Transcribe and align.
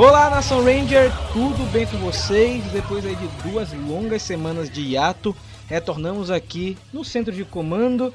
Olá, 0.00 0.30
Nação 0.30 0.64
Ranger, 0.64 1.12
tudo 1.30 1.70
bem 1.70 1.86
com 1.86 1.98
vocês? 1.98 2.64
Depois 2.72 3.04
aí 3.04 3.14
de 3.14 3.28
duas 3.46 3.70
longas 3.74 4.22
semanas 4.22 4.70
de 4.70 4.80
hiato, 4.80 5.36
retornamos 5.68 6.30
aqui 6.30 6.78
no 6.90 7.04
centro 7.04 7.30
de 7.30 7.44
comando. 7.44 8.10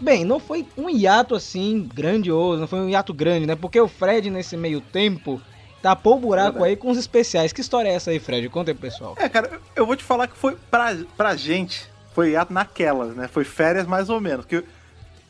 Bem, 0.00 0.24
não 0.24 0.38
foi 0.38 0.64
um 0.78 0.88
hiato 0.88 1.34
assim 1.34 1.90
grandioso, 1.92 2.60
não 2.60 2.68
foi 2.68 2.78
um 2.78 2.88
hiato 2.88 3.12
grande, 3.12 3.44
né? 3.44 3.56
Porque 3.56 3.80
o 3.80 3.88
Fred 3.88 4.30
nesse 4.30 4.56
meio 4.56 4.80
tempo 4.80 5.42
tapou 5.82 6.14
o 6.14 6.20
buraco 6.20 6.62
aí 6.62 6.76
com 6.76 6.92
os 6.92 6.96
especiais. 6.96 7.52
Que 7.52 7.60
história 7.60 7.88
é 7.88 7.94
essa 7.94 8.12
aí, 8.12 8.20
Fred? 8.20 8.48
Conta 8.48 8.70
aí, 8.70 8.76
pessoal. 8.76 9.16
É, 9.18 9.28
cara, 9.28 9.60
eu 9.74 9.84
vou 9.84 9.96
te 9.96 10.04
falar 10.04 10.28
que 10.28 10.36
foi 10.36 10.56
pra, 10.70 10.96
pra 11.16 11.34
gente, 11.34 11.90
foi 12.14 12.30
hiato 12.30 12.52
naquelas, 12.52 13.16
né? 13.16 13.26
Foi 13.26 13.42
férias 13.42 13.84
mais 13.84 14.08
ou 14.08 14.20
menos. 14.20 14.46
Que 14.46 14.62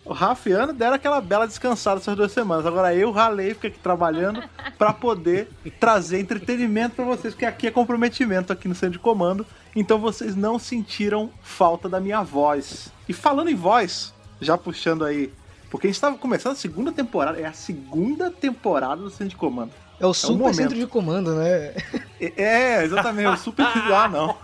o 0.06 0.12
Rafa 0.12 0.48
e 0.48 0.52
Ana 0.52 0.72
deram 0.72 0.94
aquela 0.94 1.20
bela 1.20 1.46
descansada 1.46 2.00
essas 2.00 2.14
duas 2.14 2.30
semanas. 2.30 2.64
Agora 2.64 2.94
eu 2.94 3.10
ralei, 3.10 3.54
fiquei 3.54 3.70
aqui 3.70 3.78
trabalhando 3.80 4.42
para 4.78 4.92
poder 4.92 5.48
trazer 5.80 6.20
entretenimento 6.20 6.94
para 6.94 7.04
vocês, 7.04 7.34
porque 7.34 7.44
aqui 7.44 7.66
é 7.66 7.70
comprometimento 7.72 8.52
aqui 8.52 8.68
no 8.68 8.74
centro 8.74 8.92
de 8.92 8.98
comando. 9.00 9.44
Então 9.74 9.98
vocês 9.98 10.36
não 10.36 10.58
sentiram 10.58 11.30
falta 11.42 11.88
da 11.88 11.98
minha 11.98 12.22
voz. 12.22 12.92
E 13.08 13.12
falando 13.12 13.50
em 13.50 13.56
voz, 13.56 14.14
já 14.40 14.56
puxando 14.56 15.04
aí, 15.04 15.32
porque 15.68 15.88
a 15.88 15.90
gente 15.90 15.96
estava 15.96 16.16
começando 16.16 16.52
a 16.52 16.56
segunda 16.56 16.92
temporada, 16.92 17.40
é 17.40 17.44
a 17.44 17.52
segunda 17.52 18.30
temporada 18.30 19.02
do 19.02 19.10
centro 19.10 19.30
de 19.30 19.36
comando. 19.36 19.72
É 19.98 20.06
o 20.06 20.12
super 20.12 20.50
é 20.50 20.52
centro 20.52 20.76
de 20.76 20.86
comando, 20.86 21.34
né? 21.34 21.74
É, 22.20 22.42
é 22.42 22.84
exatamente, 22.84 23.28
o 23.28 23.36
super. 23.36 23.66
ah, 23.66 24.08
não. 24.08 24.36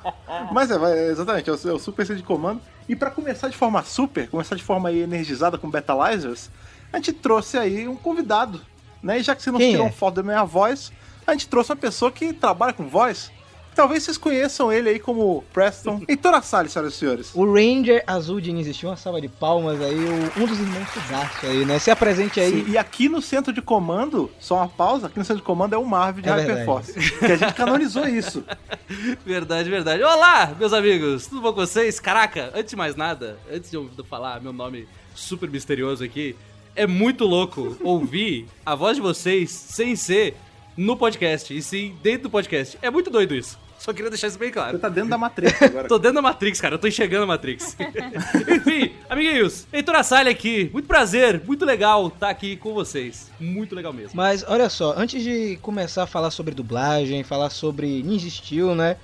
Mas 0.52 0.70
é, 0.70 1.09
exatamente, 1.11 1.51
é 1.51 1.52
o, 1.52 1.56
é 1.56 1.73
o 1.73 1.78
super 1.78 2.06
centro 2.06 2.23
de 2.23 2.27
comando. 2.27 2.61
E 2.88 2.97
para 2.97 3.11
começar 3.11 3.48
de 3.48 3.56
forma 3.56 3.83
super, 3.83 4.28
começar 4.28 4.56
de 4.56 4.62
forma 4.62 4.91
energizada 4.92 5.59
com 5.59 5.70
Betalizers, 5.70 6.51
a 6.92 6.97
gente 6.97 7.12
trouxe 7.12 7.59
aí 7.59 7.87
um 7.87 7.97
convidado. 7.97 8.61
Né? 9.02 9.19
E 9.19 9.23
já 9.23 9.34
que 9.34 9.42
você 9.42 9.51
não 9.51 9.59
Quem 9.59 9.73
tirou 9.73 9.87
é? 9.87 9.92
foto 9.92 10.16
da 10.16 10.23
minha 10.23 10.45
voz, 10.45 10.92
a 11.27 11.33
gente 11.33 11.48
trouxe 11.48 11.70
uma 11.70 11.77
pessoa 11.77 12.11
que 12.11 12.33
trabalha 12.33 12.72
com 12.72 12.89
voz. 12.89 13.31
Talvez 13.75 14.03
vocês 14.03 14.19
conheçam 14.19 14.73
ele 14.73 14.91
aí 14.91 14.98
como 14.98 15.42
Preston 15.53 16.03
Heitor 16.09 16.42
Salles, 16.42 16.73
senhoras 16.73 16.95
e 16.95 16.97
senhores. 16.97 17.34
O 17.34 17.45
Ranger 17.53 18.03
Azul 18.06 18.41
de 18.41 18.53
existiu 18.53 18.91
uma 18.91 18.97
salva 18.97 19.20
de 19.20 19.28
palmas 19.28 19.81
aí, 19.81 19.97
um 20.37 20.47
dos 20.47 20.59
irmãos 20.59 20.89
Sudaço 20.91 21.47
aí, 21.47 21.65
né? 21.65 21.78
Se 21.78 21.91
apresente 21.91 22.39
aí. 22.39 22.65
Sim, 22.65 22.70
e 22.70 22.78
aqui 22.78 23.09
no 23.09 23.23
centro 23.23 23.53
de 23.53 23.62
comando, 23.62 24.31
só 24.39 24.56
uma 24.56 24.69
pausa, 24.69 25.06
aqui 25.06 25.19
no 25.19 25.25
centro 25.25 25.41
de 25.41 25.47
comando 25.47 25.75
é 25.75 25.78
o 25.78 25.84
Marvel 25.84 26.23
de 26.23 26.28
é 26.28 26.33
Hyperforce. 26.33 26.93
Que 27.19 27.33
a 27.33 27.37
gente 27.37 27.55
canonizou 27.55 28.06
isso. 28.06 28.45
Verdade, 29.25 29.70
verdade. 29.70 30.03
Olá, 30.03 30.55
meus 30.59 30.73
amigos, 30.73 31.27
tudo 31.27 31.41
bom 31.41 31.48
com 31.53 31.61
vocês? 31.61 31.98
Caraca, 31.98 32.53
antes 32.55 32.70
de 32.70 32.77
mais 32.77 32.95
nada, 32.95 33.39
antes 33.50 33.70
de 33.70 33.77
eu 33.77 33.89
falar 34.09 34.41
meu 34.41 34.53
nome 34.53 34.87
super 35.15 35.48
misterioso 35.48 36.05
aqui, 36.05 36.37
é 36.77 36.87
muito 36.87 37.25
louco 37.25 37.77
ouvir 37.83 38.47
a 38.67 38.75
voz 38.75 38.97
de 38.97 39.03
vocês 39.03 39.50
sem 39.50 39.97
ser 39.97 40.37
no 40.77 40.97
podcast, 40.97 41.56
e 41.56 41.62
sim 41.62 41.97
dentro 42.03 42.25
do 42.25 42.31
podcast. 42.31 42.78
É 42.83 42.91
muito 42.91 43.11
doido 43.11 43.34
isso. 43.34 43.59
Só 43.83 43.92
queria 43.92 44.08
deixar 44.08 44.28
isso 44.28 44.38
bem 44.38 44.52
claro. 44.52 44.77
Você 44.77 44.78
tá 44.78 44.88
dentro 44.88 45.11
da 45.11 45.19
Matrix 45.19 45.58
agora. 45.61 45.88
tô 45.88 45.98
dentro 45.98 46.14
da 46.14 46.22
Matrix, 46.22 46.61
cara. 46.61 46.77
Eu 46.77 46.78
tô 46.78 46.86
enxergando 46.86 47.25
a 47.25 47.27
Matrix. 47.27 47.77
Enfim, 48.48 48.92
amiguinhos, 49.11 49.66
Heitor 49.72 49.97
Assalha 49.97 50.30
aqui. 50.30 50.70
Muito 50.72 50.86
prazer, 50.86 51.42
muito 51.44 51.64
legal 51.64 52.06
estar 52.06 52.19
tá 52.20 52.28
aqui 52.28 52.56
com 52.56 52.72
vocês. 52.72 53.28
Muito 53.41 53.75
legal 53.75 53.92
mesmo. 53.92 54.12
Mas 54.14 54.44
olha 54.47 54.69
só, 54.70 54.94
antes 54.97 55.20
de 55.20 55.58
começar 55.60 56.05
a 56.05 56.06
falar 56.06 56.30
sobre 56.30 56.55
dublagem, 56.55 57.25
falar 57.25 57.50
sobre 57.50 58.05
Ninja 58.05 58.30
Steel, 58.30 58.72
né? 58.77 58.97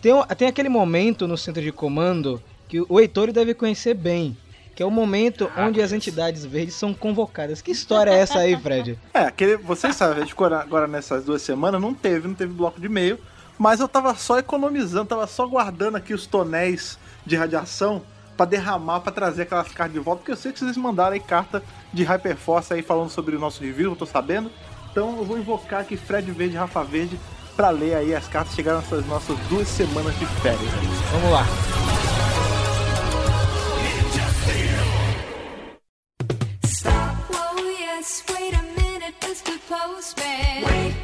Tem, 0.00 0.14
tem 0.38 0.48
aquele 0.48 0.70
momento 0.70 1.28
no 1.28 1.36
centro 1.36 1.62
de 1.62 1.70
comando 1.70 2.42
que 2.68 2.80
o 2.88 2.98
Heitor 2.98 3.32
deve 3.32 3.52
conhecer 3.52 3.92
bem 3.92 4.34
que 4.74 4.82
é 4.82 4.86
o 4.86 4.90
momento 4.90 5.50
ah, 5.54 5.66
onde 5.66 5.82
as 5.82 5.92
entidades 5.92 6.46
verdes 6.46 6.74
são 6.74 6.94
convocadas. 6.94 7.60
Que 7.60 7.70
história 7.70 8.10
é 8.10 8.20
essa 8.20 8.38
aí, 8.38 8.56
Fred? 8.56 8.98
É, 9.12 9.20
aquele, 9.20 9.58
vocês 9.58 9.94
sabem, 9.94 10.16
a 10.16 10.20
gente 10.20 10.30
ficou 10.30 10.46
agora 10.46 10.86
nessas 10.86 11.26
duas 11.26 11.42
semanas, 11.42 11.78
não 11.78 11.92
teve, 11.92 12.26
não 12.26 12.34
teve 12.34 12.54
bloco 12.54 12.80
de 12.80 12.86
e-mail, 12.86 13.18
mas 13.58 13.80
eu 13.80 13.88
tava 13.88 14.14
só 14.14 14.38
economizando, 14.38 15.06
tava 15.06 15.26
só 15.26 15.46
guardando 15.46 15.96
aqui 15.96 16.14
os 16.14 16.26
tonéis 16.26 16.98
de 17.24 17.36
radiação 17.36 18.02
para 18.36 18.46
derramar, 18.46 19.00
para 19.00 19.12
trazer 19.12 19.42
aquelas 19.42 19.68
cartas 19.72 19.92
de 19.92 20.00
volta, 20.00 20.20
porque 20.20 20.32
eu 20.32 20.36
sei 20.36 20.52
que 20.52 20.58
vocês 20.58 20.76
mandaram 20.76 21.12
aí 21.12 21.20
carta 21.20 21.62
de 21.92 22.02
Hyperforce 22.02 22.72
aí 22.72 22.82
falando 22.82 23.10
sobre 23.10 23.36
o 23.36 23.38
nosso 23.38 23.62
review, 23.62 23.90
eu 23.90 23.96
tô 23.96 24.06
sabendo. 24.06 24.50
Então 24.90 25.16
eu 25.16 25.24
vou 25.24 25.38
invocar 25.38 25.80
aqui 25.80 25.96
Fred 25.96 26.30
Verde 26.30 26.54
e 26.54 26.58
Rafa 26.58 26.82
Verde 26.82 27.18
para 27.56 27.70
ler 27.70 27.94
aí 27.94 28.14
as 28.14 28.26
cartas 28.26 28.54
chegaram 28.54 28.80
nessas 28.80 29.06
nossas 29.06 29.38
duas 29.48 29.68
semanas 29.68 30.18
de 30.18 30.26
férias. 30.26 30.70
Vamos 31.12 31.30
lá. 31.30 31.46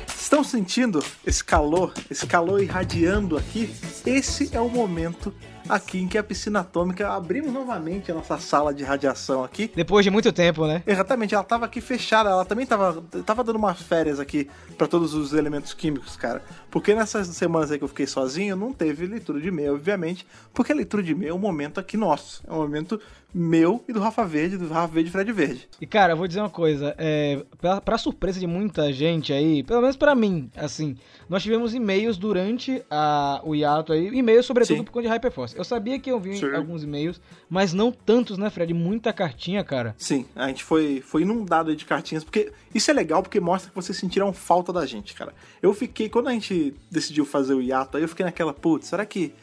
Estão 0.08 0.44
sentindo 0.44 1.04
esse 1.26 1.42
calor, 1.42 1.92
esse 2.08 2.26
calor 2.26 2.62
irradiando 2.62 3.36
aqui? 3.36 3.74
Esse 4.06 4.54
é 4.54 4.60
o 4.60 4.68
momento 4.68 5.34
aqui 5.68 5.98
em 5.98 6.06
que 6.06 6.16
a 6.16 6.22
piscina 6.22 6.60
atômica 6.60 7.08
abrimos 7.10 7.52
novamente 7.52 8.12
a 8.12 8.14
nossa 8.14 8.38
sala 8.38 8.72
de 8.72 8.84
radiação 8.84 9.42
aqui. 9.42 9.70
Depois 9.74 10.04
de 10.04 10.10
muito 10.10 10.32
tempo, 10.32 10.66
né? 10.66 10.82
Exatamente, 10.86 11.34
ela 11.34 11.42
tava 11.42 11.66
aqui 11.66 11.80
fechada, 11.80 12.30
ela 12.30 12.44
também 12.44 12.64
tava, 12.64 13.02
tava 13.26 13.42
dando 13.42 13.56
umas 13.56 13.82
férias 13.82 14.20
aqui 14.20 14.48
para 14.76 14.86
todos 14.86 15.14
os 15.14 15.32
elementos 15.32 15.74
químicos, 15.74 16.16
cara. 16.16 16.42
Porque 16.70 16.94
nessas 16.94 17.26
semanas 17.28 17.70
aí 17.70 17.78
que 17.78 17.84
eu 17.84 17.88
fiquei 17.88 18.06
sozinho, 18.06 18.54
não 18.54 18.72
teve 18.72 19.06
leitura 19.06 19.40
de 19.40 19.48
e-mail, 19.48 19.74
obviamente, 19.74 20.26
porque 20.54 20.72
a 20.72 20.74
leitura 20.74 21.02
de 21.02 21.12
e-mail 21.12 21.32
é 21.32 21.34
um 21.34 21.38
momento 21.38 21.80
aqui 21.80 21.96
nosso, 21.96 22.42
é 22.46 22.52
um 22.52 22.58
momento 22.58 23.00
meu 23.32 23.84
e 23.86 23.92
do 23.92 24.00
Rafa 24.00 24.24
Verde, 24.24 24.56
do 24.56 24.68
Rafa 24.68 24.94
Verde 24.94 25.10
e 25.10 25.12
Fred 25.12 25.32
Verde. 25.32 25.68
E 25.80 25.86
cara, 25.86 26.12
eu 26.14 26.16
vou 26.16 26.26
dizer 26.26 26.40
uma 26.40 26.50
coisa, 26.50 26.94
é, 26.96 27.44
pra, 27.60 27.80
pra 27.80 27.98
surpresa 27.98 28.40
de 28.40 28.46
muita 28.46 28.92
gente 28.92 29.32
aí, 29.32 29.62
pelo 29.62 29.80
menos 29.82 29.96
para 29.96 30.14
mim, 30.14 30.50
assim, 30.56 30.96
nós 31.28 31.42
tivemos 31.42 31.74
e-mails 31.74 32.16
durante 32.16 32.82
a, 32.90 33.40
o 33.44 33.54
hiato 33.54 33.92
aí, 33.92 34.08
e-mails 34.08 34.46
sobretudo 34.46 34.78
Sim. 34.78 34.84
por 34.84 34.92
conta 34.92 35.08
de 35.08 35.14
Hyperforce. 35.14 35.56
Eu 35.56 35.64
sabia 35.64 35.98
que 35.98 36.10
eu 36.10 36.18
vi 36.18 36.38
Sim. 36.38 36.54
alguns 36.54 36.82
e-mails, 36.82 37.20
mas 37.48 37.72
não 37.72 37.92
tantos, 37.92 38.38
né, 38.38 38.48
Fred? 38.50 38.72
Muita 38.72 39.12
cartinha, 39.12 39.62
cara. 39.62 39.94
Sim, 39.98 40.24
a 40.34 40.48
gente 40.48 40.64
foi, 40.64 41.02
foi 41.04 41.22
inundado 41.22 41.74
de 41.76 41.84
cartinhas, 41.84 42.24
porque 42.24 42.52
isso 42.74 42.90
é 42.90 42.94
legal 42.94 43.22
porque 43.22 43.40
mostra 43.40 43.70
que 43.70 43.76
vocês 43.76 43.96
sentiram 43.96 44.32
falta 44.32 44.72
da 44.72 44.86
gente, 44.86 45.14
cara. 45.14 45.34
Eu 45.60 45.74
fiquei, 45.74 46.08
quando 46.08 46.28
a 46.28 46.32
gente 46.32 46.74
decidiu 46.90 47.24
fazer 47.24 47.54
o 47.54 47.60
hiato, 47.60 47.96
aí 47.96 48.02
eu 48.02 48.08
fiquei 48.08 48.24
naquela, 48.24 48.54
putz, 48.54 48.88
será 48.88 49.04
que 49.04 49.34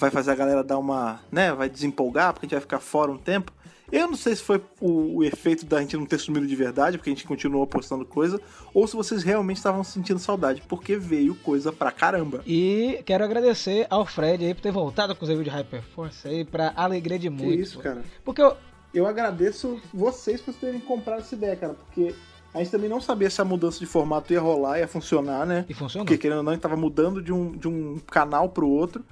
vai 0.00 0.10
fazer 0.10 0.30
a 0.30 0.34
galera 0.34 0.64
dar 0.64 0.78
uma, 0.78 1.20
né, 1.30 1.52
vai 1.52 1.68
desempolgar, 1.68 2.32
porque 2.32 2.46
a 2.46 2.48
gente 2.48 2.54
vai 2.54 2.60
ficar 2.60 2.80
fora 2.80 3.10
um 3.10 3.18
tempo. 3.18 3.52
Eu 3.92 4.06
não 4.06 4.16
sei 4.16 4.36
se 4.36 4.42
foi 4.42 4.62
o, 4.80 5.16
o, 5.16 5.24
efeito 5.24 5.66
da 5.66 5.80
gente 5.80 5.96
não 5.96 6.06
ter 6.06 6.18
sumido 6.18 6.46
de 6.46 6.54
verdade, 6.54 6.96
porque 6.96 7.10
a 7.10 7.12
gente 7.12 7.26
continuou 7.26 7.66
postando 7.66 8.04
coisa, 8.04 8.40
ou 8.72 8.86
se 8.86 8.94
vocês 8.94 9.24
realmente 9.24 9.56
estavam 9.56 9.82
sentindo 9.82 10.20
saudade, 10.20 10.62
porque 10.68 10.96
veio 10.96 11.34
coisa 11.34 11.72
pra 11.72 11.90
caramba. 11.90 12.40
E 12.46 13.02
quero 13.04 13.24
agradecer 13.24 13.88
ao 13.90 14.06
Fred 14.06 14.44
aí 14.44 14.54
por 14.54 14.60
ter 14.60 14.70
voltado 14.70 15.14
com 15.16 15.24
os 15.24 15.28
reviews 15.28 15.44
de 15.44 15.50
Hyperforce 15.50 16.28
aí, 16.28 16.44
pra 16.44 16.72
alegria 16.76 17.18
de 17.18 17.28
muito. 17.28 17.56
Que 17.56 17.60
isso, 17.60 17.78
cara. 17.80 18.02
Porque 18.24 18.40
eu... 18.40 18.56
Eu 18.92 19.06
agradeço 19.06 19.80
vocês 19.94 20.40
por 20.40 20.52
terem 20.54 20.80
comprado 20.80 21.20
essa 21.20 21.34
ideia, 21.34 21.54
cara, 21.54 21.74
porque 21.74 22.12
a 22.52 22.58
gente 22.58 22.70
também 22.70 22.90
não 22.90 23.00
sabia 23.00 23.30
se 23.30 23.40
a 23.40 23.44
mudança 23.44 23.78
de 23.78 23.86
formato 23.86 24.32
ia 24.32 24.40
rolar, 24.40 24.80
ia 24.80 24.88
funcionar, 24.88 25.46
né? 25.46 25.64
E 25.68 25.74
funcionou. 25.74 26.04
Porque 26.04 26.18
querendo 26.18 26.38
ou 26.38 26.42
não, 26.42 26.50
a 26.50 26.54
gente 26.54 26.62
tava 26.62 26.76
mudando 26.76 27.22
de 27.22 27.32
um, 27.32 27.52
de 27.52 27.68
um 27.68 27.98
canal 27.98 28.48
pro 28.48 28.68
outro. 28.68 29.04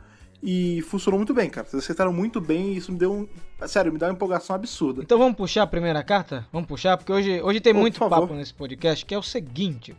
E 0.43 0.83
funcionou 0.83 1.19
muito 1.19 1.35
bem, 1.35 1.51
cara. 1.51 1.67
Vocês 1.67 1.83
acertaram 1.83 2.13
muito 2.13 2.41
bem 2.41 2.73
e 2.73 2.77
isso 2.77 2.93
me 2.93 2.99
deu 2.99 3.13
um. 3.13 3.29
Sério, 3.67 3.93
me 3.93 3.99
dá 3.99 4.07
uma 4.07 4.13
empolgação 4.13 4.55
absurda. 4.55 5.03
Então 5.03 5.19
vamos 5.19 5.37
puxar 5.37 5.65
a 5.65 5.67
primeira 5.67 6.03
carta? 6.03 6.47
Vamos 6.53 6.69
puxar, 6.69 6.97
porque 6.97 7.13
hoje, 7.13 7.43
hoje 7.43 7.61
tem 7.61 7.73
muito 7.73 7.99
papo 7.99 8.33
nesse 8.35 8.55
podcast, 8.55 9.05
que 9.05 9.15
é 9.15 9.19
o 9.19 9.23
seguinte. 9.23 9.97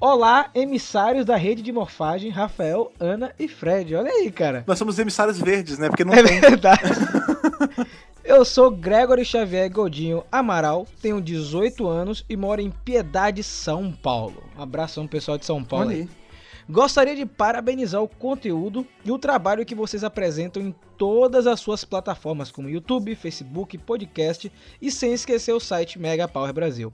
Olá, 0.00 0.48
emissários 0.54 1.24
da 1.26 1.34
rede 1.34 1.60
de 1.60 1.72
morfagem, 1.72 2.30
Rafael, 2.30 2.92
Ana 3.00 3.34
e 3.36 3.48
Fred. 3.48 3.96
Olha 3.96 4.12
aí, 4.12 4.30
cara. 4.30 4.62
Nós 4.64 4.78
somos 4.78 4.96
emissários 4.96 5.40
verdes, 5.40 5.76
né? 5.76 5.88
Porque 5.88 6.04
não 6.04 6.14
é 6.14 6.22
tem. 6.22 6.40
verdade. 6.40 6.82
Eu 8.22 8.44
sou 8.44 8.70
Gregory 8.70 9.24
Xavier 9.24 9.72
Godinho 9.72 10.22
Amaral, 10.30 10.86
tenho 11.00 11.20
18 11.20 11.88
anos 11.88 12.24
e 12.28 12.36
moro 12.36 12.60
em 12.60 12.70
Piedade, 12.70 13.42
São 13.42 13.90
Paulo. 13.90 14.44
Um 14.56 14.62
abração 14.62 15.06
pessoal 15.06 15.38
de 15.38 15.46
São 15.46 15.64
Paulo. 15.64 15.86
Olha 15.86 15.96
aí. 15.96 16.08
Gostaria 16.70 17.16
de 17.16 17.24
parabenizar 17.24 18.02
o 18.02 18.08
conteúdo 18.08 18.86
e 19.02 19.10
o 19.10 19.18
trabalho 19.18 19.64
que 19.64 19.74
vocês 19.74 20.04
apresentam 20.04 20.62
em 20.62 20.74
todas 20.98 21.46
as 21.46 21.60
suas 21.60 21.82
plataformas, 21.82 22.50
como 22.50 22.68
YouTube, 22.68 23.14
Facebook, 23.14 23.78
podcast 23.78 24.52
e 24.80 24.90
sem 24.90 25.14
esquecer 25.14 25.54
o 25.54 25.60
site 25.60 25.98
Mega 25.98 26.28
Power 26.28 26.52
Brasil. 26.52 26.92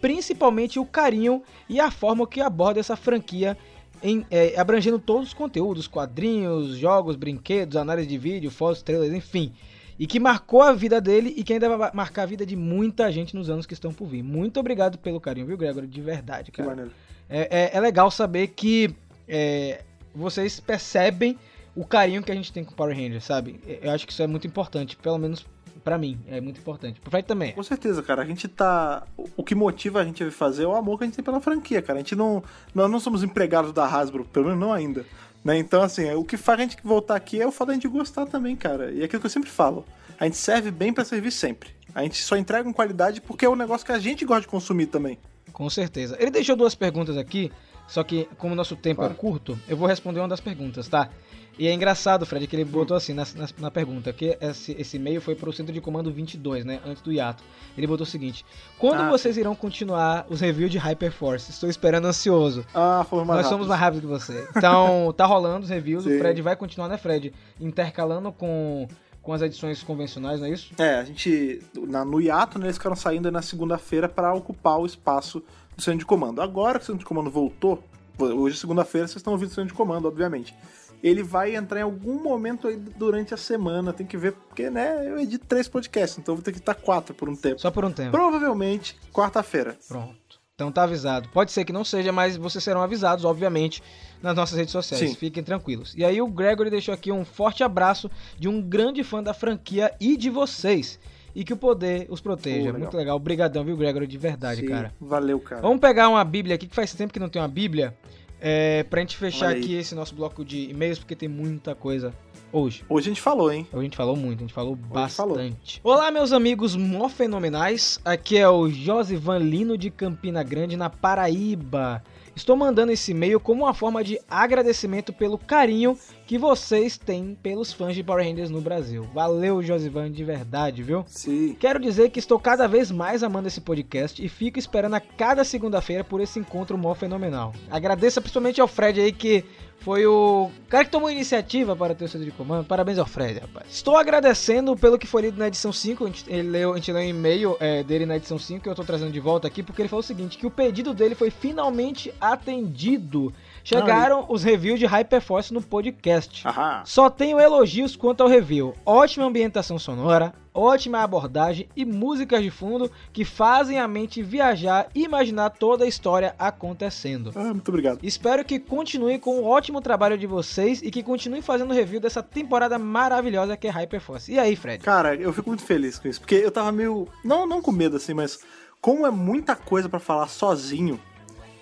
Principalmente 0.00 0.78
o 0.78 0.86
carinho 0.86 1.42
e 1.68 1.80
a 1.80 1.90
forma 1.90 2.28
que 2.28 2.40
aborda 2.40 2.78
essa 2.78 2.94
franquia 2.94 3.58
em, 4.00 4.24
é, 4.30 4.56
abrangendo 4.56 5.00
todos 5.00 5.28
os 5.28 5.34
conteúdos, 5.34 5.88
quadrinhos, 5.88 6.76
jogos, 6.76 7.16
brinquedos, 7.16 7.76
análise 7.76 8.06
de 8.06 8.18
vídeo, 8.18 8.52
fotos, 8.52 8.82
trailers, 8.82 9.12
enfim. 9.12 9.52
E 9.98 10.06
que 10.06 10.20
marcou 10.20 10.62
a 10.62 10.72
vida 10.72 11.00
dele 11.00 11.34
e 11.36 11.42
que 11.42 11.54
ainda 11.54 11.76
vai 11.76 11.90
marcar 11.92 12.22
a 12.22 12.26
vida 12.26 12.46
de 12.46 12.54
muita 12.54 13.10
gente 13.10 13.34
nos 13.34 13.50
anos 13.50 13.66
que 13.66 13.74
estão 13.74 13.92
por 13.92 14.06
vir. 14.06 14.22
Muito 14.22 14.60
obrigado 14.60 14.96
pelo 14.96 15.20
carinho, 15.20 15.48
viu, 15.48 15.56
Gregor? 15.56 15.88
De 15.88 16.00
verdade, 16.00 16.52
cara. 16.52 16.88
É, 17.28 17.64
é, 17.64 17.76
é 17.76 17.80
legal 17.80 18.08
saber 18.08 18.46
que 18.48 18.94
é, 19.28 19.82
vocês 20.14 20.58
percebem 20.60 21.38
o 21.76 21.84
carinho 21.84 22.22
que 22.22 22.32
a 22.32 22.34
gente 22.34 22.52
tem 22.52 22.64
com 22.64 22.74
Power 22.74 22.96
Rangers, 22.96 23.24
sabe? 23.24 23.60
Eu 23.82 23.90
acho 23.92 24.06
que 24.06 24.12
isso 24.12 24.22
é 24.22 24.26
muito 24.26 24.46
importante, 24.46 24.96
pelo 24.96 25.18
menos 25.18 25.46
para 25.88 25.96
mim, 25.96 26.20
é 26.26 26.40
muito 26.40 26.60
importante. 26.60 27.00
Pro 27.00 27.10
Fred 27.10 27.26
também. 27.26 27.50
É. 27.50 27.52
Com 27.52 27.62
certeza, 27.62 28.02
cara. 28.02 28.22
A 28.22 28.24
gente 28.24 28.46
tá. 28.46 29.06
O 29.36 29.42
que 29.42 29.54
motiva 29.54 30.00
a 30.00 30.04
gente 30.04 30.22
a 30.22 30.30
fazer 30.30 30.64
é 30.64 30.66
o 30.66 30.74
amor 30.74 30.98
que 30.98 31.04
a 31.04 31.06
gente 31.06 31.16
tem 31.16 31.24
pela 31.24 31.40
franquia, 31.40 31.80
cara. 31.80 31.98
A 31.98 32.02
gente 32.02 32.14
não. 32.14 32.42
Nós 32.74 32.90
não 32.90 33.00
somos 33.00 33.22
empregados 33.22 33.72
da 33.72 33.86
Hasbro, 33.86 34.24
pelo 34.26 34.46
menos 34.46 34.60
não 34.60 34.72
ainda. 34.72 35.06
Né? 35.42 35.56
Então, 35.56 35.80
assim, 35.80 36.10
o 36.12 36.24
que 36.24 36.36
faz 36.36 36.58
a 36.58 36.62
gente 36.62 36.76
voltar 36.84 37.16
aqui 37.16 37.40
é 37.40 37.46
o 37.46 37.52
fato 37.52 37.68
da 37.68 37.74
gente 37.74 37.88
gostar 37.88 38.26
também, 38.26 38.54
cara. 38.56 38.90
E 38.90 39.00
é 39.00 39.04
aquilo 39.04 39.20
que 39.20 39.26
eu 39.26 39.30
sempre 39.30 39.48
falo. 39.48 39.84
A 40.18 40.24
gente 40.24 40.36
serve 40.36 40.70
bem 40.70 40.92
para 40.92 41.04
servir 41.04 41.30
sempre. 41.30 41.70
A 41.94 42.02
gente 42.02 42.20
só 42.22 42.36
entrega 42.36 42.64
com 42.64 42.72
qualidade 42.72 43.20
porque 43.20 43.46
é 43.46 43.48
um 43.48 43.56
negócio 43.56 43.86
que 43.86 43.92
a 43.92 43.98
gente 43.98 44.24
gosta 44.24 44.42
de 44.42 44.48
consumir 44.48 44.86
também. 44.86 45.18
Com 45.52 45.70
certeza. 45.70 46.16
Ele 46.20 46.30
deixou 46.30 46.54
duas 46.54 46.74
perguntas 46.74 47.16
aqui, 47.16 47.50
só 47.88 48.04
que 48.04 48.28
como 48.38 48.52
o 48.52 48.56
nosso 48.56 48.76
tempo 48.76 49.00
é 49.02 49.06
claro. 49.06 49.14
é 49.14 49.16
curto, 49.16 49.58
eu 49.66 49.76
vou 49.76 49.88
responder 49.88 50.20
uma 50.20 50.28
das 50.28 50.40
perguntas, 50.40 50.86
tá? 50.86 51.10
E 51.58 51.66
é 51.66 51.72
engraçado, 51.72 52.24
Fred, 52.24 52.46
que 52.46 52.54
ele 52.54 52.64
botou 52.64 52.96
assim 52.96 53.12
na, 53.12 53.24
na, 53.34 53.48
na 53.58 53.70
pergunta, 53.70 54.12
que 54.12 54.38
esse, 54.40 54.76
esse 54.78 54.96
e-mail 54.96 55.20
foi 55.20 55.34
pro 55.34 55.52
centro 55.52 55.72
de 55.72 55.80
comando 55.80 56.12
22, 56.12 56.64
né? 56.64 56.80
Antes 56.86 57.02
do 57.02 57.12
hiato. 57.12 57.42
Ele 57.76 57.86
botou 57.86 58.04
o 58.04 58.08
seguinte: 58.08 58.46
Quando 58.78 59.00
ah, 59.00 59.08
vocês 59.10 59.36
irão 59.36 59.56
continuar 59.56 60.24
os 60.28 60.40
reviews 60.40 60.70
de 60.70 60.78
Hyperforce? 60.78 61.50
Estou 61.50 61.68
esperando 61.68 62.06
ansioso. 62.06 62.64
Ah, 62.72 63.04
foi 63.10 63.24
mais 63.24 63.28
Nós 63.28 63.36
rápido. 63.38 63.48
somos 63.50 63.66
mais 63.66 63.80
rápidos 63.80 64.02
que 64.02 64.06
você. 64.06 64.48
Então, 64.56 65.12
tá 65.16 65.26
rolando 65.26 65.64
os 65.64 65.70
reviews. 65.70 66.04
Sim. 66.04 66.14
O 66.14 66.18
Fred 66.20 66.40
vai 66.40 66.54
continuar, 66.54 66.88
né, 66.88 66.96
Fred? 66.96 67.34
Intercalando 67.60 68.30
com 68.30 68.86
com 69.20 69.32
as 69.34 69.42
edições 69.42 69.82
convencionais, 69.82 70.40
não 70.40 70.46
é 70.46 70.50
isso? 70.50 70.72
É, 70.78 70.94
a 70.94 71.04
gente. 71.04 71.60
Na, 71.88 72.04
no 72.04 72.20
hiato, 72.20 72.58
né, 72.58 72.66
eles 72.66 72.76
ficaram 72.76 72.96
saindo 72.96 73.30
na 73.32 73.42
segunda-feira 73.42 74.08
para 74.08 74.32
ocupar 74.32 74.78
o 74.78 74.86
espaço 74.86 75.42
do 75.78 75.82
centro 75.82 76.00
de 76.00 76.06
comando. 76.06 76.42
Agora 76.42 76.78
que 76.78 76.82
o 76.82 76.86
centro 76.86 76.98
de 76.98 77.06
comando 77.06 77.30
voltou, 77.30 77.82
hoje 78.18 78.56
é 78.56 78.60
segunda-feira, 78.60 79.06
vocês 79.06 79.16
estão 79.16 79.32
ouvindo 79.32 79.50
o 79.50 79.54
centro 79.54 79.68
de 79.68 79.74
comando, 79.74 80.06
obviamente. 80.06 80.54
Ele 81.00 81.22
vai 81.22 81.54
entrar 81.54 81.78
em 81.78 81.84
algum 81.84 82.20
momento 82.20 82.66
aí 82.66 82.76
durante 82.76 83.32
a 83.32 83.36
semana, 83.36 83.92
tem 83.92 84.04
que 84.04 84.16
ver, 84.16 84.32
porque, 84.32 84.68
né, 84.68 85.08
eu 85.08 85.18
edito 85.20 85.46
três 85.46 85.68
podcasts, 85.68 86.18
então 86.18 86.34
vou 86.34 86.42
ter 86.42 86.50
que 86.50 86.58
estar 86.58 86.74
quatro 86.74 87.14
por 87.14 87.28
um 87.28 87.36
tempo. 87.36 87.60
Só 87.60 87.70
por 87.70 87.84
um 87.84 87.92
tempo. 87.92 88.10
Provavelmente 88.10 88.98
quarta-feira. 89.12 89.76
Pronto. 89.86 90.18
Então 90.56 90.72
tá 90.72 90.82
avisado. 90.82 91.28
Pode 91.28 91.52
ser 91.52 91.64
que 91.64 91.72
não 91.72 91.84
seja, 91.84 92.10
mas 92.10 92.36
vocês 92.36 92.64
serão 92.64 92.82
avisados, 92.82 93.24
obviamente, 93.24 93.80
nas 94.20 94.34
nossas 94.34 94.58
redes 94.58 94.72
sociais. 94.72 95.10
Sim. 95.10 95.14
Fiquem 95.14 95.44
tranquilos. 95.44 95.94
E 95.96 96.04
aí 96.04 96.20
o 96.20 96.26
Gregory 96.26 96.68
deixou 96.68 96.92
aqui 96.92 97.12
um 97.12 97.24
forte 97.24 97.62
abraço 97.62 98.10
de 98.36 98.48
um 98.48 98.60
grande 98.60 99.04
fã 99.04 99.22
da 99.22 99.32
franquia 99.32 99.94
e 100.00 100.16
de 100.16 100.28
vocês. 100.28 100.98
E 101.34 101.44
que 101.44 101.52
o 101.52 101.56
poder 101.56 102.06
os 102.08 102.20
proteja. 102.20 102.72
Muito 102.72 102.96
legal. 102.96 103.16
Obrigadão, 103.16 103.64
viu, 103.64 103.76
Gregory? 103.76 104.06
De 104.06 104.18
verdade, 104.18 104.60
Sim, 104.60 104.68
cara. 104.68 104.94
Valeu, 105.00 105.38
cara. 105.40 105.62
Vamos 105.62 105.80
pegar 105.80 106.08
uma 106.08 106.24
Bíblia 106.24 106.54
aqui, 106.54 106.66
que 106.66 106.74
faz 106.74 106.94
tempo 106.94 107.12
que 107.12 107.20
não 107.20 107.28
tem 107.28 107.40
uma 107.40 107.48
Bíblia. 107.48 107.96
É, 108.40 108.84
pra 108.84 109.00
gente 109.00 109.16
fechar 109.16 109.50
aqui 109.50 109.74
esse 109.74 109.94
nosso 109.94 110.14
bloco 110.14 110.44
de 110.44 110.70
e-mails, 110.70 110.98
porque 110.98 111.16
tem 111.16 111.28
muita 111.28 111.74
coisa 111.74 112.14
Hoje. 112.50 112.82
Hoje 112.88 113.08
a 113.08 113.10
gente 113.10 113.20
falou, 113.20 113.52
hein? 113.52 113.66
Hoje 113.70 113.80
a 113.80 113.82
gente 113.82 113.96
falou 113.96 114.16
muito, 114.16 114.38
a 114.38 114.40
gente 114.40 114.54
falou 114.54 114.72
Hoje 114.72 114.82
bastante. 114.90 115.80
Falou. 115.82 115.98
Olá, 115.98 116.10
meus 116.10 116.32
amigos 116.32 116.74
mó 116.74 117.06
fenomenais. 117.08 118.00
Aqui 118.02 118.38
é 118.38 118.48
o 118.48 118.70
Josivan 118.70 119.38
Lino 119.38 119.76
de 119.76 119.90
Campina 119.90 120.42
Grande, 120.42 120.74
na 120.74 120.88
Paraíba. 120.88 122.02
Estou 122.38 122.54
mandando 122.54 122.92
esse 122.92 123.10
e-mail 123.10 123.40
como 123.40 123.64
uma 123.64 123.74
forma 123.74 124.04
de 124.04 124.20
agradecimento 124.30 125.12
pelo 125.12 125.36
carinho 125.36 125.98
que 126.24 126.38
vocês 126.38 126.96
têm 126.96 127.36
pelos 127.42 127.72
fãs 127.72 127.96
de 127.96 128.04
Power 128.04 128.24
Rangers 128.24 128.48
no 128.48 128.60
Brasil. 128.60 129.08
Valeu, 129.12 129.60
Josivan, 129.60 130.08
de 130.08 130.22
verdade, 130.22 130.80
viu? 130.80 131.04
Sim. 131.08 131.56
Quero 131.58 131.80
dizer 131.80 132.10
que 132.10 132.20
estou 132.20 132.38
cada 132.38 132.68
vez 132.68 132.92
mais 132.92 133.24
amando 133.24 133.48
esse 133.48 133.60
podcast 133.60 134.24
e 134.24 134.28
fico 134.28 134.56
esperando 134.56 134.94
a 134.94 135.00
cada 135.00 135.42
segunda-feira 135.42 136.04
por 136.04 136.20
esse 136.20 136.38
encontro 136.38 136.78
mó 136.78 136.94
fenomenal. 136.94 137.52
Agradeço 137.68 138.20
principalmente 138.20 138.60
ao 138.60 138.68
Fred 138.68 139.00
aí 139.00 139.10
que 139.10 139.44
foi 139.80 140.06
o 140.06 140.50
cara 140.68 140.84
que 140.84 140.90
tomou 140.90 141.10
iniciativa 141.10 141.74
para 141.76 141.94
ter 141.94 142.04
o 142.04 142.08
centro 142.08 142.24
de 142.24 142.32
comando. 142.32 142.66
Parabéns 142.66 142.98
ao 142.98 143.06
Fred, 143.06 143.38
rapaz. 143.38 143.66
Estou 143.70 143.96
agradecendo 143.96 144.76
pelo 144.76 144.98
que 144.98 145.06
foi 145.06 145.22
lido 145.22 145.38
na 145.38 145.48
edição 145.48 145.72
5. 145.72 146.04
A 146.04 146.06
gente, 146.08 146.24
ele 146.28 146.48
leu, 146.48 146.72
a 146.72 146.76
gente 146.76 146.92
leu 146.92 147.02
um 147.02 147.04
e-mail 147.04 147.56
é, 147.60 147.82
dele 147.82 148.04
na 148.04 148.16
edição 148.16 148.38
5 148.38 148.62
que 148.62 148.68
eu 148.68 148.72
estou 148.72 148.84
trazendo 148.84 149.12
de 149.12 149.20
volta 149.20 149.46
aqui, 149.46 149.62
porque 149.62 149.80
ele 149.80 149.88
falou 149.88 150.00
o 150.00 150.06
seguinte: 150.06 150.36
que 150.36 150.46
o 150.46 150.50
pedido 150.50 150.92
dele 150.92 151.14
foi 151.14 151.30
finalmente 151.30 152.12
atendido. 152.20 153.32
Chegaram 153.68 154.20
Ai. 154.20 154.26
os 154.30 154.42
reviews 154.42 154.80
de 154.80 154.86
Hyperforce 154.86 155.52
no 155.52 155.60
podcast. 155.60 156.48
Aham. 156.48 156.80
Só 156.86 157.10
tenho 157.10 157.38
elogios 157.38 157.94
quanto 157.94 158.22
ao 158.22 158.28
review. 158.28 158.74
Ótima 158.82 159.26
ambientação 159.26 159.78
sonora, 159.78 160.32
ótima 160.54 161.00
abordagem 161.02 161.68
e 161.76 161.84
músicas 161.84 162.42
de 162.42 162.50
fundo 162.50 162.90
que 163.12 163.26
fazem 163.26 163.78
a 163.78 163.86
mente 163.86 164.22
viajar 164.22 164.88
e 164.94 165.04
imaginar 165.04 165.50
toda 165.50 165.84
a 165.84 165.86
história 165.86 166.34
acontecendo. 166.38 167.30
Ah, 167.36 167.52
muito 167.52 167.68
obrigado. 167.68 167.98
Espero 168.02 168.42
que 168.42 168.58
continuem 168.58 169.18
com 169.18 169.38
o 169.38 169.44
ótimo 169.44 169.82
trabalho 169.82 170.16
de 170.16 170.26
vocês 170.26 170.80
e 170.80 170.90
que 170.90 171.02
continuem 171.02 171.42
fazendo 171.42 171.74
review 171.74 172.00
dessa 172.00 172.22
temporada 172.22 172.78
maravilhosa 172.78 173.54
que 173.54 173.66
é 173.68 173.70
Hyperforce. 173.70 174.32
E 174.32 174.38
aí, 174.38 174.56
Fred? 174.56 174.82
Cara, 174.82 175.14
eu 175.14 175.30
fico 175.30 175.50
muito 175.50 175.62
feliz 175.62 175.98
com 175.98 176.08
isso, 176.08 176.20
porque 176.20 176.36
eu 176.36 176.50
tava 176.50 176.72
meio. 176.72 177.06
Não, 177.22 177.46
não 177.46 177.60
com 177.60 177.70
medo 177.70 177.98
assim, 177.98 178.14
mas 178.14 178.38
como 178.80 179.06
é 179.06 179.10
muita 179.10 179.54
coisa 179.54 179.90
para 179.90 180.00
falar 180.00 180.28
sozinho, 180.28 180.98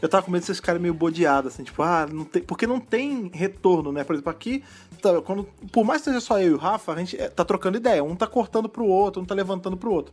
eu 0.00 0.08
tava 0.08 0.24
com 0.24 0.30
medo 0.30 0.40
de 0.40 0.46
vocês 0.46 0.58
ficarem 0.58 0.80
meio 0.80 0.94
bodeados, 0.94 1.54
assim, 1.54 1.64
tipo, 1.64 1.82
ah, 1.82 2.06
não 2.10 2.24
tem. 2.24 2.42
Porque 2.42 2.66
não 2.66 2.78
tem 2.78 3.30
retorno, 3.32 3.90
né? 3.92 4.04
Por 4.04 4.14
exemplo, 4.14 4.30
aqui, 4.30 4.62
tá, 5.00 5.20
quando, 5.22 5.44
por 5.72 5.84
mais 5.84 6.02
que 6.02 6.10
seja 6.10 6.20
só 6.20 6.38
eu 6.40 6.50
e 6.50 6.54
o 6.54 6.58
Rafa, 6.58 6.92
a 6.92 6.98
gente 6.98 7.20
é, 7.20 7.28
tá 7.28 7.44
trocando 7.44 7.78
ideia. 7.78 8.04
Um 8.04 8.14
tá 8.14 8.26
cortando 8.26 8.68
pro 8.68 8.84
outro, 8.84 9.22
um 9.22 9.24
tá 9.24 9.34
levantando 9.34 9.76
pro 9.76 9.92
outro. 9.92 10.12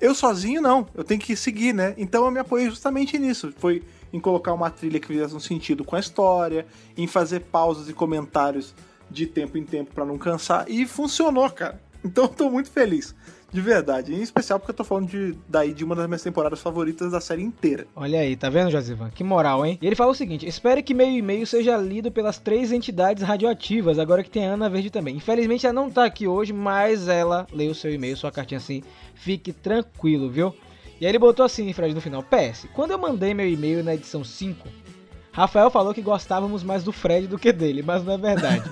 Eu 0.00 0.14
sozinho, 0.14 0.60
não. 0.60 0.86
Eu 0.94 1.04
tenho 1.04 1.20
que 1.20 1.34
seguir, 1.36 1.72
né? 1.72 1.94
Então 1.96 2.24
eu 2.24 2.30
me 2.30 2.38
apoiei 2.38 2.68
justamente 2.68 3.18
nisso. 3.18 3.52
Foi 3.58 3.82
em 4.12 4.20
colocar 4.20 4.52
uma 4.52 4.70
trilha 4.70 5.00
que 5.00 5.06
fizesse 5.08 5.34
um 5.34 5.40
sentido 5.40 5.84
com 5.84 5.96
a 5.96 6.00
história, 6.00 6.66
em 6.96 7.06
fazer 7.06 7.40
pausas 7.40 7.88
e 7.88 7.92
comentários 7.92 8.74
de 9.10 9.26
tempo 9.26 9.58
em 9.58 9.64
tempo 9.64 9.92
para 9.92 10.04
não 10.04 10.16
cansar. 10.16 10.64
E 10.68 10.86
funcionou, 10.86 11.48
cara. 11.50 11.80
Então 12.04 12.24
eu 12.24 12.28
tô 12.28 12.50
muito 12.50 12.70
feliz. 12.70 13.14
De 13.54 13.60
verdade. 13.60 14.12
Em 14.12 14.20
especial 14.20 14.58
porque 14.58 14.72
eu 14.72 14.76
tô 14.76 14.82
falando 14.82 15.08
de, 15.08 15.38
daí 15.48 15.72
de 15.72 15.84
uma 15.84 15.94
das 15.94 16.08
minhas 16.08 16.24
temporadas 16.24 16.60
favoritas 16.60 17.12
da 17.12 17.20
série 17.20 17.40
inteira. 17.40 17.86
Olha 17.94 18.18
aí, 18.18 18.34
tá 18.34 18.50
vendo, 18.50 18.68
Josivan? 18.68 19.10
Que 19.10 19.22
moral, 19.22 19.64
hein? 19.64 19.78
E 19.80 19.86
ele 19.86 19.94
fala 19.94 20.10
o 20.10 20.14
seguinte: 20.14 20.44
espere 20.44 20.82
que 20.82 20.92
meio 20.92 21.16
e 21.16 21.22
meio 21.22 21.46
seja 21.46 21.76
lido 21.76 22.10
pelas 22.10 22.36
três 22.36 22.72
entidades 22.72 23.22
radioativas, 23.22 24.00
agora 24.00 24.24
que 24.24 24.30
tem 24.30 24.44
a 24.44 24.54
Ana 24.54 24.68
Verde 24.68 24.90
também. 24.90 25.14
Infelizmente 25.14 25.64
ela 25.64 25.72
não 25.72 25.88
tá 25.88 26.04
aqui 26.04 26.26
hoje, 26.26 26.52
mas 26.52 27.06
ela 27.06 27.46
leu 27.52 27.72
seu 27.74 27.94
e-mail, 27.94 28.16
sua 28.16 28.32
cartinha 28.32 28.58
assim. 28.58 28.82
Fique 29.14 29.52
tranquilo, 29.52 30.28
viu? 30.28 30.52
E 31.00 31.06
aí 31.06 31.12
ele 31.12 31.18
botou 31.20 31.46
assim, 31.46 31.72
Fred, 31.72 31.94
no 31.94 32.00
final: 32.00 32.24
PS, 32.24 32.66
quando 32.74 32.90
eu 32.90 32.98
mandei 32.98 33.34
meu 33.34 33.48
e-mail 33.48 33.84
na 33.84 33.94
edição 33.94 34.24
5, 34.24 34.66
Rafael 35.30 35.70
falou 35.70 35.94
que 35.94 36.02
gostávamos 36.02 36.64
mais 36.64 36.82
do 36.82 36.90
Fred 36.90 37.28
do 37.28 37.38
que 37.38 37.52
dele, 37.52 37.84
mas 37.84 38.02
não 38.02 38.14
é 38.14 38.18
verdade. 38.18 38.68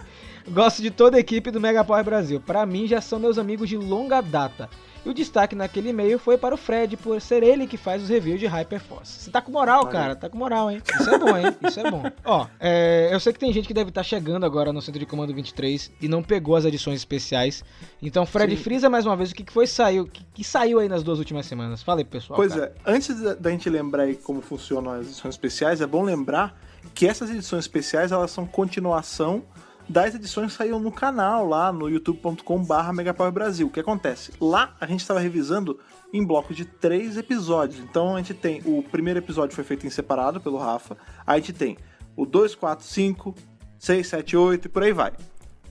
Gosto 0.49 0.83
de 0.83 0.91
toda 0.91 1.17
a 1.17 1.21
equipe 1.21 1.51
do 1.51 1.61
Mega 1.61 1.85
Power 1.85 2.05
Brasil. 2.05 2.41
Para 2.41 2.65
mim 2.67 2.87
já 2.87 3.01
são 3.01 3.19
meus 3.19 3.39
amigos 3.39 3.69
de 3.69 3.77
longa 3.77 4.21
data. 4.21 4.69
E 5.05 5.09
o 5.09 5.15
destaque 5.15 5.57
naquele 5.57 5.89
e-mail 5.89 6.17
foi 6.17 6.39
para 6.39 6.55
o 6.55 6.59
Fred, 6.59 6.97
por 6.97 7.21
ser 7.21 7.43
ele 7.43 7.67
que 7.67 7.77
faz 7.77 8.05
os 8.05 8.09
reviews 8.09 8.39
de 8.39 8.47
Hyperforce. 8.47 9.21
Você 9.21 9.31
tá 9.33 9.43
com 9.43 9.51
moral, 9.51 9.89
cara, 9.89 10.15
tá 10.15 10.29
com 10.29 10.39
moral, 10.39 10.71
hein? 10.71 10.81
Isso 11.01 11.11
é 11.11 11.19
bom, 11.19 11.37
hein? 11.37 11.57
Isso 11.69 11.81
é 11.81 11.91
bom. 11.91 12.05
Ó, 12.25 12.47
é, 12.61 13.09
eu 13.11 13.19
sei 13.19 13.33
que 13.33 13.39
tem 13.39 13.53
gente 13.53 13.67
que 13.67 13.75
deve 13.75 13.89
estar 13.89 14.03
tá 14.03 14.05
chegando 14.05 14.47
agora 14.47 14.73
no 14.73 14.81
Centro 14.81 15.01
de 15.01 15.07
Comando 15.07 15.35
23 15.35 15.91
e 16.01 16.07
não 16.07 16.23
pegou 16.23 16.55
as 16.55 16.65
edições 16.65 16.99
especiais. 16.99 17.65
Então, 18.01 18.25
Fred, 18.25 18.57
Sim. 18.57 18.63
frisa 18.63 18.89
mais 18.89 19.05
uma 19.05 19.17
vez 19.17 19.33
o 19.33 19.35
que, 19.35 19.45
foi 19.51 19.67
saiu, 19.67 20.07
que, 20.07 20.25
que 20.35 20.45
saiu 20.45 20.79
aí 20.79 20.89
nas 20.89 21.03
duas 21.03 21.19
últimas 21.19 21.47
semanas. 21.47 21.83
Fala 21.83 22.01
aí, 22.01 22.05
pessoal. 22.05 22.37
Pois 22.37 22.55
cara. 22.55 22.73
é, 22.87 22.93
antes 22.93 23.21
da 23.41 23.51
gente 23.51 23.69
lembrar 23.69 24.05
aí 24.05 24.15
como 24.15 24.41
funcionam 24.41 24.93
as 24.93 25.07
edições 25.07 25.35
especiais, 25.35 25.81
é 25.81 25.87
bom 25.87 26.05
lembrar 26.05 26.57
que 26.95 27.07
essas 27.07 27.29
edições 27.31 27.65
especiais, 27.65 28.13
elas 28.13 28.31
são 28.31 28.47
continuação 28.47 29.43
das 29.89 30.15
edições 30.15 30.53
saíam 30.53 30.79
no 30.79 30.91
canal 30.91 31.47
lá 31.47 31.73
no 31.73 31.89
youtube.com/barra 31.89 32.93
Megapower 32.93 33.33
Brasil. 33.33 33.67
O 33.67 33.71
que 33.71 33.81
acontece? 33.81 34.33
Lá 34.41 34.75
a 34.81 34.87
gente 34.87 35.01
estava 35.01 35.21
revisando 35.21 35.79
em 36.13 36.25
bloco 36.25 36.55
de 36.55 36.65
três 36.65 37.17
episódios. 37.17 37.81
Então 37.81 38.15
a 38.15 38.19
gente 38.19 38.35
tem 38.35 38.63
o 38.65 38.83
primeiro 38.83 39.19
episódio 39.19 39.55
foi 39.55 39.65
feito 39.65 39.87
em 39.87 39.91
separado 39.91 40.41
pelo 40.41 40.59
Rafa. 40.59 40.97
Aí 41.27 41.37
a 41.37 41.41
gente 41.41 41.53
tem 41.53 41.77
o 42.17 42.27
2, 42.27 42.55
4, 42.55 42.85
5, 42.85 43.35
6, 43.79 44.07
7, 44.07 44.37
8 44.37 44.67
e 44.67 44.69
por 44.69 44.83
aí 44.83 44.93
vai. 44.93 45.13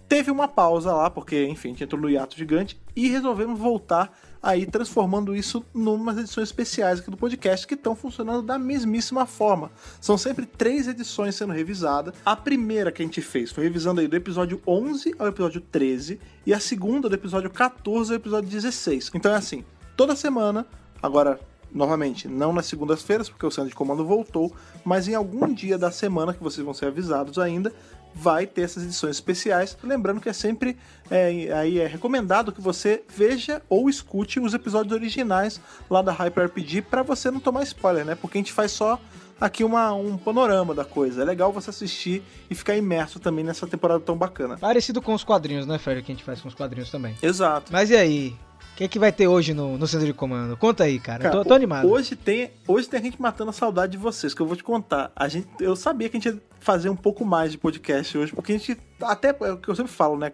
Teve 0.07 0.29
uma 0.29 0.47
pausa 0.47 0.93
lá, 0.93 1.09
porque, 1.09 1.45
enfim, 1.45 1.69
a 1.69 1.71
gente 1.71 1.83
entrou 1.85 2.01
no 2.01 2.09
hiato 2.09 2.35
gigante 2.35 2.81
e 2.95 3.07
resolvemos 3.07 3.57
voltar 3.57 4.11
aí 4.41 4.65
transformando 4.65 5.35
isso 5.35 5.63
numas 5.73 6.17
edições 6.17 6.47
especiais 6.47 6.99
aqui 6.99 7.11
do 7.11 7.17
podcast 7.17 7.67
que 7.67 7.75
estão 7.75 7.95
funcionando 7.95 8.41
da 8.41 8.57
mesmíssima 8.57 9.25
forma. 9.25 9.71
São 9.99 10.17
sempre 10.17 10.45
três 10.45 10.87
edições 10.87 11.35
sendo 11.35 11.53
revisadas. 11.53 12.13
A 12.25 12.35
primeira 12.35 12.91
que 12.91 13.01
a 13.01 13.05
gente 13.05 13.21
fez 13.21 13.51
foi 13.51 13.63
revisando 13.63 14.01
aí 14.01 14.07
do 14.07 14.15
episódio 14.15 14.61
11 14.65 15.15
ao 15.19 15.27
episódio 15.27 15.61
13 15.61 16.19
e 16.45 16.53
a 16.53 16.59
segunda 16.59 17.07
do 17.07 17.15
episódio 17.15 17.49
14 17.49 18.11
ao 18.11 18.17
episódio 18.17 18.49
16. 18.49 19.11
Então 19.13 19.31
é 19.31 19.35
assim, 19.35 19.63
toda 19.95 20.15
semana, 20.15 20.65
agora 21.01 21.39
novamente, 21.73 22.27
não 22.27 22.51
nas 22.51 22.65
segundas-feiras, 22.65 23.29
porque 23.29 23.45
o 23.45 23.51
centro 23.51 23.69
de 23.69 23.75
comando 23.75 24.05
voltou, 24.05 24.53
mas 24.83 25.07
em 25.07 25.15
algum 25.15 25.51
dia 25.53 25.77
da 25.77 25.89
semana 25.89 26.33
que 26.33 26.43
vocês 26.43 26.63
vão 26.63 26.73
ser 26.73 26.87
avisados 26.87 27.39
ainda, 27.39 27.73
vai 28.13 28.45
ter 28.45 28.61
essas 28.61 28.83
edições 28.83 29.15
especiais. 29.15 29.77
Lembrando 29.83 30.21
que 30.21 30.29
é 30.29 30.33
sempre 30.33 30.77
é, 31.09 31.51
aí 31.53 31.79
é 31.79 31.87
recomendado 31.87 32.51
que 32.51 32.61
você 32.61 33.03
veja 33.09 33.61
ou 33.69 33.89
escute 33.89 34.39
os 34.39 34.53
episódios 34.53 34.93
originais 34.93 35.59
lá 35.89 36.01
da 36.01 36.11
Hyper 36.11 36.45
RPG 36.45 36.83
para 36.83 37.03
você 37.03 37.29
não 37.29 37.39
tomar 37.39 37.63
spoiler, 37.63 38.05
né? 38.05 38.15
Porque 38.15 38.37
a 38.37 38.41
gente 38.41 38.53
faz 38.53 38.71
só 38.71 38.99
aqui 39.39 39.63
uma, 39.63 39.91
um 39.93 40.17
panorama 40.17 40.73
da 40.73 40.85
coisa. 40.85 41.21
É 41.23 41.25
legal 41.25 41.51
você 41.51 41.71
assistir 41.71 42.23
e 42.49 42.55
ficar 42.55 42.75
imerso 42.75 43.19
também 43.19 43.43
nessa 43.43 43.65
temporada 43.65 43.99
tão 43.99 44.15
bacana. 44.15 44.57
Parecido 44.57 45.01
com 45.01 45.13
os 45.13 45.23
quadrinhos, 45.23 45.65
né, 45.65 45.79
Fred? 45.79 46.03
Que 46.03 46.11
a 46.11 46.15
gente 46.15 46.23
faz 46.23 46.39
com 46.39 46.47
os 46.47 46.53
quadrinhos 46.55 46.91
também. 46.91 47.15
Exato. 47.21 47.71
Mas 47.73 47.89
e 47.89 47.95
aí? 47.95 48.35
O 48.73 48.77
que 48.77 48.85
é 48.85 48.87
que 48.87 48.97
vai 48.97 49.11
ter 49.11 49.27
hoje 49.27 49.53
no, 49.53 49.77
no 49.77 49.85
centro 49.85 50.07
de 50.07 50.13
comando? 50.13 50.55
Conta 50.57 50.85
aí, 50.85 50.99
cara. 50.99 51.23
cara 51.23 51.35
tô, 51.35 51.45
tô, 51.45 51.53
animado. 51.53 51.87
Hoje 51.87 52.15
tem, 52.15 52.51
hoje 52.67 52.87
tem 52.87 52.99
a 52.99 53.03
gente 53.03 53.21
matando 53.21 53.49
a 53.49 53.53
saudade 53.53 53.91
de 53.91 53.97
vocês, 53.97 54.33
que 54.33 54.41
eu 54.41 54.45
vou 54.45 54.55
te 54.55 54.63
contar. 54.63 55.11
A 55.15 55.27
gente, 55.27 55.47
eu 55.59 55.75
sabia 55.75 56.09
que 56.09 56.17
a 56.17 56.19
gente 56.19 56.33
ia 56.33 56.41
fazer 56.59 56.89
um 56.89 56.95
pouco 56.95 57.25
mais 57.25 57.51
de 57.51 57.57
podcast 57.57 58.17
hoje, 58.17 58.33
porque 58.33 58.53
a 58.53 58.57
gente, 58.57 58.77
até 59.01 59.35
é 59.41 59.51
o 59.51 59.57
que 59.57 59.67
eu 59.67 59.75
sempre 59.75 59.91
falo, 59.91 60.17
né? 60.17 60.31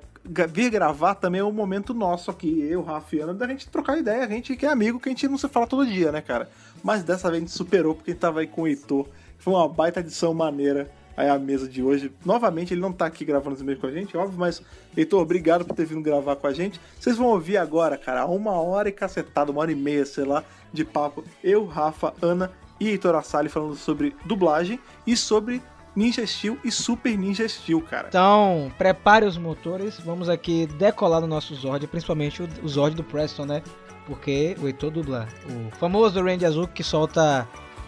Vir 0.50 0.70
gravar 0.70 1.16
também 1.16 1.42
é 1.42 1.44
um 1.44 1.52
momento 1.52 1.94
nosso 1.94 2.30
aqui, 2.30 2.62
eu, 2.70 2.84
Rafa 2.84 3.16
e 3.16 3.20
Ana, 3.20 3.34
da 3.34 3.48
gente 3.48 3.68
trocar 3.70 3.98
ideia, 3.98 4.24
a 4.24 4.28
gente 4.28 4.56
que 4.56 4.66
é 4.66 4.70
amigo, 4.70 5.00
que 5.00 5.10
a 5.10 5.12
gente 5.12 5.28
não 5.28 5.38
se 5.38 5.48
fala 5.48 5.66
todo 5.66 5.86
dia, 5.86 6.12
né, 6.12 6.22
cara? 6.22 6.50
Mas 6.84 7.04
dessa 7.04 7.30
vez 7.30 7.42
a 7.42 7.46
gente 7.46 7.56
superou, 7.56 7.96
porque 7.96 8.12
a 8.12 8.14
gente 8.14 8.22
tava 8.22 8.42
aí 8.42 8.48
com 8.48 8.64
o 8.64 8.68
Heitor. 8.68 9.08
Foi 9.40 9.54
uma 9.54 9.68
baita 9.68 10.00
edição 10.00 10.34
maneira 10.34 10.92
aí 11.18 11.28
a 11.28 11.40
mesa 11.40 11.68
de 11.68 11.82
hoje. 11.82 12.12
Novamente, 12.24 12.74
ele 12.74 12.82
não 12.82 12.94
tá 12.94 13.08
aqui 13.08 13.26
gravando 13.26 13.56
os 13.56 13.62
e-mails 13.62 13.82
com 13.82 13.88
a 13.88 13.92
gente, 13.92 14.16
óbvio, 14.16 14.38
mas, 14.40 14.62
Heitor, 14.96 15.20
obrigado 15.20 15.66
por 15.66 15.76
ter 15.76 15.86
vindo 15.86 16.02
gravar 16.02 16.36
com 16.36 16.46
a 16.46 16.54
gente. 16.54 16.80
Vocês 17.00 17.18
vão 17.18 17.28
ouvir 17.28 17.58
agora, 17.58 17.98
cara, 17.98 18.26
uma 18.28 18.52
hora 18.52 18.88
e 18.88 18.92
cacetada, 18.92 19.52
uma 19.52 19.62
hora 19.62 19.72
e 19.72 19.76
meia, 19.76 20.06
sei 20.06 20.24
lá, 20.24 20.44
de 20.72 20.86
papo. 20.86 21.24
Eu, 21.44 21.66
Rafa, 21.66 22.14
Ana 22.22 22.52
e 22.80 22.90
Heitor 22.90 23.16
Assali 23.16 23.50
falando 23.50 23.76
sobre 23.76 24.16
dublagem 24.26 24.80
e 25.08 25.18
sobre 25.18 25.62
Ninja 25.96 26.26
Steel 26.28 26.60
e 26.64 26.72
Super 26.72 27.18
Ninja 27.18 27.50
Steel, 27.50 27.82
cara. 27.82 28.10
Então, 28.10 28.72
prepare 28.78 29.26
os 29.26 29.36
motores, 29.36 30.00
vamos 30.00 30.30
aqui 30.30 30.68
decolar 30.78 31.22
no 31.22 31.28
nosso 31.28 31.56
Zord, 31.56 31.88
principalmente 31.88 32.44
o 32.44 32.68
Zord 32.68 32.96
do 32.96 33.04
Preston, 33.04 33.46
né? 33.46 33.64
Porque 34.06 34.56
o 34.62 34.68
Heitor 34.68 34.92
dubla 34.92 35.28
o 35.50 35.76
famoso 35.78 36.22
Range 36.22 36.46
Azul 36.46 36.68
que 36.68 36.84
solta 36.84 37.48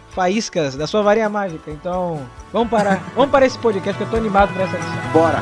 faíscas 0.09 0.75
da 0.75 0.87
sua 0.87 1.01
varinha 1.01 1.29
mágica. 1.29 1.71
Então, 1.71 2.25
vamos 2.51 2.69
parar. 2.69 2.97
vamos 3.15 3.31
parar 3.31 3.45
esse 3.45 3.57
podcast 3.59 3.97
que 3.97 4.03
eu 4.03 4.09
tô 4.09 4.17
animado 4.17 4.53
pra 4.53 4.63
essa 4.63 4.75
edição. 4.75 5.11
Bora! 5.13 5.39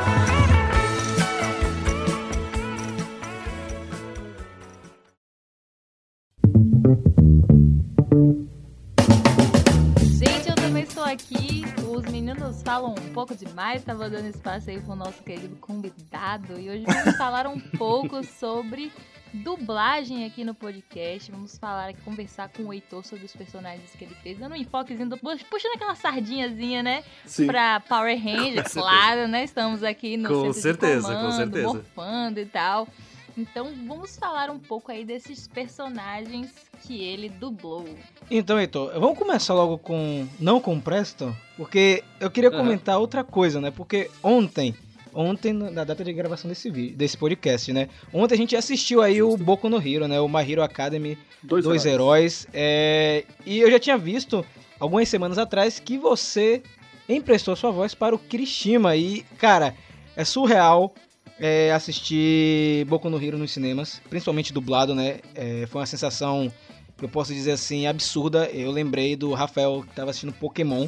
Gente, 10.04 10.50
eu 10.50 10.56
também 10.56 10.84
estou 10.84 11.04
aqui. 11.04 11.66
Os 11.90 12.06
meninos 12.12 12.62
falam 12.64 12.92
um 12.92 13.14
pouco 13.14 13.34
demais, 13.36 13.84
tava 13.84 14.10
dando 14.10 14.28
espaço 14.28 14.70
aí 14.70 14.80
pro 14.80 14.96
nosso 14.96 15.24
querido 15.24 15.56
convidado. 15.58 16.60
E 16.60 16.70
hoje 16.70 16.86
vamos 16.86 17.18
falar 17.18 17.48
um 17.48 17.60
pouco 17.60 18.24
sobre 18.40 18.92
dublagem 19.38 20.26
aqui 20.26 20.44
no 20.44 20.54
podcast. 20.54 21.32
Vamos 21.32 21.58
falar 21.58 21.90
aqui, 21.90 22.02
conversar 22.02 22.50
com 22.50 22.64
o 22.64 22.74
Heitor 22.74 23.06
sobre 23.06 23.26
os 23.26 23.36
personagens 23.36 23.92
que 23.92 24.04
ele 24.04 24.16
fez, 24.16 24.38
dando 24.38 24.54
um 24.54 24.56
enfoquezinho, 24.56 25.10
do, 25.10 25.18
puxando 25.18 25.76
aquela 25.76 25.96
sardinhazinha, 25.96 26.84
né? 26.84 27.04
Sim. 27.26 27.48
Pra 27.48 27.80
Power 27.80 28.18
Rangers, 28.22 28.72
claro, 28.74 29.28
né? 29.28 29.44
Estamos 29.44 29.84
aqui 29.84 30.18
no 30.18 30.30
com 30.30 30.54
certeza, 30.54 31.08
comando, 31.08 31.26
com 31.26 31.32
certeza. 31.32 31.68
morfando 31.68 32.40
e 32.40 32.46
tal. 32.46 32.88
Então 33.38 33.72
vamos 33.88 34.18
falar 34.18 34.50
um 34.50 34.58
pouco 34.58 34.92
aí 34.92 35.06
desses 35.06 35.48
personagens 35.48 36.52
que 36.82 37.04
ele 37.04 37.30
dublou. 37.30 37.86
Então, 38.32 38.60
Heitor, 38.60 39.00
vamos 39.00 39.18
começar 39.18 39.54
logo 39.54 39.78
com. 39.78 40.28
Não 40.40 40.60
com 40.60 40.80
Preston, 40.80 41.36
porque 41.56 42.04
eu 42.20 42.32
queria 42.32 42.50
comentar 42.50 42.96
uhum. 42.96 43.02
outra 43.02 43.24
coisa, 43.24 43.62
né? 43.62 43.70
Porque 43.70 44.10
ontem 44.24 44.76
ontem, 45.14 45.54
na 45.54 45.84
data 45.84 46.04
de 46.04 46.14
gravação 46.14 46.50
desse 46.50 46.70
vídeo, 46.70 46.98
desse 46.98 47.18
podcast, 47.18 47.72
né? 47.74 47.90
Ontem 48.14 48.36
a 48.36 48.38
gente 48.38 48.56
assistiu 48.56 49.02
aí 49.02 49.18
Justo. 49.18 49.42
o 49.42 49.46
Boku 49.46 49.70
no 49.70 49.78
Hero, 49.78 50.08
né? 50.08 50.20
O 50.20 50.28
My 50.28 50.50
Hero 50.50 50.62
Academy 50.62 51.18
Dois, 51.42 51.64
Dois 51.64 51.86
Heróis. 51.86 52.46
heróis 52.46 52.48
é... 52.54 53.26
E 53.46 53.60
eu 53.60 53.70
já 53.72 53.80
tinha 53.80 53.98
visto 53.98 54.46
algumas 54.80 55.08
semanas 55.10 55.38
atrás 55.38 55.80
que 55.80 55.98
você 55.98 56.62
emprestou 57.08 57.56
sua 57.56 57.72
voz 57.72 57.94
para 57.94 58.16
o 58.16 58.20
Kirishima. 58.20 58.96
E, 58.96 59.24
cara, 59.38 59.76
é 60.16 60.26
surreal 60.26 60.94
é, 61.40 61.72
assistir 61.72 62.86
Boku 62.86 63.10
no 63.10 63.24
Hero 63.24 63.38
nos 63.38 63.52
cinemas, 63.52 64.02
principalmente 64.10 64.52
dublado, 64.52 64.96
né? 64.96 65.20
É, 65.36 65.66
foi 65.68 65.82
uma 65.82 65.88
sensação, 65.88 66.52
eu 67.02 67.10
posso 67.10 67.34
dizer 67.34 67.52
assim, 67.52 67.88
absurda. 67.88 68.50
Eu 68.52 68.72
lembrei 68.72 69.16
do 69.16 69.34
Rafael 69.34 69.82
que 69.84 69.90
estava 69.90 70.10
assistindo 70.10 70.34
Pokémon 70.34 70.88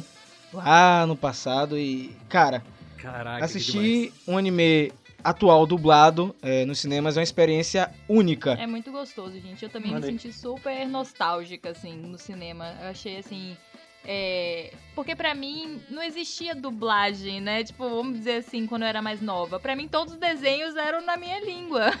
lá 0.52 1.06
no 1.06 1.16
passado 1.16 1.78
e, 1.78 2.14
cara, 2.28 2.62
Caraca, 3.00 3.44
Assistir 3.44 4.12
um 4.26 4.36
anime 4.36 4.92
atual 5.22 5.66
dublado 5.66 6.34
é, 6.42 6.64
nos 6.64 6.78
cinemas 6.78 7.16
é 7.16 7.20
uma 7.20 7.24
experiência 7.24 7.90
única. 8.08 8.52
É 8.52 8.66
muito 8.66 8.90
gostoso, 8.90 9.38
gente. 9.40 9.62
Eu 9.62 9.70
também 9.70 9.94
me 9.94 10.02
senti 10.02 10.32
super 10.32 10.86
nostálgica, 10.86 11.70
assim, 11.70 11.96
no 11.96 12.18
cinema. 12.18 12.74
Eu 12.80 12.88
achei, 12.88 13.18
assim... 13.18 13.56
É... 14.02 14.72
Porque 14.94 15.14
para 15.14 15.34
mim 15.34 15.78
não 15.90 16.02
existia 16.02 16.54
dublagem, 16.54 17.38
né? 17.38 17.62
Tipo, 17.62 17.88
vamos 17.88 18.18
dizer 18.18 18.36
assim, 18.36 18.66
quando 18.66 18.82
eu 18.82 18.88
era 18.88 19.02
mais 19.02 19.20
nova. 19.20 19.60
para 19.60 19.76
mim 19.76 19.86
todos 19.88 20.14
os 20.14 20.18
desenhos 20.18 20.74
eram 20.74 21.04
na 21.04 21.18
minha 21.18 21.38
língua. 21.40 21.92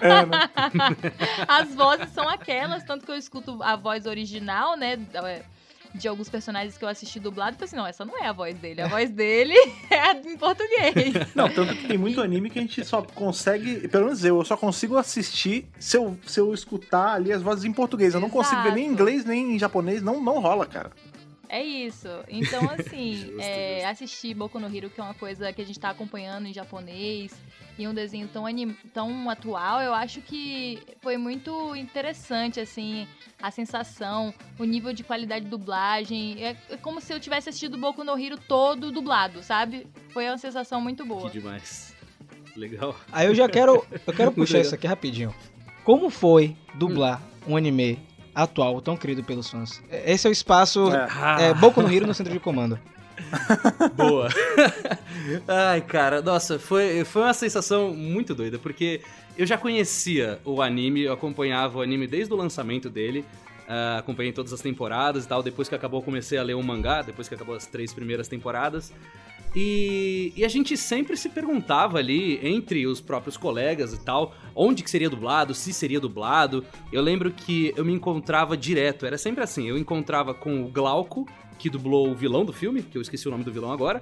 É, 0.00 0.26
né? 0.26 0.48
As 1.48 1.74
vozes 1.74 2.10
são 2.10 2.28
aquelas, 2.28 2.84
tanto 2.84 3.04
que 3.04 3.10
eu 3.10 3.16
escuto 3.16 3.60
a 3.62 3.74
voz 3.74 4.06
original, 4.06 4.76
né? 4.76 4.96
De 5.94 6.08
alguns 6.08 6.28
personagens 6.28 6.76
que 6.76 6.84
eu 6.84 6.88
assisti 6.88 7.18
dublado 7.18 7.52
e 7.52 7.54
falei 7.54 7.66
assim, 7.66 7.76
não, 7.76 7.86
essa 7.86 8.04
não 8.04 8.18
é 8.18 8.28
a 8.28 8.32
voz 8.32 8.54
dele. 8.58 8.82
A 8.82 8.88
voz 8.88 9.10
dele 9.10 9.54
é 9.90 10.12
em 10.12 10.36
português. 10.36 11.14
Não, 11.34 11.48
tanto 11.48 11.74
que 11.74 11.88
tem 11.88 11.98
muito 11.98 12.20
anime 12.20 12.50
que 12.50 12.58
a 12.58 12.62
gente 12.62 12.84
só 12.84 13.02
consegue, 13.02 13.88
pelo 13.88 14.06
menos 14.06 14.24
eu, 14.24 14.38
eu 14.38 14.44
só 14.44 14.56
consigo 14.56 14.96
assistir 14.96 15.68
se 15.78 15.96
eu, 15.96 16.16
se 16.26 16.38
eu 16.40 16.52
escutar 16.52 17.14
ali 17.14 17.32
as 17.32 17.42
vozes 17.42 17.64
em 17.64 17.72
português. 17.72 18.14
Eu 18.14 18.20
não 18.20 18.30
consigo 18.30 18.62
ver 18.62 18.72
nem 18.72 18.86
em 18.86 18.90
inglês, 18.90 19.24
nem 19.24 19.54
em 19.54 19.58
japonês, 19.58 20.02
não, 20.02 20.20
não 20.20 20.40
rola, 20.40 20.66
cara. 20.66 20.90
É 21.50 21.64
isso. 21.64 22.08
Então, 22.28 22.60
assim, 22.70 23.14
justo, 23.14 23.40
é, 23.40 23.74
justo. 23.74 23.88
assistir 23.88 24.34
Boku 24.34 24.60
no 24.60 24.74
Hero, 24.74 24.88
que 24.88 25.00
é 25.00 25.04
uma 25.04 25.14
coisa 25.14 25.52
que 25.52 25.60
a 25.60 25.64
gente 25.64 25.80
tá 25.80 25.90
acompanhando 25.90 26.46
em 26.46 26.54
japonês, 26.54 27.34
e 27.76 27.88
um 27.88 27.92
desenho 27.92 28.28
tão, 28.28 28.46
anim... 28.46 28.72
tão 28.94 29.28
atual, 29.28 29.80
eu 29.80 29.92
acho 29.92 30.20
que 30.20 30.78
foi 31.00 31.16
muito 31.16 31.74
interessante, 31.74 32.60
assim, 32.60 33.08
a 33.42 33.50
sensação, 33.50 34.32
o 34.58 34.64
nível 34.64 34.92
de 34.92 35.02
qualidade 35.02 35.44
de 35.44 35.50
dublagem. 35.50 36.36
É, 36.44 36.56
é 36.70 36.76
como 36.76 37.00
se 37.00 37.12
eu 37.12 37.18
tivesse 37.18 37.48
assistido 37.48 37.76
Boku 37.76 38.04
no 38.04 38.16
Hero 38.16 38.38
todo 38.38 38.92
dublado, 38.92 39.42
sabe? 39.42 39.88
Foi 40.10 40.26
uma 40.26 40.38
sensação 40.38 40.80
muito 40.80 41.04
boa. 41.04 41.28
Que 41.28 41.40
demais. 41.40 41.96
Legal. 42.56 42.94
Aí 43.10 43.26
eu 43.26 43.34
já 43.34 43.48
quero, 43.48 43.84
eu 44.06 44.12
quero 44.12 44.30
puxar 44.32 44.60
isso 44.60 44.74
aqui 44.74 44.86
rapidinho. 44.86 45.34
Como 45.82 46.10
foi 46.10 46.56
dublar 46.74 47.20
hum. 47.46 47.54
um 47.54 47.56
anime 47.56 47.98
atual, 48.42 48.80
tão 48.80 48.96
querido 48.96 49.22
pelos 49.22 49.50
fãs? 49.50 49.82
Esse 49.90 50.26
é 50.26 50.30
o 50.30 50.32
espaço 50.32 50.90
é. 50.94 51.48
É, 51.48 51.54
Boku 51.54 51.82
no 51.82 51.92
Hero 51.92 52.06
no 52.06 52.14
centro 52.14 52.32
de 52.32 52.40
comando. 52.40 52.78
Boa. 53.94 54.28
Ai, 55.46 55.80
cara, 55.82 56.22
nossa, 56.22 56.58
foi, 56.58 57.04
foi 57.04 57.22
uma 57.22 57.34
sensação 57.34 57.94
muito 57.94 58.34
doida, 58.34 58.58
porque 58.58 59.02
eu 59.36 59.46
já 59.46 59.56
conhecia 59.56 60.38
o 60.44 60.60
anime, 60.62 61.02
eu 61.02 61.12
acompanhava 61.12 61.78
o 61.78 61.82
anime 61.82 62.06
desde 62.06 62.32
o 62.32 62.36
lançamento 62.36 62.90
dele, 62.90 63.24
uh, 63.68 63.98
acompanhei 63.98 64.32
todas 64.32 64.52
as 64.52 64.60
temporadas 64.60 65.24
e 65.24 65.28
tal. 65.28 65.42
Depois 65.42 65.68
que 65.68 65.74
acabou, 65.74 66.02
comecei 66.02 66.38
a 66.38 66.42
ler 66.42 66.54
o 66.54 66.62
mangá, 66.62 67.02
depois 67.02 67.28
que 67.28 67.34
acabou 67.34 67.54
as 67.54 67.66
três 67.66 67.92
primeiras 67.92 68.28
temporadas. 68.28 68.92
E, 69.54 70.32
e, 70.36 70.44
a 70.44 70.48
gente 70.48 70.76
sempre 70.76 71.16
se 71.16 71.28
perguntava 71.28 71.98
ali, 71.98 72.38
entre 72.40 72.86
os 72.86 73.00
próprios 73.00 73.36
colegas 73.36 73.92
e 73.92 73.98
tal, 73.98 74.32
onde 74.54 74.82
que 74.82 74.90
seria 74.90 75.10
dublado, 75.10 75.54
se 75.54 75.72
seria 75.72 75.98
dublado. 75.98 76.64
Eu 76.92 77.02
lembro 77.02 77.32
que 77.32 77.72
eu 77.76 77.84
me 77.84 77.92
encontrava 77.92 78.56
direto, 78.56 79.04
era 79.04 79.18
sempre 79.18 79.42
assim, 79.42 79.68
eu 79.68 79.76
encontrava 79.76 80.32
com 80.32 80.62
o 80.62 80.68
Glauco, 80.68 81.26
que 81.58 81.68
dublou 81.68 82.10
o 82.10 82.14
vilão 82.14 82.44
do 82.44 82.52
filme, 82.52 82.82
que 82.82 82.96
eu 82.96 83.02
esqueci 83.02 83.26
o 83.26 83.30
nome 83.30 83.42
do 83.42 83.52
vilão 83.52 83.72
agora, 83.72 84.00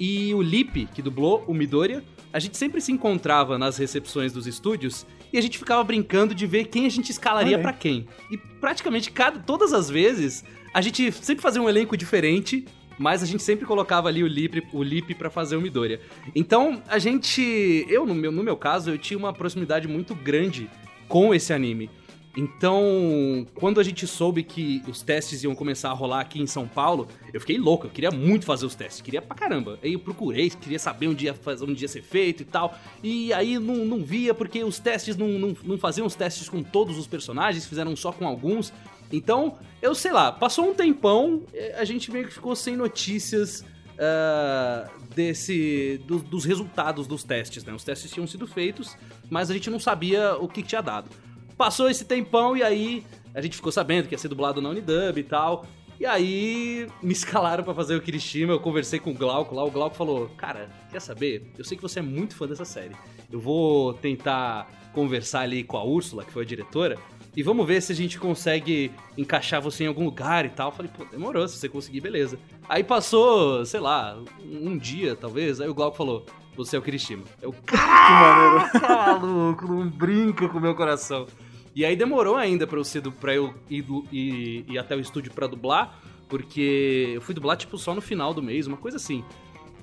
e 0.00 0.32
o 0.34 0.40
Lip, 0.40 0.86
que 0.94 1.02
dublou 1.02 1.44
o 1.46 1.52
Midoriya. 1.52 2.02
A 2.32 2.38
gente 2.38 2.56
sempre 2.56 2.80
se 2.80 2.92
encontrava 2.92 3.58
nas 3.58 3.76
recepções 3.76 4.32
dos 4.32 4.46
estúdios 4.46 5.06
e 5.32 5.38
a 5.38 5.40
gente 5.40 5.58
ficava 5.58 5.82
brincando 5.82 6.34
de 6.34 6.46
ver 6.46 6.66
quem 6.66 6.86
a 6.86 6.88
gente 6.88 7.10
escalaria 7.10 7.58
para 7.58 7.72
quem. 7.72 8.06
E 8.30 8.36
praticamente 8.36 9.10
cada, 9.10 9.38
todas 9.40 9.72
as 9.72 9.90
vezes 9.90 10.44
a 10.72 10.80
gente 10.80 11.10
sempre 11.12 11.42
fazia 11.42 11.60
um 11.60 11.68
elenco 11.68 11.96
diferente, 11.96 12.64
mas 12.98 13.22
a 13.22 13.26
gente 13.26 13.42
sempre 13.42 13.64
colocava 13.64 14.08
ali 14.08 14.22
o 14.22 14.26
Lip, 14.26 14.66
o 14.72 14.82
Lip 14.82 15.14
para 15.14 15.30
fazer 15.30 15.56
o 15.56 15.60
Midoriya. 15.60 16.00
Então, 16.34 16.82
a 16.88 16.98
gente, 16.98 17.86
eu 17.88 18.04
no 18.04 18.14
meu, 18.14 18.32
no 18.32 18.42
meu 18.42 18.56
caso, 18.56 18.90
eu 18.90 18.98
tinha 18.98 19.16
uma 19.16 19.32
proximidade 19.32 19.86
muito 19.86 20.14
grande 20.14 20.68
com 21.08 21.34
esse 21.34 21.52
anime. 21.52 21.90
Então, 22.36 23.44
quando 23.54 23.80
a 23.80 23.82
gente 23.82 24.06
soube 24.06 24.44
que 24.44 24.80
os 24.86 25.02
testes 25.02 25.42
iam 25.42 25.56
começar 25.56 25.90
a 25.90 25.92
rolar 25.92 26.20
aqui 26.20 26.40
em 26.40 26.46
São 26.46 26.68
Paulo, 26.68 27.08
eu 27.32 27.40
fiquei 27.40 27.58
louco, 27.58 27.86
eu 27.86 27.90
queria 27.90 28.12
muito 28.12 28.44
fazer 28.44 28.64
os 28.64 28.76
testes, 28.76 29.00
queria 29.00 29.20
pra 29.20 29.34
caramba. 29.34 29.76
Aí 29.82 29.94
eu 29.94 29.98
procurei, 29.98 30.48
queria 30.48 30.78
saber 30.78 31.08
onde 31.08 31.24
ia, 31.24 31.34
fazer, 31.34 31.64
onde 31.64 31.82
ia 31.82 31.88
ser 31.88 32.02
feito 32.02 32.42
e 32.42 32.46
tal. 32.46 32.78
E 33.02 33.32
aí 33.32 33.58
não, 33.58 33.84
não 33.84 34.04
via, 34.04 34.32
porque 34.32 34.62
os 34.62 34.78
testes 34.78 35.16
não, 35.16 35.26
não, 35.26 35.56
não 35.64 35.78
faziam 35.78 36.06
os 36.06 36.14
testes 36.14 36.48
com 36.48 36.62
todos 36.62 36.96
os 36.96 37.08
personagens, 37.08 37.66
fizeram 37.66 37.96
só 37.96 38.12
com 38.12 38.24
alguns. 38.24 38.72
Então, 39.10 39.58
eu 39.80 39.94
sei 39.94 40.12
lá, 40.12 40.30
passou 40.30 40.70
um 40.70 40.74
tempão, 40.74 41.42
a 41.76 41.84
gente 41.84 42.10
meio 42.10 42.26
que 42.26 42.34
ficou 42.34 42.54
sem 42.54 42.76
notícias 42.76 43.64
uh, 43.98 44.90
desse 45.14 46.00
do, 46.06 46.18
dos 46.18 46.44
resultados 46.44 47.06
dos 47.06 47.24
testes, 47.24 47.64
né? 47.64 47.72
Os 47.72 47.84
testes 47.84 48.10
tinham 48.10 48.26
sido 48.26 48.46
feitos, 48.46 48.96
mas 49.28 49.50
a 49.50 49.54
gente 49.54 49.70
não 49.70 49.80
sabia 49.80 50.36
o 50.36 50.48
que 50.48 50.62
tinha 50.62 50.80
dado. 50.80 51.10
Passou 51.56 51.90
esse 51.90 52.04
tempão 52.04 52.56
e 52.56 52.62
aí 52.62 53.04
a 53.34 53.40
gente 53.40 53.56
ficou 53.56 53.72
sabendo 53.72 54.06
que 54.06 54.14
ia 54.14 54.18
ser 54.18 54.28
dublado 54.28 54.60
na 54.60 54.68
Unidub 54.68 55.18
e 55.18 55.24
tal. 55.24 55.66
E 55.98 56.06
aí 56.06 56.86
me 57.02 57.12
escalaram 57.12 57.64
para 57.64 57.74
fazer 57.74 57.96
o 57.96 58.00
Kirishima, 58.00 58.52
eu 58.52 58.60
conversei 58.60 59.00
com 59.00 59.10
o 59.10 59.14
Glauco 59.14 59.54
lá, 59.54 59.64
o 59.64 59.70
Glauco 59.70 59.96
falou: 59.96 60.28
"Cara, 60.36 60.70
quer 60.92 61.00
saber? 61.00 61.50
Eu 61.58 61.64
sei 61.64 61.76
que 61.76 61.82
você 61.82 61.98
é 61.98 62.02
muito 62.02 62.36
fã 62.36 62.46
dessa 62.46 62.64
série. 62.64 62.94
Eu 63.30 63.40
vou 63.40 63.94
tentar 63.94 64.70
conversar 64.92 65.40
ali 65.40 65.64
com 65.64 65.76
a 65.76 65.84
Úrsula, 65.84 66.24
que 66.24 66.32
foi 66.32 66.44
a 66.44 66.46
diretora, 66.46 66.96
e 67.38 67.42
vamos 67.44 67.64
ver 67.68 67.80
se 67.80 67.92
a 67.92 67.94
gente 67.94 68.18
consegue 68.18 68.90
encaixar 69.16 69.62
você 69.62 69.84
em 69.84 69.86
algum 69.86 70.04
lugar 70.04 70.44
e 70.44 70.48
tal. 70.48 70.70
Eu 70.70 70.74
falei, 70.74 70.90
pô, 70.92 71.04
demorou, 71.04 71.46
se 71.46 71.56
você 71.56 71.68
conseguir, 71.68 72.00
beleza. 72.00 72.36
Aí 72.68 72.82
passou, 72.82 73.64
sei 73.64 73.78
lá, 73.78 74.20
um 74.44 74.76
dia, 74.76 75.14
talvez, 75.14 75.60
aí 75.60 75.68
o 75.68 75.72
Glauco 75.72 75.96
falou, 75.96 76.26
você 76.56 76.74
é 76.74 76.80
o 76.80 76.82
Kirishima. 76.82 77.22
Eu, 77.40 77.54
caraca, 77.64 78.80
maluco, 78.88 79.68
não 79.72 79.88
brinca 79.88 80.48
com 80.48 80.58
o 80.58 80.60
meu 80.60 80.74
coração. 80.74 81.28
E 81.76 81.84
aí 81.84 81.94
demorou 81.94 82.34
ainda 82.34 82.66
pra 82.66 82.76
eu, 82.76 82.82
ser 82.82 83.02
do, 83.02 83.12
pra 83.12 83.32
eu 83.36 83.54
ir, 83.70 83.84
ir, 84.10 84.64
ir 84.68 84.76
até 84.76 84.96
o 84.96 85.00
estúdio 85.00 85.32
pra 85.32 85.46
dublar, 85.46 85.96
porque 86.28 87.12
eu 87.14 87.20
fui 87.20 87.36
dublar, 87.36 87.56
tipo, 87.56 87.78
só 87.78 87.94
no 87.94 88.00
final 88.00 88.34
do 88.34 88.42
mês, 88.42 88.66
uma 88.66 88.76
coisa 88.76 88.96
assim. 88.96 89.24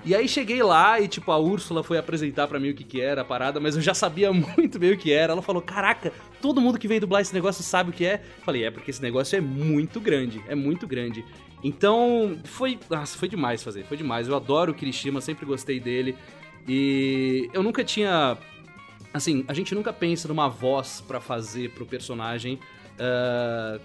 E 0.06 0.14
aí 0.14 0.28
cheguei 0.28 0.62
lá 0.62 1.00
e, 1.00 1.08
tipo, 1.08 1.32
a 1.32 1.38
Úrsula 1.38 1.82
foi 1.82 1.98
apresentar 1.98 2.46
para 2.46 2.60
mim 2.60 2.70
o 2.70 2.74
que 2.74 2.84
que 2.84 3.00
era 3.00 3.22
a 3.22 3.24
parada, 3.24 3.58
mas 3.58 3.74
eu 3.74 3.82
já 3.82 3.92
sabia 3.92 4.30
muito 4.32 4.78
bem 4.78 4.92
o 4.92 4.96
que 4.96 5.12
era. 5.12 5.32
Ela 5.32 5.42
falou, 5.42 5.60
caraca, 5.60 6.12
todo 6.40 6.60
mundo 6.60 6.78
que 6.78 6.86
veio 6.86 7.00
dublar 7.00 7.22
esse 7.22 7.34
negócio 7.34 7.64
sabe 7.64 7.90
o 7.90 7.92
que 7.92 8.06
é. 8.06 8.22
Falei, 8.44 8.64
é 8.64 8.70
porque 8.70 8.92
esse 8.92 9.02
negócio 9.02 9.36
é 9.36 9.40
muito 9.40 10.00
grande, 10.00 10.40
é 10.46 10.54
muito 10.54 10.86
grande. 10.86 11.24
Então, 11.60 12.38
foi, 12.44 12.78
nossa, 12.88 13.18
foi 13.18 13.28
demais 13.28 13.64
fazer, 13.64 13.84
foi 13.84 13.96
demais. 13.96 14.28
Eu 14.28 14.36
adoro 14.36 14.70
o 14.70 14.74
Kirishima, 14.76 15.20
sempre 15.20 15.44
gostei 15.44 15.80
dele. 15.80 16.16
E 16.68 17.50
eu 17.52 17.64
nunca 17.64 17.82
tinha 17.82 18.38
assim, 19.12 19.44
a 19.48 19.54
gente 19.54 19.74
nunca 19.74 19.92
pensa 19.92 20.28
numa 20.28 20.48
voz 20.48 21.02
para 21.06 21.20
fazer 21.20 21.70
pro 21.70 21.84
personagem 21.84 22.60
uh, 22.94 23.80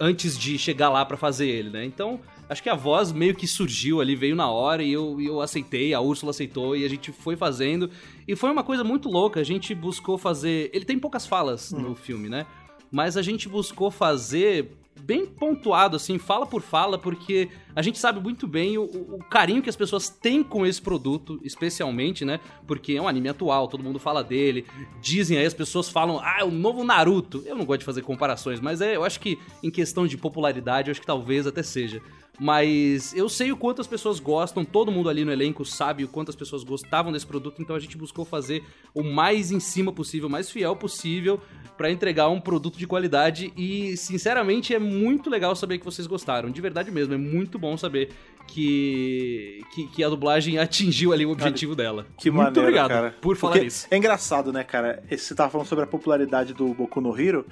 antes 0.00 0.38
de 0.38 0.58
chegar 0.58 0.88
lá 0.88 1.04
para 1.04 1.16
fazer 1.16 1.48
ele, 1.48 1.70
né? 1.70 1.84
Então, 1.84 2.20
acho 2.48 2.62
que 2.62 2.68
a 2.68 2.74
voz 2.74 3.12
meio 3.12 3.34
que 3.34 3.46
surgiu 3.46 4.00
ali, 4.00 4.14
veio 4.14 4.36
na 4.36 4.50
hora 4.50 4.82
e 4.82 4.92
eu, 4.92 5.20
eu 5.20 5.40
aceitei, 5.40 5.94
a 5.94 6.00
Úrsula 6.00 6.30
aceitou 6.30 6.76
e 6.76 6.84
a 6.84 6.88
gente 6.88 7.12
foi 7.12 7.36
fazendo. 7.36 7.90
E 8.26 8.36
foi 8.36 8.50
uma 8.50 8.62
coisa 8.62 8.84
muito 8.84 9.08
louca, 9.08 9.40
a 9.40 9.44
gente 9.44 9.74
buscou 9.74 10.18
fazer. 10.18 10.70
Ele 10.72 10.84
tem 10.84 10.98
poucas 10.98 11.26
falas 11.26 11.72
uhum. 11.72 11.80
no 11.80 11.94
filme, 11.94 12.28
né? 12.28 12.46
Mas 12.90 13.16
a 13.16 13.22
gente 13.22 13.48
buscou 13.48 13.90
fazer 13.90 14.70
bem 15.00 15.26
pontuado, 15.26 15.96
assim, 15.96 16.18
fala 16.18 16.46
por 16.46 16.62
fala, 16.62 16.98
porque 16.98 17.48
a 17.74 17.82
gente 17.82 17.98
sabe 17.98 18.20
muito 18.20 18.46
bem 18.46 18.78
o, 18.78 18.84
o, 18.84 19.18
carinho 19.30 19.62
que 19.62 19.70
as 19.70 19.76
pessoas 19.76 20.08
têm 20.08 20.42
com 20.42 20.66
esse 20.66 20.80
produto, 20.80 21.40
especialmente, 21.42 22.24
né? 22.24 22.40
Porque 22.66 22.94
é 22.94 23.02
um 23.02 23.08
anime 23.08 23.28
atual, 23.28 23.68
todo 23.68 23.82
mundo 23.82 23.98
fala 23.98 24.22
dele. 24.22 24.66
Dizem 25.00 25.38
aí, 25.38 25.46
as 25.46 25.54
pessoas 25.54 25.88
falam, 25.88 26.20
ah, 26.20 26.38
é 26.40 26.44
o 26.44 26.50
novo 26.50 26.84
Naruto. 26.84 27.42
Eu 27.46 27.56
não 27.56 27.64
gosto 27.64 27.80
de 27.80 27.86
fazer 27.86 28.02
comparações, 28.02 28.60
mas 28.60 28.80
é, 28.80 28.96
eu 28.96 29.04
acho 29.04 29.20
que 29.20 29.38
em 29.62 29.70
questão 29.70 30.06
de 30.06 30.16
popularidade, 30.16 30.88
eu 30.88 30.92
acho 30.92 31.00
que 31.00 31.06
talvez 31.06 31.46
até 31.46 31.62
seja. 31.62 32.02
Mas 32.40 33.14
eu 33.14 33.28
sei 33.28 33.52
o 33.52 33.56
quanto 33.56 33.80
as 33.80 33.86
pessoas 33.86 34.18
gostam, 34.18 34.64
todo 34.64 34.90
mundo 34.90 35.08
ali 35.08 35.24
no 35.24 35.30
elenco 35.30 35.64
sabe 35.64 36.02
o 36.02 36.08
quanto 36.08 36.30
as 36.30 36.36
pessoas 36.36 36.64
gostavam 36.64 37.12
desse 37.12 37.26
produto, 37.26 37.60
então 37.60 37.76
a 37.76 37.78
gente 37.78 37.96
buscou 37.96 38.24
fazer 38.24 38.64
o 38.94 39.02
mais 39.02 39.52
em 39.52 39.60
cima 39.60 39.92
possível, 39.92 40.28
o 40.28 40.32
mais 40.32 40.50
fiel 40.50 40.74
possível 40.74 41.40
para 41.76 41.90
entregar 41.90 42.28
um 42.28 42.40
produto 42.40 42.78
de 42.78 42.86
qualidade 42.86 43.52
e, 43.56 43.96
sinceramente, 43.96 44.74
é 44.74 44.78
muito 44.78 45.28
legal 45.28 45.54
saber 45.54 45.78
que 45.78 45.84
vocês 45.84 46.06
gostaram. 46.06 46.50
De 46.50 46.60
verdade 46.60 46.90
mesmo, 46.90 47.14
é 47.14 47.18
muito 47.18 47.58
bom 47.62 47.76
saber 47.78 48.10
que, 48.46 49.62
que, 49.72 49.86
que 49.86 50.04
a 50.04 50.08
dublagem 50.08 50.58
atingiu 50.58 51.12
ali 51.12 51.24
o 51.24 51.30
objetivo 51.30 51.76
cara, 51.76 51.88
dela. 51.88 52.06
Que 52.18 52.30
muito 52.30 52.44
maneiro, 52.44 52.60
obrigado 52.60 52.88
cara. 52.90 53.14
por 53.20 53.36
falar 53.36 53.54
Porque 53.54 53.66
isso. 53.66 53.86
É 53.90 53.96
engraçado, 53.96 54.52
né, 54.52 54.64
cara? 54.64 55.02
Você 55.10 55.34
tava 55.34 55.50
falando 55.50 55.66
sobre 55.66 55.84
a 55.84 55.86
popularidade 55.86 56.52
do 56.52 56.74
Boku 56.74 57.00
no 57.00 57.18
Hero. 57.18 57.46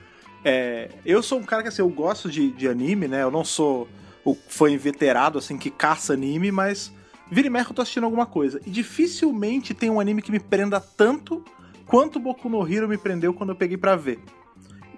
É, 0.45 0.91
eu 1.05 1.23
sou 1.23 1.39
um 1.39 1.43
cara 1.43 1.63
que 1.63 1.69
assim, 1.69 1.83
eu 1.83 1.89
gosto 1.89 2.29
de, 2.31 2.51
de 2.51 2.69
anime, 2.69 3.07
né? 3.07 3.23
Eu 3.23 3.31
não 3.31 3.45
sou 3.45 3.89
o 4.25 4.35
fã 4.35 4.71
inveterado, 4.71 5.39
assim, 5.39 5.57
que 5.57 5.71
caça 5.71 6.13
anime, 6.13 6.51
mas 6.51 6.93
vira 7.31 7.47
e 7.47 7.51
mexe 7.51 7.71
eu 7.71 7.75
tô 7.75 7.83
assistindo 7.83 8.05
alguma 8.05 8.27
coisa. 8.27 8.61
E 8.67 8.71
dificilmente 8.71 9.73
tem 9.73 9.89
um 9.91 10.01
anime 10.01 10.21
que 10.21 10.33
me 10.33 10.41
prenda 10.41 10.81
tanto 10.81 11.45
quanto 11.87 12.19
Boku 12.19 12.49
no 12.49 12.67
Hero 12.67 12.89
me 12.89 12.99
prendeu 12.99 13.33
quando 13.33 13.51
eu 13.51 13.57
peguei 13.57 13.77
para 13.77 13.97
ver. 13.97 14.19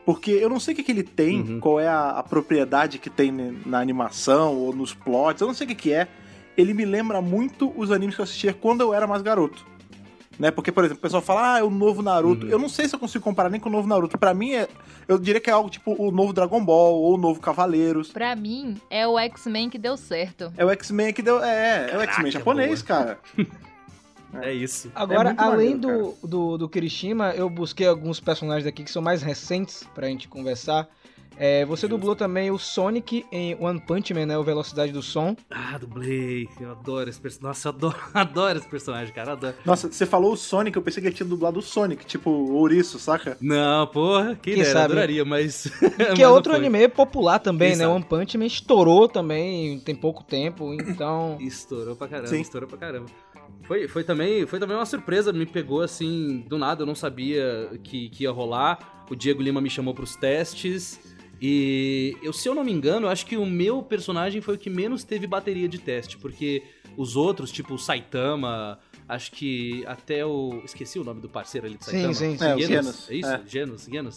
Porque 0.05 0.33
eu 0.33 0.49
não 0.49 0.59
sei 0.59 0.75
o 0.75 0.77
que, 0.77 0.83
que 0.83 0.93
ele 0.93 1.03
tem, 1.03 1.41
uhum. 1.41 1.61
qual 1.61 1.79
é 1.79 1.87
a, 1.87 2.11
a, 2.11 2.23
propriedade 2.23 2.99
que 2.99 3.09
tem 3.09 3.31
na 3.65 3.79
animação 3.79 4.57
ou 4.57 4.75
nos 4.75 4.93
plots, 4.93 5.41
eu 5.41 5.47
não 5.47 5.55
sei 5.55 5.65
o 5.65 5.69
que, 5.69 5.77
que 5.77 5.93
é. 5.93 6.09
Ele 6.57 6.75
me 6.75 6.85
lembra 6.85 7.23
muito 7.23 7.73
os 7.77 7.91
animes 7.91 8.15
que 8.15 8.21
eu 8.21 8.25
assistia 8.25 8.53
quando 8.53 8.81
eu 8.81 8.93
era 8.93 9.07
mais 9.07 9.23
garoto. 9.23 9.65
Né? 10.39 10.51
Porque, 10.51 10.73
por 10.73 10.85
exemplo, 10.85 10.99
o 10.99 11.03
pessoal 11.03 11.23
fala, 11.23 11.55
ah, 11.55 11.59
é 11.61 11.63
o 11.63 11.71
novo 11.71 12.03
Naruto. 12.03 12.47
Uhum. 12.47 12.53
Eu 12.53 12.59
não 12.59 12.69
sei 12.69 12.89
se 12.89 12.95
eu 12.95 12.99
consigo 12.99 13.23
comparar 13.23 13.49
nem 13.49 13.61
com 13.61 13.69
o 13.69 13.73
novo 13.73 13.87
Naruto. 13.87 14.19
Para 14.19 14.35
mim, 14.35 14.53
é, 14.53 14.69
eu 15.07 15.19
diria 15.19 15.41
que 15.41 15.49
é 15.49 15.53
algo 15.53 15.71
tipo 15.71 15.95
o 15.97 16.11
novo 16.11 16.33
Dragon 16.33 16.63
Ball 16.65 16.95
ou 16.95 17.15
o 17.15 17.19
novo 17.19 17.41
Cavaleiros. 17.41 18.11
Para 18.11 18.35
mim, 18.35 18.77
é 18.91 19.07
o 19.07 19.19
X-Men 19.19 19.71
que 19.71 19.79
deu 19.79 19.97
certo. 19.97 20.53
É 20.57 20.65
o 20.65 20.71
X-Men 20.71 21.13
que 21.13 21.23
deu. 21.23 21.43
É, 21.43 21.87
Caraca, 21.87 21.95
é 21.95 21.99
o 21.99 22.03
X-Men 22.03 22.33
japonês, 22.33 22.83
boa. 22.83 22.99
cara. 22.99 23.19
É 24.41 24.53
isso. 24.53 24.91
Agora, 24.95 25.31
é 25.31 25.35
além 25.37 25.77
maneiro, 25.77 26.17
do, 26.23 26.29
do, 26.29 26.59
do 26.59 26.69
Kirishima, 26.69 27.31
eu 27.31 27.51
busquei 27.51 27.87
alguns 27.87 28.21
personagens 28.21 28.67
aqui 28.67 28.83
que 28.85 28.91
são 28.91 29.03
mais 29.03 29.23
recentes 29.23 29.85
pra 29.95 30.07
gente 30.07 30.29
conversar. 30.29 30.89
É, 31.37 31.65
você 31.65 31.89
dublou 31.89 32.15
também 32.15 32.51
o 32.51 32.59
Sonic 32.59 33.25
em 33.33 33.57
One 33.59 33.81
Punch 33.81 34.13
Man, 34.13 34.27
né? 34.27 34.39
O 34.39 34.45
Velocidade 34.45 34.93
do 34.93 35.03
Som. 35.03 35.37
Ah, 35.51 35.79
dublei. 35.79 36.49
Eu 36.61 36.71
adoro 36.73 37.09
esse 37.09 37.21
personagem. 37.21 37.49
Nossa, 37.49 37.69
eu 37.69 37.73
adoro, 37.73 37.97
adoro 38.15 38.59
esse 38.59 38.69
personagem, 38.69 39.15
cara. 39.15 39.33
Adoro. 39.33 39.55
Nossa, 39.65 39.91
você 39.91 40.07
falou 40.07 40.33
o 40.33 40.37
Sonic, 40.37 40.77
eu 40.77 40.83
pensei 40.83 41.01
que 41.01 41.09
ele 41.09 41.17
tinha 41.17 41.29
dublado 41.29 41.59
o 41.59 41.63
Sonic, 41.63 42.05
tipo 42.05 42.31
o 42.31 42.55
Ouriço, 42.55 42.99
saca? 42.99 43.37
Não, 43.41 43.87
porra, 43.87 44.39
quem, 44.41 44.55
quem 44.55 44.63
dera, 44.63 44.73
sabe? 44.73 44.85
adoraria, 44.93 45.25
mas. 45.25 45.71
Que 46.15 46.23
é 46.23 46.29
outro 46.29 46.55
anime 46.55 46.89
popular 46.89 47.39
também, 47.39 47.71
quem 47.71 47.79
né? 47.79 47.85
Sabe? 47.85 47.97
One 47.97 48.05
Punch 48.05 48.37
Man 48.39 48.47
estourou 48.47 49.09
também, 49.09 49.81
tem 49.81 49.95
pouco 49.95 50.23
tempo, 50.23 50.75
então. 50.75 51.39
estourou 51.41 51.97
pra 51.97 52.09
caramba, 52.09 52.29
Sim. 52.29 52.41
estourou 52.41 52.69
pra 52.69 52.79
caramba. 52.79 53.07
Foi, 53.63 53.87
foi, 53.89 54.05
também, 54.05 54.47
foi 54.47 54.59
também 54.59 54.77
uma 54.77 54.87
surpresa, 54.87 55.33
me 55.33 55.47
pegou 55.47 55.83
assim, 55.83 56.45
do 56.49 56.59
nada, 56.59 56.83
eu 56.83 56.87
não 56.87 56.95
sabia 56.95 57.71
que, 57.83 58.09
que 58.09 58.25
ia 58.25 58.31
rolar. 58.31 59.05
O 59.11 59.15
Diego 59.15 59.43
Lima 59.43 59.61
me 59.61 59.71
chamou 59.71 59.95
pros 59.95 60.17
testes. 60.17 61.01
E 61.41 62.17
eu, 62.23 62.33
se 62.33 62.49
eu 62.49 62.55
não 62.55 62.63
me 62.63 62.73
engano, 62.73 63.09
acho 63.09 63.27
que 63.27 63.37
o 63.37 63.45
meu 63.45 63.83
personagem 63.83 64.41
foi 64.41 64.55
o 64.55 64.59
que 64.59 64.71
menos 64.71 65.03
teve 65.03 65.27
bateria 65.27 65.69
de 65.69 65.79
teste, 65.79 66.17
porque 66.17 66.63
os 66.97 67.17
outros, 67.17 67.51
tipo 67.51 67.75
o 67.75 67.79
Saitama, 67.79 68.79
acho 69.09 69.33
que 69.33 69.85
até 69.87 70.25
o. 70.25 70.63
Esqueci 70.65 70.99
o 70.99 71.05
nome 71.05 71.21
do 71.21 71.29
parceiro 71.29 71.67
ali 71.67 71.77
do 71.77 71.85
Saitama. 71.85 72.15
Sim, 72.15 72.37
sim, 72.37 72.39
sim. 72.39 72.45
É, 72.45 72.59
Genos, 72.59 72.69
Genos. 72.69 73.11
É 73.11 73.15
isso? 73.15 73.29
É. 73.29 73.43
Genos, 73.47 73.85
Genos. 73.91 74.17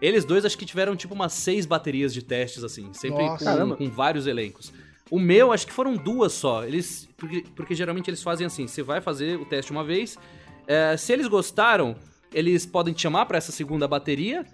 Eles 0.00 0.24
dois 0.24 0.44
acho 0.44 0.58
que 0.58 0.66
tiveram 0.66 0.96
tipo 0.96 1.14
umas 1.14 1.32
seis 1.32 1.66
baterias 1.66 2.12
de 2.12 2.22
testes, 2.22 2.64
assim, 2.64 2.92
sempre 2.92 3.24
com, 3.38 3.76
com, 3.76 3.90
vários 3.90 4.26
elencos. 4.26 4.72
O 5.10 5.18
meu, 5.18 5.52
acho 5.52 5.66
que 5.66 5.72
foram 5.72 5.96
duas 5.96 6.32
só. 6.32 6.64
Eles. 6.64 7.08
Porque, 7.16 7.44
porque 7.54 7.74
geralmente 7.74 8.08
eles 8.08 8.22
fazem 8.22 8.46
assim: 8.46 8.66
você 8.66 8.82
vai 8.82 9.00
fazer 9.00 9.38
o 9.38 9.44
teste 9.44 9.70
uma 9.70 9.84
vez. 9.84 10.18
É, 10.66 10.96
se 10.96 11.12
eles 11.12 11.26
gostaram, 11.26 11.96
eles 12.32 12.64
podem 12.64 12.94
te 12.94 13.02
chamar 13.02 13.26
para 13.26 13.38
essa 13.38 13.52
segunda 13.52 13.86
bateria. 13.86 14.44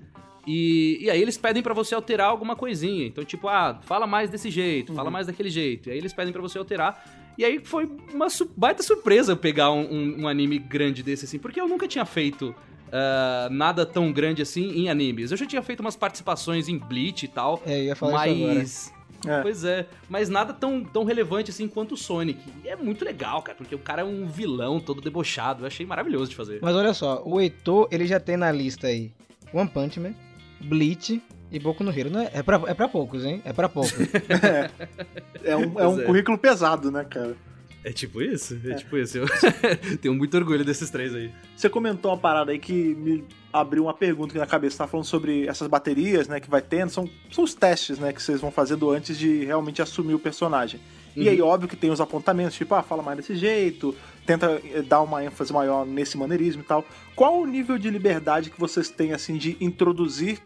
E, 0.47 0.99
e 1.03 1.11
aí 1.11 1.21
eles 1.21 1.37
pedem 1.37 1.63
para 1.63 1.75
você 1.75 1.95
alterar 1.95 2.29
alguma 2.29 2.57
coisinha. 2.57 3.07
Então, 3.07 3.25
tipo, 3.25 3.47
ah, 3.47 3.79
fala 3.83 4.07
mais 4.07 4.31
desse 4.31 4.51
jeito, 4.51 4.91
uhum. 4.91 4.97
fala 4.97 5.11
mais 5.11 5.27
daquele 5.27 5.51
jeito. 5.51 5.89
E 5.89 5.93
aí 5.93 5.99
eles 5.99 6.13
pedem 6.13 6.33
para 6.33 6.43
você 6.43 6.59
alterar. 6.59 7.05
E 7.39 7.45
aí 7.45 7.61
foi 7.63 7.89
uma 8.13 8.27
baita 8.57 8.83
surpresa 8.83 9.33
eu 9.33 9.37
pegar 9.37 9.71
um, 9.71 9.83
um, 9.83 10.23
um, 10.23 10.29
anime 10.29 10.59
grande 10.59 11.03
desse, 11.03 11.25
assim, 11.27 11.39
porque 11.39 11.61
eu 11.61 11.69
nunca 11.69 11.87
tinha 11.87 12.05
feito 12.05 12.55
uh, 12.89 13.51
nada 13.51 13.87
tão 13.87 14.13
grande 14.13 14.43
assim 14.43 14.71
em 14.73 14.89
animes. 14.89 15.31
Eu 15.31 15.37
já 15.37 15.47
tinha 15.47 15.63
feito 15.63 15.81
umas 15.81 15.97
participações 15.97 16.69
em 16.69 16.77
Bleach 16.77 17.25
e 17.25 17.29
tal. 17.29 17.63
É, 17.65 17.85
ia 17.85 17.97
falar 17.97 18.27
mas... 18.27 18.37
isso 18.37 18.91
agora. 18.91 19.00
É. 19.27 19.43
Pois 19.43 19.65
é, 19.65 19.87
mas 20.09 20.29
nada 20.29 20.53
tão, 20.53 20.83
tão 20.83 21.05
relevante 21.05 21.51
assim 21.51 21.69
quanto 21.69 21.93
o 21.95 21.97
Sonic. 21.97 22.41
E 22.65 22.69
é 22.69 22.77
muito 22.77 23.05
legal, 23.05 23.43
cara, 23.43 23.57
porque 23.57 23.75
o 23.75 23.79
cara 23.79 24.03
é 24.03 24.05
um 24.05 24.27
vilão 24.27 24.81
todo 24.81 25.01
debochado. 25.01 25.63
Eu 25.63 25.67
achei 25.67 25.85
maravilhoso 25.85 26.31
de 26.31 26.37
fazer. 26.37 26.59
Mas 26.63 26.75
olha 26.75 26.95
só, 26.95 27.23
o 27.25 27.41
Heitor, 27.41 27.89
ele 27.91 28.07
já 28.07 28.19
tem 28.19 28.37
na 28.37 28.51
lista 28.51 28.87
aí 28.87 29.13
One 29.53 29.69
Punch 29.69 30.01
Man, 30.01 30.15
Bleach 30.61 31.23
e 31.51 31.59
Boku 31.59 31.85
no 31.85 31.91
Hero. 31.91 32.11
Não 32.11 32.21
é, 32.21 32.31
é, 32.33 32.43
pra, 32.43 32.63
é 32.67 32.75
pra 32.75 32.89
poucos, 32.89 33.25
hein? 33.25 33.43
É 33.45 33.53
pra 33.53 33.69
poucos. 33.69 33.95
é, 34.01 34.71
é 35.53 35.57
um, 35.57 35.81
é 35.81 35.89
um 35.89 36.01
é. 36.01 36.05
currículo 36.05 36.39
pesado, 36.39 36.91
né, 36.91 37.05
cara? 37.05 37.37
É 37.85 37.93
tipo 37.93 38.21
isso? 38.21 38.59
É, 38.65 38.73
é. 38.73 38.75
tipo 38.75 38.97
isso. 38.97 39.19
Eu 39.19 39.27
tenho 40.01 40.15
muito 40.15 40.37
orgulho 40.37 40.65
desses 40.65 40.91
três 40.91 41.15
aí. 41.15 41.31
Você 41.57 41.69
comentou 41.69 42.11
uma 42.11 42.19
parada 42.19 42.53
aí 42.53 42.59
que 42.59 42.95
me 42.95 43.25
abriu 43.53 43.85
uma 43.85 43.95
pergunta 43.95 44.33
aqui 44.33 44.39
na 44.39 44.47
cabeça. 44.47 44.77
Você 44.77 44.79
tá 44.79 44.87
falando 44.87 45.07
sobre 45.07 45.47
essas 45.47 45.69
baterias, 45.69 46.29
né, 46.29 46.41
que 46.41 46.51
vai 46.51 46.63
tendo. 46.63 46.91
São, 46.91 47.09
são 47.31 47.45
os 47.45 47.55
testes, 47.55 47.99
né, 47.99 48.13
que 48.13 48.23
vocês 48.23 48.41
vão 48.41 48.51
fazendo 48.51 48.91
antes 48.91 49.19
de 49.19 49.45
realmente 49.45 49.83
assumir 49.83 50.15
o 50.15 50.19
personagem. 50.19 50.81
Uhum. 51.17 51.23
E 51.23 51.29
aí, 51.29 51.43
óbvio 51.43 51.69
que 51.69 51.77
tem 51.77 51.91
os 51.91 52.01
apontamentos, 52.01 52.55
tipo, 52.55 52.75
ah, 52.75 52.83
fala 52.83 53.03
mais 53.03 53.17
desse 53.17 53.35
jeito, 53.35 53.95
tenta 54.25 54.61
eh, 54.73 54.83
dar 54.83 55.01
uma 55.01 55.25
ênfase 55.25 55.53
maior 55.53 55.85
nesse 55.85 56.17
maneirismo 56.17 56.63
e 56.63 56.65
tal. 56.65 56.85
Qual 57.17 57.41
o 57.41 57.47
nível 57.47 57.79
de 57.79 57.91
liberdade 57.91 58.51
que 58.51 58.61
vocês 58.61 58.91
têm, 58.91 59.13
assim, 59.13 59.37
de 59.37 59.57
introduzir 59.61 60.41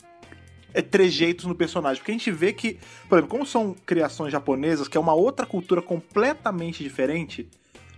é, 0.74 0.82
trejeitos 0.82 1.44
no 1.46 1.54
personagem. 1.54 2.00
Porque 2.00 2.10
a 2.10 2.14
gente 2.14 2.32
vê 2.32 2.52
que, 2.52 2.78
por 3.08 3.16
exemplo, 3.16 3.30
como 3.30 3.46
são 3.46 3.74
criações 3.86 4.32
japonesas, 4.32 4.88
que 4.88 4.98
é 4.98 5.00
uma 5.00 5.14
outra 5.14 5.46
cultura 5.46 5.80
completamente 5.80 6.82
diferente, 6.82 7.48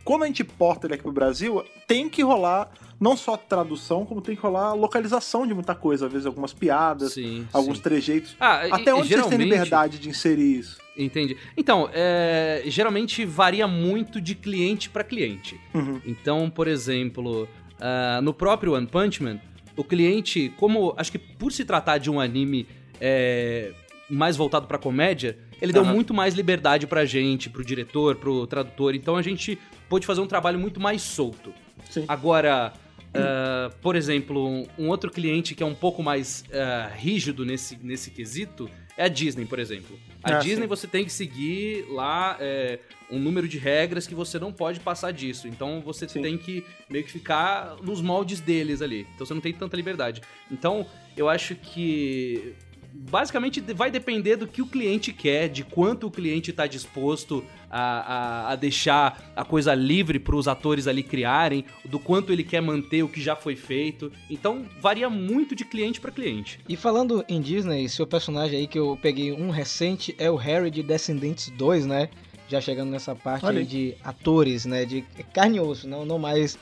quando 0.06 0.22
a 0.22 0.26
gente 0.28 0.44
porta 0.44 0.86
ele 0.86 0.94
aqui 0.94 1.02
pro 1.02 1.10
Brasil, 1.10 1.64
tem 1.84 2.08
que 2.08 2.22
rolar 2.22 2.70
não 2.98 3.16
só 3.16 3.36
tradução, 3.36 4.06
como 4.06 4.20
tem 4.20 4.36
que 4.36 4.40
rolar 4.40 4.72
localização 4.72 5.44
de 5.44 5.52
muita 5.52 5.74
coisa. 5.74 6.06
Às 6.06 6.12
vezes 6.12 6.26
algumas 6.26 6.54
piadas, 6.54 7.14
sim, 7.14 7.46
alguns 7.52 7.78
sim. 7.78 7.82
trejeitos. 7.82 8.36
Ah, 8.38 8.60
Até 8.70 8.94
onde 8.94 9.08
geralmente... 9.08 9.10
vocês 9.10 9.28
têm 9.28 9.38
liberdade 9.38 9.98
de 9.98 10.08
inserir 10.08 10.60
isso? 10.60 10.78
Entende? 10.96 11.36
Então, 11.56 11.90
é, 11.92 12.62
geralmente 12.66 13.24
varia 13.24 13.66
muito 13.66 14.20
de 14.20 14.36
cliente 14.36 14.88
para 14.88 15.02
cliente. 15.02 15.60
Uhum. 15.74 16.00
Então, 16.06 16.48
por 16.48 16.68
exemplo, 16.68 17.42
uh, 17.42 18.22
no 18.22 18.32
próprio 18.32 18.74
One 18.74 18.86
Punch 18.86 19.20
Man, 19.20 19.40
o 19.76 19.82
cliente, 19.82 20.54
como 20.56 20.94
acho 20.96 21.10
que 21.10 21.18
por 21.18 21.50
se 21.52 21.64
tratar 21.64 21.98
de 21.98 22.08
um 22.08 22.20
anime 22.20 22.68
é, 23.00 23.72
mais 24.08 24.36
voltado 24.36 24.68
para 24.68 24.78
comédia, 24.78 25.36
ele 25.60 25.72
deu 25.72 25.84
muito 25.84 26.12
mais 26.12 26.34
liberdade 26.34 26.86
pra 26.86 27.04
gente, 27.04 27.48
pro 27.48 27.64
diretor, 27.64 28.16
pro 28.16 28.46
tradutor. 28.46 28.94
Então 28.94 29.16
a 29.16 29.22
gente 29.22 29.58
pôde 29.88 30.06
fazer 30.06 30.20
um 30.20 30.26
trabalho 30.26 30.58
muito 30.58 30.80
mais 30.80 31.02
solto. 31.02 31.52
Sim. 31.90 32.04
Agora, 32.08 32.72
uh, 33.08 33.74
por 33.80 33.96
exemplo, 33.96 34.46
um, 34.46 34.66
um, 34.78 34.88
outro 34.88 35.10
cliente 35.10 35.54
que 35.54 35.62
é 35.62 35.66
um 35.66 35.74
pouco 35.74 36.02
mais 36.02 36.44
uh, 36.48 36.94
rígido 36.96 37.44
nesse, 37.44 37.78
nesse 37.82 38.10
quesito 38.10 38.68
é 38.96 39.04
a 39.04 39.08
Disney, 39.08 39.44
por 39.44 39.58
exemplo. 39.58 39.98
A 40.22 40.36
ah, 40.36 40.38
Disney 40.38 40.62
sim. 40.62 40.68
você 40.68 40.86
tem 40.86 41.04
que 41.04 41.12
seguir 41.12 41.86
lá 41.90 42.36
é, 42.40 42.78
um 43.10 43.18
número 43.18 43.46
de 43.46 43.58
regras 43.58 44.06
que 44.06 44.14
você 44.14 44.38
não 44.38 44.52
pode 44.52 44.80
passar 44.80 45.12
disso. 45.12 45.46
Então 45.46 45.82
você 45.82 46.08
sim. 46.08 46.22
tem 46.22 46.38
que 46.38 46.64
meio 46.88 47.04
que 47.04 47.12
ficar 47.12 47.76
nos 47.82 48.00
moldes 48.00 48.40
deles 48.40 48.80
ali. 48.80 49.06
Então 49.14 49.26
você 49.26 49.34
não 49.34 49.40
tem 49.40 49.52
tanta 49.52 49.76
liberdade. 49.76 50.22
Então 50.50 50.86
eu 51.16 51.28
acho 51.28 51.54
que 51.54 52.54
basicamente 53.10 53.60
vai 53.60 53.90
depender 53.90 54.36
do 54.36 54.46
que 54.46 54.62
o 54.62 54.66
cliente 54.66 55.12
quer, 55.12 55.48
de 55.48 55.62
quanto 55.62 56.06
o 56.06 56.10
cliente 56.10 56.50
está 56.50 56.66
disposto 56.66 57.44
a, 57.70 57.80
a, 57.80 58.52
a, 58.52 58.56
deixar 58.56 59.32
a 59.36 59.44
coisa 59.44 59.74
livre 59.74 60.18
para 60.18 60.34
os 60.34 60.48
atores 60.48 60.86
ali 60.86 61.02
criarem, 61.02 61.64
do 61.84 61.98
quanto 61.98 62.32
ele 62.32 62.42
quer 62.42 62.60
manter 62.60 63.02
o 63.02 63.08
que 63.08 63.20
já 63.20 63.36
foi 63.36 63.54
feito. 63.54 64.10
Então 64.30 64.64
varia 64.80 65.10
muito 65.10 65.54
de 65.54 65.64
cliente 65.64 66.00
para 66.00 66.10
cliente. 66.10 66.58
E 66.68 66.76
falando 66.76 67.24
em 67.28 67.40
Disney, 67.40 67.88
seu 67.88 68.06
personagem 68.06 68.60
aí 68.60 68.66
que 68.66 68.78
eu 68.78 68.98
peguei 69.00 69.32
um 69.32 69.50
recente 69.50 70.14
é 70.18 70.30
o 70.30 70.36
Harry 70.36 70.70
de 70.70 70.82
Descendentes 70.82 71.50
2, 71.50 71.86
né? 71.86 72.08
Já 72.48 72.60
chegando 72.60 72.90
nessa 72.90 73.14
parte 73.14 73.44
aí 73.44 73.64
de 73.64 73.94
atores, 74.04 74.64
né? 74.64 74.84
De 74.84 75.02
carne 75.34 75.58
e 75.58 75.60
osso, 75.60 75.88
não, 75.88 76.04
não 76.04 76.18
mais 76.18 76.56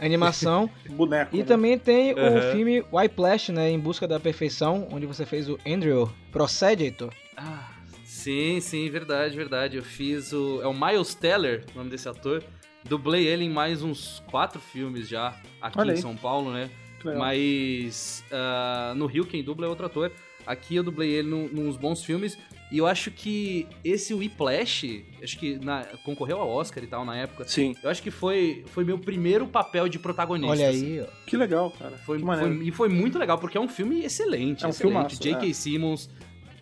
animação. 0.00 0.70
Boneco. 0.90 1.34
E 1.34 1.40
né? 1.40 1.44
também 1.44 1.78
tem 1.78 2.14
uhum. 2.14 2.38
o 2.38 2.52
filme 2.52 2.84
Whiplash, 2.92 3.52
né? 3.52 3.70
Em 3.70 3.78
Busca 3.78 4.06
da 4.06 4.18
Perfeição, 4.18 4.88
onde 4.90 5.06
você 5.06 5.24
fez 5.26 5.48
o 5.48 5.58
Andrew. 5.66 6.10
Procede, 6.30 6.84
Heitor? 6.84 7.12
Ah, 7.36 7.68
sim, 8.04 8.60
sim, 8.60 8.88
verdade, 8.90 9.36
verdade. 9.36 9.76
Eu 9.76 9.82
fiz 9.82 10.32
o... 10.32 10.60
É 10.62 10.66
o 10.66 10.74
Miles 10.74 11.14
Teller, 11.14 11.64
o 11.74 11.78
nome 11.78 11.90
desse 11.90 12.08
ator. 12.08 12.42
Dublei 12.84 13.26
ele 13.26 13.44
em 13.44 13.50
mais 13.50 13.82
uns 13.82 14.22
quatro 14.30 14.60
filmes 14.60 15.08
já, 15.08 15.36
aqui 15.60 15.78
Olha 15.78 15.92
em 15.92 15.96
aí. 15.96 16.00
São 16.00 16.16
Paulo, 16.16 16.52
né? 16.52 16.70
Mas 17.04 18.24
uh, 18.32 18.94
no 18.94 19.06
Rio 19.06 19.24
quem 19.24 19.42
dubla 19.42 19.66
é 19.66 19.68
outro 19.68 19.86
ator. 19.86 20.12
Aqui 20.46 20.76
eu 20.76 20.82
dublei 20.82 21.10
ele 21.10 21.28
num, 21.28 21.48
nos 21.48 21.76
bons 21.76 22.02
filmes. 22.02 22.38
E 22.70 22.78
eu 22.78 22.86
acho 22.86 23.10
que 23.10 23.66
esse 23.82 24.12
Whiplash, 24.12 25.04
acho 25.22 25.38
que 25.38 25.58
na, 25.58 25.84
concorreu 26.04 26.38
ao 26.38 26.48
Oscar 26.48 26.84
e 26.84 26.86
tal 26.86 27.04
na 27.04 27.16
época. 27.16 27.48
Sim. 27.48 27.74
Eu 27.82 27.88
acho 27.88 28.02
que 28.02 28.10
foi, 28.10 28.62
foi 28.66 28.84
meu 28.84 28.98
primeiro 28.98 29.46
papel 29.46 29.88
de 29.88 29.98
protagonista. 29.98 30.52
Olha 30.52 30.68
aí, 30.68 31.00
assim. 31.00 31.10
Que 31.26 31.36
legal, 31.36 31.70
cara. 31.70 31.96
Foi, 31.98 32.18
foi, 32.18 32.62
e 32.62 32.70
foi 32.70 32.88
muito 32.88 33.18
legal, 33.18 33.38
porque 33.38 33.56
é 33.56 33.60
um 33.60 33.68
filme 33.68 34.04
excelente. 34.04 34.64
É 34.64 34.66
um 34.66 34.70
excelente. 34.70 35.18
J.K. 35.18 35.48
É. 35.48 35.52
Simmons 35.52 36.10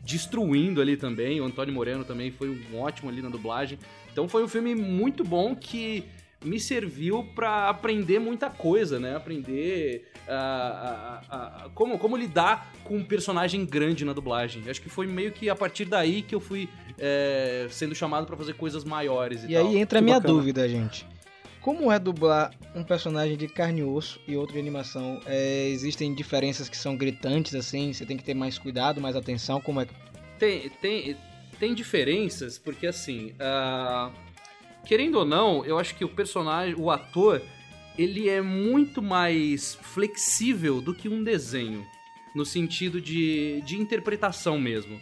destruindo 0.07 0.81
ali 0.81 0.97
também. 0.97 1.41
O 1.41 1.45
Antônio 1.45 1.75
Moreno 1.75 2.05
também 2.05 2.31
foi 2.31 2.49
um 2.49 2.79
ótimo 2.79 3.11
ali 3.11 3.21
na 3.21 3.29
dublagem. 3.29 3.77
Então 4.13 4.29
foi 4.29 4.45
um 4.45 4.49
filme 4.49 4.75
muito 4.75 5.25
bom 5.25 5.55
que 5.57 6.05
me 6.45 6.61
serviu 6.61 7.25
para 7.35 7.69
aprender 7.69 8.19
muita 8.19 8.51
coisa, 8.51 8.99
né? 8.99 9.17
Aprender 9.17 10.09
uh, 10.29 11.65
uh, 11.65 11.67
uh, 11.67 11.71
como, 11.71 11.99
como 11.99 12.17
lidar 12.17 12.73
com 12.85 12.97
um 12.97 13.05
personagem 13.05 13.65
grande 13.65 14.05
na 14.05 14.13
dublagem. 14.13 14.63
Acho 14.69 14.81
que 14.81 14.89
foi 14.89 15.07
meio 15.07 15.33
que 15.33 15.49
a 15.49 15.57
partir 15.57 15.87
daí 15.87 16.23
que 16.23 16.35
eu 16.35 16.41
fui 16.41 16.69
é, 16.99 17.67
sendo 17.71 17.95
chamado 17.95 18.27
para 18.27 18.37
fazer 18.37 18.55
coisas 18.55 18.85
maiores 18.85 19.45
e, 19.45 19.49
e 19.49 19.57
aí 19.57 19.77
entra 19.77 19.99
a 19.99 20.03
minha 20.03 20.17
bacana. 20.17 20.35
dúvida, 20.35 20.69
gente. 20.69 21.07
Como 21.61 21.91
é 21.91 21.99
dublar 21.99 22.53
um 22.77 22.85
personagem 22.85 23.37
de 23.37 23.49
carne 23.49 23.81
e 23.81 23.85
osso 23.85 24.21
e 24.29 24.37
outro 24.37 24.55
de 24.55 24.61
animação? 24.61 25.21
É, 25.27 25.69
existem 25.69 26.15
diferenças 26.15 26.69
que 26.69 26.77
são 26.77 26.97
gritantes, 26.97 27.57
assim? 27.57 27.93
Você 27.93 28.07
tem 28.07 28.17
que 28.17 28.23
ter 28.23 28.35
mais 28.35 28.57
cuidado, 28.57 29.01
mais 29.01 29.17
atenção? 29.17 29.61
Como 29.61 29.81
é 29.81 29.87
que... 29.87 29.93
Tem, 30.39 30.69
tem, 30.81 31.17
tem 31.59 31.75
diferenças, 31.75 32.57
porque 32.57 32.87
assim... 32.87 33.33
Uh 33.33 34.27
querendo 34.87 35.17
ou 35.17 35.25
não, 35.25 35.65
eu 35.65 35.79
acho 35.79 35.95
que 35.95 36.05
o 36.05 36.09
personagem, 36.09 36.75
o 36.79 36.91
ator, 36.91 37.43
ele 37.99 38.29
é 38.29 38.41
muito 38.41 39.03
mais 39.03 39.75
flexível 39.75 40.81
do 40.81 40.95
que 40.95 41.09
um 41.09 41.23
desenho, 41.23 41.85
no 42.35 42.45
sentido 42.45 43.01
de, 43.01 43.61
de 43.63 43.77
interpretação 43.77 44.59
mesmo. 44.59 45.01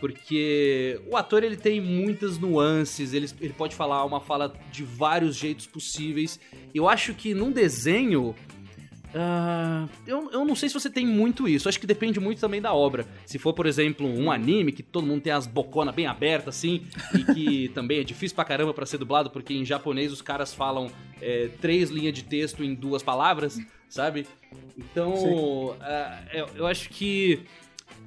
Porque 0.00 1.00
o 1.10 1.16
ator 1.16 1.42
ele 1.42 1.56
tem 1.56 1.80
muitas 1.80 2.38
nuances, 2.38 3.14
ele, 3.14 3.28
ele 3.40 3.54
pode 3.54 3.74
falar 3.74 4.04
uma 4.04 4.20
fala 4.20 4.54
de 4.70 4.82
vários 4.82 5.36
jeitos 5.36 5.66
possíveis. 5.66 6.38
Eu 6.74 6.88
acho 6.88 7.14
que 7.14 7.32
num 7.32 7.50
desenho 7.50 8.34
Uh, 9.14 9.88
eu, 10.04 10.28
eu 10.32 10.44
não 10.44 10.56
sei 10.56 10.68
se 10.68 10.74
você 10.74 10.90
tem 10.90 11.06
muito 11.06 11.46
isso. 11.46 11.68
Acho 11.68 11.78
que 11.78 11.86
depende 11.86 12.18
muito 12.18 12.40
também 12.40 12.60
da 12.60 12.74
obra. 12.74 13.06
Se 13.24 13.38
for, 13.38 13.54
por 13.54 13.64
exemplo, 13.64 14.06
um 14.06 14.30
anime 14.30 14.72
que 14.72 14.82
todo 14.82 15.06
mundo 15.06 15.22
tem 15.22 15.32
as 15.32 15.46
boconas 15.46 15.94
bem 15.94 16.06
abertas, 16.06 16.56
assim, 16.56 16.84
e 17.14 17.24
que 17.32 17.68
também 17.74 18.00
é 18.00 18.04
difícil 18.04 18.34
pra 18.34 18.44
caramba 18.44 18.74
pra 18.74 18.84
ser 18.84 18.98
dublado, 18.98 19.30
porque 19.30 19.54
em 19.54 19.64
japonês 19.64 20.12
os 20.12 20.20
caras 20.20 20.52
falam 20.52 20.90
é, 21.22 21.48
três 21.60 21.90
linhas 21.90 22.12
de 22.12 22.24
texto 22.24 22.64
em 22.64 22.74
duas 22.74 23.04
palavras, 23.04 23.56
sabe? 23.88 24.26
Então, 24.76 25.14
uh, 25.14 25.76
eu, 26.32 26.48
eu, 26.56 26.66
acho 26.66 26.88
que. 26.88 27.40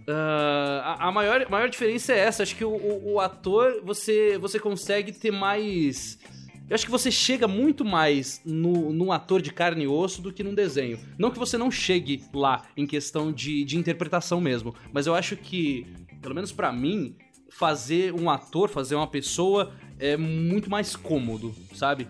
Uh, 0.08 0.82
a, 0.84 1.08
a 1.08 1.12
maior, 1.12 1.50
maior 1.50 1.70
diferença 1.70 2.12
é 2.12 2.20
essa. 2.20 2.43
Acho 2.43 2.56
que 2.56 2.65
o, 2.65 2.70
o, 2.70 3.13
o 3.13 3.20
ator 3.22 3.82
você, 3.82 4.38
você 4.38 4.60
consegue 4.60 5.13
ter 5.13 5.32
mais 5.32 6.20
eu 6.70 6.76
acho 6.76 6.86
que 6.86 6.92
você 6.92 7.10
chega 7.10 7.48
muito 7.48 7.86
mais 7.86 8.42
no, 8.46 8.92
num 8.92 9.12
ator 9.12 9.42
de 9.42 9.52
carne 9.52 9.86
e 9.86 9.88
osso 9.88 10.22
do 10.22 10.34
que 10.34 10.44
num 10.44 10.54
desenho. 10.54 11.00
Não 11.18 11.32
que 11.32 11.40
você 11.40 11.58
não 11.58 11.72
chegue 11.72 12.24
lá 12.34 12.64
em 12.76 12.86
questão 12.86 13.32
de, 13.32 13.64
de 13.64 13.78
interpretação 13.78 14.42
mesmo, 14.42 14.76
mas 14.92 15.08
eu 15.08 15.16
acho 15.16 15.38
que, 15.38 15.88
pelo 16.22 16.36
menos 16.36 16.52
para 16.52 16.72
mim, 16.74 17.16
fazer 17.50 18.14
um 18.14 18.30
ator, 18.30 18.70
fazer 18.70 18.96
uma 18.96 19.08
pessoa 19.08 19.74
é 19.98 20.18
muito 20.18 20.70
mais 20.70 20.96
cômodo, 20.96 21.56
sabe? 21.74 22.08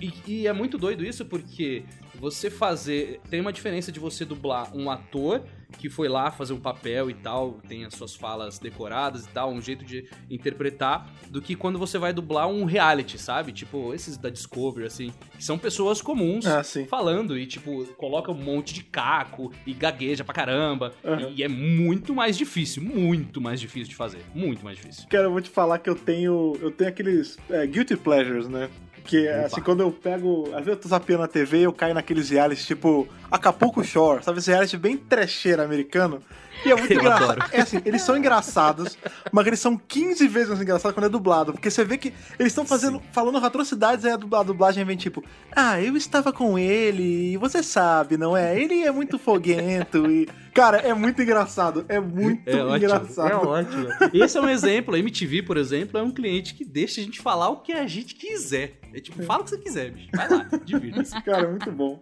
E, 0.00 0.12
e 0.26 0.46
é 0.46 0.52
muito 0.52 0.76
doido 0.76 1.04
isso 1.04 1.24
porque 1.24 1.84
você 2.18 2.50
fazer. 2.50 3.20
Tem 3.30 3.40
uma 3.40 3.52
diferença 3.52 3.90
de 3.90 3.98
você 3.98 4.24
dublar 4.24 4.76
um 4.76 4.90
ator 4.90 5.42
que 5.78 5.88
foi 5.88 6.08
lá 6.08 6.30
fazer 6.30 6.52
um 6.52 6.60
papel 6.60 7.10
e 7.10 7.14
tal, 7.14 7.58
tem 7.68 7.84
as 7.84 7.94
suas 7.94 8.14
falas 8.14 8.58
decoradas 8.58 9.24
e 9.24 9.28
tal, 9.28 9.50
um 9.50 9.60
jeito 9.60 9.84
de 9.84 10.08
interpretar, 10.30 11.10
do 11.28 11.40
que 11.40 11.54
quando 11.54 11.78
você 11.78 11.98
vai 11.98 12.12
dublar 12.12 12.48
um 12.48 12.64
reality, 12.64 13.18
sabe? 13.18 13.52
Tipo, 13.52 13.94
esses 13.94 14.16
da 14.16 14.28
Discovery, 14.28 14.86
assim, 14.86 15.12
que 15.36 15.44
são 15.44 15.58
pessoas 15.58 16.02
comuns 16.02 16.46
ah, 16.46 16.62
falando 16.88 17.38
e, 17.38 17.46
tipo, 17.46 17.84
coloca 17.94 18.30
um 18.30 18.34
monte 18.34 18.74
de 18.74 18.82
caco 18.82 19.52
e 19.66 19.72
gagueja 19.72 20.24
pra 20.24 20.34
caramba. 20.34 20.92
Uhum. 21.04 21.32
E 21.34 21.42
é 21.42 21.48
muito 21.48 22.14
mais 22.14 22.36
difícil, 22.36 22.82
muito 22.82 23.40
mais 23.40 23.60
difícil 23.60 23.88
de 23.88 23.96
fazer. 23.96 24.20
Muito 24.34 24.64
mais 24.64 24.76
difícil. 24.76 25.06
Cara, 25.08 25.24
eu 25.24 25.32
vou 25.32 25.40
te 25.40 25.50
falar 25.50 25.78
que 25.78 25.88
eu 25.88 25.94
tenho. 25.94 26.56
Eu 26.60 26.70
tenho 26.70 26.90
aqueles 26.90 27.38
é, 27.48 27.66
guilty 27.66 27.96
pleasures, 27.96 28.48
né? 28.48 28.68
Que, 29.04 29.28
Opa. 29.28 29.46
assim, 29.46 29.60
quando 29.60 29.80
eu 29.80 29.90
pego. 29.90 30.44
Às 30.48 30.64
vezes 30.64 30.68
eu 30.68 30.76
tô 30.76 30.88
zapeando 30.88 31.22
na 31.22 31.28
TV 31.28 31.58
e 31.58 31.62
eu 31.62 31.72
caio 31.72 31.94
naqueles 31.94 32.30
realities 32.30 32.66
tipo 32.66 33.08
Acapulco 33.30 33.82
Shore, 33.84 34.22
sabe? 34.22 34.38
Esse 34.38 34.50
reality 34.50 34.76
bem 34.76 34.96
trecheiro 34.96 35.62
americano. 35.62 36.22
E 36.64 36.70
é 36.70 36.76
muito 36.76 36.92
engraçado. 36.92 37.44
É 37.52 37.60
assim, 37.60 37.80
eles 37.84 38.02
são 38.02 38.16
engraçados, 38.16 38.98
mas 39.32 39.46
eles 39.46 39.60
são 39.60 39.76
15 39.76 40.28
vezes 40.28 40.48
mais 40.48 40.60
engraçados 40.60 40.94
quando 40.94 41.06
é 41.06 41.08
dublado. 41.08 41.52
Porque 41.52 41.70
você 41.70 41.84
vê 41.84 41.96
que 41.96 42.12
eles 42.38 42.52
estão 42.52 42.64
fazendo, 42.64 42.98
Sim. 42.98 43.04
falando 43.12 43.38
atrocidades, 43.44 44.04
aí 44.04 44.12
a 44.12 44.16
dublagem 44.16 44.84
vem 44.84 44.96
tipo, 44.96 45.24
ah, 45.54 45.80
eu 45.80 45.96
estava 45.96 46.32
com 46.32 46.58
ele, 46.58 47.32
e 47.32 47.36
você 47.36 47.62
sabe, 47.62 48.16
não 48.16 48.36
é? 48.36 48.60
Ele 48.60 48.82
é 48.82 48.90
muito 48.90 49.18
foguento 49.18 50.10
e. 50.10 50.28
Cara, 50.52 50.78
é 50.78 50.92
muito 50.92 51.22
engraçado. 51.22 51.84
É 51.88 52.00
muito 52.00 52.48
é 52.48 52.76
engraçado. 52.76 53.30
É 53.30 53.36
ótimo. 53.36 53.86
Esse 54.12 54.36
é 54.36 54.40
um 54.40 54.48
exemplo. 54.48 54.96
A 54.96 54.98
MTV, 54.98 55.42
por 55.44 55.56
exemplo, 55.56 55.96
é 55.96 56.02
um 56.02 56.10
cliente 56.10 56.54
que 56.54 56.64
deixa 56.64 57.00
a 57.00 57.04
gente 57.04 57.20
falar 57.20 57.50
o 57.50 57.58
que 57.58 57.72
a 57.72 57.86
gente 57.86 58.16
quiser. 58.16 58.80
É 58.92 59.00
tipo, 59.00 59.22
fala 59.22 59.42
o 59.42 59.44
que 59.44 59.50
você 59.50 59.58
quiser, 59.58 59.92
bicho. 59.92 60.08
Vai 60.12 60.28
lá, 60.28 60.48
divirta-se. 60.64 61.14
Cara, 61.22 61.44
é 61.44 61.50
muito 61.50 61.70
bom. 61.70 62.00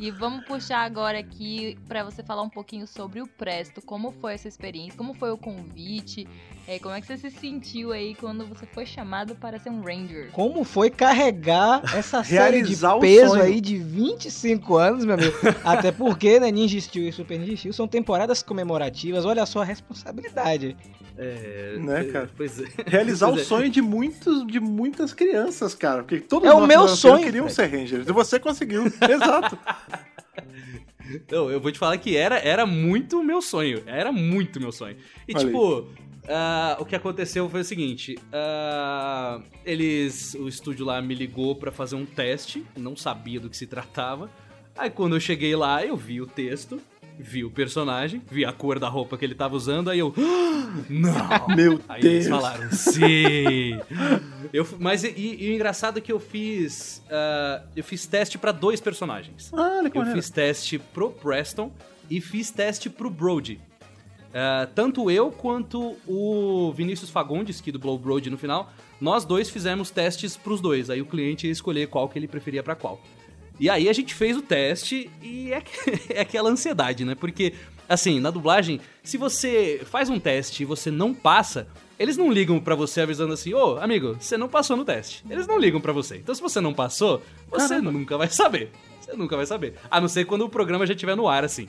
E 0.00 0.10
vamos 0.10 0.44
puxar 0.46 0.80
agora 0.80 1.18
aqui 1.18 1.78
para 1.86 2.02
você 2.02 2.22
falar 2.22 2.42
um 2.42 2.48
pouquinho 2.48 2.86
sobre 2.86 3.20
o 3.20 3.26
Presto. 3.44 3.82
Como 3.82 4.10
foi 4.22 4.32
essa 4.32 4.48
experiência? 4.48 4.96
Como 4.96 5.12
foi 5.12 5.30
o 5.30 5.36
convite? 5.36 6.26
É, 6.66 6.78
como 6.78 6.94
é 6.94 7.00
que 7.02 7.06
você 7.06 7.18
se 7.18 7.30
sentiu 7.30 7.92
aí 7.92 8.14
quando 8.14 8.46
você 8.46 8.64
foi 8.64 8.86
chamado 8.86 9.34
para 9.34 9.58
ser 9.58 9.68
um 9.68 9.82
Ranger? 9.82 10.30
Como 10.32 10.64
foi 10.64 10.88
carregar 10.88 11.82
essa 11.94 12.24
série 12.24 12.62
de 12.62 12.74
peso 13.02 13.34
aí 13.34 13.60
de 13.60 13.76
25 13.76 14.76
anos, 14.78 15.04
meu 15.04 15.12
amigo? 15.12 15.36
Até 15.62 15.92
porque, 15.92 16.40
né, 16.40 16.50
Ninja 16.50 16.80
Steel 16.80 17.06
e 17.06 17.12
Super 17.12 17.38
Ninja 17.38 17.54
Steel 17.54 17.74
são 17.74 17.86
temporadas 17.86 18.42
comemorativas. 18.42 19.26
Olha 19.26 19.44
só 19.44 19.60
a 19.60 19.64
responsabilidade. 19.64 20.74
É, 21.18 21.76
né, 21.78 22.04
cara? 22.04 22.30
Pois 22.34 22.58
é. 22.58 22.64
Realizar 22.86 23.26
pois 23.26 23.40
o 23.40 23.42
é. 23.42 23.44
sonho 23.44 23.68
de, 23.68 23.82
muitos, 23.82 24.46
de 24.46 24.58
muitas 24.58 25.12
crianças, 25.12 25.74
cara. 25.74 26.02
Porque 26.02 26.20
todo 26.20 26.46
é 26.46 26.54
o 26.54 26.66
meu 26.66 26.88
sonho 26.88 27.22
queriam 27.22 27.48
ser 27.50 27.66
Rangers. 27.66 28.08
E 28.08 28.12
você 28.12 28.40
conseguiu. 28.40 28.86
Exato. 29.06 29.58
Não, 31.30 31.50
eu 31.50 31.60
vou 31.60 31.70
te 31.70 31.78
falar 31.78 31.96
que 31.98 32.16
era, 32.16 32.38
era 32.38 32.64
muito 32.64 33.22
meu 33.22 33.42
sonho. 33.42 33.82
Era 33.86 34.10
muito 34.10 34.60
meu 34.60 34.72
sonho. 34.72 34.96
E, 35.28 35.34
Olha 35.34 35.46
tipo, 35.46 35.88
Uh, 36.24 36.80
o 36.80 36.86
que 36.86 36.96
aconteceu 36.96 37.48
foi 37.50 37.60
o 37.60 37.64
seguinte: 37.64 38.18
uh, 38.32 39.44
eles. 39.64 40.34
O 40.34 40.48
estúdio 40.48 40.86
lá 40.86 41.00
me 41.02 41.14
ligou 41.14 41.54
para 41.54 41.70
fazer 41.70 41.96
um 41.96 42.06
teste, 42.06 42.64
não 42.74 42.96
sabia 42.96 43.38
do 43.38 43.50
que 43.50 43.56
se 43.56 43.66
tratava. 43.66 44.30
Aí 44.76 44.88
quando 44.88 45.16
eu 45.16 45.20
cheguei 45.20 45.54
lá, 45.54 45.84
eu 45.84 45.96
vi 45.96 46.22
o 46.22 46.26
texto, 46.26 46.80
vi 47.18 47.44
o 47.44 47.50
personagem, 47.50 48.22
vi 48.30 48.44
a 48.44 48.52
cor 48.52 48.78
da 48.78 48.88
roupa 48.88 49.16
que 49.16 49.24
ele 49.24 49.34
tava 49.34 49.56
usando, 49.56 49.90
aí 49.90 49.98
eu. 49.98 50.12
Ah, 50.16 50.84
não! 50.88 51.56
Meu 51.56 51.80
aí 51.88 52.02
Deus! 52.02 52.14
eles 52.14 52.28
falaram, 52.28 52.70
sim! 52.72 53.78
eu, 54.52 54.66
mas 54.78 55.04
e, 55.04 55.14
e, 55.16 55.50
o 55.50 55.54
engraçado 55.54 55.98
é 55.98 56.00
que 56.00 56.12
eu 56.12 56.18
fiz. 56.18 57.02
Uh, 57.06 57.66
eu 57.76 57.84
fiz 57.84 58.06
teste 58.06 58.38
para 58.38 58.52
dois 58.52 58.80
personagens. 58.80 59.52
Ah, 59.52 59.80
que 59.90 59.96
eu 59.96 60.00
maneiro. 60.00 60.20
fiz 60.20 60.30
teste 60.30 60.78
pro 60.78 61.10
Preston 61.10 61.72
e 62.10 62.20
fiz 62.20 62.50
teste 62.50 62.90
pro 62.90 63.08
Brody. 63.10 63.60
Uh, 64.30 64.66
tanto 64.74 65.08
eu 65.10 65.30
quanto 65.30 65.96
o 66.08 66.72
Vinícius 66.72 67.08
Fagundes, 67.08 67.60
que 67.60 67.70
dublou 67.70 67.94
o 67.94 67.98
Brody 67.98 68.30
no 68.30 68.36
final, 68.36 68.72
nós 69.00 69.24
dois 69.24 69.48
fizemos 69.48 69.90
testes 69.90 70.36
pros 70.36 70.60
dois. 70.60 70.90
Aí 70.90 71.00
o 71.00 71.06
cliente 71.06 71.46
ia 71.46 71.52
escolher 71.52 71.86
qual 71.86 72.08
que 72.08 72.18
ele 72.18 72.26
preferia 72.26 72.62
para 72.62 72.74
qual. 72.74 73.00
E 73.58 73.70
aí 73.70 73.88
a 73.88 73.92
gente 73.92 74.14
fez 74.14 74.36
o 74.36 74.42
teste 74.42 75.10
e 75.22 75.52
é, 75.52 75.62
é 76.10 76.20
aquela 76.20 76.50
ansiedade, 76.50 77.04
né? 77.04 77.14
Porque, 77.14 77.54
assim, 77.88 78.20
na 78.20 78.30
dublagem, 78.30 78.80
se 79.02 79.16
você 79.16 79.80
faz 79.84 80.08
um 80.08 80.18
teste 80.18 80.62
e 80.62 80.66
você 80.66 80.90
não 80.90 81.14
passa, 81.14 81.66
eles 81.98 82.16
não 82.16 82.30
ligam 82.30 82.58
para 82.60 82.74
você 82.74 83.00
avisando 83.00 83.32
assim, 83.32 83.54
ô, 83.54 83.74
oh, 83.74 83.78
amigo, 83.78 84.16
você 84.18 84.36
não 84.36 84.48
passou 84.48 84.76
no 84.76 84.84
teste. 84.84 85.24
Eles 85.30 85.46
não 85.46 85.58
ligam 85.58 85.80
para 85.80 85.92
você. 85.92 86.16
Então 86.16 86.34
se 86.34 86.42
você 86.42 86.60
não 86.60 86.74
passou, 86.74 87.22
você 87.48 87.68
Caramba. 87.68 87.92
nunca 87.92 88.18
vai 88.18 88.28
saber. 88.28 88.70
Você 89.00 89.12
nunca 89.14 89.36
vai 89.36 89.46
saber. 89.46 89.74
A 89.90 90.00
não 90.00 90.08
ser 90.08 90.24
quando 90.24 90.42
o 90.42 90.48
programa 90.48 90.86
já 90.86 90.94
estiver 90.94 91.14
no 91.14 91.28
ar, 91.28 91.44
assim. 91.44 91.68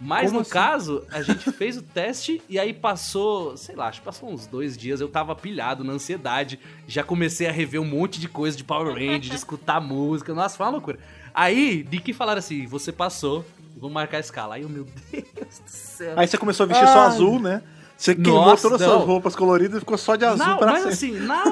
Mas 0.00 0.26
Como 0.26 0.34
no 0.36 0.40
assim? 0.42 0.50
caso, 0.50 1.04
a 1.10 1.22
gente 1.22 1.50
fez 1.52 1.76
o 1.78 1.82
teste 1.82 2.42
e 2.48 2.58
aí 2.58 2.72
passou, 2.74 3.56
sei 3.56 3.74
lá, 3.74 3.88
acho 3.88 4.00
que 4.00 4.04
passou 4.04 4.30
uns 4.30 4.46
dois 4.46 4.76
dias, 4.76 5.00
eu 5.00 5.08
tava 5.08 5.34
pilhado 5.34 5.82
na 5.82 5.94
ansiedade, 5.94 6.58
já 6.86 7.02
comecei 7.02 7.46
a 7.48 7.52
rever 7.52 7.80
um 7.80 7.84
monte 7.86 8.20
de 8.20 8.28
coisa 8.28 8.56
de 8.56 8.62
Power 8.62 8.92
Rangers, 8.92 9.30
de 9.30 9.36
escutar 9.36 9.80
música, 9.80 10.34
nossa, 10.34 10.56
foi 10.56 10.66
uma 10.66 10.72
loucura. 10.72 10.98
Aí, 11.34 11.82
de 11.82 11.98
que 11.98 12.12
falaram 12.12 12.38
assim, 12.38 12.66
você 12.66 12.92
passou, 12.92 13.44
vamos 13.76 13.94
marcar 13.94 14.18
a 14.18 14.20
escala. 14.20 14.56
Aí 14.56 14.62
eu, 14.62 14.68
meu 14.68 14.86
Deus 15.12 15.24
do 15.60 15.68
céu. 15.70 16.14
Aí 16.16 16.26
você 16.26 16.36
começou 16.36 16.64
a 16.64 16.66
vestir 16.66 16.86
Ai. 16.86 16.92
só 16.92 17.00
azul, 17.00 17.40
né? 17.40 17.62
Você 17.96 18.14
queimou 18.14 18.44
Nossa, 18.44 18.62
todas 18.68 18.82
as 18.82 18.88
suas 18.90 19.04
roupas 19.06 19.34
coloridas 19.34 19.78
e 19.78 19.80
ficou 19.80 19.96
só 19.96 20.16
de 20.16 20.24
azul 20.26 20.46
na, 20.46 20.56
pra 20.58 20.66
Mas 20.72 20.94
sempre. 20.94 21.18
assim, 21.18 21.26
na 21.26 21.42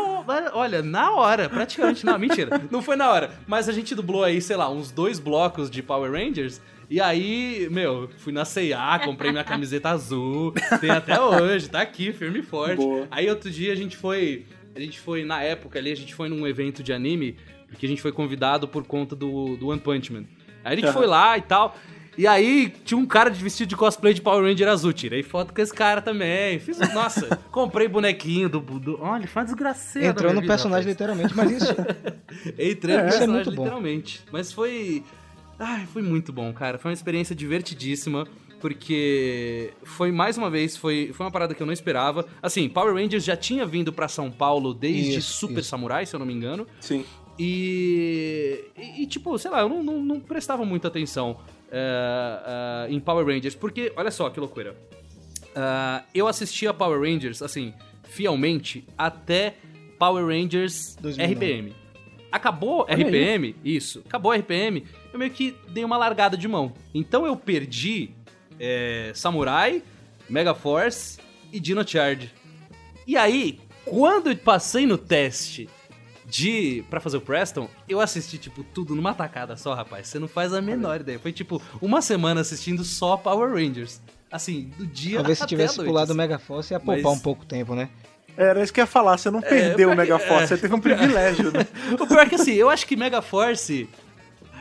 olha, 0.52 0.82
na 0.82 1.10
hora, 1.12 1.48
praticamente, 1.48 2.04
não, 2.04 2.18
mentira, 2.18 2.60
não 2.70 2.82
foi 2.82 2.96
na 2.96 3.10
hora. 3.10 3.30
Mas 3.46 3.66
a 3.66 3.72
gente 3.72 3.94
dublou 3.94 4.22
aí, 4.22 4.42
sei 4.42 4.56
lá, 4.56 4.68
uns 4.70 4.90
dois 4.90 5.18
blocos 5.18 5.70
de 5.70 5.82
Power 5.82 6.12
Rangers 6.12 6.60
e 6.94 7.00
aí, 7.00 7.68
meu, 7.72 8.08
fui 8.18 8.32
na 8.32 8.44
C&A, 8.44 9.00
comprei 9.00 9.32
minha 9.32 9.42
camiseta 9.42 9.90
azul, 9.90 10.54
tem 10.80 10.90
até 10.90 11.20
hoje, 11.20 11.68
tá 11.68 11.80
aqui, 11.80 12.12
firme 12.12 12.38
e 12.38 12.42
forte. 12.42 12.76
Boa. 12.76 13.08
Aí 13.10 13.28
outro 13.28 13.50
dia 13.50 13.72
a 13.72 13.74
gente 13.74 13.96
foi, 13.96 14.46
a 14.76 14.78
gente 14.78 15.00
foi, 15.00 15.24
na 15.24 15.42
época 15.42 15.76
ali, 15.76 15.90
a 15.90 15.96
gente 15.96 16.14
foi 16.14 16.28
num 16.28 16.46
evento 16.46 16.84
de 16.84 16.92
anime, 16.92 17.36
porque 17.66 17.84
a 17.84 17.88
gente 17.88 18.00
foi 18.00 18.12
convidado 18.12 18.68
por 18.68 18.84
conta 18.84 19.16
do, 19.16 19.56
do 19.56 19.70
One 19.70 19.80
Punch 19.80 20.12
Man. 20.12 20.22
Aí 20.62 20.74
a 20.74 20.76
gente 20.76 20.86
uhum. 20.86 20.92
foi 20.92 21.06
lá 21.08 21.36
e 21.36 21.42
tal, 21.42 21.76
e 22.16 22.28
aí 22.28 22.72
tinha 22.84 22.96
um 22.96 23.06
cara 23.06 23.28
de 23.28 23.42
vestido 23.42 23.70
de 23.70 23.76
cosplay 23.76 24.14
de 24.14 24.22
Power 24.22 24.44
Ranger 24.44 24.68
azul. 24.68 24.92
Tirei 24.92 25.24
foto 25.24 25.52
com 25.52 25.60
esse 25.60 25.74
cara 25.74 26.00
também. 26.00 26.60
Fiz, 26.60 26.78
nossa, 26.94 27.40
comprei 27.50 27.88
bonequinho 27.88 28.48
do, 28.48 28.60
do. 28.60 29.02
Olha, 29.02 29.26
faz 29.26 29.46
desgraceiro. 29.46 30.10
Entrou 30.10 30.32
no 30.32 30.40
vida, 30.40 30.52
personagem 30.52 30.92
rapaz. 30.92 31.10
literalmente, 31.10 31.36
mas 31.36 31.50
isso. 31.50 31.74
Entrei 32.56 32.94
no 32.94 33.00
é, 33.00 33.10
personagem 33.10 33.48
é 33.48 33.50
literalmente. 33.50 34.22
Mas 34.30 34.52
foi. 34.52 35.02
Ai, 35.58 35.86
foi 35.86 36.02
muito 36.02 36.32
bom, 36.32 36.52
cara. 36.52 36.78
Foi 36.78 36.90
uma 36.90 36.94
experiência 36.94 37.34
divertidíssima, 37.34 38.26
porque 38.60 39.72
foi, 39.82 40.10
mais 40.10 40.36
uma 40.38 40.50
vez, 40.50 40.76
foi, 40.76 41.12
foi 41.12 41.26
uma 41.26 41.32
parada 41.32 41.54
que 41.54 41.62
eu 41.62 41.66
não 41.66 41.72
esperava. 41.72 42.26
Assim, 42.42 42.68
Power 42.68 42.94
Rangers 42.94 43.24
já 43.24 43.36
tinha 43.36 43.64
vindo 43.66 43.92
para 43.92 44.08
São 44.08 44.30
Paulo 44.30 44.72
desde 44.74 45.18
isso, 45.18 45.34
Super 45.34 45.60
isso. 45.60 45.68
Samurai, 45.68 46.06
se 46.06 46.14
eu 46.14 46.18
não 46.18 46.26
me 46.26 46.32
engano. 46.32 46.66
Sim. 46.80 47.04
E, 47.38 48.64
e, 48.76 49.06
tipo, 49.06 49.36
sei 49.38 49.50
lá, 49.50 49.60
eu 49.60 49.68
não, 49.68 49.82
não, 49.82 50.00
não 50.00 50.20
prestava 50.20 50.64
muita 50.64 50.88
atenção 50.88 51.32
uh, 51.32 52.88
uh, 52.88 52.92
em 52.92 53.00
Power 53.00 53.26
Rangers, 53.26 53.54
porque, 53.54 53.92
olha 53.96 54.10
só 54.10 54.30
que 54.30 54.38
loucura. 54.38 54.76
Uh, 55.50 56.04
eu 56.14 56.26
assistia 56.26 56.72
Power 56.72 57.00
Rangers, 57.00 57.42
assim, 57.42 57.74
fielmente, 58.04 58.84
até 58.96 59.56
Power 59.98 60.26
Rangers 60.26 60.96
2009. 61.00 61.34
RPM. 61.34 61.74
Acabou 62.30 62.84
Olha 62.88 62.96
RPM, 62.96 63.54
aí. 63.64 63.76
isso, 63.76 64.02
acabou 64.04 64.32
RPM, 64.32 64.84
eu 65.14 65.18
meio 65.18 65.30
que 65.30 65.56
dei 65.68 65.84
uma 65.84 65.96
largada 65.96 66.36
de 66.36 66.46
mão. 66.48 66.72
Então 66.92 67.24
eu 67.24 67.36
perdi 67.36 68.10
é, 68.58 69.12
Samurai, 69.14 69.82
Mega 70.28 70.54
Force 70.54 71.18
e 71.52 71.60
Dino 71.60 71.86
Charge. 71.86 72.32
E 73.06 73.16
aí, 73.16 73.60
quando 73.84 74.30
eu 74.30 74.36
passei 74.36 74.86
no 74.86 74.98
teste 74.98 75.68
de 76.26 76.84
para 76.90 77.00
fazer 77.00 77.18
o 77.18 77.20
Preston, 77.20 77.68
eu 77.88 78.00
assisti 78.00 78.38
tipo 78.38 78.64
tudo 78.64 78.94
numa 78.94 79.14
tacada 79.14 79.56
só, 79.56 79.74
rapaz. 79.74 80.08
Você 80.08 80.18
não 80.18 80.26
faz 80.26 80.52
a 80.52 80.60
menor 80.60 81.00
ideia. 81.00 81.18
Foi 81.18 81.32
tipo 81.32 81.62
uma 81.80 82.02
semana 82.02 82.40
assistindo 82.40 82.82
só 82.82 83.16
Power 83.16 83.52
Rangers. 83.52 84.00
Assim, 84.32 84.72
do 84.76 84.84
dia 84.84 85.18
Talvez 85.18 85.38
se 85.38 85.46
tivesse 85.46 85.76
pulado 85.76 86.12
o 86.12 86.16
Mega 86.16 86.40
Force 86.40 86.74
ia 86.74 86.80
poupar 86.80 87.04
Mas... 87.04 87.18
um 87.18 87.20
pouco 87.20 87.46
tempo, 87.46 87.74
né? 87.74 87.88
Era 88.36 88.60
isso 88.62 88.72
que 88.72 88.80
eu 88.80 88.82
ia 88.82 88.86
falar, 88.86 89.16
você 89.16 89.30
não 89.30 89.38
é, 89.38 89.42
perdeu 89.42 89.90
o 89.92 89.96
Mega 89.96 90.18
Force, 90.18 90.42
é, 90.42 90.46
você 90.48 90.56
teve 90.56 90.74
um 90.74 90.80
privilégio, 90.80 91.52
né? 91.52 91.64
o 92.00 92.04
pior 92.04 92.26
é 92.26 92.28
que 92.28 92.34
assim, 92.34 92.52
eu 92.54 92.68
acho 92.68 92.84
que 92.84 92.96
Mega 92.96 93.22
Force. 93.22 93.88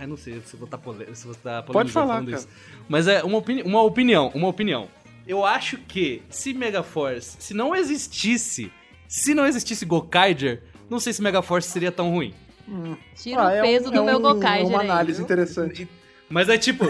Não 0.08 0.18
sei 0.18 0.42
se 0.46 0.56
vou 0.56 0.66
estar 0.66 0.78
pole... 0.78 1.16
se 1.16 1.24
vou 1.26 1.34
estar 1.34 1.64
Pode 1.64 1.92
falar, 1.92 2.24
cara. 2.24 2.38
Isso. 2.38 2.48
Mas 2.88 3.08
é 3.08 3.24
uma, 3.24 3.38
opini... 3.38 3.62
uma 3.64 3.82
opinião, 3.82 4.32
uma 4.34 4.48
opinião. 4.48 4.88
Eu 5.26 5.46
acho 5.46 5.78
que 5.78 6.22
se 6.30 6.54
Mega 6.54 6.84
Force, 6.84 7.38
se 7.40 7.54
não 7.54 7.76
existisse, 7.76 8.72
se 9.08 9.34
não 9.34 9.46
existisse 9.46 9.86
Gokaiger, 9.86 10.64
não 10.90 11.00
sei 11.00 11.14
se 11.14 11.22
Mega 11.22 11.42
Force 11.42 11.70
seria 11.70 11.92
tão 11.92 12.12
ruim. 12.12 12.34
Hum. 12.68 12.96
Tira 13.16 13.42
ah, 13.42 13.60
o 13.60 13.62
peso 13.62 13.86
é 13.86 13.90
um, 13.90 13.92
do 13.92 14.00
é 14.00 14.04
meu 14.04 14.18
um, 14.18 14.22
Gokaiger. 14.22 14.66
É 14.66 14.70
uma 14.70 14.82
análise 14.82 15.20
aí, 15.20 15.24
interessante. 15.24 15.88
Mas 16.30 16.50
é 16.50 16.58
tipo. 16.58 16.86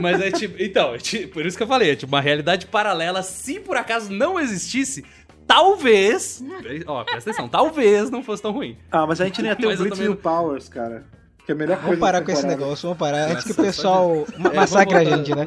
mas 0.00 0.20
é 0.20 0.30
tipo. 0.30 0.54
Então, 0.62 0.94
é 0.94 0.98
tipo, 0.98 1.34
por 1.34 1.44
isso 1.44 1.56
que 1.56 1.62
eu 1.62 1.66
falei, 1.66 1.90
é 1.90 1.96
tipo 1.96 2.14
uma 2.14 2.20
realidade 2.20 2.66
paralela. 2.66 3.22
Se 3.22 3.58
por 3.58 3.76
acaso 3.76 4.12
não 4.12 4.38
existisse, 4.38 5.04
talvez. 5.46 6.42
Ó, 6.86 7.02
presta 7.04 7.30
atenção, 7.30 7.48
talvez 7.48 8.10
não 8.10 8.22
fosse 8.22 8.42
tão 8.42 8.52
ruim. 8.52 8.78
Ah, 8.90 9.06
mas 9.06 9.20
a 9.20 9.24
gente 9.24 9.42
nem 9.42 9.50
ia 9.50 9.56
ter 9.56 9.66
mas 9.66 9.80
o 9.80 9.84
Blitz 9.84 9.98
também... 9.98 10.16
Powers, 10.16 10.68
cara. 10.68 11.04
Que 11.44 11.52
é 11.52 11.54
a 11.54 11.58
melhor 11.58 11.78
vamos 11.78 11.98
parar 11.98 12.22
com 12.22 12.30
esse 12.30 12.46
negócio, 12.46 12.88
vamos 12.88 12.98
parar. 12.98 13.30
Antes 13.30 13.44
que 13.44 13.52
o 13.52 13.54
pessoal 13.54 14.26
é, 14.32 14.56
massacre 14.56 14.96
a 14.96 15.04
gente, 15.04 15.34
né? 15.34 15.46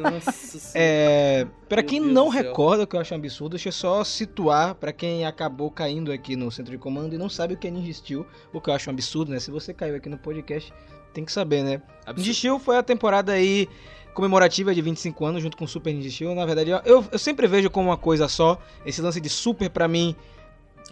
É, 0.72 1.44
para 1.68 1.82
quem 1.82 2.00
Deus 2.00 2.12
não 2.12 2.28
recorda, 2.28 2.84
o 2.84 2.86
que 2.86 2.94
eu 2.94 3.00
acho 3.00 3.14
um 3.14 3.16
absurdo, 3.16 3.50
deixa 3.50 3.68
eu 3.68 3.72
só 3.72 4.04
situar 4.04 4.76
para 4.76 4.92
quem 4.92 5.26
acabou 5.26 5.70
caindo 5.70 6.12
aqui 6.12 6.36
no 6.36 6.52
centro 6.52 6.70
de 6.70 6.78
comando 6.78 7.14
e 7.14 7.18
não 7.18 7.28
sabe 7.28 7.54
o 7.54 7.56
que 7.56 7.66
é 7.66 7.70
Ninja 7.70 7.92
Steel, 7.92 8.24
o 8.52 8.60
que 8.60 8.70
eu 8.70 8.74
acho 8.74 8.88
um 8.88 8.92
absurdo, 8.92 9.32
né? 9.32 9.40
Se 9.40 9.50
você 9.50 9.74
caiu 9.74 9.96
aqui 9.96 10.08
no 10.08 10.18
podcast, 10.18 10.72
tem 11.12 11.24
que 11.24 11.32
saber, 11.32 11.64
né? 11.64 11.82
Absurdo. 12.06 12.18
Ninja 12.18 12.32
Steel 12.32 12.58
foi 12.60 12.76
a 12.76 12.82
temporada 12.82 13.32
aí 13.32 13.68
comemorativa 14.14 14.72
de 14.72 14.80
25 14.80 15.24
anos 15.26 15.42
junto 15.42 15.56
com 15.56 15.66
Super 15.66 15.92
Ninja 15.92 16.10
Steel. 16.10 16.32
Na 16.32 16.46
verdade, 16.46 16.70
eu, 16.70 17.04
eu 17.10 17.18
sempre 17.18 17.48
vejo 17.48 17.70
como 17.70 17.88
uma 17.88 17.96
coisa 17.96 18.28
só. 18.28 18.56
Esse 18.86 19.02
lance 19.02 19.20
de 19.20 19.28
Super 19.28 19.68
para 19.68 19.88
mim 19.88 20.14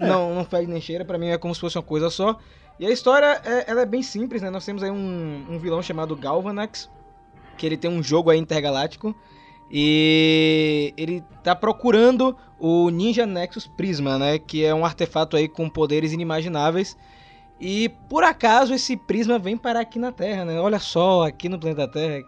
é. 0.00 0.06
não, 0.06 0.34
não 0.34 0.44
fede 0.44 0.66
nem 0.66 0.80
cheira, 0.80 1.04
para 1.04 1.18
mim 1.18 1.28
é 1.28 1.38
como 1.38 1.54
se 1.54 1.60
fosse 1.60 1.76
uma 1.76 1.82
coisa 1.82 2.10
só. 2.10 2.38
E 2.78 2.86
a 2.86 2.90
história 2.90 3.40
é, 3.44 3.70
ela 3.70 3.82
é 3.82 3.86
bem 3.86 4.02
simples, 4.02 4.42
né? 4.42 4.50
Nós 4.50 4.64
temos 4.64 4.82
aí 4.82 4.90
um, 4.90 5.46
um 5.48 5.58
vilão 5.58 5.82
chamado 5.82 6.14
Galvanax, 6.14 6.90
que 7.56 7.64
ele 7.64 7.76
tem 7.76 7.90
um 7.90 8.02
jogo 8.02 8.30
aí 8.30 8.38
intergaláctico. 8.38 9.14
E 9.70 10.94
ele 10.96 11.24
tá 11.42 11.56
procurando 11.56 12.36
o 12.58 12.88
Ninja 12.90 13.26
Nexus 13.26 13.66
Prisma, 13.66 14.18
né? 14.18 14.38
Que 14.38 14.64
é 14.64 14.74
um 14.74 14.84
artefato 14.84 15.36
aí 15.36 15.48
com 15.48 15.68
poderes 15.68 16.12
inimagináveis. 16.12 16.96
E 17.60 17.88
por 18.08 18.22
acaso 18.22 18.74
esse 18.74 18.96
prisma 18.96 19.38
vem 19.38 19.56
parar 19.56 19.80
aqui 19.80 19.98
na 19.98 20.12
Terra, 20.12 20.44
né? 20.44 20.60
Olha 20.60 20.78
só, 20.78 21.26
aqui 21.26 21.48
no 21.48 21.58
planeta 21.58 21.88
Terra. 21.88 22.22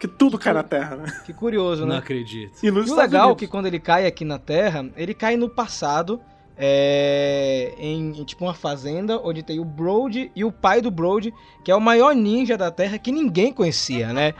Que 0.00 0.06
tudo 0.06 0.38
cai 0.38 0.52
na 0.52 0.62
Terra, 0.62 0.96
né? 0.96 1.22
Que 1.24 1.32
curioso, 1.32 1.82
né? 1.82 1.90
Não 1.90 1.98
acredito. 1.98 2.52
E, 2.62 2.66
e 2.66 2.70
o 2.70 2.94
legal 2.94 3.32
é 3.32 3.34
que 3.34 3.46
quando 3.46 3.66
ele 3.66 3.80
cai 3.80 4.06
aqui 4.06 4.24
na 4.24 4.38
Terra, 4.38 4.88
ele 4.96 5.14
cai 5.14 5.36
no 5.36 5.48
passado, 5.48 6.20
é, 6.58 7.74
em, 7.78 8.10
em, 8.10 8.24
tipo 8.24 8.44
uma 8.44 8.54
fazenda, 8.54 9.20
onde 9.22 9.42
tem 9.42 9.60
o 9.60 9.64
Brody 9.64 10.30
e 10.34 10.44
o 10.44 10.52
pai 10.52 10.80
do 10.80 10.90
Brody, 10.90 11.32
que 11.64 11.70
é 11.70 11.74
o 11.74 11.80
maior 11.80 12.14
ninja 12.14 12.56
da 12.56 12.70
Terra 12.70 12.98
que 12.98 13.12
ninguém 13.12 13.52
conhecia, 13.52 14.12
né? 14.12 14.34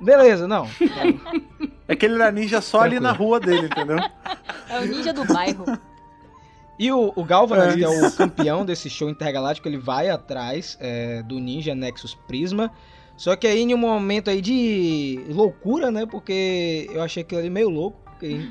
Beleza, 0.00 0.46
não. 0.46 0.68
É 1.86 1.94
que 1.94 2.06
ele 2.06 2.14
era 2.14 2.32
ninja 2.32 2.60
só 2.60 2.80
ali 2.80 2.98
na 2.98 3.12
rua 3.12 3.38
dele, 3.38 3.66
entendeu? 3.66 3.98
É 4.68 4.80
o 4.80 4.86
ninja 4.86 5.12
do 5.12 5.24
bairro. 5.26 5.64
E 6.78 6.90
o, 6.90 7.12
o 7.14 7.24
Galvanax, 7.24 7.74
é 7.74 7.76
que 7.76 7.84
é 7.84 7.88
o 7.88 8.12
campeão 8.12 8.64
desse 8.64 8.88
show 8.88 9.08
intergaláctico, 9.08 9.68
ele 9.68 9.78
vai 9.78 10.10
atrás 10.10 10.76
é, 10.80 11.22
do 11.22 11.38
Ninja 11.38 11.74
Nexus 11.74 12.14
Prisma 12.14 12.72
só 13.16 13.36
que 13.36 13.46
aí 13.46 13.62
em 13.62 13.74
um 13.74 13.78
momento 13.78 14.28
aí 14.28 14.40
de 14.40 15.24
loucura, 15.28 15.90
né? 15.90 16.06
Porque 16.06 16.88
eu 16.92 17.02
achei 17.02 17.22
aquilo 17.22 17.40
ali 17.40 17.50
meio 17.50 17.68
louco. 17.68 17.98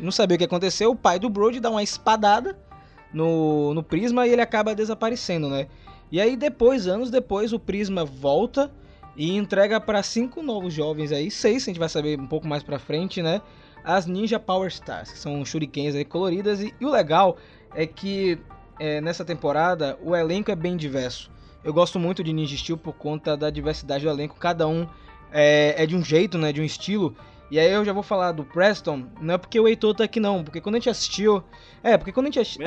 Não 0.02 0.12
sabia 0.12 0.36
o 0.36 0.38
que 0.38 0.46
aconteceu. 0.46 0.91
O 0.91 0.96
pai 0.96 1.19
do 1.19 1.30
Brody 1.30 1.60
dá 1.60 1.69
uma 1.69 1.84
espadada 1.84 2.58
no, 3.13 3.73
no 3.73 3.84
Prisma 3.84 4.28
e 4.28 4.32
ele 4.32 4.41
acaba 4.41 4.76
desaparecendo, 4.76 5.49
né? 5.49 5.67
E 6.12 6.19
aí 6.19 6.36
depois, 6.36 6.88
anos 6.88 7.10
depois, 7.10 7.54
o 7.54 7.60
Prisma 7.60 8.04
volta 8.04 8.71
e 9.15 9.36
entrega 9.36 9.80
para 9.80 10.02
cinco 10.02 10.41
novos 10.41 10.73
jovens 10.73 11.12
aí, 11.12 11.30
seis, 11.30 11.63
a 11.63 11.65
gente 11.65 11.80
vai 11.80 11.89
saber 11.89 12.19
um 12.19 12.28
pouco 12.28 12.47
mais 12.47 12.63
pra 12.63 12.80
frente, 12.80 13.21
né? 13.21 13.41
as 13.84 14.06
Ninja 14.06 14.39
Power 14.39 14.69
Stars, 14.69 15.12
que 15.12 15.17
são 15.17 15.43
shurikens 15.43 15.95
aí 15.95 16.06
coloridas. 16.06 16.62
E, 16.62 16.73
e 16.80 16.86
o 16.86 16.89
legal 16.89 17.38
é 17.76 17.86
que 17.86 18.39
é, 18.80 19.02
nessa 19.02 19.26
temporada 19.26 19.97
o 20.02 20.15
elenco 20.15 20.49
é 20.49 20.56
bem 20.56 20.78
diverso. 20.78 21.30
Eu 21.63 21.73
gosto 21.73 21.99
muito 21.99 22.23
de 22.23 22.34
Ninja 22.34 22.58
Steel 22.58 22.78
por 22.78 22.93
conta 22.93 23.36
da 23.36 23.49
diversidade 23.49 24.04
do 24.04 24.10
elenco. 24.10 24.36
Cada 24.39 24.67
um 24.67 24.88
é, 25.32 25.84
é 25.84 25.86
de 25.86 25.95
um 25.95 26.04
jeito, 26.04 26.38
né, 26.38 26.52
de 26.52 26.62
um 26.62 26.63
estilo. 26.63 27.15
E 27.51 27.60
aí 27.60 27.71
eu 27.71 27.86
já 27.86 27.93
vou 27.93 28.01
falar 28.01 28.32
do 28.32 28.43
Preston, 28.43 29.06
não 29.21 29.36
é 29.36 29.38
porque 29.38 29.60
o 29.60 29.67
Heitor 29.67 29.93
tá 29.93 30.06
aqui 30.06 30.19
não, 30.19 30.43
porque 30.43 30.60
quando 30.60 30.75
a 30.75 30.79
gente 30.79 30.89
assistiu... 30.89 31.43
É, 31.84 31.97
porque 31.97 32.12
quando 32.12 32.25
a 32.25 32.29
gente 32.29 32.39
assistiu 32.39 32.65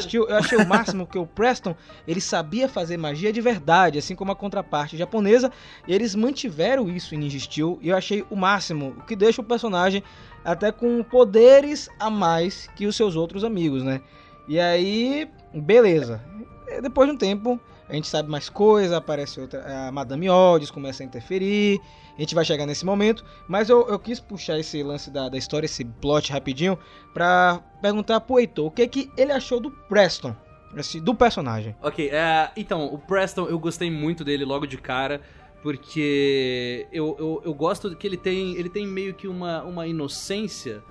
Steel, 0.00 0.24
eu 0.28 0.36
achei 0.36 0.58
o 0.58 0.66
máximo 0.66 1.06
que 1.06 1.18
o 1.18 1.26
Preston, 1.26 1.76
ele 2.08 2.20
sabia 2.20 2.68
fazer 2.68 2.96
magia 2.96 3.32
de 3.32 3.40
verdade, 3.40 3.98
assim 3.98 4.16
como 4.16 4.32
a 4.32 4.36
contraparte 4.36 4.96
japonesa, 4.96 5.52
e 5.86 5.94
eles 5.94 6.14
mantiveram 6.14 6.88
isso 6.88 7.14
em 7.14 7.18
Ninja 7.18 7.38
Steel, 7.38 7.78
e 7.80 7.90
eu 7.90 7.96
achei 7.96 8.24
o 8.28 8.34
máximo, 8.34 8.96
o 8.98 9.02
que 9.02 9.14
deixa 9.14 9.40
o 9.40 9.44
personagem 9.44 10.02
até 10.44 10.72
com 10.72 11.02
poderes 11.02 11.88
a 12.00 12.10
mais 12.10 12.68
que 12.74 12.86
os 12.86 12.96
seus 12.96 13.14
outros 13.16 13.44
amigos, 13.44 13.84
né? 13.84 14.00
E 14.48 14.58
aí, 14.58 15.30
beleza. 15.54 16.20
Depois 16.82 17.08
de 17.08 17.14
um 17.14 17.18
tempo, 17.18 17.60
a 17.88 17.94
gente 17.94 18.08
sabe 18.08 18.30
mais 18.30 18.48
coisa, 18.48 18.96
aparece 18.96 19.40
outra, 19.40 19.88
a 19.88 19.92
Madame 19.92 20.30
Odds 20.30 20.70
começa 20.70 21.02
a 21.02 21.06
interferir, 21.06 21.80
a 22.16 22.20
gente 22.20 22.34
vai 22.34 22.44
chegar 22.44 22.64
nesse 22.66 22.84
momento, 22.84 23.24
mas 23.46 23.68
eu, 23.68 23.86
eu 23.88 23.98
quis 23.98 24.20
puxar 24.20 24.58
esse 24.58 24.82
lance 24.82 25.10
da, 25.10 25.28
da 25.28 25.36
história, 25.36 25.66
esse 25.66 25.84
plot 25.84 26.32
rapidinho, 26.32 26.78
pra 27.12 27.60
perguntar 27.82 28.20
pro 28.20 28.38
Heitor 28.38 28.66
o 28.66 28.70
que, 28.70 28.86
que 28.88 29.10
ele 29.16 29.32
achou 29.32 29.60
do 29.60 29.70
Preston, 29.70 30.34
do 31.02 31.14
personagem. 31.14 31.76
Ok, 31.82 32.08
uh, 32.08 32.50
então, 32.56 32.86
o 32.86 32.98
Preston, 32.98 33.46
eu 33.46 33.58
gostei 33.58 33.90
muito 33.90 34.24
dele 34.24 34.44
logo 34.44 34.66
de 34.66 34.78
cara, 34.78 35.20
porque 35.62 36.86
eu, 36.92 37.16
eu, 37.18 37.42
eu 37.44 37.54
gosto 37.54 37.94
que 37.96 38.06
ele 38.06 38.16
tem, 38.16 38.54
ele 38.56 38.68
tem 38.68 38.86
meio 38.86 39.14
que 39.14 39.28
uma, 39.28 39.62
uma 39.62 39.86
inocência, 39.86 40.82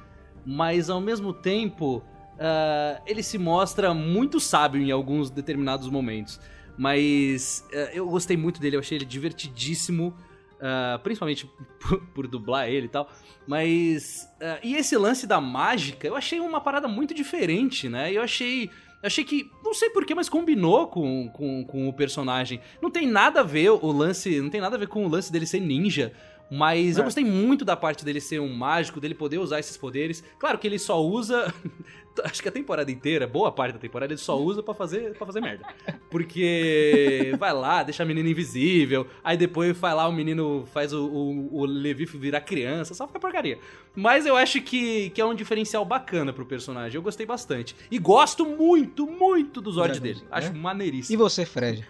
mas 0.46 0.90
ao 0.90 1.02
mesmo 1.02 1.34
tempo... 1.34 2.04
Uh, 2.34 3.00
ele 3.06 3.22
se 3.22 3.38
mostra 3.38 3.94
muito 3.94 4.40
sábio 4.40 4.82
em 4.82 4.90
alguns 4.90 5.30
determinados 5.30 5.88
momentos. 5.88 6.42
Mas 6.78 7.66
uh, 7.72 7.90
eu 7.94 8.08
gostei 8.08 8.36
muito 8.36 8.60
dele, 8.60 8.76
eu 8.76 8.80
achei 8.80 8.98
ele 8.98 9.06
divertidíssimo. 9.06 10.16
Uh, 10.56 10.98
principalmente 11.00 11.46
por, 11.80 12.00
por, 12.08 12.28
dublar 12.28 12.70
ele 12.70 12.86
e 12.86 12.90
tal. 12.90 13.10
Mas. 13.46 14.30
Uh, 14.36 14.60
e 14.64 14.76
esse 14.76 14.96
lance 14.98 15.28
da 15.28 15.42
mágica, 15.42 16.08
eu 16.08 16.16
achei 16.16 16.40
uma 16.40 16.62
parada 16.62 16.88
muito 16.88 17.14
diferente, 17.14 17.90
né? 17.90 18.12
Eu 18.12 18.22
achei. 18.22 18.70
Achei 19.04 19.26
que, 19.26 19.52
não 19.62 19.74
sei 19.74 19.90
porquê, 19.90 20.16
mas 20.16 20.30
combinou 20.30 20.88
com, 20.88 21.28
com, 21.34 21.66
com 21.66 21.90
o 21.90 21.94
personagem. 21.94 22.62
Não 22.82 22.90
tem 22.90 23.06
nada 23.06 23.42
a 23.42 23.44
ver 23.44 23.70
o 23.70 23.92
lance. 23.92 24.40
Não 24.40 24.50
tem 24.50 24.62
nada 24.62 24.78
a 24.78 24.80
ver 24.80 24.88
com 24.88 25.06
o 25.06 25.10
lance 25.10 25.30
dele 25.30 25.46
ser 25.46 25.60
ninja. 25.60 26.14
Mas 26.56 26.98
é. 26.98 27.00
eu 27.00 27.06
gostei 27.06 27.26
muito 27.26 27.66
da 27.66 27.76
parte 27.76 28.06
dele 28.06 28.22
ser 28.22 28.40
um 28.40 28.54
mágico, 28.54 29.00
dele 29.00 29.16
poder 29.16 29.40
usar 29.40 29.60
esses 29.60 29.76
poderes. 29.76 30.24
Claro 30.38 30.60
que 30.60 30.68
ele 30.68 30.78
só 30.78 31.04
usa. 31.04 31.52
acho 32.24 32.44
que 32.44 32.48
a 32.48 32.52
temporada 32.52 32.92
inteira, 32.92 33.26
boa 33.26 33.52
parte 33.52 33.74
da 33.74 33.80
temporada, 33.80 34.14
ele 34.14 34.22
só 34.22 34.40
usa 34.40 34.62
para 34.62 34.76
fazer 34.76 35.16
para 35.16 35.26
fazer 35.26 35.42
merda. 35.42 35.66
Porque 36.12 37.34
vai 37.40 37.52
lá, 37.52 37.82
deixa 37.82 38.04
a 38.04 38.06
menina 38.06 38.30
invisível, 38.30 39.08
aí 39.24 39.36
depois 39.36 39.76
vai 39.76 39.96
lá, 39.96 40.08
o 40.08 40.12
menino 40.12 40.64
faz 40.72 40.94
o, 40.94 41.04
o, 41.04 41.62
o 41.62 41.66
Levi 41.66 42.06
virar 42.06 42.42
criança, 42.42 42.94
só 42.94 43.08
fica 43.08 43.20
porcaria. 43.20 43.58
Mas 43.96 44.28
eu 44.28 44.38
acho 44.38 44.62
que, 44.62 45.10
que 45.10 45.20
é 45.20 45.26
um 45.26 45.34
diferencial 45.34 45.84
bacana 45.84 46.32
pro 46.32 46.46
personagem, 46.46 46.98
eu 46.98 47.02
gostei 47.02 47.26
bastante. 47.26 47.76
E 47.90 47.98
gosto 47.98 48.46
muito, 48.46 49.08
muito 49.08 49.60
dos 49.60 49.74
Zord 49.74 50.00
dele. 50.00 50.20
Né? 50.20 50.28
Acho 50.30 50.54
maneiríssimo. 50.54 51.16
E 51.16 51.18
você, 51.18 51.46
Fred? 51.46 51.84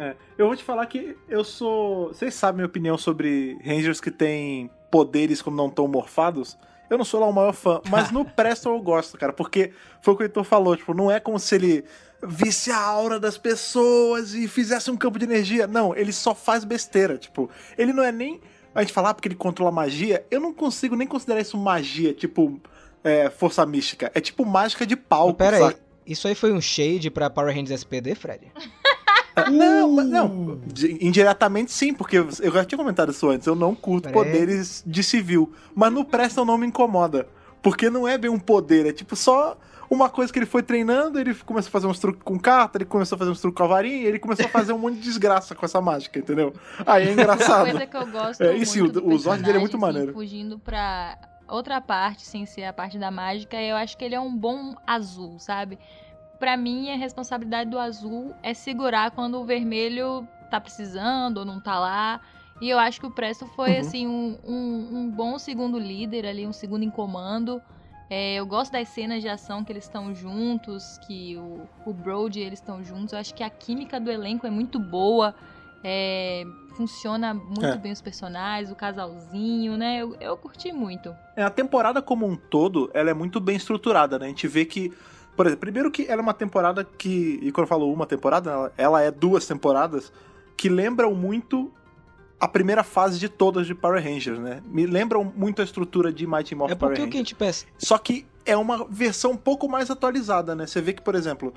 É, 0.00 0.16
eu 0.38 0.46
vou 0.46 0.56
te 0.56 0.64
falar 0.64 0.86
que 0.86 1.14
eu 1.28 1.44
sou. 1.44 2.08
Vocês 2.08 2.32
sabem 2.32 2.56
minha 2.56 2.66
opinião 2.66 2.96
sobre 2.96 3.58
Rangers 3.62 4.00
que 4.00 4.10
têm 4.10 4.70
poderes 4.90 5.42
como 5.42 5.54
não 5.54 5.68
tão 5.68 5.86
morfados? 5.86 6.56
Eu 6.88 6.96
não 6.96 7.04
sou 7.04 7.20
lá 7.20 7.26
o 7.26 7.32
maior 7.32 7.52
fã, 7.52 7.82
mas 7.90 8.10
no 8.10 8.24
Preston 8.34 8.74
eu 8.74 8.80
gosto, 8.80 9.18
cara, 9.18 9.30
porque 9.30 9.72
foi 10.00 10.14
o 10.14 10.16
que 10.16 10.22
o 10.22 10.24
Heitor 10.24 10.42
falou, 10.42 10.74
tipo, 10.74 10.94
não 10.94 11.10
é 11.10 11.20
como 11.20 11.38
se 11.38 11.54
ele 11.54 11.84
visse 12.26 12.70
a 12.70 12.80
aura 12.80 13.20
das 13.20 13.36
pessoas 13.36 14.32
e 14.32 14.48
fizesse 14.48 14.90
um 14.90 14.96
campo 14.96 15.18
de 15.18 15.26
energia. 15.26 15.66
Não, 15.66 15.94
ele 15.94 16.14
só 16.14 16.34
faz 16.34 16.64
besteira, 16.64 17.18
tipo, 17.18 17.50
ele 17.76 17.92
não 17.92 18.02
é 18.02 18.10
nem. 18.10 18.40
A 18.74 18.80
gente 18.80 18.94
falar 18.94 19.12
porque 19.12 19.28
ele 19.28 19.34
controla 19.34 19.70
magia, 19.70 20.24
eu 20.30 20.40
não 20.40 20.54
consigo 20.54 20.96
nem 20.96 21.06
considerar 21.06 21.42
isso 21.42 21.58
magia, 21.58 22.14
tipo, 22.14 22.58
é, 23.04 23.28
força 23.28 23.66
mística. 23.66 24.10
É 24.14 24.20
tipo 24.20 24.46
mágica 24.46 24.86
de 24.86 24.96
palco, 24.96 25.34
Pera 25.34 25.68
aí, 25.68 25.76
isso 26.06 26.26
aí 26.26 26.34
foi 26.34 26.52
um 26.52 26.60
shade 26.60 27.10
pra 27.10 27.28
Power 27.28 27.54
Rangers 27.54 27.82
SPD, 27.82 28.14
Fred? 28.14 28.50
Não, 29.48 29.92
mas 29.92 30.06
não. 30.06 30.60
Indiretamente 31.00 31.72
sim, 31.72 31.94
porque 31.94 32.18
eu 32.18 32.52
já 32.52 32.64
tinha 32.64 32.78
comentado 32.78 33.12
isso 33.12 33.28
antes. 33.28 33.46
Eu 33.46 33.54
não 33.54 33.74
curto 33.74 34.10
poderes 34.10 34.82
de 34.86 35.02
civil. 35.02 35.52
Mas 35.74 35.92
no 35.92 36.04
Preston 36.04 36.44
não 36.44 36.58
me 36.58 36.66
incomoda. 36.66 37.28
Porque 37.62 37.88
não 37.88 38.08
é 38.08 38.16
bem 38.16 38.30
um 38.30 38.38
poder, 38.38 38.86
é 38.86 38.92
tipo 38.92 39.14
só 39.14 39.56
uma 39.90 40.08
coisa 40.08 40.32
que 40.32 40.38
ele 40.38 40.46
foi 40.46 40.62
treinando, 40.62 41.18
ele 41.18 41.34
começou 41.34 41.68
a 41.68 41.72
fazer 41.72 41.86
uns 41.88 41.98
truques 41.98 42.22
com 42.22 42.38
carta, 42.38 42.78
ele 42.78 42.84
começou 42.84 43.16
a 43.16 43.18
fazer 43.18 43.30
uns 43.32 43.40
truques 43.40 43.56
com 43.56 43.64
a 43.64 43.66
varinha, 43.66 43.96
e 43.96 44.06
ele 44.06 44.20
começou 44.20 44.46
a 44.46 44.48
fazer 44.48 44.72
um 44.72 44.78
monte 44.78 44.94
de 44.94 45.02
desgraça 45.02 45.54
com 45.54 45.66
essa 45.66 45.80
mágica, 45.80 46.18
entendeu? 46.18 46.54
Aí 46.86 47.08
é 47.08 47.12
engraçado. 47.12 47.64
Uma 47.64 47.70
coisa 47.70 47.86
que 47.86 47.96
eu 47.96 48.06
gosto 48.06 48.40
é, 48.40 48.54
e 48.54 48.64
sim, 48.64 48.82
o, 48.82 48.84
o 48.84 49.18
Zord 49.18 49.42
dele 49.42 49.58
é 49.58 49.60
muito 49.60 49.76
assim, 49.76 49.84
maneiro. 49.84 50.12
Fugindo 50.12 50.58
pra 50.60 51.18
outra 51.48 51.80
parte, 51.80 52.24
sem 52.24 52.46
ser 52.46 52.64
a 52.64 52.72
parte 52.72 52.98
da 52.98 53.10
mágica, 53.10 53.60
eu 53.60 53.74
acho 53.74 53.98
que 53.98 54.04
ele 54.04 54.14
é 54.14 54.20
um 54.20 54.34
bom 54.34 54.76
azul, 54.86 55.40
sabe? 55.40 55.76
Para 56.40 56.56
mim, 56.56 56.90
a 56.90 56.96
responsabilidade 56.96 57.70
do 57.70 57.78
azul 57.78 58.34
é 58.42 58.54
segurar 58.54 59.10
quando 59.10 59.38
o 59.38 59.44
vermelho 59.44 60.26
tá 60.50 60.58
precisando 60.58 61.38
ou 61.38 61.44
não 61.44 61.60
tá 61.60 61.78
lá. 61.78 62.20
E 62.62 62.68
eu 62.68 62.78
acho 62.78 62.98
que 62.98 63.06
o 63.06 63.10
Presto 63.10 63.46
foi, 63.46 63.74
uhum. 63.74 63.80
assim, 63.80 64.06
um, 64.06 64.38
um, 64.44 64.88
um, 64.98 65.10
bom 65.10 65.38
segundo 65.38 65.78
líder 65.78 66.26
ali, 66.26 66.46
um 66.46 66.52
segundo 66.52 66.82
em 66.82 66.90
comando. 66.90 67.60
É, 68.08 68.34
eu 68.34 68.46
gosto 68.46 68.72
das 68.72 68.88
cenas 68.88 69.22
de 69.22 69.28
ação 69.28 69.62
que 69.62 69.70
eles 69.70 69.84
estão 69.84 70.14
juntos, 70.14 70.98
que 71.06 71.36
o, 71.36 71.68
o 71.86 71.92
Brody 71.92 72.40
eles 72.40 72.58
estão 72.58 72.82
juntos. 72.82 73.12
Eu 73.12 73.18
acho 73.18 73.34
que 73.34 73.42
a 73.42 73.50
química 73.50 74.00
do 74.00 74.10
elenco 74.10 74.46
é 74.46 74.50
muito 74.50 74.78
boa. 74.78 75.34
É, 75.84 76.44
funciona 76.74 77.32
muito 77.32 77.64
é. 77.66 77.76
bem 77.76 77.92
os 77.92 78.00
personagens, 78.00 78.70
o 78.70 78.74
casalzinho, 78.74 79.76
né? 79.76 79.98
Eu, 79.98 80.16
eu 80.20 80.36
curti 80.36 80.72
muito. 80.72 81.14
É, 81.36 81.42
a 81.42 81.50
temporada 81.50 82.02
como 82.02 82.26
um 82.26 82.36
todo, 82.36 82.90
ela 82.92 83.10
é 83.10 83.14
muito 83.14 83.40
bem 83.40 83.56
estruturada, 83.56 84.18
né? 84.18 84.26
A 84.26 84.28
gente 84.28 84.48
vê 84.48 84.64
que 84.64 84.92
por 85.40 85.46
exemplo, 85.46 85.60
primeiro 85.60 85.90
que 85.90 86.04
ela 86.06 86.20
é 86.20 86.22
uma 86.22 86.34
temporada 86.34 86.84
que. 86.84 87.38
E 87.40 87.50
quando 87.50 87.64
eu 87.64 87.66
falo 87.66 87.90
uma 87.90 88.04
temporada, 88.04 88.50
ela, 88.50 88.72
ela 88.76 89.00
é 89.00 89.10
duas 89.10 89.46
temporadas 89.46 90.12
que 90.54 90.68
lembram 90.68 91.14
muito 91.14 91.72
a 92.38 92.46
primeira 92.46 92.84
fase 92.84 93.18
de 93.18 93.26
todas 93.26 93.66
de 93.66 93.74
Power 93.74 94.04
Rangers, 94.04 94.38
né? 94.38 94.62
Me 94.66 94.84
lembram 94.84 95.24
muito 95.24 95.62
a 95.62 95.64
estrutura 95.64 96.12
de 96.12 96.26
Mighty 96.26 96.54
Morphin 96.54 96.74
é 96.74 96.76
Power 96.76 96.92
Rangers. 96.92 97.08
É 97.08 97.10
que 97.10 97.16
a 97.16 97.20
gente 97.20 97.34
pensa... 97.34 97.64
Só 97.78 97.96
que 97.96 98.26
é 98.44 98.54
uma 98.54 98.86
versão 98.86 99.30
um 99.30 99.36
pouco 99.38 99.66
mais 99.66 99.90
atualizada, 99.90 100.54
né? 100.54 100.66
Você 100.66 100.82
vê 100.82 100.92
que, 100.92 101.00
por 101.00 101.14
exemplo, 101.14 101.54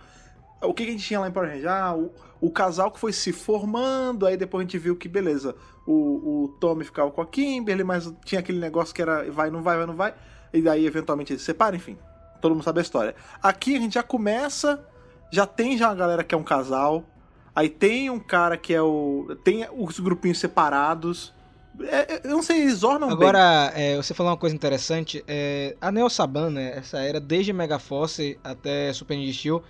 o 0.62 0.74
que 0.74 0.84
a 0.84 0.86
gente 0.86 1.04
tinha 1.04 1.19
lá 1.19 1.28
em 1.28 1.32
Power 1.34 1.50
Rangers? 1.50 1.67
Ah, 1.67 1.93
o, 1.93 2.10
o 2.39 2.50
casal 2.50 2.89
que 2.89 3.02
foi 3.02 3.12
se 3.12 3.34
formando, 3.34 4.26
aí 4.26 4.38
depois 4.38 4.62
a 4.62 4.63
gente 4.63 4.78
viu 4.78 4.96
que, 4.96 5.10
beleza, 5.10 5.58
o, 5.86 6.46
o 6.46 6.48
Tommy 6.58 6.86
ficava 6.86 7.12
com 7.12 7.22
a 7.22 7.26
Kimberly, 7.26 7.84
mas 7.84 8.10
tinha 8.24 8.39
aquele 8.39 8.60
negócio 8.60 8.96
que 8.96 9.02
era 9.02 9.30
vai, 9.30 9.52
não 9.52 9.62
vai, 9.62 9.76
vai, 9.76 9.86
não 9.86 9.96
vai, 9.98 10.13
e 10.54 10.62
daí 10.62 10.86
eventualmente 10.86 11.34
eles 11.34 11.41
se 11.41 11.48
separam, 11.48 11.76
enfim 11.76 11.98
todo 12.43 12.53
mundo 12.53 12.63
sabe 12.63 12.79
a 12.79 12.82
história. 12.82 13.15
Aqui 13.41 13.77
a 13.77 13.79
gente 13.79 13.93
já 13.93 14.03
começa, 14.03 14.86
já 15.32 15.47
tem 15.47 15.77
já 15.77 15.88
uma 15.88 15.95
galera 15.95 16.25
que 16.25 16.36
é 16.36 16.38
um 16.38 16.43
casal, 16.43 17.06
aí 17.56 17.69
tem 17.69 18.10
um 18.10 18.19
cara 18.19 18.58
que 18.58 18.73
é 18.73 18.82
o. 18.82 19.38
Tem 19.45 19.65
os 19.71 19.97
grupinhos 19.97 20.39
separados. 20.39 21.34
É, 21.79 22.15
é 22.15 22.21
eu 22.25 22.32
não 22.32 22.43
sei, 22.43 22.63
eles 22.63 22.84
ornam 22.84 23.10
Agora, 23.10 23.71
é, 23.73 23.95
você 23.95 24.13
falou 24.13 24.34
uma 24.34 24.38
coisa 24.38 24.53
interessante. 24.53 25.23
É, 25.25 25.77
a 25.79 25.89
Neo 25.89 26.10
Saban, 26.10 26.49
né, 26.49 26.77
essa 26.77 26.99
era 26.99 27.19
desde 27.19 27.53
Megaforce 27.53 28.38
até 28.43 28.91
Super 28.91 29.15
Ninja 29.15 29.34
Steel, 29.34 29.63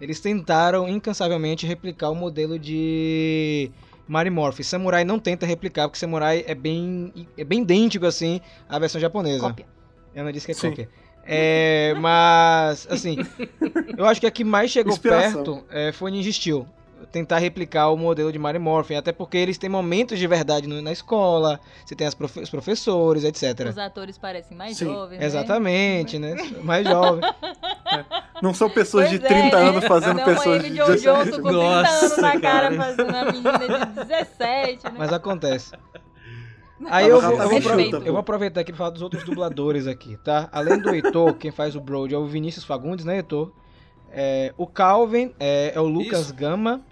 eles 0.00 0.18
tentaram 0.18 0.88
incansavelmente 0.88 1.66
replicar 1.66 2.08
o 2.08 2.14
modelo 2.14 2.58
de 2.58 3.70
Marimorph. 4.08 4.60
Samurai 4.62 5.04
não 5.04 5.18
tenta 5.18 5.44
replicar, 5.44 5.88
porque 5.88 5.98
Samurai 5.98 6.42
é 6.46 6.54
bem, 6.54 7.28
é 7.36 7.44
bem 7.44 7.60
idêntico 7.60 8.06
assim 8.06 8.40
à 8.66 8.78
versão 8.78 8.98
japonesa. 8.98 9.40
Cópia. 9.40 9.66
Ela 10.14 10.32
disse 10.32 10.46
que 10.46 10.52
é 10.52 10.54
Sim. 10.54 10.70
cópia. 10.70 10.88
É, 11.26 11.94
mas, 11.98 12.86
assim, 12.90 13.16
eu 13.96 14.04
acho 14.06 14.20
que 14.20 14.26
a 14.26 14.30
que 14.30 14.44
mais 14.44 14.70
chegou 14.70 14.92
Inspiração. 14.92 15.44
perto 15.44 15.64
é, 15.70 15.92
foi 15.92 16.10
Ninja 16.10 16.30
Steel. 16.30 16.66
Tentar 17.12 17.38
replicar 17.38 17.90
o 17.90 17.96
modelo 17.96 18.32
de 18.32 18.38
Mario 18.38 18.60
Morphin, 18.60 18.96
até 18.96 19.12
porque 19.12 19.36
eles 19.36 19.56
têm 19.56 19.70
momentos 19.70 20.18
de 20.18 20.26
verdade 20.26 20.66
na 20.66 20.90
escola, 20.90 21.60
você 21.84 21.94
tem 21.94 22.10
profe 22.10 22.40
os 22.40 22.50
professores, 22.50 23.22
etc. 23.22 23.68
Os 23.68 23.78
atores 23.78 24.18
parecem 24.18 24.56
mais 24.56 24.76
Sim. 24.76 24.86
jovens. 24.86 25.20
Né? 25.20 25.26
Exatamente, 25.26 26.18
né? 26.18 26.34
Mais 26.62 26.84
jovens. 26.84 27.24
É. 27.86 28.04
Não 28.42 28.52
são 28.52 28.68
pessoas 28.68 29.08
pois 29.08 29.20
de 29.20 29.26
30 29.26 29.56
é, 29.56 29.60
anos 29.60 29.84
fazendo 29.84 30.16
não, 30.16 30.24
pessoas 30.24 30.62
de 30.62 30.70
17 30.70 31.30
com 31.30 31.42
30 31.42 31.52
Nossa, 31.52 32.06
anos 32.06 32.16
na 32.16 32.40
cara, 32.40 32.40
cara 32.40 32.74
fazendo 32.76 33.16
a 33.16 33.32
menina 33.32 33.86
de 33.86 34.04
17, 34.04 34.84
né? 34.84 34.94
Mas 34.98 35.12
acontece. 35.12 35.72
Aí 36.86 37.08
eu 37.08 37.20
vou, 37.20 37.30
eu, 37.32 37.48
vou 37.48 37.80
eu 37.80 38.12
vou 38.12 38.18
aproveitar 38.18 38.60
aqui 38.60 38.72
pra 38.72 38.78
falar 38.78 38.90
dos 38.90 39.02
outros 39.02 39.24
dubladores 39.24 39.86
aqui, 39.86 40.16
tá? 40.24 40.48
Além 40.52 40.80
do 40.80 40.94
Heitor, 40.94 41.34
quem 41.34 41.50
faz 41.50 41.74
o 41.74 41.80
Brody 41.80 42.14
é 42.14 42.18
o 42.18 42.26
Vinícius 42.26 42.64
Fagundes, 42.64 43.04
né, 43.04 43.16
Heitor? 43.16 43.52
É, 44.10 44.54
o 44.56 44.66
Calvin 44.66 45.34
é, 45.40 45.72
é 45.74 45.80
o 45.80 45.86
Lucas 45.86 46.26
Isso. 46.26 46.34
Gama. 46.34 46.82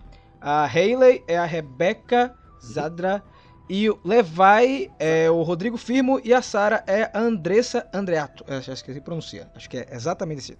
A 0.41 0.65
Hayley 0.65 1.23
é 1.29 1.39
a 1.39 1.45
Rebecca 1.45 2.35
Zadra. 2.61 3.23
E 3.69 3.89
o 3.89 3.99
Levi 4.05 4.91
é 4.99 5.31
o 5.31 5.41
Rodrigo 5.43 5.77
Firmo 5.77 6.21
e 6.23 6.35
a 6.35 6.43
Sara 6.43 6.85
é 6.87 7.05
a 7.15 7.21
Andressa 7.21 7.89
Andreato. 7.95 8.45
Eu 8.47 8.59
acho 8.59 8.85
que 8.85 8.91
assim 8.91 9.01
pronuncia. 9.01 9.51
Acho 9.55 9.71
que 9.71 9.79
é 9.79 9.89
exatamente 9.93 10.41
esse. 10.41 10.59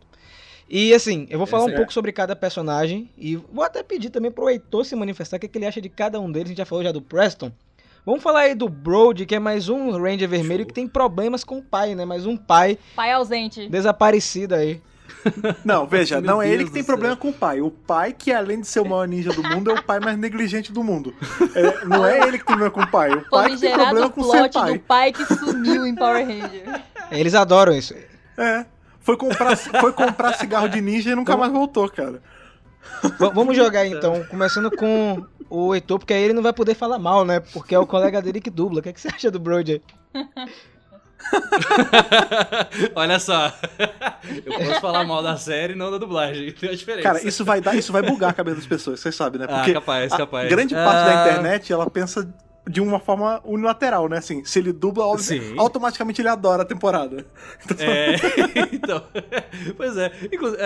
E 0.69 0.95
assim, 0.95 1.27
eu 1.29 1.37
vou 1.37 1.47
falar 1.47 1.65
Esse 1.65 1.73
um 1.73 1.75
é. 1.75 1.77
pouco 1.77 1.93
sobre 1.93 2.13
cada 2.13 2.35
personagem 2.35 3.11
e 3.19 3.37
vou 3.37 3.65
até 3.65 3.83
pedir 3.83 4.09
também 4.09 4.31
pro 4.31 4.49
Heitor 4.49 4.85
se 4.87 4.97
manifestar 4.97 5.37
o 5.37 5.41
que, 5.41 5.47
é 5.47 5.49
que 5.49 5.59
ele 5.59 5.67
acha 5.67 5.83
de 5.83 5.89
cada 5.89 6.19
um 6.21 6.31
deles. 6.31 6.47
A 6.47 6.49
gente 6.49 6.59
já 6.59 6.65
falou 6.65 6.83
já 6.83 6.93
do 6.93 7.03
Preston. 7.03 7.53
Vamos 8.05 8.21
falar 8.21 8.41
aí 8.41 8.55
do 8.57 8.69
Brody, 8.69 9.25
que 9.25 9.37
é 9.37 9.39
mais 9.39 9.69
um 9.69 9.93
Ranger 9.93 10.29
vermelho 10.29 10.63
Show. 10.63 10.67
que 10.67 10.75
tem 10.75 10.89
problemas 10.89 11.45
com 11.45 11.59
o 11.59 11.63
pai, 11.63 11.95
né? 11.95 12.05
Mais 12.05 12.27
um 12.27 12.37
pai. 12.37 12.77
Pai 12.97 13.13
ausente. 13.13 13.69
Desaparecido 13.69 14.57
aí. 14.57 14.83
Não, 15.65 15.87
veja, 15.87 16.21
não 16.21 16.43
é 16.43 16.49
ele 16.49 16.65
que 16.65 16.73
tem 16.73 16.83
problema 16.83 17.15
com 17.15 17.29
o 17.29 17.33
pai. 17.33 17.61
O 17.61 17.71
pai, 17.71 18.13
que 18.13 18.33
além 18.33 18.61
de 18.61 18.67
ser 18.67 18.81
o 18.81 18.85
maior 18.85 19.07
ninja 19.07 19.33
do 19.33 19.41
mundo, 19.41 19.71
é 19.71 19.75
o 19.75 19.83
pai 19.83 20.01
mais 20.01 20.19
negligente 20.19 20.73
do 20.73 20.83
mundo. 20.83 21.15
É, 21.55 21.85
não 21.85 22.05
é 22.05 22.27
ele 22.27 22.39
que 22.39 22.45
tem 22.45 22.57
problema 22.57 22.71
com 22.73 22.81
o 22.81 22.91
pai. 22.91 23.13
O 23.13 23.31
pai 23.31 23.51
que 23.51 23.61
tem 23.61 23.73
problema 23.73 24.11
com 24.11 24.21
o 24.21 24.25
seu 24.25 24.51
pai. 24.51 24.73
do 24.73 24.81
pai 24.81 25.13
que 25.13 25.25
sumiu 25.27 25.87
em 25.87 25.95
Power 25.95 26.27
Ranger. 26.27 26.83
Eles 27.13 27.35
adoram 27.35 27.73
isso. 27.73 27.95
É. 28.37 28.67
Foi 28.99 29.17
comprar, 29.17 29.57
foi 29.57 29.93
comprar 29.93 30.33
cigarro 30.35 30.69
de 30.69 30.81
ninja 30.81 31.13
e 31.13 31.15
nunca 31.15 31.37
mais 31.37 31.53
voltou, 31.53 31.89
cara. 31.89 32.21
V 33.03 33.31
vamos 33.33 33.57
jogar 33.57 33.87
então, 33.87 34.25
começando 34.25 34.71
com 34.77 35.25
o 35.53 35.75
Heitor, 35.75 35.99
porque 35.99 36.15
aí 36.15 36.23
ele 36.23 36.33
não 36.33 36.43
vai 36.43 36.55
poder 36.55 36.75
falar 36.75 36.99
mal, 36.99 37.27
né? 37.27 37.41
Porque 37.41 37.75
é 37.75 37.79
o 37.79 37.87
colega 37.87 38.23
dele 38.23 38.41
que 38.41 38.49
dubla. 38.49 38.81
O 38.81 38.83
que, 38.83 38.89
é 38.89 38.93
que 38.93 39.01
você 39.01 39.09
acha 39.09 39.31
do 39.31 39.39
Brody? 39.39 39.83
Olha 42.97 43.19
só. 43.19 43.53
Eu 44.47 44.59
posso 44.59 44.81
falar 44.81 45.05
mal 45.05 45.23
da 45.23 45.37
série 45.37 45.75
e 45.75 45.77
não 45.77 45.91
da 45.91 45.99
dublagem. 45.99 46.51
Tem 46.53 46.71
a 46.71 46.75
diferença. 46.75 47.03
Cara, 47.03 47.29
isso 47.29 47.45
vai 47.45 47.61
dar, 47.61 47.77
isso 47.77 47.93
vai 47.93 48.01
bugar 48.01 48.31
a 48.31 48.33
cabeça 48.33 48.57
das 48.57 48.67
pessoas, 48.67 48.99
vocês 48.99 49.15
sabem, 49.15 49.41
né? 49.41 49.47
Ah, 49.49 49.57
Porque 49.57 49.73
ah, 49.73 49.75
capaz, 49.75 50.15
capaz. 50.15 50.49
grande 50.49 50.75
parte 50.75 50.97
ah... 50.97 51.05
da 51.05 51.23
internet, 51.23 51.71
ela 51.71 51.91
pensa 51.91 52.27
de 52.69 52.81
uma 52.81 53.01
forma 53.01 53.41
unilateral, 53.45 54.09
né? 54.09 54.19
Assim, 54.19 54.45
se 54.45 54.59
ele 54.59 54.73
dubla, 54.73 55.05
automaticamente 55.57 56.23
ele 56.23 56.29
adora 56.29 56.63
a 56.63 56.65
temporada. 56.65 57.27
Então... 57.65 57.77
É, 57.83 58.15
então. 58.73 59.03
Pois 59.77 59.97
é. 59.97 60.13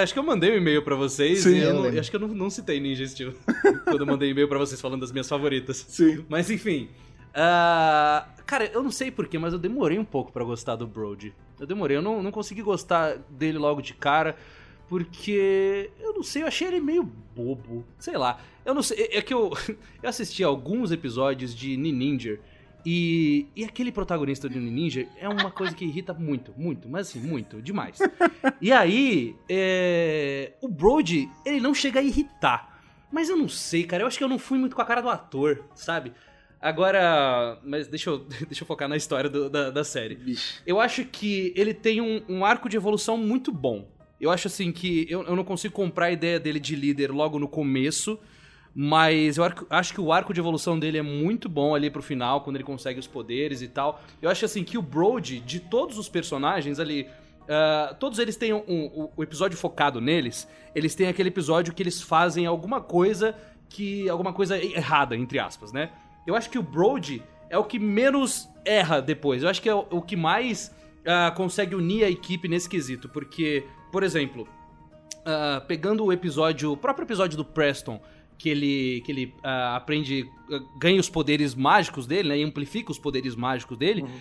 Acho 0.02 0.12
que 0.12 0.18
eu 0.18 0.22
mandei 0.22 0.52
um 0.52 0.56
e-mail 0.56 0.82
pra 0.82 0.94
vocês 0.94 1.42
Sim, 1.42 1.54
e 1.54 1.62
eu 1.62 1.74
não, 1.74 1.98
acho 1.98 2.10
que 2.10 2.16
eu 2.16 2.20
não, 2.20 2.28
não 2.28 2.50
citei 2.50 2.78
Ninja 2.80 3.06
Steel 3.06 3.32
quando 3.84 4.00
eu 4.00 4.06
mandei 4.06 4.30
e-mail 4.30 4.48
pra 4.48 4.58
vocês 4.58 4.80
falando 4.80 5.00
das 5.00 5.12
minhas 5.12 5.28
favoritas. 5.28 5.84
Sim. 5.88 6.24
Mas 6.28 6.50
enfim. 6.50 6.88
Uh, 7.30 8.26
cara, 8.44 8.70
eu 8.72 8.82
não 8.82 8.90
sei 8.90 9.10
porquê, 9.10 9.38
mas 9.38 9.52
eu 9.52 9.58
demorei 9.58 9.98
um 9.98 10.04
pouco 10.04 10.32
para 10.32 10.44
gostar 10.44 10.76
do 10.76 10.86
Brody. 10.86 11.34
Eu 11.58 11.66
demorei, 11.66 11.96
eu 11.96 12.02
não, 12.02 12.22
não 12.22 12.30
consegui 12.30 12.62
gostar 12.62 13.16
dele 13.30 13.58
logo 13.58 13.80
de 13.80 13.94
cara. 13.94 14.36
Porque 14.88 15.90
eu 16.00 16.12
não 16.14 16.22
sei, 16.22 16.42
eu 16.42 16.46
achei 16.46 16.68
ele 16.68 16.80
meio 16.80 17.02
bobo. 17.34 17.84
Sei 17.98 18.16
lá. 18.16 18.38
Eu 18.66 18.74
não 18.74 18.82
sei. 18.82 19.08
É 19.12 19.22
que 19.22 19.32
eu, 19.32 19.52
eu 20.02 20.08
assisti 20.08 20.42
alguns 20.42 20.90
episódios 20.90 21.54
de 21.54 21.76
Ninja. 21.76 22.38
E, 22.84 23.46
e 23.56 23.64
aquele 23.64 23.90
protagonista 23.90 24.48
de 24.48 24.60
Ninja 24.60 25.08
é 25.18 25.28
uma 25.28 25.50
coisa 25.50 25.74
que 25.74 25.84
irrita 25.84 26.14
muito, 26.14 26.52
muito, 26.56 26.88
mas 26.88 27.08
assim, 27.08 27.18
muito, 27.18 27.60
demais. 27.60 27.98
E 28.60 28.70
aí, 28.72 29.34
é, 29.48 30.52
o 30.60 30.68
Brody, 30.68 31.28
ele 31.44 31.60
não 31.60 31.74
chega 31.74 31.98
a 31.98 32.02
irritar. 32.02 32.80
Mas 33.10 33.28
eu 33.28 33.36
não 33.36 33.48
sei, 33.48 33.84
cara, 33.84 34.02
eu 34.02 34.06
acho 34.06 34.18
que 34.18 34.22
eu 34.22 34.28
não 34.28 34.38
fui 34.38 34.58
muito 34.58 34.76
com 34.76 34.82
a 34.82 34.84
cara 34.84 35.00
do 35.00 35.08
ator, 35.08 35.64
sabe? 35.74 36.12
Agora, 36.60 37.58
mas 37.64 37.86
deixa 37.88 38.10
eu, 38.10 38.18
deixa 38.46 38.62
eu 38.62 38.66
focar 38.66 38.88
na 38.88 38.96
história 38.96 39.28
do, 39.28 39.50
da, 39.50 39.70
da 39.70 39.84
série. 39.84 40.14
Bicho. 40.14 40.62
Eu 40.66 40.80
acho 40.80 41.04
que 41.04 41.52
ele 41.56 41.74
tem 41.74 42.00
um, 42.00 42.22
um 42.28 42.44
arco 42.44 42.68
de 42.68 42.76
evolução 42.76 43.16
muito 43.16 43.52
bom. 43.52 43.88
Eu 44.20 44.30
acho 44.30 44.48
assim 44.48 44.72
que 44.72 45.06
eu, 45.10 45.22
eu 45.24 45.36
não 45.36 45.44
consigo 45.44 45.74
comprar 45.74 46.06
a 46.06 46.12
ideia 46.12 46.40
dele 46.40 46.58
de 46.58 46.74
líder 46.74 47.10
logo 47.10 47.38
no 47.38 47.48
começo, 47.48 48.18
mas 48.78 49.38
eu 49.38 49.44
acho 49.70 49.94
que 49.94 50.00
o 50.00 50.12
arco 50.12 50.34
de 50.34 50.40
evolução 50.40 50.78
dele 50.78 50.98
é 50.98 51.02
muito 51.02 51.48
bom 51.48 51.74
ali 51.74 51.88
pro 51.88 52.02
final, 52.02 52.42
quando 52.42 52.56
ele 52.56 52.64
consegue 52.64 53.00
os 53.00 53.06
poderes 53.06 53.62
e 53.62 53.68
tal. 53.68 54.02
Eu 54.20 54.28
acho 54.28 54.44
assim 54.44 54.62
que 54.62 54.76
o 54.76 54.82
Brody, 54.82 55.40
de 55.40 55.60
todos 55.60 55.98
os 55.98 56.08
personagens 56.08 56.78
ali, 56.78 57.06
Uh, 57.46 57.94
todos 58.00 58.18
eles 58.18 58.34
têm 58.34 58.52
um, 58.52 58.64
um, 58.66 59.08
um, 59.16 59.22
episódio 59.22 59.56
focado 59.56 60.00
neles. 60.00 60.48
Eles 60.74 60.96
têm 60.96 61.06
aquele 61.06 61.28
episódio 61.28 61.72
que 61.72 61.80
eles 61.80 62.02
fazem 62.02 62.44
alguma 62.44 62.80
coisa 62.80 63.36
que. 63.68 64.08
alguma 64.08 64.32
coisa 64.32 64.58
errada, 64.58 65.14
entre 65.14 65.38
aspas, 65.38 65.72
né? 65.72 65.92
Eu 66.26 66.34
acho 66.34 66.50
que 66.50 66.58
o 66.58 66.62
Brody 66.62 67.22
é 67.48 67.56
o 67.56 67.62
que 67.62 67.78
menos 67.78 68.48
erra 68.64 69.00
depois. 69.00 69.44
Eu 69.44 69.48
acho 69.48 69.62
que 69.62 69.68
é 69.68 69.74
o, 69.76 69.86
o 69.92 70.02
que 70.02 70.16
mais 70.16 70.74
uh, 71.02 71.32
consegue 71.36 71.76
unir 71.76 72.02
a 72.02 72.10
equipe 72.10 72.48
nesse 72.48 72.68
quesito. 72.68 73.08
Porque 73.08 73.64
por 73.90 74.02
exemplo, 74.02 74.46
uh, 75.22 75.64
pegando 75.66 76.04
o 76.04 76.12
episódio, 76.12 76.72
o 76.72 76.76
próprio 76.76 77.06
episódio 77.06 77.36
do 77.36 77.44
Preston, 77.44 78.00
que 78.38 78.48
ele, 78.48 79.02
que 79.04 79.12
ele 79.12 79.34
uh, 79.38 79.74
aprende, 79.74 80.30
uh, 80.50 80.78
ganha 80.78 81.00
os 81.00 81.08
poderes 81.08 81.54
mágicos 81.54 82.06
dele, 82.06 82.28
né? 82.28 82.38
E 82.38 82.44
amplifica 82.44 82.90
os 82.90 82.98
poderes 82.98 83.34
mágicos 83.34 83.76
dele. 83.76 84.02
Uhum. 84.02 84.18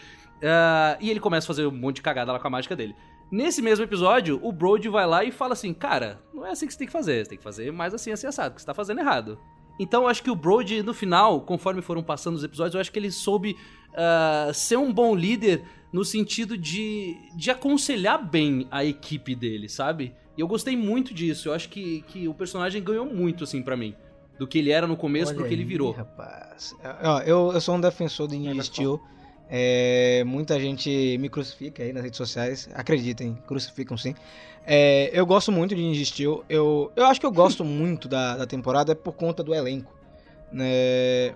e 1.01 1.09
ele 1.09 1.20
começa 1.20 1.45
a 1.45 1.47
fazer 1.47 1.66
um 1.66 1.72
monte 1.72 1.97
de 1.97 2.01
cagada 2.01 2.32
lá 2.32 2.39
com 2.39 2.47
a 2.47 2.49
mágica 2.49 2.76
dele. 2.76 2.95
Nesse 3.32 3.61
mesmo 3.61 3.84
episódio, 3.84 4.39
o 4.43 4.51
Brody 4.51 4.88
vai 4.88 5.05
lá 5.05 5.24
e 5.24 5.32
fala 5.32 5.53
assim: 5.53 5.74
Cara, 5.74 6.22
não 6.34 6.45
é 6.45 6.51
assim 6.51 6.68
que 6.68 6.74
você 6.74 6.80
tem 6.80 6.88
que 6.88 6.93
fazer, 6.93 7.24
você 7.24 7.30
tem 7.30 7.38
que 7.38 7.43
fazer 7.43 7.72
mais 7.72 7.93
assim, 7.93 8.11
assim, 8.11 8.28
assado, 8.28 8.55
que 8.55 8.61
você 8.61 8.68
tá 8.68 8.74
fazendo 8.74 8.99
errado. 8.99 9.39
Então 9.80 10.03
eu 10.03 10.07
acho 10.07 10.24
que 10.24 10.32
o 10.32 10.36
Brody, 10.36 10.82
no 10.82 10.93
final, 10.93 11.41
conforme 11.41 11.82
foram 11.82 12.03
passando 12.03 12.36
os 12.36 12.43
episódios, 12.43 12.76
eu 12.76 12.82
acho 12.82 12.91
que 12.91 12.99
ele 12.99 13.11
soube 13.11 13.57
uh, 13.91 14.53
ser 14.53 14.78
um 14.78 14.93
bom 14.93 15.16
líder 15.16 15.63
no 15.91 16.05
sentido 16.05 16.57
de, 16.57 17.18
de 17.36 17.51
aconselhar 17.51 18.24
bem 18.24 18.68
a 18.72 18.86
equipe 18.86 19.36
dele, 19.36 19.68
sabe? 19.68 20.13
E 20.38 20.41
eu 20.41 20.47
gostei 20.47 20.76
muito 20.76 21.13
disso. 21.13 21.49
Eu 21.49 21.53
acho 21.53 21.70
que, 21.70 22.01
que 22.07 22.28
o 22.28 22.34
personagem 22.34 22.84
ganhou 22.84 23.05
muito, 23.05 23.43
assim, 23.43 23.61
para 23.61 23.78
mim. 23.78 23.95
Do 24.38 24.47
que 24.47 24.59
ele 24.59 24.71
era 24.71 24.86
no 24.86 24.97
começo 24.97 25.29
Olha 25.29 25.39
pro 25.39 25.47
que 25.47 25.53
ele 25.53 25.63
virou. 25.63 25.91
rapaz. 25.91 26.75
Eu, 27.25 27.53
eu 27.53 27.61
sou 27.61 27.75
um 27.75 27.81
defensor 27.81 28.27
do 28.27 28.36
Ninja 28.36 28.63
Steel. 28.63 28.99
É, 29.49 30.23
muita 30.25 30.59
gente 30.59 31.17
me 31.19 31.29
crucifica 31.29 31.83
aí 31.83 31.93
nas 31.93 32.03
redes 32.03 32.17
sociais. 32.17 32.69
Acreditem, 32.73 33.38
crucificam 33.47 33.97
sim. 33.97 34.15
É, 34.65 35.11
eu 35.13 35.25
gosto 35.25 35.51
muito 35.51 35.75
de 35.75 35.81
Ninja 35.81 36.03
Steel. 36.03 36.43
Eu, 36.49 36.91
eu 36.95 37.05
acho 37.05 37.19
que 37.19 37.25
eu 37.25 37.31
gosto 37.31 37.63
muito 37.65 38.07
da, 38.07 38.38
da 38.38 38.45
temporada 38.45 38.95
por 38.95 39.13
conta 39.13 39.43
do 39.43 39.53
elenco. 39.53 39.93
Né? 40.51 41.36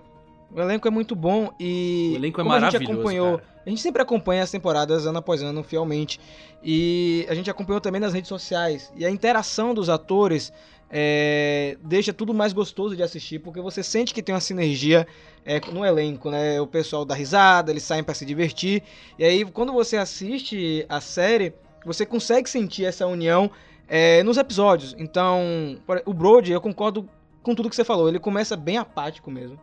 O 0.52 0.60
elenco 0.60 0.88
é 0.88 0.90
muito 0.90 1.14
bom 1.14 1.50
e. 1.58 2.10
O 2.14 2.16
elenco 2.16 2.40
é 2.40 2.42
como 2.42 2.50
maravilhoso. 2.50 2.76
A 2.76 2.80
gente 2.80 2.92
acompanhou. 2.92 3.38
Cara. 3.38 3.50
A 3.64 3.68
gente 3.68 3.80
sempre 3.82 4.02
acompanha 4.02 4.42
as 4.42 4.50
temporadas 4.50 5.06
ano 5.06 5.18
após 5.18 5.42
ano, 5.42 5.62
fielmente. 5.62 6.18
E 6.62 7.26
a 7.28 7.34
gente 7.34 7.50
acompanhou 7.50 7.80
também 7.80 8.00
nas 8.00 8.12
redes 8.12 8.28
sociais. 8.28 8.92
E 8.96 9.04
a 9.04 9.10
interação 9.10 9.74
dos 9.74 9.88
atores 9.88 10.52
é, 10.90 11.76
deixa 11.82 12.12
tudo 12.12 12.34
mais 12.34 12.52
gostoso 12.52 12.96
de 12.96 13.02
assistir, 13.02 13.38
porque 13.38 13.60
você 13.60 13.82
sente 13.82 14.12
que 14.12 14.22
tem 14.22 14.34
uma 14.34 14.40
sinergia 14.40 15.06
é, 15.44 15.60
no 15.72 15.84
elenco, 15.84 16.30
né? 16.30 16.60
O 16.60 16.66
pessoal 16.66 17.04
dá 17.04 17.14
risada, 17.14 17.70
eles 17.70 17.82
saem 17.82 18.02
para 18.02 18.14
se 18.14 18.24
divertir. 18.24 18.82
E 19.18 19.24
aí, 19.24 19.44
quando 19.44 19.72
você 19.72 19.96
assiste 19.96 20.84
a 20.88 21.00
série, 21.00 21.54
você 21.84 22.04
consegue 22.04 22.50
sentir 22.50 22.84
essa 22.84 23.06
união 23.06 23.50
é, 23.88 24.22
nos 24.22 24.36
episódios. 24.36 24.94
Então, 24.98 25.78
o 26.04 26.12
Brody, 26.12 26.52
eu 26.52 26.60
concordo 26.60 27.08
com 27.42 27.54
tudo 27.54 27.70
que 27.70 27.76
você 27.76 27.84
falou. 27.84 28.08
Ele 28.08 28.18
começa 28.18 28.56
bem 28.56 28.76
apático 28.76 29.30
mesmo 29.30 29.58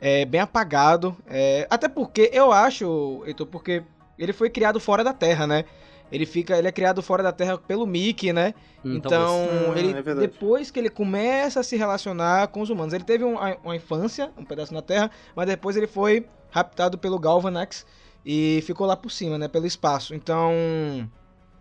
é, 0.00 0.24
bem 0.24 0.40
apagado. 0.40 1.16
É, 1.26 1.66
até 1.70 1.88
porque 1.88 2.30
eu 2.32 2.52
acho, 2.52 3.22
Heitor, 3.26 3.46
porque 3.46 3.82
ele 4.18 4.32
foi 4.32 4.50
criado 4.50 4.80
fora 4.80 5.04
da 5.04 5.12
Terra, 5.12 5.46
né? 5.46 5.64
Ele 6.10 6.24
fica, 6.24 6.56
ele 6.56 6.68
é 6.68 6.72
criado 6.72 7.02
fora 7.02 7.22
da 7.22 7.32
Terra 7.32 7.58
pelo 7.58 7.86
Mickey, 7.86 8.32
né? 8.32 8.54
Hum, 8.84 8.96
então, 8.96 9.44
então 9.44 9.76
ele 9.76 9.92
é 9.92 10.14
depois 10.14 10.70
que 10.70 10.78
ele 10.78 10.88
começa 10.88 11.60
a 11.60 11.62
se 11.62 11.76
relacionar 11.76 12.48
com 12.48 12.60
os 12.60 12.70
humanos, 12.70 12.94
ele 12.94 13.04
teve 13.04 13.24
uma, 13.24 13.56
uma 13.62 13.76
infância, 13.76 14.30
um 14.36 14.44
pedaço 14.44 14.72
na 14.72 14.82
Terra, 14.82 15.10
mas 15.36 15.46
depois 15.46 15.76
ele 15.76 15.86
foi 15.86 16.26
raptado 16.50 16.96
pelo 16.96 17.18
Galvanax 17.18 17.84
e 18.24 18.62
ficou 18.66 18.86
lá 18.86 18.96
por 18.96 19.10
cima, 19.10 19.38
né, 19.38 19.48
pelo 19.48 19.66
espaço. 19.66 20.14
Então, 20.14 20.52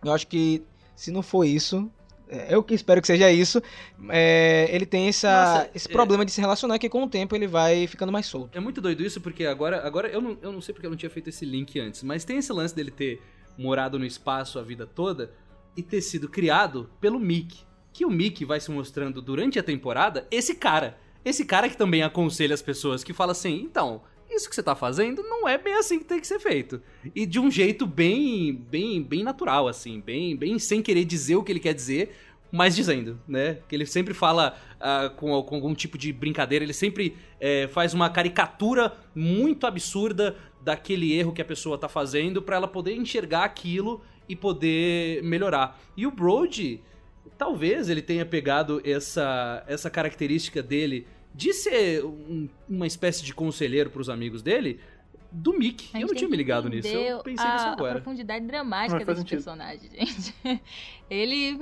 eu 0.04 0.12
acho 0.14 0.28
que 0.28 0.64
se 0.96 1.12
não 1.12 1.22
for 1.22 1.44
isso, 1.44 1.92
é, 2.30 2.54
eu 2.54 2.62
que 2.62 2.74
espero 2.74 3.02
que 3.02 3.08
seja 3.08 3.32
isso. 3.32 3.62
É, 4.10 4.68
ele 4.70 4.86
tem 4.86 5.08
essa, 5.08 5.30
Nossa, 5.30 5.70
esse 5.74 5.88
é... 5.88 5.92
problema 5.92 6.26
de 6.26 6.32
se 6.32 6.42
relacionar 6.42 6.78
que 6.78 6.90
com 6.90 7.04
o 7.04 7.08
tempo 7.08 7.36
ele 7.36 7.48
vai 7.48 7.88
ficando 7.88 8.12
mais 8.12 8.26
solto. 8.26 8.58
É 8.58 8.60
muito 8.60 8.82
doido 8.82 9.02
isso, 9.04 9.22
porque 9.22 9.46
agora, 9.46 9.86
agora 9.86 10.08
eu, 10.10 10.22
não, 10.22 10.38
eu 10.42 10.52
não 10.52 10.62
sei 10.62 10.74
porque 10.74 10.86
eu 10.86 10.92
não 10.92 10.98
tinha 10.98 11.10
feito 11.10 11.30
esse 11.30 11.46
link 11.46 11.80
antes, 11.80 12.04
mas 12.04 12.26
tem 12.26 12.38
esse 12.38 12.52
lance 12.52 12.76
dele 12.76 12.92
ter 12.92 13.22
morado 13.58 13.98
no 13.98 14.06
espaço 14.06 14.60
a 14.60 14.64
vida 14.64 14.86
toda 14.86 15.34
e 15.76 15.82
ter 15.82 16.02
sido 16.02 16.30
criado 16.30 16.90
pelo 17.00 17.20
Mick. 17.20 17.60
Que 17.94 18.06
o 18.06 18.10
Mick 18.10 18.46
vai 18.46 18.60
se 18.60 18.72
mostrando 18.72 19.22
durante 19.22 19.58
a 19.58 19.64
temporada 19.64 20.28
esse 20.30 20.56
cara. 20.56 20.98
Esse 21.26 21.46
cara 21.46 21.68
que 21.68 21.78
também 21.78 22.04
aconselha 22.04 22.54
as 22.54 22.62
pessoas, 22.62 23.04
que 23.04 23.14
fala 23.14 23.32
assim: 23.32 23.62
então, 23.62 24.02
isso 24.30 24.50
que 24.50 24.56
você 24.56 24.64
tá 24.64 24.76
fazendo 24.76 25.24
não 25.24 25.48
é 25.48 25.58
bem 25.58 25.74
assim 25.74 26.00
que 26.00 26.06
tem 26.06 26.20
que 26.20 26.28
ser 26.28 26.40
feito. 26.40 26.82
E 27.16 27.26
de 27.26 27.40
um 27.40 27.50
jeito 27.50 27.86
bem, 27.86 28.54
bem, 28.54 29.02
bem 29.02 29.24
natural, 29.24 29.68
assim, 29.68 30.00
bem, 30.00 30.36
bem 30.36 30.60
sem 30.60 30.82
querer 30.82 31.06
dizer 31.06 31.36
o 31.36 31.44
que 31.44 31.52
ele 31.52 31.60
quer 31.60 31.74
dizer, 31.74 32.16
mas 32.52 32.76
dizendo, 32.76 33.20
né? 33.28 33.60
Que 33.68 33.76
ele 33.76 33.86
sempre 33.86 34.14
fala 34.14 34.58
uh, 34.76 35.10
com, 35.16 35.42
com, 35.44 35.56
algum 35.56 35.74
tipo 35.74 35.98
de 35.98 36.14
brincadeira, 36.14 36.64
ele 36.64 36.74
sempre 36.74 37.18
é, 37.40 37.68
faz 37.68 37.94
uma 37.94 38.10
caricatura 38.10 38.94
muito 39.14 39.68
absurda 39.68 40.36
daquele 40.68 41.14
erro 41.14 41.32
que 41.32 41.42
a 41.42 41.46
pessoa 41.46 41.78
tá 41.78 41.88
fazendo 41.88 42.42
para 42.42 42.58
ela 42.58 42.68
poder 42.68 42.94
enxergar 42.94 43.46
aquilo 43.46 44.02
e 44.28 44.36
poder 44.36 45.24
melhorar. 45.24 45.80
E 45.96 46.06
o 46.06 46.12
Brody, 46.12 46.84
talvez 47.38 47.88
ele 47.88 48.02
tenha 48.02 48.26
pegado 48.26 48.82
essa, 48.84 49.64
essa 49.66 49.90
característica 49.90 50.62
dele 50.62 51.08
de 51.34 51.54
ser 51.54 52.04
um, 52.04 52.50
uma 52.68 52.86
espécie 52.86 53.24
de 53.24 53.34
conselheiro 53.34 53.90
para 53.90 54.02
os 54.02 54.10
amigos 54.10 54.42
dele 54.42 54.82
do 55.32 55.58
Mickey. 55.58 55.90
Eu 56.02 56.08
não 56.08 56.14
tinha 56.14 56.30
me 56.30 56.36
ligado 56.36 56.68
nisso. 56.68 56.90
Eu 56.90 57.24
pensei 57.24 57.48
a, 57.48 57.54
nisso 57.54 57.68
agora. 57.68 58.00
A 58.00 58.02
profundidade 58.02 58.46
dramática 58.46 59.06
desse 59.06 59.22
sentido. 59.22 59.38
personagem, 59.38 59.90
gente. 59.96 60.36
Ele. 61.10 61.58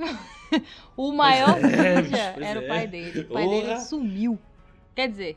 o 0.96 1.12
maior 1.12 1.58
é, 1.64 2.02
ninja 2.02 2.34
era 2.40 2.60
é. 2.60 2.64
o 2.64 2.66
pai 2.66 2.86
dele. 2.88 3.20
O 3.20 3.32
pai 3.32 3.48
dele 3.48 3.80
sumiu. 3.82 4.36
Quer 4.96 5.10
dizer, 5.10 5.36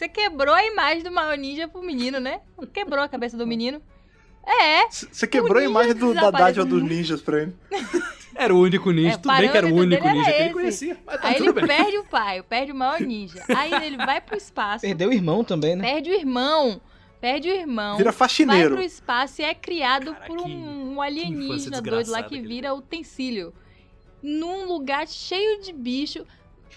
você 0.00 0.08
quebrou 0.08 0.54
a 0.54 0.64
imagem 0.64 1.02
do 1.02 1.12
maior 1.12 1.36
ninja 1.36 1.68
pro 1.68 1.82
menino, 1.82 2.18
né? 2.18 2.40
Quebrou 2.72 3.04
a 3.04 3.08
cabeça 3.08 3.36
do 3.36 3.46
menino. 3.46 3.82
É. 4.46 4.88
Você 4.88 5.26
quebrou 5.26 5.58
a 5.58 5.64
imagem 5.64 5.94
do, 5.94 6.14
da 6.14 6.30
dádiva 6.30 6.64
dos 6.64 6.82
ninjas 6.82 7.20
pra 7.20 7.42
ele. 7.42 7.54
Era 8.34 8.54
o 8.54 8.60
único 8.60 8.90
ninja, 8.90 9.16
é, 9.16 9.18
tudo 9.18 9.36
bem 9.36 9.50
que 9.50 9.56
era 9.56 9.66
o 9.66 9.74
único 9.74 10.08
ninja 10.08 10.32
que 10.32 10.40
ele 10.40 10.52
conhecia. 10.54 10.96
Mas 11.04 11.20
tá 11.20 11.28
Aí 11.28 11.34
ele 11.34 11.52
bem. 11.52 11.66
perde 11.66 11.98
o 11.98 12.04
pai, 12.04 12.42
perde 12.42 12.72
o 12.72 12.74
maior 12.74 13.00
ninja. 13.00 13.44
Aí 13.54 13.84
ele 13.84 13.96
vai 13.98 14.20
pro 14.20 14.36
espaço. 14.36 14.80
Perdeu 14.82 15.10
o 15.10 15.12
irmão 15.12 15.44
também, 15.44 15.76
né? 15.76 15.82
Perde 15.82 16.10
o 16.10 16.14
irmão. 16.14 16.80
Perde 17.20 17.50
o 17.50 17.52
irmão. 17.52 17.98
Vira 17.98 18.12
faxineiro. 18.12 18.76
Vai 18.76 18.78
pro 18.78 18.86
espaço 18.86 19.42
e 19.42 19.44
é 19.44 19.52
criado 19.52 20.14
Cara, 20.14 20.26
por 20.26 20.40
um, 20.40 20.94
um 20.94 21.02
alienígena 21.02 21.82
doido 21.82 22.10
lá 22.12 22.22
que 22.22 22.40
vira 22.40 22.72
utensílio. 22.72 23.52
Num 24.22 24.64
lugar 24.64 25.06
cheio 25.08 25.60
de 25.60 25.72
bicho. 25.72 26.24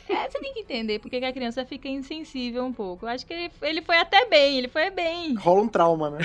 É, 0.10 0.30
você 0.30 0.40
tem 0.40 0.54
que 0.54 0.60
entender 0.62 1.00
porque 1.00 1.20
que 1.20 1.26
a 1.26 1.34
criança 1.34 1.66
fica 1.66 1.88
insensível 1.88 2.64
um 2.66 2.74
pouco. 2.74 3.06
Eu 3.06 3.10
acho 3.10 3.26
que 3.26 3.34
ele, 3.34 3.52
ele 3.62 3.82
foi 3.82 3.98
até 3.98 4.26
bem, 4.28 4.58
ele 4.58 4.68
foi 4.68 4.90
bem. 4.90 5.36
Rola 5.36 5.62
um 5.62 5.68
trauma, 5.68 6.10
né? 6.10 6.20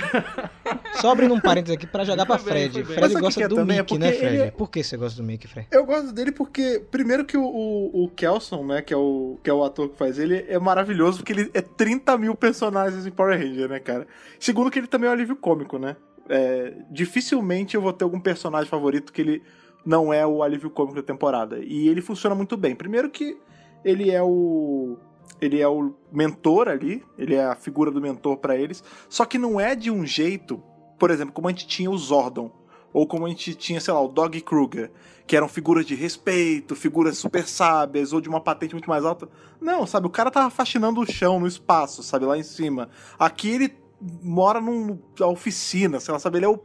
Só 0.95 1.11
abrindo 1.11 1.33
um 1.33 1.39
parênteses 1.39 1.75
aqui 1.75 1.87
pra 1.87 2.03
jogar 2.03 2.25
pra 2.25 2.37
Fred. 2.37 2.83
Fred 2.83 3.13
gosta 3.15 3.47
do 3.47 3.59
é 3.59 3.63
Mickey, 3.63 3.97
né, 3.97 4.11
Fred? 4.11 4.41
É... 4.41 4.51
Por 4.51 4.69
que 4.69 4.83
você 4.83 4.97
gosta 4.97 5.21
do 5.21 5.25
Mickey, 5.25 5.47
Fred? 5.47 5.67
Eu 5.71 5.85
gosto 5.85 6.11
dele 6.11 6.31
porque, 6.31 6.83
primeiro 6.91 7.25
que 7.25 7.37
o, 7.37 7.43
o, 7.43 8.03
o, 8.03 8.09
Kelson, 8.09 8.65
né, 8.65 8.81
que 8.81 8.93
é 8.93 8.97
o, 8.97 9.37
que 9.43 9.49
é 9.49 9.53
o 9.53 9.63
ator 9.63 9.89
que 9.89 9.97
faz 9.97 10.19
ele, 10.19 10.45
é 10.47 10.59
maravilhoso 10.59 11.19
porque 11.19 11.33
ele 11.33 11.51
é 11.53 11.61
30 11.61 12.17
mil 12.17 12.35
personagens 12.35 13.05
em 13.05 13.11
Power 13.11 13.37
Ranger, 13.37 13.69
né, 13.69 13.79
cara? 13.79 14.07
Segundo 14.39 14.69
que 14.69 14.79
ele 14.79 14.87
também 14.87 15.07
é 15.07 15.11
um 15.11 15.13
alívio 15.13 15.35
cômico, 15.35 15.77
né? 15.77 15.95
É, 16.27 16.73
dificilmente 16.91 17.75
eu 17.75 17.81
vou 17.81 17.91
ter 17.91 18.03
algum 18.03 18.19
personagem 18.19 18.69
favorito 18.69 19.11
que 19.11 19.21
ele 19.21 19.43
não 19.85 20.13
é 20.13 20.25
o 20.25 20.43
alívio 20.43 20.69
cômico 20.69 20.95
da 20.95 21.03
temporada. 21.03 21.59
E 21.59 21.87
ele 21.87 22.01
funciona 22.01 22.35
muito 22.35 22.55
bem. 22.55 22.75
Primeiro 22.75 23.09
que 23.09 23.37
ele 23.83 24.11
é 24.11 24.21
o 24.21 24.97
ele 25.41 25.61
é 25.61 25.67
o 25.67 25.93
mentor 26.11 26.67
ali, 26.67 27.03
ele 27.17 27.35
é 27.35 27.45
a 27.45 27.55
figura 27.55 27.89
do 27.91 28.01
mentor 28.01 28.37
para 28.37 28.57
eles, 28.57 28.83
só 29.07 29.23
que 29.23 29.37
não 29.37 29.59
é 29.59 29.73
de 29.73 29.89
um 29.89 30.05
jeito, 30.05 30.61
por 30.97 31.11
exemplo, 31.11 31.33
como 31.33 31.47
a 31.47 31.51
gente 31.51 31.65
tinha 31.65 31.89
o 31.89 31.97
Zordon, 31.97 32.51
ou 32.91 33.07
como 33.07 33.25
a 33.25 33.29
gente 33.29 33.53
tinha, 33.55 33.79
sei 33.79 33.93
lá, 33.93 34.01
o 34.01 34.07
Dog 34.07 34.39
Kruger, 34.41 34.91
que 35.27 35.35
eram 35.35 35.47
figuras 35.47 35.85
de 35.85 35.95
respeito, 35.95 36.75
figuras 36.75 37.17
super 37.17 37.47
sábias, 37.47 38.13
ou 38.13 38.19
de 38.19 38.27
uma 38.27 38.41
patente 38.41 38.73
muito 38.73 38.89
mais 38.89 39.05
alta. 39.05 39.29
Não, 39.61 39.85
sabe, 39.85 40.07
o 40.07 40.09
cara 40.09 40.31
tava 40.31 40.49
faxinando 40.49 40.99
o 40.99 41.05
chão 41.05 41.39
no 41.39 41.47
espaço, 41.47 42.01
sabe, 42.01 42.25
lá 42.25 42.37
em 42.37 42.43
cima. 42.43 42.89
Aqui 43.17 43.49
ele 43.51 43.77
mora 44.23 44.59
numa 44.59 44.97
oficina, 45.27 45.99
sei 45.99 46.13
lá, 46.13 46.19
sabe, 46.19 46.39
ele 46.39 46.45
é 46.45 46.49
o, 46.49 46.59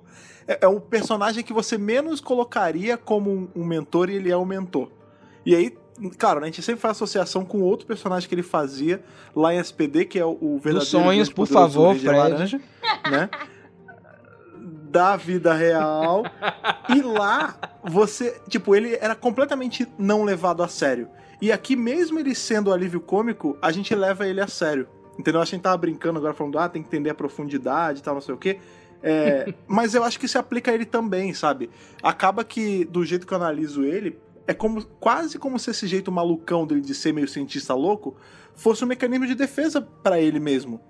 é, 0.46 0.58
é 0.62 0.68
o 0.68 0.80
personagem 0.80 1.44
que 1.44 1.52
você 1.52 1.76
menos 1.76 2.20
colocaria 2.20 2.96
como 2.96 3.50
um 3.54 3.64
mentor 3.64 4.08
e 4.08 4.14
ele 4.14 4.30
é 4.30 4.36
o 4.36 4.46
mentor. 4.46 4.90
E 5.44 5.54
aí 5.54 5.76
Claro, 6.18 6.42
a 6.42 6.46
gente 6.46 6.60
sempre 6.60 6.80
faz 6.80 6.96
associação 6.96 7.44
com 7.44 7.60
outro 7.60 7.86
personagem 7.86 8.28
que 8.28 8.34
ele 8.34 8.42
fazia 8.42 9.02
lá 9.34 9.54
em 9.54 9.58
SPD, 9.58 10.04
que 10.04 10.18
é 10.18 10.24
o, 10.24 10.36
verdadeiro. 10.54 10.78
Dos 10.80 10.88
sonhos, 10.88 11.28
por 11.28 11.46
favor, 11.46 11.94
Fred. 11.94 12.16
Laranja, 12.16 12.60
né? 13.10 13.30
da 14.94 15.16
vida 15.16 15.52
real. 15.52 16.24
e 16.88 17.02
lá, 17.02 17.56
você. 17.82 18.40
Tipo, 18.48 18.76
ele 18.76 18.96
era 19.00 19.16
completamente 19.16 19.86
não 19.98 20.22
levado 20.22 20.62
a 20.62 20.68
sério. 20.68 21.08
E 21.42 21.50
aqui, 21.50 21.74
mesmo 21.74 22.20
ele 22.20 22.32
sendo 22.32 22.72
alívio 22.72 23.00
cômico, 23.00 23.58
a 23.60 23.72
gente 23.72 23.92
leva 23.92 24.26
ele 24.26 24.40
a 24.40 24.46
sério. 24.46 24.86
Entendeu? 25.18 25.40
A 25.40 25.44
gente 25.44 25.62
tava 25.62 25.76
brincando 25.76 26.18
agora 26.18 26.32
falando, 26.32 26.58
ah, 26.58 26.68
tem 26.68 26.80
que 26.80 26.88
entender 26.88 27.10
a 27.10 27.14
profundidade 27.14 27.98
e 27.98 28.02
tal, 28.02 28.14
não 28.14 28.20
sei 28.20 28.34
o 28.34 28.38
quê. 28.38 28.58
É, 29.02 29.52
mas 29.66 29.94
eu 29.94 30.04
acho 30.04 30.18
que 30.18 30.28
se 30.28 30.38
aplica 30.38 30.70
a 30.70 30.74
ele 30.74 30.84
também, 30.84 31.34
sabe? 31.34 31.70
Acaba 32.00 32.44
que, 32.44 32.84
do 32.84 33.04
jeito 33.04 33.26
que 33.26 33.32
eu 33.32 33.36
analiso 33.36 33.84
ele, 33.84 34.16
é 34.46 34.54
como 34.54 34.84
quase 35.00 35.38
como 35.38 35.58
se 35.58 35.70
esse 35.70 35.86
jeito 35.86 36.12
malucão 36.12 36.66
dele 36.66 36.80
de 36.80 36.94
ser 36.94 37.12
meio 37.12 37.28
cientista 37.28 37.74
louco 37.74 38.16
fosse 38.54 38.84
um 38.84 38.86
mecanismo 38.86 39.26
de 39.26 39.34
defesa 39.34 39.80
para 39.80 40.20
ele 40.20 40.38
mesmo. 40.38 40.80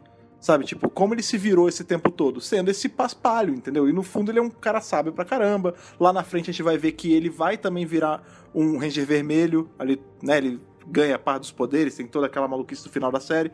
Sabe, 0.41 0.67
tipo, 0.67 0.91
como 0.91 1.15
ele 1.15 1.23
se 1.23 1.39
virou 1.39 1.71
esse 1.71 1.85
tempo 1.85 2.11
todo? 2.11 2.39
Sendo 2.39 2.71
esse 2.71 2.87
paspalho, 2.87 3.55
entendeu? 3.55 3.89
E 3.89 3.93
no 3.95 4.03
fundo 4.03 4.31
ele 4.31 4.39
é 4.39 4.43
um 4.43 4.51
cara 4.51 4.79
sábio 4.79 5.11
pra 5.11 5.25
caramba. 5.25 5.75
Lá 5.99 6.13
na 6.13 6.23
frente 6.23 6.51
a 6.51 6.53
gente 6.53 6.63
vai 6.63 6.77
ver 6.77 6.93
que 6.93 7.15
ele 7.15 7.31
vai 7.31 7.57
também 7.57 7.87
virar 7.87 8.23
um 8.55 8.77
Ranger 8.77 9.07
vermelho. 9.07 9.71
Ali, 9.79 10.03
né? 10.23 10.37
Ele 10.37 10.61
ganha 10.87 11.19
parte 11.19 11.43
dos 11.43 11.51
poderes, 11.51 11.97
tem 11.97 12.07
toda 12.07 12.27
aquela 12.27 12.47
maluquice 12.47 12.85
do 12.85 12.91
final 12.91 13.11
da 13.11 13.21
série 13.21 13.51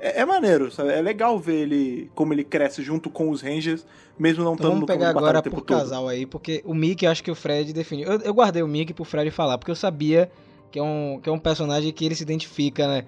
é, 0.00 0.20
é, 0.20 0.24
maneiro, 0.24 0.70
sabe? 0.70 0.92
É 0.92 1.02
legal 1.02 1.38
ver 1.38 1.62
ele 1.62 2.10
como 2.14 2.32
ele 2.32 2.44
cresce 2.44 2.82
junto 2.82 3.10
com 3.10 3.30
os 3.30 3.42
Rangers, 3.42 3.84
mesmo 4.18 4.44
não 4.44 4.52
estando 4.52 4.68
então, 4.68 4.74
Vamos 4.74 4.86
pegar 4.86 5.10
agora 5.10 5.42
por 5.42 5.64
casal 5.64 6.06
aí, 6.08 6.24
porque 6.24 6.62
o 6.64 6.72
Mickey 6.72 7.06
acho 7.06 7.22
que 7.22 7.30
o 7.30 7.34
Fred 7.34 7.72
definiu. 7.72 8.08
Eu, 8.08 8.20
eu, 8.20 8.34
guardei 8.34 8.62
o 8.62 8.68
Mickey 8.68 8.94
pro 8.94 9.04
Fred 9.04 9.30
falar, 9.32 9.58
porque 9.58 9.70
eu 9.70 9.76
sabia 9.76 10.30
que 10.70 10.78
é 10.78 10.82
um, 10.82 11.18
que 11.20 11.28
é 11.28 11.32
um 11.32 11.38
personagem 11.38 11.92
que 11.92 12.04
ele 12.04 12.14
se 12.14 12.22
identifica, 12.22 12.86
né? 12.86 13.04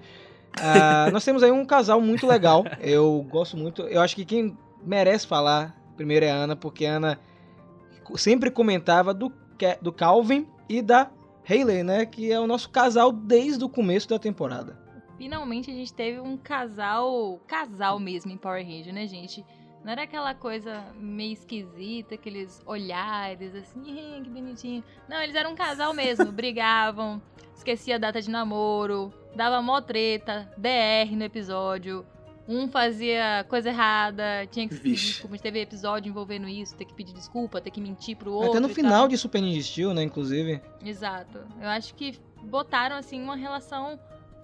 Ah, 0.59 1.09
nós 1.13 1.23
temos 1.23 1.41
aí 1.43 1.51
um 1.51 1.65
casal 1.65 2.01
muito 2.01 2.27
legal. 2.27 2.65
Eu 2.81 3.25
gosto 3.29 3.55
muito. 3.55 3.83
Eu 3.83 4.01
acho 4.01 4.15
que 4.15 4.25
quem 4.25 4.57
merece 4.83 5.25
falar 5.25 5.79
primeiro 5.95 6.25
é 6.25 6.31
a 6.31 6.35
Ana, 6.35 6.55
porque 6.57 6.85
a 6.85 6.95
Ana 6.95 7.19
sempre 8.15 8.51
comentava 8.51 9.13
do, 9.13 9.31
do 9.81 9.93
Calvin 9.93 10.45
e 10.67 10.81
da 10.81 11.09
Hayley, 11.49 11.83
né? 11.83 12.05
Que 12.05 12.31
é 12.31 12.39
o 12.39 12.47
nosso 12.47 12.69
casal 12.69 13.13
desde 13.13 13.63
o 13.63 13.69
começo 13.69 14.09
da 14.09 14.19
temporada 14.19 14.80
finalmente 15.21 15.69
a 15.69 15.73
gente 15.75 15.93
teve 15.93 16.19
um 16.19 16.35
casal, 16.35 17.39
casal 17.45 17.99
mesmo 17.99 18.31
em 18.31 18.37
Power 18.37 18.65
Ranger, 18.65 18.91
né, 18.91 19.05
gente? 19.05 19.45
Não 19.83 19.91
era 19.91 20.01
aquela 20.01 20.33
coisa 20.33 20.83
meio 20.95 21.33
esquisita, 21.33 22.15
aqueles 22.15 22.59
olhares 22.65 23.53
assim, 23.53 23.83
que 24.23 24.29
bonitinho. 24.31 24.83
Não, 25.07 25.21
eles 25.21 25.35
eram 25.35 25.51
um 25.51 25.55
casal 25.55 25.93
mesmo, 25.93 26.25
brigavam, 26.33 27.21
esquecia 27.55 27.97
a 27.97 27.99
data 27.99 28.19
de 28.19 28.31
namoro, 28.31 29.13
dava 29.35 29.61
mó 29.61 29.79
treta, 29.79 30.51
DR 30.57 31.15
no 31.15 31.23
episódio. 31.23 32.03
Um 32.47 32.67
fazia 32.67 33.45
coisa 33.47 33.69
errada, 33.69 34.47
tinha 34.49 34.67
que 34.67 34.75
pedir 34.75 34.95
desculpa. 34.95 35.37
Teve 35.37 35.61
episódio 35.61 36.09
envolvendo 36.09 36.47
isso, 36.47 36.75
ter 36.75 36.85
que 36.85 36.95
pedir 36.95 37.13
desculpa, 37.13 37.61
ter 37.61 37.69
que 37.69 37.79
mentir 37.79 38.17
pro 38.17 38.33
outro. 38.33 38.49
Até 38.49 38.59
no 38.59 38.69
final 38.69 39.07
de 39.07 39.19
Super 39.19 39.39
Ninja 39.39 39.61
Steel, 39.61 39.93
né, 39.93 40.01
inclusive. 40.01 40.59
Exato. 40.83 41.45
Eu 41.61 41.69
acho 41.69 41.93
que 41.93 42.19
botaram, 42.41 42.95
assim, 42.95 43.21
uma 43.21 43.35
relação 43.35 43.99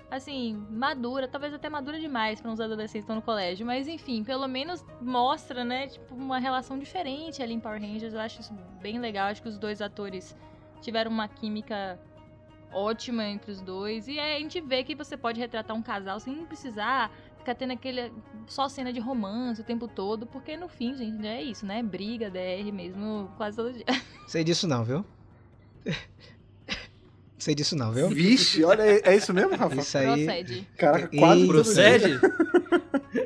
assim, 0.09 0.65
madura, 0.69 1.27
talvez 1.27 1.53
até 1.53 1.69
madura 1.69 1.99
demais 1.99 2.39
para 2.39 2.49
uns 2.49 2.59
adolescentes 2.59 2.91
que 2.91 2.97
estão 2.99 3.15
no 3.15 3.21
colégio, 3.21 3.65
mas 3.65 3.87
enfim, 3.87 4.23
pelo 4.23 4.47
menos 4.47 4.85
mostra, 5.01 5.63
né, 5.63 5.87
tipo, 5.87 6.15
uma 6.15 6.39
relação 6.39 6.79
diferente 6.79 7.41
ali 7.41 7.53
em 7.53 7.59
Power 7.59 7.81
Rangers. 7.81 8.13
Eu 8.13 8.19
acho 8.19 8.41
isso 8.41 8.53
bem 8.81 8.99
legal. 8.99 9.27
Acho 9.27 9.41
que 9.41 9.49
os 9.49 9.57
dois 9.57 9.81
atores 9.81 10.35
tiveram 10.81 11.11
uma 11.11 11.27
química 11.27 11.99
ótima 12.71 13.25
entre 13.25 13.51
os 13.51 13.61
dois. 13.61 14.07
E 14.07 14.19
a 14.19 14.39
gente 14.39 14.61
vê 14.61 14.83
que 14.83 14.95
você 14.95 15.17
pode 15.17 15.39
retratar 15.39 15.75
um 15.75 15.81
casal 15.81 16.19
sem 16.19 16.45
precisar 16.45 17.11
ficar 17.37 17.55
tendo 17.55 17.71
aquele 17.71 18.11
só 18.45 18.67
cena 18.67 18.91
de 18.91 18.99
romance 18.99 19.61
o 19.61 19.63
tempo 19.63 19.87
todo, 19.87 20.25
porque 20.27 20.57
no 20.57 20.67
fim, 20.67 20.93
gente, 20.95 21.25
é 21.25 21.41
isso, 21.41 21.65
né? 21.65 21.81
Briga, 21.81 22.29
DR 22.29 22.71
mesmo, 22.73 23.31
quase 23.37 23.55
todo 23.55 23.71
dia. 23.71 23.85
Sei 24.27 24.43
disso 24.43 24.67
não, 24.67 24.83
viu? 24.83 25.05
sei 27.37 27.55
disso 27.55 27.75
não, 27.75 27.91
viu? 27.91 28.09
Vixe, 28.09 28.63
olha, 28.63 28.83
é, 28.83 29.15
isso 29.15 29.33
mesmo, 29.33 29.55
Rafa? 29.55 29.75
Isso 29.75 29.97
aí. 29.97 30.25
Procede. 30.25 30.67
Caraca, 30.77 31.17
quase 31.17 31.43
e... 31.43 31.47
Procede? 31.47 32.19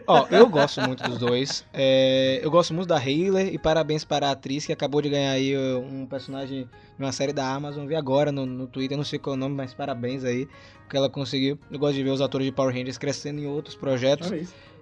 Ó, 0.07 0.27
eu 0.29 0.47
gosto 0.49 0.81
muito 0.81 1.03
dos 1.03 1.17
dois. 1.17 1.65
É, 1.73 2.39
eu 2.43 2.51
gosto 2.51 2.73
muito 2.73 2.87
da 2.87 2.97
Hayley 2.97 3.53
e 3.53 3.57
parabéns 3.57 4.03
para 4.03 4.27
a 4.27 4.31
atriz 4.31 4.65
que 4.65 4.73
acabou 4.73 5.01
de 5.01 5.09
ganhar 5.09 5.31
aí 5.31 5.55
um 5.57 6.05
personagem 6.05 6.63
de 6.97 7.03
uma 7.03 7.11
série 7.11 7.33
da 7.33 7.47
Amazon. 7.47 7.85
Vi 7.87 7.95
agora 7.95 8.31
no, 8.31 8.45
no 8.45 8.67
Twitter, 8.67 8.97
não 8.97 9.03
sei 9.03 9.19
qual 9.19 9.35
é 9.35 9.37
o 9.37 9.39
nome, 9.39 9.55
mas 9.55 9.73
parabéns 9.73 10.23
aí 10.23 10.47
que 10.89 10.97
ela 10.97 11.09
conseguiu. 11.09 11.57
Eu 11.71 11.79
gosto 11.79 11.95
de 11.95 12.03
ver 12.03 12.09
os 12.09 12.21
atores 12.21 12.45
de 12.45 12.51
Power 12.51 12.75
Rangers 12.75 12.97
crescendo 12.97 13.39
em 13.39 13.47
outros 13.47 13.75
projetos. 13.75 14.31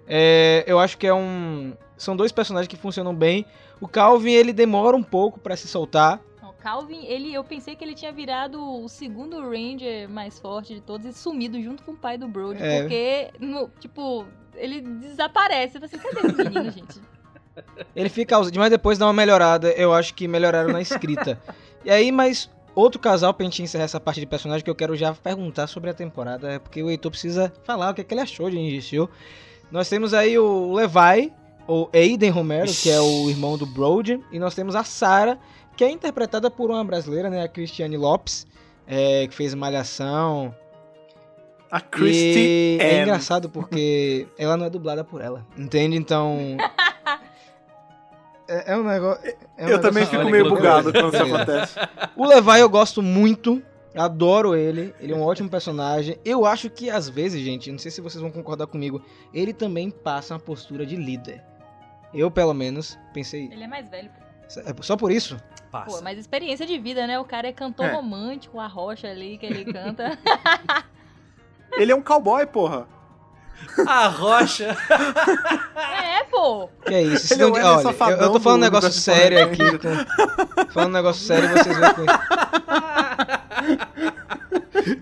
É, 0.08 0.64
eu 0.66 0.78
acho 0.80 0.98
que 0.98 1.06
é 1.06 1.14
um. 1.14 1.72
São 1.96 2.16
dois 2.16 2.32
personagens 2.32 2.66
que 2.66 2.76
funcionam 2.76 3.14
bem. 3.14 3.46
O 3.80 3.86
Calvin 3.86 4.32
ele 4.32 4.52
demora 4.52 4.96
um 4.96 5.02
pouco 5.02 5.38
para 5.38 5.56
se 5.56 5.68
soltar. 5.68 6.20
Calvin, 6.60 7.04
ele, 7.06 7.32
eu 7.32 7.42
pensei 7.42 7.74
que 7.74 7.82
ele 7.82 7.94
tinha 7.94 8.12
virado 8.12 8.62
o 8.62 8.88
segundo 8.88 9.40
Ranger 9.40 10.08
mais 10.08 10.38
forte 10.38 10.74
de 10.74 10.80
todos 10.80 11.06
e 11.06 11.12
sumido 11.12 11.60
junto 11.60 11.82
com 11.82 11.92
o 11.92 11.96
pai 11.96 12.16
do 12.16 12.28
Brody. 12.28 12.62
É. 12.62 12.80
Porque, 12.80 13.30
no, 13.40 13.68
tipo, 13.80 14.26
ele 14.54 14.80
desaparece. 14.80 15.78
Eu 15.78 15.88
falei 15.88 15.96
assim, 15.96 16.16
cadê 16.16 16.28
esse 16.28 16.50
menino, 16.50 16.70
gente? 16.72 17.00
Ele 17.94 18.08
fica 18.08 18.36
ausente, 18.36 18.58
mas 18.58 18.70
depois 18.70 18.98
dá 18.98 19.06
uma 19.06 19.12
melhorada. 19.12 19.70
Eu 19.72 19.92
acho 19.92 20.14
que 20.14 20.28
melhoraram 20.28 20.72
na 20.72 20.80
escrita. 20.80 21.40
e 21.84 21.90
aí, 21.90 22.12
mas 22.12 22.50
outro 22.74 23.00
casal 23.00 23.34
pra 23.34 23.44
gente 23.44 23.62
encerrar 23.62 23.84
essa 23.84 24.00
parte 24.00 24.20
de 24.20 24.26
personagem 24.26 24.64
que 24.64 24.70
eu 24.70 24.74
quero 24.74 24.96
já 24.96 25.12
perguntar 25.12 25.66
sobre 25.66 25.90
a 25.90 25.94
temporada, 25.94 26.52
é 26.52 26.58
porque 26.58 26.82
o 26.82 26.90
Heitor 26.90 27.10
precisa 27.10 27.52
falar 27.64 27.90
o 27.90 27.94
que, 27.94 28.00
é 28.00 28.04
que 28.04 28.14
ele 28.14 28.20
achou 28.20 28.48
de 28.48 28.58
Ingestil. 28.58 29.08
Nós 29.70 29.88
temos 29.88 30.14
aí 30.14 30.38
o 30.38 30.72
Levi, 30.72 31.32
o 31.66 31.88
Aiden 31.92 32.30
Romero, 32.30 32.72
que 32.72 32.90
é 32.90 33.00
o 33.00 33.30
irmão 33.30 33.56
do 33.56 33.66
Brody, 33.66 34.20
e 34.32 34.38
nós 34.38 34.54
temos 34.54 34.74
a 34.74 34.82
Sarah, 34.82 35.38
que 35.80 35.84
é 35.84 35.90
interpretada 35.90 36.50
por 36.50 36.70
uma 36.70 36.84
brasileira, 36.84 37.30
né, 37.30 37.42
a 37.42 37.48
Cristiane 37.48 37.96
Lopes, 37.96 38.46
é, 38.86 39.26
que 39.26 39.34
fez 39.34 39.54
Malhação. 39.54 40.54
A 41.70 41.80
Christy 41.80 42.76
É 42.78 43.00
engraçado 43.00 43.48
porque 43.48 44.28
ela 44.36 44.58
não 44.58 44.66
é 44.66 44.70
dublada 44.70 45.02
por 45.02 45.22
ela, 45.22 45.46
entende? 45.56 45.96
Então, 45.96 46.58
é, 48.46 48.72
é 48.72 48.76
um 48.76 48.82
negócio. 48.82 49.26
É 49.56 49.64
um 49.64 49.68
eu 49.70 49.80
também 49.80 50.04
fico 50.04 50.22
meio 50.24 50.50
bugado 50.50 50.92
quando 50.92 51.14
isso 51.14 51.22
acontece. 51.34 51.78
O 52.14 52.26
Levi 52.26 52.60
eu 52.60 52.68
gosto 52.68 53.00
muito. 53.00 53.62
Adoro 53.96 54.54
ele, 54.54 54.94
ele 55.00 55.14
é 55.14 55.16
um 55.16 55.22
ótimo 55.22 55.48
personagem. 55.48 56.18
Eu 56.26 56.44
acho 56.44 56.68
que 56.68 56.90
às 56.90 57.08
vezes, 57.08 57.42
gente, 57.42 57.72
não 57.72 57.78
sei 57.78 57.90
se 57.90 58.02
vocês 58.02 58.20
vão 58.20 58.30
concordar 58.30 58.66
comigo, 58.66 59.02
ele 59.32 59.54
também 59.54 59.90
passa 59.90 60.34
uma 60.34 60.40
postura 60.40 60.84
de 60.84 60.94
líder. 60.94 61.42
Eu, 62.12 62.30
pelo 62.30 62.52
menos, 62.52 62.98
pensei. 63.14 63.48
Ele 63.50 63.64
é 63.64 63.66
mais 63.66 63.88
velho. 63.88 64.10
É 64.58 64.82
só 64.82 64.96
por 64.96 65.10
isso? 65.12 65.38
Passa. 65.70 65.96
Pô, 65.96 66.02
mas 66.02 66.18
experiência 66.18 66.66
de 66.66 66.78
vida, 66.78 67.06
né? 67.06 67.18
O 67.20 67.24
cara 67.24 67.46
é 67.48 67.52
cantor 67.52 67.86
é. 67.86 67.92
romântico, 67.92 68.58
a 68.58 68.66
rocha 68.66 69.08
ali 69.08 69.38
que 69.38 69.46
ele 69.46 69.64
canta. 69.72 70.18
ele 71.78 71.92
é 71.92 71.94
um 71.94 72.02
cowboy, 72.02 72.44
porra. 72.46 72.88
A 73.86 74.08
rocha. 74.08 74.76
É, 75.76 76.24
pô. 76.24 76.68
Que 76.84 76.94
é 76.94 77.02
isso? 77.02 77.34
Ele 77.34 77.42
não, 77.44 77.56
é 77.56 77.64
olha, 77.64 77.82
eu, 77.88 78.16
eu 78.16 78.32
tô 78.32 78.40
falando 78.40 78.60
um 78.60 78.64
negócio 78.64 78.90
sério 78.90 79.44
aqui. 79.44 79.78
Tô 79.78 80.72
falando 80.72 80.90
um 80.90 80.94
negócio 80.94 81.24
sério 81.24 81.50
e 81.50 81.52
vocês 81.52 81.78
vão 81.78 81.94
com 81.94 82.06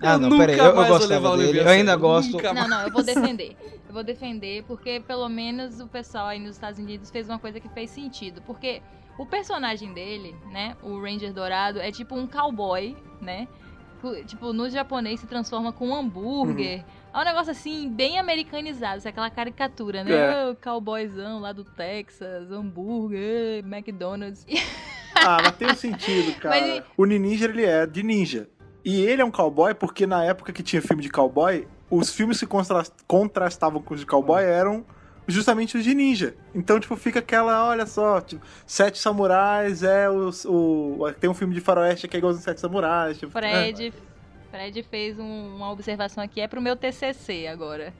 Ah, 0.01 0.17
não, 0.17 0.37
peraí. 0.37 0.57
Eu, 0.57 0.65
eu 0.65 0.87
gostava 0.87 1.37
dele. 1.37 1.59
Eu 1.61 1.67
ainda 1.67 1.95
gosto. 1.95 2.37
Não, 2.41 2.67
não, 2.67 2.81
eu 2.81 2.91
vou 2.91 3.01
defender. 3.01 3.55
Eu 3.87 3.93
vou 3.93 4.03
defender 4.03 4.63
porque 4.65 4.99
pelo 4.99 5.27
menos 5.29 5.79
o 5.79 5.87
pessoal 5.87 6.27
aí 6.27 6.39
nos 6.39 6.51
Estados 6.51 6.79
Unidos 6.79 7.09
fez 7.09 7.27
uma 7.27 7.39
coisa 7.39 7.59
que 7.59 7.69
fez 7.69 7.89
sentido. 7.89 8.41
Porque 8.45 8.81
o 9.19 9.25
personagem 9.25 9.91
dele, 9.91 10.33
né, 10.49 10.77
o 10.81 10.97
Ranger 10.97 11.33
Dourado, 11.33 11.77
é 11.79 11.91
tipo 11.91 12.15
um 12.15 12.25
cowboy, 12.25 12.95
né? 13.19 13.49
Tipo, 14.25 14.53
no 14.53 14.69
japonês 14.69 15.19
se 15.19 15.27
transforma 15.27 15.73
com 15.73 15.89
um 15.89 15.95
hambúrguer. 15.95 16.79
Uhum. 16.79 16.85
É 17.13 17.21
um 17.21 17.25
negócio 17.25 17.51
assim, 17.51 17.89
bem 17.89 18.17
americanizado, 18.17 19.01
é 19.05 19.09
aquela 19.09 19.29
caricatura, 19.29 20.05
né? 20.05 20.11
É. 20.13 20.49
O 20.49 20.55
cowboyzão 20.55 21.41
lá 21.41 21.51
do 21.51 21.65
Texas, 21.65 22.49
hambúrguer, 22.49 23.59
McDonald's. 23.65 24.47
Ah, 25.21 25.39
mas 25.43 25.57
tem 25.57 25.67
um 25.67 25.75
sentido, 25.75 26.39
cara. 26.39 26.61
Mas... 26.61 26.83
O 26.95 27.03
Ninja, 27.03 27.45
ele 27.45 27.65
é 27.65 27.85
de 27.85 28.03
ninja. 28.03 28.47
E 28.85 29.01
ele 29.01 29.21
é 29.21 29.25
um 29.25 29.31
cowboy 29.31 29.73
porque 29.73 30.07
na 30.07 30.23
época 30.23 30.53
que 30.53 30.63
tinha 30.63 30.81
filme 30.81 31.01
de 31.01 31.09
cowboy, 31.09 31.67
os 31.89 32.13
filmes 32.13 32.39
que 32.39 32.47
contrastavam 33.05 33.81
com 33.81 33.95
os 33.95 33.99
de 33.99 34.05
cowboy 34.05 34.41
eram 34.41 34.85
justamente 35.29 35.77
os 35.77 35.83
de 35.83 35.93
ninja. 35.93 36.35
Então, 36.53 36.79
tipo, 36.79 36.95
fica 36.95 37.19
aquela, 37.19 37.67
olha 37.67 37.85
só, 37.85 38.19
tipo, 38.19 38.45
Sete 38.65 38.97
Samurais 38.97 39.83
é 39.83 40.09
o, 40.09 40.29
o 40.45 41.11
Tem 41.19 41.29
um 41.29 41.33
filme 41.33 41.53
de 41.53 41.61
faroeste 41.61 42.07
que 42.07 42.17
é 42.17 42.19
igual 42.19 42.33
aos 42.33 42.41
Sete 42.41 42.59
Samurais. 42.59 43.17
Tipo, 43.17 43.31
Fred, 43.31 43.87
é. 43.87 43.91
Fred 44.49 44.83
fez 44.83 45.19
um, 45.19 45.55
uma 45.55 45.71
observação 45.71 46.23
aqui, 46.23 46.41
é 46.41 46.47
pro 46.47 46.61
meu 46.61 46.75
TCC 46.75 47.47
agora. 47.47 47.93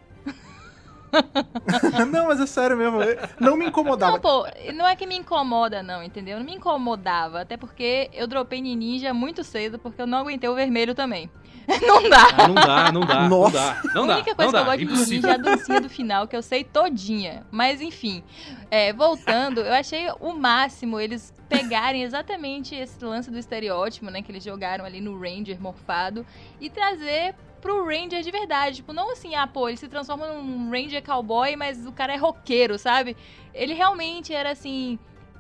não, 2.12 2.28
mas 2.28 2.40
é 2.40 2.46
sério 2.46 2.78
mesmo. 2.78 3.00
Não 3.40 3.58
me 3.58 3.66
incomodava. 3.68 4.14
Não, 4.14 4.20
pô, 4.20 4.46
não 4.74 4.88
é 4.88 4.96
que 4.96 5.06
me 5.06 5.16
incomoda, 5.16 5.82
não, 5.82 6.04
entendeu? 6.04 6.38
Não 6.38 6.46
me 6.46 6.56
incomodava. 6.56 7.42
Até 7.42 7.58
porque 7.58 8.10
eu 8.14 8.28
dropei 8.28 8.62
Ninja 8.62 9.14
muito 9.14 9.44
cedo, 9.44 9.80
porque 9.80 10.02
eu 10.02 10.08
não 10.08 10.20
aguentei 10.20 10.50
o 10.50 10.56
vermelho 10.56 10.94
também. 10.94 11.30
Não 11.86 12.10
dá. 12.10 12.28
Ah, 12.38 12.48
não 12.48 12.56
dá, 12.56 12.92
não 12.92 13.02
dá. 13.02 13.30
Nossa. 13.30 13.30
Não 13.30 13.52
dá. 13.52 13.94
Não 13.94 14.08
dá. 14.08 14.14
A 14.14 14.18
única 14.18 14.36
coisa 14.36 14.52
que 14.52 14.58
eu 14.58 14.88
gosto 14.88 15.06
de 15.10 15.28
é 15.28 15.32
a 15.32 15.38
dancinha 15.38 15.82
do 15.82 15.90
final, 15.90 16.28
que 16.28 16.36
eu 16.36 16.42
sei 16.42 16.64
todinha. 16.64 17.46
Mas 17.52 17.82
enfim, 17.82 18.24
é, 18.72 18.92
voltando, 18.92 19.62
eu 19.62 19.74
achei 19.74 20.08
o 20.20 20.34
máximo 20.34 21.00
eles 21.00 21.34
pegarem 21.48 22.04
exatamente 22.04 22.76
esse 22.76 23.04
lance 23.04 23.30
do 23.30 23.38
estereótipo, 23.38 24.10
né? 24.10 24.22
Que 24.22 24.32
eles 24.32 24.44
jogaram 24.44 24.86
ali 24.86 25.00
no 25.02 25.20
Ranger 25.20 25.60
morfado 25.62 26.26
e 26.60 26.70
trazer 26.70 27.36
pro 27.62 27.86
Ranger 27.86 28.22
de 28.22 28.32
verdade. 28.32 28.78
Tipo, 28.78 28.94
não 28.94 29.12
assim, 29.12 29.36
ah, 29.36 29.48
pô, 29.48 29.68
ele 29.68 29.78
se 29.78 29.88
transforma 29.88 30.28
num 30.28 30.70
Ranger 30.70 31.04
cowboy, 31.04 31.56
mas 31.56 31.86
o 31.86 31.92
cara 31.92 32.14
é 32.14 32.18
roqueiro, 32.18 32.78
sabe? 32.78 33.16
Ele 33.54 33.74
realmente 33.74 34.34
era 34.34 34.52
assim, 34.52 34.98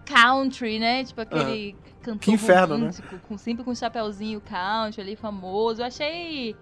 country, 0.09 0.79
né? 0.79 1.03
Tipo 1.03 1.21
aquele 1.21 1.73
uhum. 1.73 1.93
cantor 2.01 2.19
que 2.19 2.31
inferno, 2.31 2.77
né? 2.77 2.89
com, 3.27 3.37
sempre 3.37 3.63
com 3.63 3.71
um 3.71 3.75
chapéuzinho 3.75 4.41
country 4.41 5.01
ali, 5.01 5.15
famoso. 5.15 5.81
Eu 5.81 5.85
achei 5.85 6.55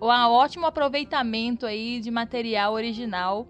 um 0.00 0.06
ótimo 0.06 0.66
aproveitamento 0.66 1.66
aí 1.66 2.00
de 2.00 2.10
material 2.10 2.72
original. 2.72 3.46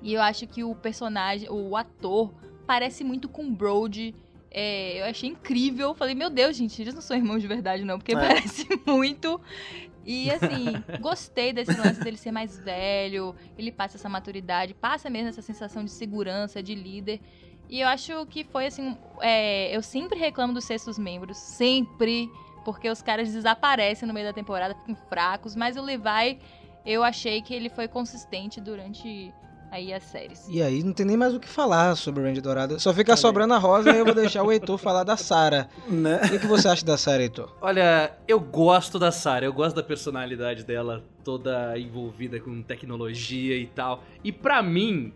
E 0.00 0.14
eu 0.14 0.22
acho 0.22 0.46
que 0.46 0.62
o 0.62 0.74
personagem, 0.76 1.48
o 1.50 1.76
ator, 1.76 2.32
parece 2.66 3.02
muito 3.02 3.28
com 3.28 3.52
Brody. 3.52 4.14
É, 4.50 5.00
eu 5.00 5.06
achei 5.06 5.28
incrível. 5.30 5.92
Falei, 5.92 6.14
meu 6.14 6.30
Deus, 6.30 6.56
gente, 6.56 6.80
eles 6.80 6.94
não 6.94 7.02
são 7.02 7.16
irmãos 7.16 7.42
de 7.42 7.48
verdade, 7.48 7.84
não, 7.84 7.98
porque 7.98 8.12
é. 8.12 8.16
parece 8.16 8.66
muito. 8.86 9.40
E 10.06 10.30
assim, 10.30 10.82
gostei 11.00 11.52
desse 11.52 11.76
lance 11.76 12.00
dele 12.00 12.16
ser 12.16 12.30
mais 12.30 12.58
velho, 12.58 13.34
ele 13.58 13.70
passa 13.70 13.98
essa 13.98 14.08
maturidade, 14.08 14.72
passa 14.72 15.10
mesmo 15.10 15.28
essa 15.28 15.42
sensação 15.42 15.84
de 15.84 15.90
segurança, 15.90 16.62
de 16.62 16.74
líder. 16.74 17.20
E 17.68 17.80
eu 17.80 17.88
acho 17.88 18.26
que 18.26 18.44
foi 18.44 18.66
assim. 18.66 18.96
É, 19.20 19.74
eu 19.76 19.82
sempre 19.82 20.18
reclamo 20.18 20.54
dos 20.54 20.64
sextos 20.64 20.98
membros, 20.98 21.36
sempre, 21.36 22.30
porque 22.64 22.88
os 22.88 23.02
caras 23.02 23.32
desaparecem 23.32 24.06
no 24.06 24.14
meio 24.14 24.26
da 24.26 24.32
temporada, 24.32 24.74
ficam 24.74 24.96
fracos, 25.08 25.54
mas 25.54 25.76
o 25.76 25.82
Levi, 25.82 26.38
eu 26.86 27.02
achei 27.04 27.42
que 27.42 27.52
ele 27.54 27.68
foi 27.68 27.88
consistente 27.88 28.60
durante 28.60 29.32
aí 29.70 29.92
as 29.92 30.02
séries. 30.04 30.46
E 30.48 30.62
aí 30.62 30.82
não 30.82 30.92
tem 30.92 31.04
nem 31.04 31.16
mais 31.16 31.34
o 31.34 31.40
que 31.40 31.48
falar 31.48 31.94
sobre 31.96 32.22
o 32.22 32.24
Randy 32.24 32.40
Dourado. 32.40 32.80
Só 32.80 32.92
fica 32.92 33.16
sobrando 33.16 33.54
a 33.54 33.58
Rosa 33.58 33.90
e 33.90 33.98
eu 33.98 34.04
vou 34.04 34.14
deixar 34.14 34.42
o 34.42 34.50
Heitor 34.52 34.78
falar 34.78 35.04
da 35.04 35.16
Sarah. 35.16 35.68
Né? 35.86 36.20
O 36.24 36.28
que, 36.28 36.38
que, 36.38 36.46
você 36.46 36.68
acha 36.68 36.84
da 36.84 36.96
Sarah, 36.96 37.22
Heitor? 37.22 37.54
Olha, 37.60 38.12
eu 38.26 38.40
gosto 38.40 38.98
da 38.98 39.12
Sarah, 39.12 39.44
eu 39.44 39.52
gosto 39.52 39.76
da 39.76 39.82
personalidade 39.82 40.64
dela, 40.64 41.04
toda 41.22 41.78
envolvida 41.78 42.40
com 42.40 42.62
tecnologia 42.62 43.56
e 43.56 43.66
tal. 43.66 44.02
E 44.24 44.32
para 44.32 44.62
mim, 44.62 45.12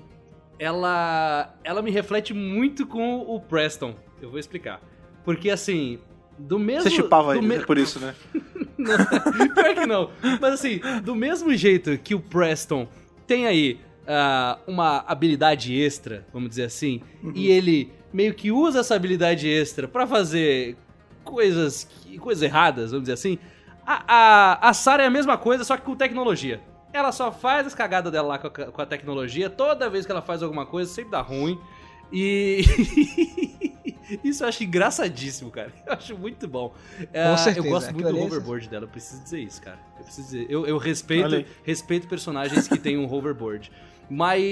ela 0.58 1.54
ela 1.64 1.82
me 1.82 1.90
reflete 1.90 2.32
muito 2.34 2.86
com 2.86 3.20
o 3.20 3.40
Preston. 3.40 3.94
Eu 4.20 4.30
vou 4.30 4.38
explicar. 4.38 4.80
Porque 5.24 5.50
assim, 5.50 5.98
do 6.38 6.58
mesmo. 6.58 6.88
Você 6.88 6.96
chupava 6.96 7.36
ele, 7.36 7.46
me... 7.46 7.60
por 7.60 7.78
isso, 7.78 8.00
né? 8.00 8.14
não, 8.76 8.96
pior 9.54 9.74
que 9.74 9.86
não. 9.86 10.10
Mas 10.40 10.54
assim, 10.54 10.80
do 11.02 11.14
mesmo 11.14 11.54
jeito 11.54 11.96
que 11.98 12.14
o 12.14 12.20
Preston 12.20 12.88
tem 13.26 13.46
aí 13.46 13.80
uh, 14.02 14.60
uma 14.66 15.04
habilidade 15.06 15.78
extra, 15.80 16.26
vamos 16.32 16.50
dizer 16.50 16.64
assim, 16.64 17.00
uhum. 17.22 17.32
e 17.34 17.50
ele 17.50 17.90
meio 18.12 18.34
que 18.34 18.50
usa 18.50 18.80
essa 18.80 18.94
habilidade 18.94 19.48
extra 19.48 19.88
para 19.88 20.06
fazer 20.06 20.76
coisas, 21.24 21.88
coisas 22.18 22.42
erradas, 22.42 22.90
vamos 22.90 23.04
dizer 23.04 23.14
assim, 23.14 23.38
a, 23.86 24.04
a, 24.06 24.68
a 24.68 24.74
Sarah 24.74 25.04
é 25.04 25.06
a 25.06 25.10
mesma 25.10 25.38
coisa, 25.38 25.64
só 25.64 25.76
que 25.76 25.82
com 25.82 25.96
tecnologia. 25.96 26.60
Ela 26.92 27.12
só 27.12 27.32
faz 27.32 27.66
as 27.66 27.74
cagadas 27.74 28.12
dela 28.12 28.28
lá 28.28 28.38
com 28.38 28.46
a, 28.46 28.50
com 28.50 28.82
a 28.82 28.86
tecnologia, 28.86 29.48
toda 29.48 29.88
vez 29.88 30.04
que 30.04 30.12
ela 30.12 30.22
faz 30.22 30.42
alguma 30.42 30.66
coisa, 30.66 30.92
sempre 30.92 31.10
dá 31.10 31.20
ruim. 31.20 31.58
E. 32.12 32.62
Isso 34.22 34.44
eu 34.44 34.48
acho 34.48 34.62
engraçadíssimo, 34.62 35.50
cara. 35.50 35.72
Eu 35.86 35.92
acho 35.94 36.18
muito 36.18 36.46
bom. 36.46 36.74
Com 36.98 37.36
certeza, 37.38 37.66
eu 37.66 37.70
gosto 37.70 37.94
muito 37.94 38.10
do 38.10 38.18
hoverboard 38.20 38.68
dela, 38.68 38.84
eu 38.84 38.88
preciso 38.88 39.22
dizer 39.22 39.40
isso, 39.40 39.62
cara. 39.62 39.78
Eu 39.98 40.04
preciso 40.04 40.26
dizer. 40.26 40.46
Eu, 40.50 40.66
eu 40.66 40.76
respeito, 40.76 41.46
respeito 41.64 42.06
personagens 42.06 42.68
que 42.68 42.78
têm 42.78 42.98
um 42.98 43.10
hoverboard. 43.10 43.72
Mas, 44.10 44.42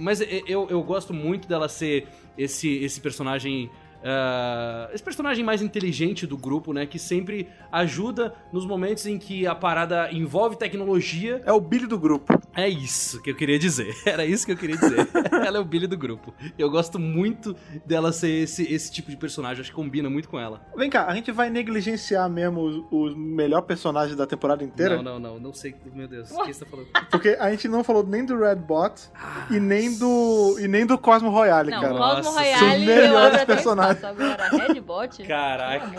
mas 0.00 0.20
eu, 0.20 0.68
eu 0.68 0.82
gosto 0.82 1.14
muito 1.14 1.46
dela 1.46 1.68
ser 1.68 2.08
esse, 2.36 2.68
esse 2.78 3.00
personagem 3.00 3.70
Uh, 4.00 4.94
esse 4.94 5.02
personagem 5.02 5.44
mais 5.44 5.60
inteligente 5.60 6.26
do 6.26 6.36
grupo, 6.36 6.72
né? 6.72 6.86
Que 6.86 6.98
sempre 6.98 7.48
ajuda 7.70 8.34
nos 8.52 8.64
momentos 8.64 9.06
em 9.06 9.18
que 9.18 9.46
a 9.46 9.54
parada 9.54 10.10
envolve 10.12 10.56
tecnologia. 10.56 11.42
É 11.44 11.52
o 11.52 11.60
Billy 11.60 11.86
do 11.86 11.98
grupo. 11.98 12.40
É 12.54 12.68
isso 12.68 13.20
que 13.22 13.30
eu 13.30 13.36
queria 13.36 13.58
dizer. 13.58 13.94
Era 14.06 14.24
isso 14.24 14.46
que 14.46 14.52
eu 14.52 14.56
queria 14.56 14.76
dizer. 14.76 15.08
ela 15.44 15.58
é 15.58 15.60
o 15.60 15.64
Billy 15.64 15.86
do 15.86 15.96
grupo. 15.96 16.34
Eu 16.58 16.70
gosto 16.70 16.98
muito 16.98 17.54
dela 17.84 18.12
ser 18.12 18.30
esse, 18.30 18.62
esse 18.72 18.90
tipo 18.90 19.10
de 19.10 19.16
personagem. 19.16 19.60
Acho 19.60 19.70
que 19.70 19.76
combina 19.76 20.08
muito 20.08 20.28
com 20.28 20.38
ela. 20.38 20.62
Vem 20.76 20.88
cá, 20.88 21.06
a 21.06 21.14
gente 21.14 21.30
vai 21.30 21.50
negligenciar 21.50 22.28
mesmo 22.28 22.62
os, 22.62 22.84
os 22.90 23.16
melhores 23.16 23.66
personagens 23.66 24.16
da 24.16 24.26
temporada 24.26 24.64
inteira? 24.64 24.96
Não, 24.96 25.18
não, 25.18 25.18
não. 25.18 25.40
Não 25.40 25.52
sei. 25.52 25.74
Meu 25.94 26.08
Deus, 26.08 26.30
o 26.30 26.44
que 26.44 26.52
você 26.52 26.64
tá 26.64 26.70
falando? 26.70 26.88
Porque 27.10 27.36
a 27.38 27.50
gente 27.50 27.68
não 27.68 27.84
falou 27.84 28.06
nem 28.06 28.24
do 28.24 28.38
Redbot 28.38 28.94
ah, 29.14 29.46
e 29.50 29.58
nem 29.60 29.96
do 29.96 30.56
e 30.58 30.68
nem 30.68 30.86
do 30.86 30.98
Cosmo 30.98 31.30
Royale, 31.30 31.70
não, 31.70 31.80
cara. 31.80 31.94
Cosmo 31.94 32.32
Royale, 32.32 32.58
São 32.58 32.78
melhores 32.78 33.44
personagens. 33.44 33.89
Agora, 33.90 34.48
Redbot? 34.50 35.22
Caraca. 35.24 35.90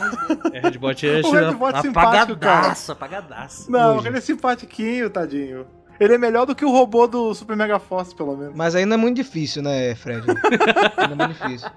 É, 0.53 0.59
Redbot 0.59 1.07
é 1.07 1.21
o 1.21 1.31
Redbot 1.31 1.75
é 1.75 1.81
simpático, 1.81 2.39
cara. 2.39 2.73
Apagadaço, 2.89 3.71
Não, 3.71 4.05
ele 4.05 4.17
é 4.17 4.21
simpatiquinho, 4.21 5.09
tadinho. 5.09 5.67
Ele 5.99 6.15
é 6.15 6.17
melhor 6.17 6.47
do 6.47 6.55
que 6.55 6.65
o 6.65 6.71
robô 6.71 7.05
do 7.05 7.31
Super 7.35 7.55
Mega 7.55 7.77
Force, 7.77 8.15
pelo 8.15 8.35
menos. 8.35 8.55
Mas 8.55 8.73
ainda 8.73 8.95
é 8.95 8.97
muito 8.97 9.17
difícil, 9.17 9.61
né, 9.61 9.93
Fred? 9.93 10.25
ainda 10.97 11.13
é 11.13 11.15
muito 11.15 11.33
difícil. 11.33 11.69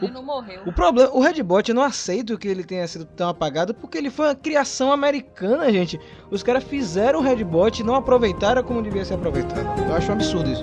Ele 0.00 0.12
não 0.12 0.22
morreu. 0.22 0.62
O 0.64 0.72
problema, 0.72 1.10
o 1.12 1.20
Redbot, 1.20 1.68
eu 1.68 1.74
não 1.74 1.82
aceito 1.82 2.38
que 2.38 2.48
ele 2.48 2.64
tenha 2.64 2.88
sido 2.88 3.04
tão 3.04 3.28
apagado, 3.28 3.74
porque 3.74 3.98
ele 3.98 4.08
foi 4.08 4.28
uma 4.28 4.34
criação 4.34 4.90
americana, 4.90 5.70
gente. 5.70 6.00
Os 6.30 6.42
caras 6.42 6.64
fizeram 6.64 7.18
o 7.18 7.22
Redbot 7.22 7.82
e 7.82 7.84
não 7.84 7.94
aproveitaram 7.94 8.62
como 8.62 8.82
devia 8.82 9.04
ser 9.04 9.14
aproveitado. 9.14 9.78
Eu 9.86 9.94
acho 9.94 10.08
um 10.10 10.14
absurdo 10.14 10.50
isso. 10.50 10.62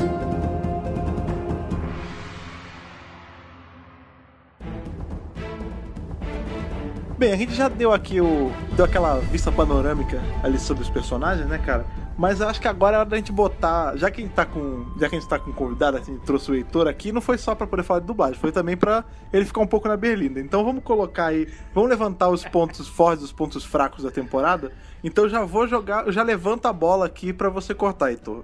Bem, 7.18 7.34
a 7.34 7.36
gente 7.36 7.55
já 7.55 7.68
deu 7.68 7.91
aqui 7.91 8.22
o. 8.22 8.51
deu 8.76 8.86
aquela 8.86 9.20
vista 9.20 9.51
panorâmica 9.51 10.22
ali 10.43 10.59
sobre 10.59 10.84
os 10.84 10.89
personagens, 10.89 11.47
né, 11.47 11.57
cara? 11.57 11.84
Mas 12.15 12.43
acho 12.43 12.61
que 12.61 12.68
agora 12.68 12.97
é 12.97 12.99
hora 12.99 13.09
da 13.09 13.18
gente 13.18 13.32
botar. 13.32 13.97
Já 13.97 14.11
que 14.11 14.22
a 14.22 14.24
gente 14.24 14.36
tá 14.36 14.45
com. 14.45 14.86
Já 14.99 15.09
que 15.09 15.15
a 15.15 15.20
gente 15.20 15.28
tá 15.28 15.39
com 15.39 15.51
convidado, 15.51 15.97
assim, 15.97 16.20
trouxe 16.20 16.51
o 16.51 16.53
Heitor 16.53 16.88
aqui, 16.88 17.11
não 17.11 17.20
foi 17.20 17.39
só 17.39 17.55
para 17.55 17.65
poder 17.65 17.82
falar 17.82 18.01
de 18.01 18.05
dublagem, 18.05 18.39
foi 18.39 18.51
também 18.51 18.78
para 18.78 19.03
ele 19.34 19.45
ficar 19.45 19.61
um 19.61 19.65
pouco 19.68 19.88
na 19.88 19.97
berlinda. 19.97 20.39
Então 20.39 20.63
vamos 20.63 20.84
colocar 20.84 21.26
aí. 21.26 21.47
Vamos 21.74 21.89
levantar 21.89 22.30
os 22.30 22.43
pontos 22.45 22.88
fortes, 22.88 23.26
os 23.26 23.32
pontos 23.32 23.65
fracos 23.65 24.03
da 24.03 24.11
temporada. 24.11 24.72
Então 25.03 25.24
eu 25.24 25.30
já 25.32 25.43
vou 25.43 25.68
jogar. 25.68 26.05
Eu 26.05 26.11
já 26.11 26.22
levanto 26.22 26.68
a 26.68 26.74
bola 26.74 27.07
aqui 27.07 27.34
para 27.34 27.49
você 27.49 27.74
cortar, 27.74 28.11
Heitor. 28.11 28.43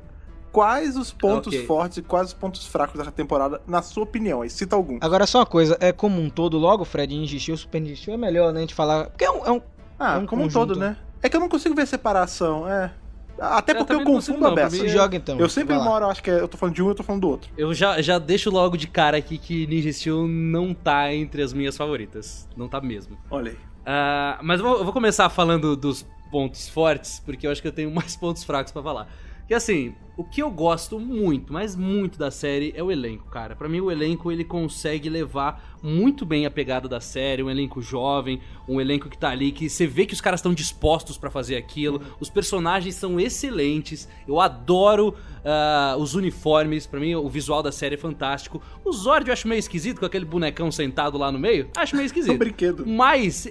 Quais 0.54 0.96
os 0.96 1.12
pontos 1.12 1.52
okay. 1.52 1.66
fortes 1.66 1.98
e 1.98 2.02
quais 2.04 2.28
os 2.28 2.34
pontos 2.34 2.66
fracos 2.68 2.96
dessa 2.96 3.12
temporada, 3.12 3.60
na 3.68 3.82
sua 3.82 4.04
opinião? 4.04 4.44
Aí 4.44 4.50
cita 4.52 4.76
algum. 4.76 5.00
Agora 5.02 5.26
só 5.26 5.40
uma 5.40 5.46
coisa, 5.48 5.76
é 5.80 5.92
como 5.92 6.22
um 6.22 6.30
todo, 6.30 6.60
logo, 6.60 6.86
Fred, 6.86 7.14
ingestiu, 7.14 7.58
super 7.58 7.82
ingestiu, 7.82 8.14
é 8.14 8.18
melhor, 8.18 8.54
né? 8.54 8.60
A 8.60 8.62
gente 8.62 8.76
falar. 8.76 9.10
Porque 9.10 9.26
é 9.26 9.32
um. 9.32 9.46
É 9.46 9.52
um 9.52 9.62
ah, 10.00 10.16
é 10.16 10.18
um 10.20 10.26
como 10.28 10.44
conjunto. 10.44 10.64
um 10.64 10.68
todo, 10.68 10.80
né? 10.80 10.96
É 11.24 11.28
que 11.28 11.36
eu 11.36 11.40
não 11.40 11.50
consigo 11.50 11.74
ver 11.74 11.88
separação, 11.88 12.70
é. 12.70 12.92
Até 13.40 13.74
porque 13.74 13.94
eu, 13.94 14.00
eu 14.02 14.06
confundo 14.06 14.46
a 14.46 14.52
beça. 14.52 14.88
Joga 14.88 15.18
então. 15.18 15.40
Eu 15.40 15.50
sempre 15.50 15.76
moro, 15.76 16.06
acho 16.06 16.22
que 16.22 16.30
é, 16.30 16.40
eu 16.40 16.48
tô 16.48 16.56
falando 16.56 16.76
de 16.76 16.84
um, 16.84 16.90
eu 16.90 16.96
tô 16.96 17.02
falando 17.02 17.22
do 17.22 17.30
outro. 17.30 17.50
Eu 17.58 17.74
já, 17.74 18.00
já 18.02 18.20
deixo 18.20 18.52
logo 18.52 18.78
de 18.78 18.88
cara 18.88 19.18
aqui 19.18 19.38
que 19.38 19.66
Ninja 19.66 19.92
Steel 19.92 20.28
não 20.28 20.74
tá 20.74 21.12
entre 21.14 21.42
as 21.42 21.52
minhas 21.52 21.76
favoritas. 21.76 22.48
Não 22.56 22.68
tá 22.68 22.80
mesmo. 22.80 23.18
Olha 23.32 23.52
aí. 23.52 23.58
Uh, 23.58 24.44
mas 24.44 24.60
eu 24.60 24.66
vou, 24.66 24.78
eu 24.78 24.84
vou, 24.84 24.94
começar 24.94 25.30
falando 25.30 25.76
dos 25.76 26.06
pontos 26.32 26.70
fortes, 26.70 27.20
porque 27.26 27.46
eu 27.46 27.52
acho 27.52 27.62
que 27.62 27.68
eu 27.68 27.72
tenho 27.72 27.90
mais 27.94 28.16
pontos 28.16 28.44
fracos 28.44 28.72
para 28.72 28.84
falar. 28.84 29.08
Que 29.48 29.54
assim, 29.54 29.96
o 30.16 30.24
que 30.24 30.42
eu 30.42 30.52
gosto 30.52 31.00
muito, 31.00 31.52
mas 31.52 31.76
muito 31.76 32.20
da 32.20 32.30
série 32.30 32.72
é 32.76 32.84
o 32.84 32.92
elenco, 32.92 33.30
cara. 33.30 33.56
Para 33.56 33.68
mim 33.68 33.82
o 33.82 33.92
elenco 33.92 34.32
ele 34.32 34.44
consegue 34.44 35.10
levar 35.10 35.73
muito 35.84 36.26
bem 36.26 36.46
a 36.46 36.52
pegada 36.52 36.88
da 36.88 37.02
série, 37.02 37.44
um 37.44 37.50
elenco 37.50 37.82
jovem, 37.82 38.40
um 38.68 38.80
elenco 38.80 39.10
que 39.10 39.18
tá 39.18 39.30
ali 39.30 39.52
que 39.52 39.70
você 39.70 39.86
vê 39.86 40.06
que 40.06 40.14
os 40.14 40.22
caras 40.22 40.40
estão 40.40 40.54
dispostos 40.54 41.18
para 41.18 41.30
fazer 41.30 41.58
aquilo. 41.58 42.02
Os 42.22 42.30
personagens 42.30 42.96
são 42.96 43.20
excelentes. 43.20 44.08
Eu 44.26 44.40
adoro 44.40 45.10
uh, 45.44 45.98
os 45.98 46.16
uniformes, 46.16 46.88
para 46.88 47.02
mim 47.02 47.16
o 47.16 47.28
visual 47.28 47.62
da 47.62 47.72
série 47.72 47.96
é 47.96 47.98
fantástico. 47.98 48.62
O 48.86 48.94
Zord 48.94 49.28
eu 49.28 49.34
acho 49.34 49.48
meio 49.48 49.60
esquisito 49.60 50.00
com 50.00 50.06
aquele 50.06 50.24
bonecão 50.24 50.72
sentado 50.72 51.18
lá 51.18 51.32
no 51.32 51.38
meio. 51.38 51.70
Acho 51.76 51.98
meio 51.98 52.06
esquisito. 52.08 52.32
É 52.32 52.36
um 52.36 52.40
brinquedo. 52.40 52.86
Mas 52.88 53.46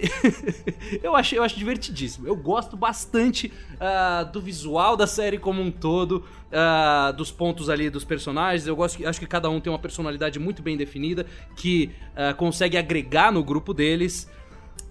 eu 1.03 1.15
acho 1.15 1.35
eu 1.35 1.43
acho 1.43 1.55
divertidíssimo. 1.55 2.27
Eu 2.27 2.35
gosto 2.35 2.75
bastante 2.75 3.53
uh, 3.75 4.31
do 4.31 4.41
visual 4.41 4.97
da 4.97 5.05
série 5.05 5.37
como 5.37 5.61
um 5.61 5.69
todo 5.69 6.23
uh, 6.53 7.11
dos 7.13 7.31
pontos 7.31 7.69
ali 7.69 7.89
dos 7.89 8.03
personagens. 8.03 8.67
Eu 8.67 8.75
gosto, 8.75 9.05
acho 9.05 9.19
que 9.19 9.25
cada 9.25 9.49
um 9.49 9.59
tem 9.59 9.71
uma 9.71 9.79
personalidade 9.79 10.39
muito 10.39 10.61
bem 10.61 10.77
definida 10.77 11.25
que 11.55 11.91
uh, 12.11 12.35
consegue 12.35 12.77
agregar 12.77 13.31
no 13.31 13.43
grupo 13.43 13.73
deles. 13.73 14.29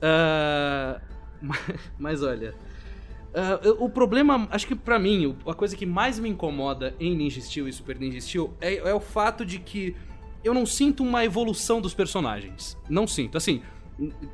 Uh, 0.03 1.01
mas, 1.41 1.61
mas, 1.97 2.23
olha. 2.25 2.57
o 3.79 3.89
problema, 3.89 4.49
acho 4.51 4.67
que 4.67 4.75
para 4.75 4.99
mim, 4.99 5.37
a 5.47 5.55
coisa 5.55 5.77
que 5.77 5.87
mais 5.87 6.19
me 6.19 6.29
incomoda 6.29 6.93
em 6.99 7.15
Ninja 7.15 7.41
Steel 7.41 7.69
e 7.69 7.73
Super 7.73 8.01
Ninja 8.01 8.21
Steel 8.21 8.53
é, 8.61 8.79
é 8.79 8.93
o 8.93 8.99
fato 8.99 9.47
de 9.47 9.61
que 9.61 9.95
eu 10.43 10.53
não 10.53 10.67
sinto 10.67 11.05
uma 11.05 11.25
evolução 11.25 11.81
dos 11.81 11.95
personagens. 11.95 12.77
Não 12.89 13.07
sinto. 13.07 13.39
Assim, 13.39 13.63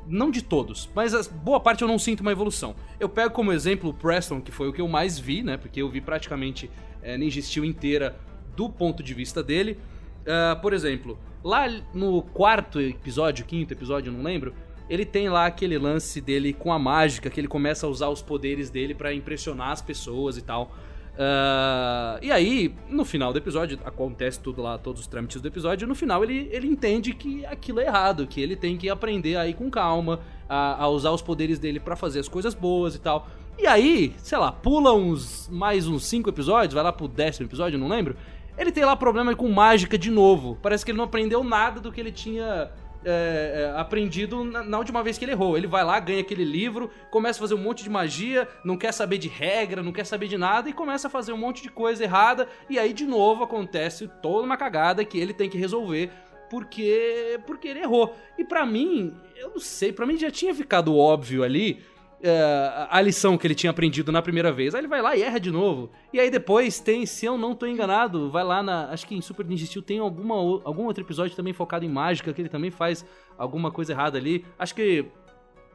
não 0.07 0.31
de 0.31 0.41
todos, 0.41 0.89
mas 0.95 1.27
boa 1.27 1.59
parte 1.59 1.81
eu 1.81 1.87
não 1.87 1.99
sinto 1.99 2.21
uma 2.21 2.31
evolução. 2.31 2.75
Eu 2.99 3.09
pego 3.09 3.33
como 3.33 3.51
exemplo 3.51 3.89
o 3.89 3.93
Preston, 3.93 4.41
que 4.41 4.51
foi 4.51 4.69
o 4.69 4.73
que 4.73 4.81
eu 4.81 4.87
mais 4.87 5.19
vi, 5.19 5.43
né? 5.43 5.57
Porque 5.57 5.81
eu 5.81 5.89
vi 5.89 6.01
praticamente 6.01 6.69
é, 7.01 7.17
Ninja 7.17 7.41
Steel 7.41 7.65
inteira 7.65 8.15
do 8.55 8.69
ponto 8.69 9.01
de 9.01 9.13
vista 9.13 9.41
dele. 9.41 9.77
Uh, 10.21 10.59
por 10.61 10.73
exemplo, 10.73 11.17
lá 11.43 11.67
no 11.93 12.21
quarto 12.21 12.79
episódio, 12.79 13.45
quinto 13.45 13.73
episódio, 13.73 14.11
não 14.11 14.21
lembro, 14.21 14.53
ele 14.89 15.05
tem 15.05 15.29
lá 15.29 15.45
aquele 15.45 15.77
lance 15.77 16.19
dele 16.19 16.51
com 16.51 16.73
a 16.73 16.79
mágica, 16.79 17.29
que 17.29 17.39
ele 17.39 17.47
começa 17.47 17.85
a 17.85 17.89
usar 17.89 18.09
os 18.09 18.21
poderes 18.21 18.69
dele 18.69 18.93
para 18.93 19.13
impressionar 19.13 19.69
as 19.69 19.81
pessoas 19.81 20.37
e 20.37 20.41
tal. 20.41 20.75
Uh, 21.19 22.17
e 22.21 22.31
aí, 22.31 22.73
no 22.89 23.03
final 23.03 23.33
do 23.33 23.37
episódio, 23.37 23.77
acontece 23.83 24.39
tudo 24.39 24.61
lá, 24.61 24.77
todos 24.77 25.01
os 25.01 25.07
trâmites 25.07 25.41
do 25.41 25.47
episódio, 25.47 25.87
no 25.87 25.93
final 25.93 26.23
ele, 26.23 26.47
ele 26.51 26.65
entende 26.65 27.13
que 27.13 27.45
aquilo 27.45 27.81
é 27.81 27.87
errado, 27.87 28.25
que 28.25 28.39
ele 28.39 28.55
tem 28.55 28.77
que 28.77 28.89
aprender 28.89 29.35
aí 29.35 29.53
com 29.53 29.69
calma, 29.69 30.21
a, 30.47 30.83
a 30.83 30.87
usar 30.87 31.11
os 31.11 31.21
poderes 31.21 31.59
dele 31.59 31.79
para 31.79 31.95
fazer 31.95 32.19
as 32.19 32.29
coisas 32.29 32.53
boas 32.53 32.95
e 32.95 32.99
tal. 32.99 33.27
E 33.61 33.67
aí, 33.67 34.15
sei 34.23 34.37
lá, 34.37 34.53
pula 34.53 34.93
uns 34.93 35.49
mais 35.49 35.85
uns 35.85 36.05
cinco 36.05 36.29
episódios, 36.29 36.73
vai 36.73 36.81
lá 36.81 36.93
pro 36.93 37.09
décimo 37.09 37.45
episódio, 37.45 37.77
não 37.77 37.89
lembro. 37.89 38.15
Ele 38.57 38.71
tem 38.71 38.85
lá 38.85 38.95
problema 38.95 39.35
com 39.35 39.49
mágica 39.49 39.97
de 39.97 40.09
novo. 40.09 40.57
Parece 40.61 40.85
que 40.85 40.91
ele 40.91 40.97
não 40.97 41.03
aprendeu 41.03 41.43
nada 41.43 41.81
do 41.81 41.91
que 41.91 41.99
ele 41.99 42.11
tinha 42.11 42.71
é, 43.03 43.73
é, 43.75 43.79
aprendido 43.79 44.45
na, 44.45 44.63
na, 44.63 44.77
última 44.77 45.03
vez 45.03 45.17
que 45.17 45.25
ele 45.25 45.33
errou. 45.33 45.57
Ele 45.57 45.67
vai 45.67 45.83
lá, 45.83 45.99
ganha 45.99 46.21
aquele 46.21 46.45
livro, 46.45 46.89
começa 47.11 47.37
a 47.37 47.41
fazer 47.41 47.53
um 47.53 47.61
monte 47.61 47.83
de 47.83 47.89
magia, 47.89 48.47
não 48.63 48.77
quer 48.77 48.93
saber 48.93 49.17
de 49.17 49.27
regra, 49.27 49.83
não 49.83 49.91
quer 49.91 50.05
saber 50.05 50.29
de 50.29 50.37
nada 50.37 50.69
e 50.69 50.73
começa 50.73 51.07
a 51.07 51.11
fazer 51.11 51.33
um 51.33 51.37
monte 51.37 51.61
de 51.61 51.69
coisa 51.69 52.01
errada. 52.01 52.47
E 52.69 52.79
aí, 52.79 52.93
de 52.93 53.05
novo, 53.05 53.43
acontece 53.43 54.07
toda 54.21 54.45
uma 54.45 54.55
cagada 54.55 55.03
que 55.03 55.17
ele 55.17 55.33
tem 55.33 55.49
que 55.49 55.57
resolver 55.57 56.09
porque 56.49 57.41
porque 57.45 57.67
ele 57.67 57.79
errou. 57.79 58.15
E 58.37 58.45
para 58.45 58.65
mim, 58.65 59.13
eu 59.35 59.49
não 59.49 59.59
sei, 59.59 59.91
para 59.91 60.05
mim 60.05 60.17
já 60.17 60.31
tinha 60.31 60.55
ficado 60.55 60.95
óbvio 60.95 61.43
ali 61.43 61.83
é, 62.21 62.87
a 62.89 63.01
lição 63.01 63.37
que 63.37 63.47
ele 63.47 63.55
tinha 63.55 63.71
aprendido 63.71 64.11
na 64.11 64.21
primeira 64.21 64.51
vez. 64.51 64.75
Aí 64.75 64.81
ele 64.81 64.87
vai 64.87 65.01
lá 65.01 65.15
e 65.15 65.21
erra 65.21 65.39
de 65.39 65.51
novo. 65.51 65.89
E 66.11 66.19
aí 66.19 66.29
depois 66.29 66.79
tem, 66.79 67.05
se 67.05 67.25
eu 67.25 67.37
não 67.37 67.55
tô 67.55 67.65
enganado, 67.65 68.29
vai 68.29 68.43
lá 68.43 68.61
na. 68.61 68.89
Acho 68.89 69.07
que 69.07 69.15
em 69.15 69.21
Super 69.21 69.45
Ninja 69.45 69.65
Steel 69.65 69.81
tem 69.81 69.99
alguma, 69.99 70.35
algum 70.35 70.85
outro 70.85 71.03
episódio 71.03 71.35
também 71.35 71.53
focado 71.53 71.85
em 71.85 71.89
mágica, 71.89 72.33
que 72.33 72.41
ele 72.41 72.49
também 72.49 72.71
faz 72.71 73.05
alguma 73.37 73.71
coisa 73.71 73.93
errada 73.93 74.17
ali. 74.17 74.45
Acho 74.57 74.75
que. 74.75 75.05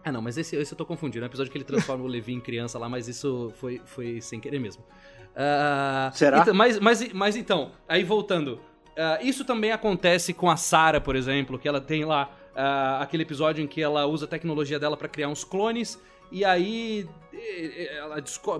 Ah, 0.04 0.12
não, 0.12 0.20
mas 0.20 0.36
esse, 0.36 0.54
esse 0.54 0.72
eu 0.72 0.76
tô 0.76 0.84
confundindo. 0.84 1.24
É 1.24 1.28
o 1.28 1.30
episódio 1.30 1.50
que 1.50 1.56
ele 1.56 1.64
transforma 1.64 2.04
o 2.04 2.06
Levi 2.06 2.34
em 2.34 2.40
criança 2.40 2.78
lá, 2.78 2.90
mas 2.90 3.08
isso 3.08 3.50
foi, 3.56 3.80
foi 3.84 4.20
sem 4.20 4.38
querer 4.38 4.58
mesmo. 4.58 4.84
Uh, 5.34 6.14
Será? 6.14 6.40
Então, 6.40 6.54
mas, 6.54 6.78
mas, 6.78 7.12
mas 7.12 7.36
então, 7.36 7.72
aí 7.88 8.04
voltando. 8.04 8.60
Uh, 8.94 9.24
isso 9.24 9.46
também 9.46 9.72
acontece 9.72 10.34
com 10.34 10.50
a 10.50 10.56
Sarah, 10.56 11.00
por 11.00 11.16
exemplo, 11.16 11.58
que 11.58 11.66
ela 11.66 11.80
tem 11.80 12.04
lá 12.04 12.30
uh, 12.54 13.02
aquele 13.02 13.22
episódio 13.22 13.64
em 13.64 13.66
que 13.66 13.80
ela 13.82 14.06
usa 14.06 14.26
a 14.26 14.28
tecnologia 14.28 14.78
dela 14.78 14.96
para 14.96 15.08
criar 15.08 15.28
uns 15.28 15.42
clones 15.42 15.98
e 16.34 16.44
aí 16.44 17.08
ela 17.96 18.16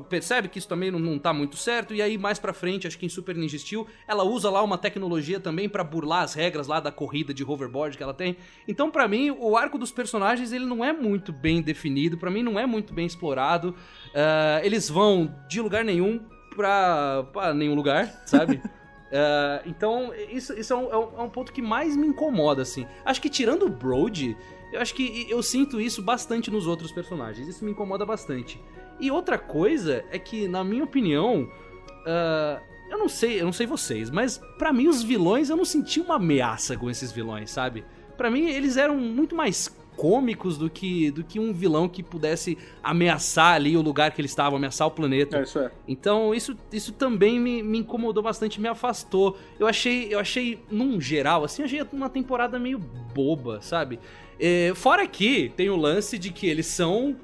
percebe 0.08 0.48
que 0.48 0.58
isso 0.58 0.68
também 0.68 0.90
não, 0.90 0.98
não 0.98 1.18
tá 1.18 1.32
muito 1.32 1.56
certo, 1.56 1.94
e 1.94 2.00
aí 2.00 2.16
mais 2.16 2.38
pra 2.38 2.52
frente, 2.52 2.86
acho 2.86 2.96
que 2.96 3.04
em 3.04 3.08
Super 3.08 3.34
Ninja 3.34 3.58
Steel, 3.58 3.86
ela 4.06 4.22
usa 4.22 4.48
lá 4.48 4.62
uma 4.62 4.78
tecnologia 4.78 5.40
também 5.40 5.68
para 5.68 5.82
burlar 5.82 6.22
as 6.22 6.34
regras 6.34 6.68
lá 6.68 6.78
da 6.78 6.92
corrida 6.92 7.34
de 7.34 7.42
hoverboard 7.42 7.96
que 7.96 8.02
ela 8.02 8.14
tem. 8.14 8.36
Então, 8.68 8.90
para 8.90 9.08
mim, 9.08 9.30
o 9.30 9.56
arco 9.56 9.76
dos 9.76 9.90
personagens, 9.90 10.52
ele 10.52 10.64
não 10.64 10.84
é 10.84 10.92
muito 10.92 11.32
bem 11.32 11.60
definido, 11.60 12.16
para 12.16 12.30
mim 12.30 12.44
não 12.44 12.58
é 12.58 12.64
muito 12.64 12.94
bem 12.94 13.06
explorado. 13.06 13.70
Uh, 13.70 14.62
eles 14.62 14.88
vão 14.88 15.34
de 15.48 15.60
lugar 15.60 15.84
nenhum 15.84 16.20
pra, 16.54 17.24
pra 17.32 17.52
nenhum 17.52 17.74
lugar, 17.74 18.22
sabe? 18.26 18.56
Uh, 18.56 19.62
então, 19.66 20.12
isso, 20.30 20.52
isso 20.52 20.72
é, 20.72 20.76
um, 20.76 20.90
é, 20.92 21.22
um, 21.22 21.28
ponto 21.28 21.52
que 21.52 21.62
mais 21.62 21.96
me 21.96 22.06
incomoda, 22.06 22.62
assim. 22.62 22.86
Acho 23.04 23.20
que 23.20 23.28
tirando 23.28 23.66
o 23.66 23.70
Brody, 23.70 24.36
eu 24.74 24.80
acho 24.80 24.94
que 24.94 25.26
eu 25.28 25.42
sinto 25.42 25.80
isso 25.80 26.02
bastante 26.02 26.50
nos 26.50 26.66
outros 26.66 26.90
personagens. 26.90 27.46
Isso 27.46 27.64
me 27.64 27.70
incomoda 27.70 28.04
bastante. 28.04 28.60
E 28.98 29.10
outra 29.10 29.38
coisa 29.38 30.04
é 30.10 30.18
que, 30.18 30.48
na 30.48 30.64
minha 30.64 30.82
opinião, 30.82 31.42
uh, 31.44 32.60
eu 32.90 32.98
não 32.98 33.08
sei, 33.08 33.40
eu 33.40 33.44
não 33.44 33.52
sei 33.52 33.66
vocês, 33.66 34.10
mas 34.10 34.38
para 34.58 34.72
mim 34.72 34.88
os 34.88 35.02
vilões 35.02 35.48
eu 35.48 35.56
não 35.56 35.64
senti 35.64 36.00
uma 36.00 36.16
ameaça 36.16 36.76
com 36.76 36.90
esses 36.90 37.12
vilões, 37.12 37.50
sabe? 37.50 37.84
Para 38.16 38.30
mim 38.30 38.50
eles 38.50 38.76
eram 38.76 38.96
muito 38.96 39.34
mais 39.34 39.68
cômicos 39.96 40.58
do 40.58 40.68
que, 40.68 41.10
do 41.10 41.22
que 41.22 41.38
um 41.38 41.52
vilão 41.52 41.88
que 41.88 42.02
pudesse 42.02 42.58
ameaçar 42.82 43.54
ali 43.54 43.76
o 43.76 43.80
lugar 43.80 44.10
que 44.10 44.20
eles 44.20 44.30
estavam, 44.30 44.56
ameaçar 44.56 44.86
o 44.86 44.90
planeta. 44.90 45.38
É, 45.38 45.42
isso 45.42 45.58
é. 45.58 45.70
Então, 45.86 46.34
isso, 46.34 46.56
isso 46.72 46.92
também 46.92 47.38
me, 47.38 47.62
me 47.62 47.78
incomodou 47.78 48.22
bastante, 48.22 48.60
me 48.60 48.68
afastou. 48.68 49.38
Eu 49.58 49.66
achei, 49.66 50.12
eu 50.12 50.18
achei, 50.18 50.60
num 50.70 51.00
geral, 51.00 51.44
assim, 51.44 51.62
achei 51.62 51.80
uma 51.92 52.10
temporada 52.10 52.58
meio 52.58 52.78
boba, 52.78 53.60
sabe? 53.62 54.00
É, 54.38 54.72
fora 54.74 55.06
que 55.06 55.52
tem 55.56 55.70
o 55.70 55.76
lance 55.76 56.18
de 56.18 56.30
que 56.30 56.46
eles 56.48 56.66
são 56.66 57.16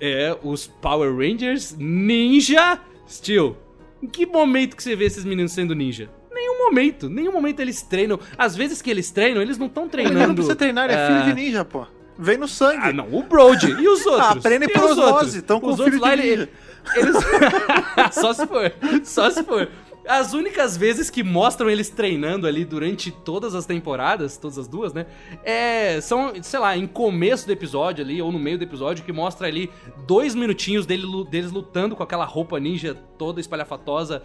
é, 0.00 0.36
os 0.42 0.66
Power 0.66 1.14
Rangers 1.14 1.76
Ninja 1.78 2.80
Steel. 3.08 3.56
Em 4.02 4.06
que 4.06 4.26
momento 4.26 4.76
que 4.76 4.82
você 4.82 4.94
vê 4.94 5.06
esses 5.06 5.24
meninos 5.24 5.52
sendo 5.52 5.74
ninja? 5.74 6.10
Nenhum 6.32 6.58
momento, 6.64 7.08
nenhum 7.08 7.32
momento 7.32 7.60
eles 7.60 7.82
treinam. 7.82 8.18
Às 8.36 8.54
vezes 8.54 8.82
que 8.82 8.90
eles 8.90 9.10
treinam, 9.10 9.40
eles 9.40 9.56
não 9.56 9.66
estão 9.66 9.88
treinando. 9.88 10.18
Ele 10.18 10.26
não 10.26 10.34
precisa 10.34 10.56
treinar, 10.56 10.84
ele 10.84 10.94
é, 10.94 11.02
é 11.02 11.06
filho 11.06 11.24
de 11.24 11.34
ninja, 11.34 11.64
pô. 11.64 11.86
Vem 12.18 12.36
no 12.36 12.48
sangue. 12.48 12.80
Ah, 12.82 12.92
não, 12.92 13.12
o 13.12 13.22
Brody. 13.22 13.70
E 13.70 13.88
os 13.88 14.04
outros? 14.06 14.36
Aprendem 14.36 14.68
por 14.68 14.84
osmose, 14.84 15.38
estão 15.38 15.60
com 15.60 15.68
os 15.68 15.76
filho 15.76 15.84
outros 15.84 16.02
de 16.02 16.08
lá, 16.08 16.16
ninja. 16.16 16.32
Ele, 16.32 16.48
eles... 16.96 17.16
só 18.12 18.32
se 18.32 18.46
for, 18.46 18.72
só 19.04 19.30
se 19.30 19.42
for. 19.42 19.68
As 20.06 20.32
únicas 20.32 20.76
vezes 20.76 21.10
que 21.10 21.22
mostram 21.22 21.68
eles 21.68 21.90
treinando 21.90 22.46
ali 22.46 22.64
durante 22.64 23.10
todas 23.10 23.54
as 23.54 23.66
temporadas, 23.66 24.36
todas 24.36 24.58
as 24.58 24.68
duas, 24.68 24.92
né? 24.92 25.06
É, 25.42 26.00
são, 26.00 26.32
sei 26.42 26.60
lá, 26.60 26.76
em 26.76 26.86
começo 26.86 27.46
do 27.46 27.52
episódio 27.52 28.04
ali, 28.04 28.22
ou 28.22 28.30
no 28.30 28.38
meio 28.38 28.56
do 28.56 28.64
episódio, 28.64 29.04
que 29.04 29.12
mostra 29.12 29.46
ali 29.46 29.70
dois 30.06 30.34
minutinhos 30.34 30.86
dele, 30.86 31.06
deles 31.28 31.50
lutando 31.50 31.96
com 31.96 32.02
aquela 32.02 32.24
roupa 32.24 32.60
ninja 32.60 32.94
toda 33.18 33.40
espalhafatosa 33.40 34.22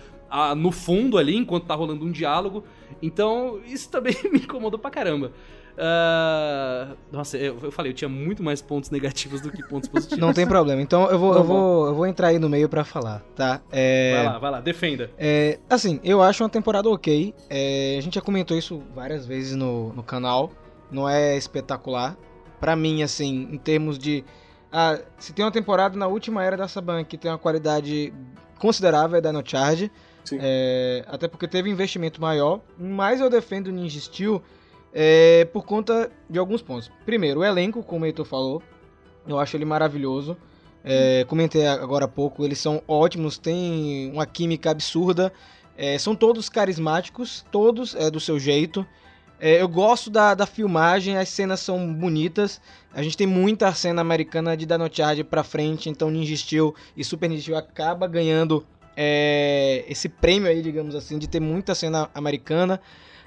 no 0.56 0.72
fundo 0.72 1.18
ali, 1.18 1.36
enquanto 1.36 1.66
tá 1.66 1.76
rolando 1.76 2.06
um 2.06 2.12
diálogo. 2.12 2.64
Então, 3.02 3.60
isso 3.66 3.90
também 3.90 4.16
me 4.32 4.40
incomodou 4.40 4.80
pra 4.80 4.92
caramba. 4.92 5.32
Uh, 5.78 6.98
nossa, 7.12 7.38
eu, 7.38 7.58
eu, 7.62 7.72
falei, 7.72 7.92
eu 7.92 7.96
tinha 7.96 8.10
muito 8.10 8.44
mais 8.44 8.62
pontos 8.62 8.90
negativos 8.90 9.42
do 9.42 9.52
que 9.52 9.64
pontos 9.68 9.88
positivos. 9.90 10.20
Não 10.20 10.34
tem 10.34 10.46
problema. 10.46 10.82
Então 10.82 11.10
eu 11.10 11.18
vou, 11.18 11.34
eu 11.34 11.44
vou, 11.44 11.88
eu 11.88 11.96
vou 11.96 12.08
entrar 12.08 12.28
aí 12.28 12.40
no 12.40 12.50
meio 12.50 12.68
para 12.70 12.84
falar, 12.84 13.22
tá? 13.36 13.62
É, 13.72 14.14
vai 14.16 14.26
lá, 14.26 14.40
vai 14.40 14.52
lá, 14.52 14.62
defenda. 14.62 15.10
É, 15.18 15.60
assim, 15.70 16.00
eu 16.04 16.22
acho 16.22 16.44
uma 16.44 16.50
temporada 16.50 16.90
ok. 16.90 17.34
É, 17.50 17.96
a 17.98 18.02
gente 18.02 18.16
já 18.16 18.22
comentou 18.22 18.58
isso 18.58 18.82
várias 18.94 19.26
vezes 19.26 19.56
no, 19.56 19.94
no 19.94 20.04
canal. 20.04 20.52
Não 20.92 21.08
é 21.08 21.38
espetacular. 21.38 22.18
para 22.60 22.76
mim, 22.76 23.02
assim, 23.02 23.48
em 23.52 23.58
termos 23.58 23.98
de. 23.98 24.24
Ah, 24.72 25.00
se 25.18 25.34
tem 25.34 25.44
uma 25.44 25.52
temporada 25.52 25.98
na 25.98 26.08
última 26.08 26.44
era 26.44 26.56
da 26.56 26.68
Saban 26.68 27.04
que 27.04 27.18
tem 27.18 27.30
uma 27.30 27.38
qualidade 27.38 28.14
considerável 28.58 29.18
é 29.18 29.22
da 29.22 29.34
No 29.34 29.42
Charge. 29.44 29.92
É, 30.34 31.04
até 31.08 31.28
porque 31.28 31.48
teve 31.48 31.70
investimento 31.70 32.22
maior. 32.22 32.62
Mas 32.78 33.20
eu 33.20 33.30
defendo 33.30 33.68
o 33.68 33.72
Ninja 33.72 34.00
Steel 34.00 34.42
é, 34.94 35.46
por 35.46 35.66
conta 35.66 36.12
de 36.30 36.38
alguns 36.38 36.62
pontos. 36.62 36.92
Primeiro, 37.06 37.42
o 37.42 37.44
elenco, 37.44 37.84
como 37.84 38.04
o 38.04 38.08
Heitor 38.08 38.26
falou, 38.26 38.62
eu 39.28 39.40
acho 39.40 39.56
ele 39.56 39.66
maravilhoso. 39.66 40.38
É, 40.84 41.24
comentei 41.28 41.68
agora 41.68 42.06
há 42.06 42.08
pouco, 42.08 42.44
eles 42.44 42.60
são 42.60 42.82
ótimos, 42.88 43.38
têm 43.38 44.12
uma 44.14 44.26
química 44.26 44.72
absurda. 44.72 45.32
É, 45.78 45.98
são 45.98 46.16
todos 46.16 46.50
carismáticos, 46.50 47.46
todos 47.52 47.96
é, 47.96 48.10
do 48.10 48.20
seu 48.20 48.40
jeito. 48.40 48.86
É, 49.40 49.62
eu 49.62 49.68
gosto 49.68 50.10
da, 50.10 50.36
da 50.36 50.46
filmagem, 50.46 51.18
as 51.18 51.30
cenas 51.30 51.60
são 51.60 51.92
bonitas. 51.92 52.62
A 52.94 53.02
gente 53.02 53.18
tem 53.18 53.26
muita 53.26 53.74
cena 53.74 54.02
americana 54.02 54.56
de 54.56 54.66
Dino 54.66 54.88
Charge 54.92 55.24
pra 55.24 55.44
frente, 55.44 55.90
então 55.90 56.12
Ninja 56.12 56.36
Steel 56.36 56.76
e 56.96 57.04
Super 57.04 57.28
Ninja 57.28 57.42
Steel 57.42 57.58
acaba 57.58 58.08
ganhando 58.08 58.66
é, 58.96 59.84
esse 59.88 60.10
prêmio 60.10 60.50
aí, 60.50 60.62
digamos 60.62 60.94
assim, 60.94 61.18
de 61.18 61.28
ter 61.28 61.40
muita 61.40 61.74
cena 61.74 62.10
americana. 62.14 62.80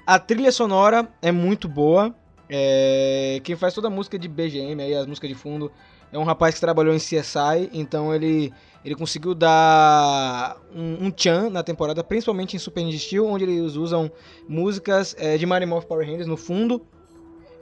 A 0.05 0.19
trilha 0.19 0.51
sonora 0.51 1.07
é 1.21 1.31
muito 1.31 1.67
boa. 1.67 2.13
É... 2.47 3.39
Quem 3.43 3.55
faz 3.55 3.73
toda 3.73 3.87
a 3.87 3.91
música 3.91 4.19
de 4.19 4.27
BGM, 4.27 4.81
aí, 4.81 4.93
as 4.93 5.07
músicas 5.07 5.29
de 5.29 5.35
fundo, 5.35 5.71
é 6.11 6.19
um 6.19 6.23
rapaz 6.23 6.55
que 6.55 6.61
trabalhou 6.61 6.93
em 6.93 6.99
CSI, 6.99 7.69
então 7.73 8.13
ele, 8.13 8.53
ele 8.83 8.95
conseguiu 8.95 9.33
dar 9.33 10.57
um, 10.73 11.07
um 11.07 11.11
tchan 11.11 11.49
na 11.49 11.63
temporada, 11.63 12.03
principalmente 12.03 12.55
em 12.55 12.59
Super 12.59 12.89
Steel, 12.93 13.25
onde 13.25 13.43
eles 13.43 13.75
usam 13.75 14.11
músicas 14.47 15.15
é, 15.17 15.37
de 15.37 15.45
Mighty 15.45 15.65
Morphin 15.65 15.87
Power 15.87 16.07
Rangers 16.07 16.27
no 16.27 16.37
fundo. 16.37 16.85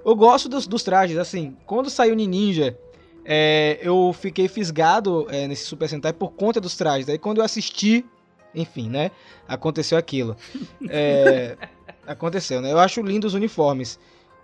Eu 0.06 0.16
gosto 0.16 0.50
dos, 0.50 0.68
dos 0.68 0.84
trajes, 0.84 1.18
assim, 1.18 1.56
quando 1.66 1.90
saiu 1.90 2.14
Ninja, 2.14 2.78
é, 3.24 3.80
eu 3.82 4.14
fiquei 4.14 4.50
fisgado 4.50 5.26
é, 5.30 5.48
nesse 5.48 5.64
Super 5.64 5.88
Sentai 5.88 6.12
por 6.12 6.34
conta 6.34 6.60
dos 6.60 6.76
trajes. 6.76 7.08
Aí 7.08 7.18
quando 7.18 7.38
eu 7.38 7.44
assisti, 7.44 8.06
enfim, 8.54 8.90
né, 8.90 9.12
aconteceu 9.48 9.98
aquilo. 9.98 10.36
É... 10.90 11.58
Aconteceu, 12.06 12.62
né? 12.62 12.72
Eu 12.72 12.80
acho 12.80 13.02
lindo 13.02 13.26
os 13.26 13.34
uniformes. 13.34 14.00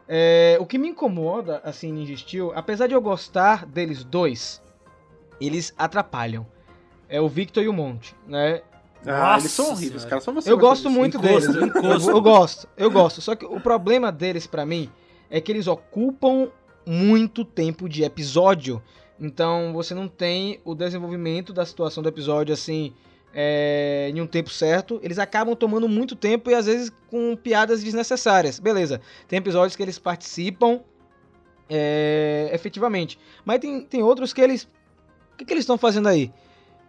É, 0.08 0.58
o 0.60 0.66
que 0.66 0.78
me 0.78 0.90
incomoda, 0.90 1.62
assim, 1.64 1.92
Ninja 1.92 2.18
Steel, 2.18 2.52
apesar 2.56 2.88
de 2.88 2.94
eu 2.94 3.02
gostar 3.02 3.66
deles 3.66 4.04
dois, 4.04 4.62
eles 5.40 5.74
atrapalham. 5.78 6.48
É 7.08 7.22
o 7.22 7.28
Victor 7.28 7.64
e 7.64 7.68
o 7.68 7.74
Monte, 7.74 8.16
né? 8.28 8.62
Ah, 9.06 9.34
Nossa 9.34 9.42
eles 9.42 9.52
são 9.52 9.72
horríveis, 9.72 10.06
cara. 10.06 10.22
Só 10.22 10.32
você 10.32 10.52
eu 10.52 10.58
gosto 10.58 10.90
muito 10.90 11.18
encosto, 11.18 11.54
deles. 11.54 11.68
Encosto. 11.70 12.10
Eu, 12.10 12.16
eu, 12.16 12.22
gosto, 12.22 12.70
eu 12.78 12.92
gosto. 12.92 13.22
Só 13.22 13.36
que 13.36 13.46
o 13.46 13.60
problema 13.60 14.12
deles, 14.12 14.46
para 14.46 14.66
mim, 14.66 14.90
é 15.30 15.40
que 15.40 15.52
eles 15.52 15.68
ocupam 15.68 16.50
muito 16.86 17.46
tempo 17.46 17.88
de 17.88 18.04
episódio. 18.04 18.82
Então 19.20 19.74
você 19.74 19.94
não 19.94 20.08
tem 20.08 20.60
o 20.64 20.74
desenvolvimento 20.74 21.54
da 21.54 21.66
situação 21.66 22.02
do 22.02 22.10
episódio 22.10 22.54
assim 22.54 22.94
é, 23.34 24.12
em 24.14 24.22
um 24.22 24.28
tempo 24.28 24.50
certo, 24.50 25.00
eles 25.04 25.20
acabam 25.20 25.56
tomando 25.56 25.88
muito 25.88 26.16
tempo 26.16 26.50
e 26.50 26.56
às 26.56 26.66
vezes 26.66 26.92
com 27.10 27.36
piadas 27.36 27.84
desnecessárias. 27.84 28.60
Beleza, 28.60 29.02
tem 29.28 29.38
episódios 29.38 29.76
que 29.76 29.84
eles 29.84 30.00
participam 30.00 30.82
é, 31.70 32.50
efetivamente, 32.54 33.20
mas 33.46 33.60
tem, 33.60 33.82
tem 33.82 34.02
outros 34.02 34.34
que 34.34 34.42
eles. 34.42 34.64
O 35.34 35.38
que, 35.38 35.46
que 35.46 35.54
eles 35.54 35.64
estão 35.64 35.78
fazendo 35.78 36.08
aí? 36.08 36.34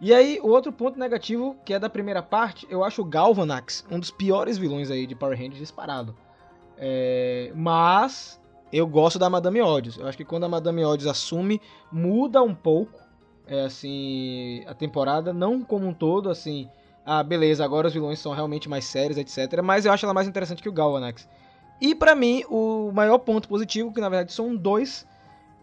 E 0.03 0.13
aí, 0.13 0.39
o 0.41 0.47
outro 0.47 0.73
ponto 0.73 0.97
negativo, 0.97 1.55
que 1.63 1.73
é 1.73 1.79
da 1.79 1.87
primeira 1.87 2.23
parte, 2.23 2.65
eu 2.71 2.83
acho 2.83 3.03
o 3.03 3.05
Galvanax 3.05 3.85
um 3.89 3.99
dos 3.99 4.09
piores 4.09 4.57
vilões 4.57 4.89
aí 4.89 5.05
de 5.05 5.13
Power 5.13 5.37
Rangers 5.37 5.59
disparado. 5.59 6.15
É, 6.75 7.51
mas 7.55 8.41
eu 8.73 8.87
gosto 8.87 9.19
da 9.19 9.29
Madame 9.29 9.61
Odious. 9.61 9.97
Eu 9.97 10.07
acho 10.07 10.17
que 10.17 10.25
quando 10.25 10.45
a 10.45 10.49
Madame 10.49 10.83
Odious 10.83 11.07
assume, 11.07 11.61
muda 11.91 12.41
um 12.41 12.55
pouco 12.55 13.00
é, 13.51 13.65
assim, 13.65 14.63
a 14.65 14.73
temporada, 14.73 15.33
não 15.33 15.61
como 15.61 15.85
um 15.85 15.93
todo, 15.93 16.29
assim, 16.29 16.69
ah, 17.05 17.21
beleza, 17.21 17.65
agora 17.65 17.89
os 17.89 17.93
vilões 17.93 18.17
são 18.17 18.31
realmente 18.31 18.69
mais 18.69 18.85
sérios, 18.85 19.17
etc. 19.17 19.61
Mas 19.61 19.85
eu 19.85 19.91
acho 19.91 20.05
ela 20.05 20.13
mais 20.13 20.25
interessante 20.25 20.63
que 20.63 20.69
o 20.69 20.71
Galvanax. 20.71 21.27
E 21.81 21.93
para 21.93 22.15
mim, 22.15 22.45
o 22.49 22.91
maior 22.93 23.17
ponto 23.17 23.49
positivo, 23.49 23.93
que 23.93 23.99
na 23.99 24.07
verdade 24.07 24.31
são 24.31 24.55
dois, 24.55 25.05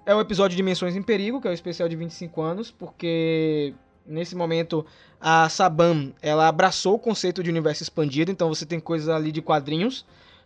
é 0.05 0.14
o 0.14 0.20
episódio 0.20 0.55
Dimensões 0.55 0.95
em 0.97 1.03
Perigo, 1.03 1.41
que 1.41 1.49
é 1.49 1.51
o 1.51 1.55
especial 1.55 1.89
de 1.89 1.97
25 1.97 2.43
anos, 2.43 2.70
porque 2.70 3.72
nesse 4.05 4.36
momento 4.36 4.84
a 5.18 5.49
Saban 5.49 6.12
ela 6.20 6.47
abraçou 6.47 6.97
o 6.97 6.99
conceito 6.99 7.43
de 7.43 7.49
universo 7.49 7.82
expandido, 7.82 8.30
então 8.30 8.51
você 8.51 8.66
tem 8.66 8.78
coisas 8.78 9.09
ali 9.09 9.32
de 9.32 9.41
quadrinhos 9.41 10.05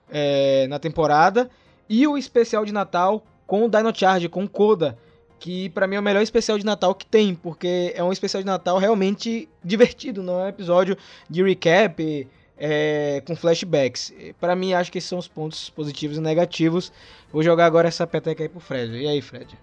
é, 0.09 0.69
na 0.69 0.79
temporada. 0.79 1.51
E 1.89 2.07
o 2.07 2.17
especial 2.17 2.65
de 2.65 2.73
Natal 2.73 3.25
com 3.49 3.65
o 3.65 3.69
Dino 3.69 3.93
Charge, 3.93 4.29
com 4.29 4.45
o 4.45 4.49
Koda, 4.49 4.97
que 5.43 5.69
para 5.71 5.89
mim 5.89 5.97
é 5.97 5.99
o 5.99 6.03
melhor 6.03 6.23
especial 6.23 6.57
de 6.57 6.65
Natal 6.65 6.95
que 6.95 7.05
tem, 7.05 7.35
porque 7.35 7.93
é 7.97 8.05
um 8.05 8.13
especial 8.13 8.41
de 8.41 8.47
Natal 8.47 8.79
realmente 8.79 9.49
divertido, 9.63 10.23
não 10.23 10.39
é 10.39 10.45
um 10.45 10.49
episódio 10.49 10.97
de 11.29 11.43
recap 11.43 12.29
é, 12.57 13.21
com 13.27 13.35
flashbacks. 13.35 14.15
Para 14.41 14.55
mim, 14.55 14.73
acho 14.73 14.93
que 14.93 14.99
esses 14.99 15.11
são 15.11 15.19
os 15.19 15.27
pontos 15.27 15.69
positivos 15.69 16.17
e 16.17 16.21
negativos. 16.21 16.93
Vou 17.33 17.43
jogar 17.43 17.67
agora 17.67 17.89
essa 17.89 18.07
peteca 18.07 18.45
aí 18.45 18.49
pro 18.49 18.61
Fred. 18.61 18.95
E 18.95 19.09
aí, 19.09 19.21
Fred? 19.21 19.59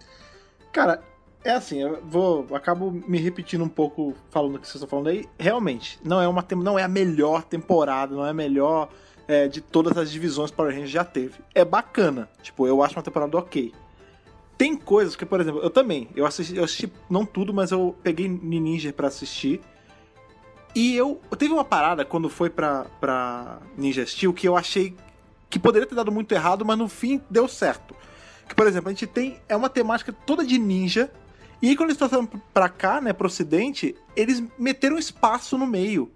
Cara, 0.74 1.02
é 1.46 1.52
assim, 1.52 1.82
eu 1.82 2.04
vou 2.04 2.46
acabo 2.54 2.92
me 2.92 3.18
repetindo 3.18 3.64
um 3.64 3.70
pouco 3.70 4.14
falando 4.30 4.56
o 4.56 4.60
que 4.60 4.68
vocês 4.68 4.76
estão 4.76 4.90
falando 4.90 5.08
aí. 5.08 5.26
Realmente, 5.40 5.98
não 6.04 6.22
é 6.22 6.28
uma 6.28 6.46
não 6.58 6.78
é 6.78 6.84
a 6.84 6.90
melhor 6.90 7.42
temporada, 7.44 8.14
não 8.14 8.26
é 8.26 8.32
a 8.32 8.34
melhor 8.34 8.90
é, 9.30 9.48
de 9.48 9.62
todas 9.62 9.98
as 9.98 10.12
divisões 10.12 10.52
Power 10.52 10.74
Rangers 10.74 10.92
já 10.92 11.06
teve. 11.06 11.36
É 11.56 11.64
bacana, 11.64 12.28
tipo, 12.42 12.68
eu 12.68 12.84
acho 12.84 12.98
uma 12.98 13.04
temporada 13.04 13.38
ok. 13.38 13.72
Tem 14.60 14.76
coisas 14.76 15.16
que, 15.16 15.26
por 15.26 15.40
exemplo, 15.40 15.62
eu 15.62 15.70
também, 15.70 16.10
eu 16.14 16.26
assisti, 16.26 16.58
eu 16.58 16.66
assisti 16.66 16.92
não 17.10 17.26
tudo, 17.26 17.54
mas 17.54 17.72
eu 17.72 17.96
peguei 18.04 18.28
Ninja 18.28 18.92
para 18.92 19.08
assistir. 19.08 19.62
E 20.76 20.98
eu, 20.98 21.22
eu 21.32 21.38
teve 21.38 21.54
uma 21.54 21.64
parada 21.64 22.04
quando 22.04 22.30
foi 22.30 22.50
pra, 22.50 22.86
pra 23.00 23.60
Ninja 23.78 24.06
Steel 24.06 24.34
que 24.34 24.46
eu 24.46 24.58
achei 24.58 24.94
que 25.50 25.58
poderia 25.58 25.88
ter 25.88 25.96
dado 25.96 26.12
muito 26.12 26.34
errado, 26.34 26.66
mas 26.66 26.78
no 26.78 26.90
fim 26.90 27.22
deu 27.30 27.48
certo. 27.48 27.96
Que, 28.50 28.54
por 28.54 28.68
exemplo, 28.68 28.90
a 28.90 28.92
gente 28.92 29.08
tem. 29.08 29.40
É 29.48 29.56
uma 29.56 29.70
temática 29.70 30.12
toda 30.26 30.46
de 30.46 30.60
ninja. 30.60 31.10
E 31.62 31.70
aí, 31.70 31.76
quando 31.78 31.92
eles 31.92 31.98
trouxeram 31.98 32.26
pra 32.54 32.68
cá, 32.68 33.00
né, 33.00 33.14
pro 33.14 33.28
ocidente, 33.28 33.96
eles 34.14 34.44
meteram 34.58 35.00
espaço 35.00 35.58
no 35.58 35.66
meio. 35.66 36.12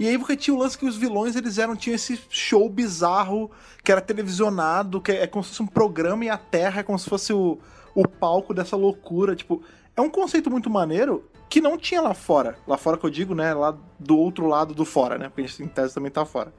E 0.00 0.08
aí 0.08 0.16
porque 0.16 0.34
tinha 0.34 0.54
o 0.54 0.58
lance 0.58 0.78
que 0.78 0.86
os 0.86 0.96
vilões 0.96 1.36
eles 1.36 1.58
eram 1.58 1.76
tinham 1.76 1.94
esse 1.94 2.18
show 2.30 2.68
bizarro 2.70 3.50
que 3.84 3.92
era 3.92 4.00
televisionado, 4.00 5.00
que 5.00 5.12
é 5.12 5.26
como 5.26 5.44
se 5.44 5.50
fosse 5.50 5.62
um 5.62 5.66
programa 5.66 6.24
e 6.24 6.30
a 6.30 6.38
Terra 6.38 6.80
é 6.80 6.82
como 6.82 6.98
se 6.98 7.08
fosse 7.08 7.32
o, 7.32 7.58
o 7.94 8.06
palco 8.06 8.54
dessa 8.54 8.76
loucura. 8.76 9.34
Tipo, 9.34 9.62
é 9.96 10.00
um 10.00 10.10
conceito 10.10 10.50
muito 10.50 10.70
maneiro 10.70 11.28
que 11.48 11.60
não 11.60 11.76
tinha 11.76 12.00
lá 12.00 12.14
fora. 12.14 12.56
Lá 12.66 12.76
fora 12.76 12.96
que 12.96 13.04
eu 13.04 13.10
digo, 13.10 13.34
né? 13.34 13.52
Lá 13.52 13.76
do 13.98 14.16
outro 14.18 14.46
lado 14.46 14.74
do 14.74 14.84
fora, 14.84 15.18
né? 15.18 15.28
Porque 15.28 15.42
a 15.42 15.46
gente 15.46 15.62
em 15.62 15.68
tese 15.68 15.94
também 15.94 16.10
tá 16.10 16.24
fora. 16.24 16.52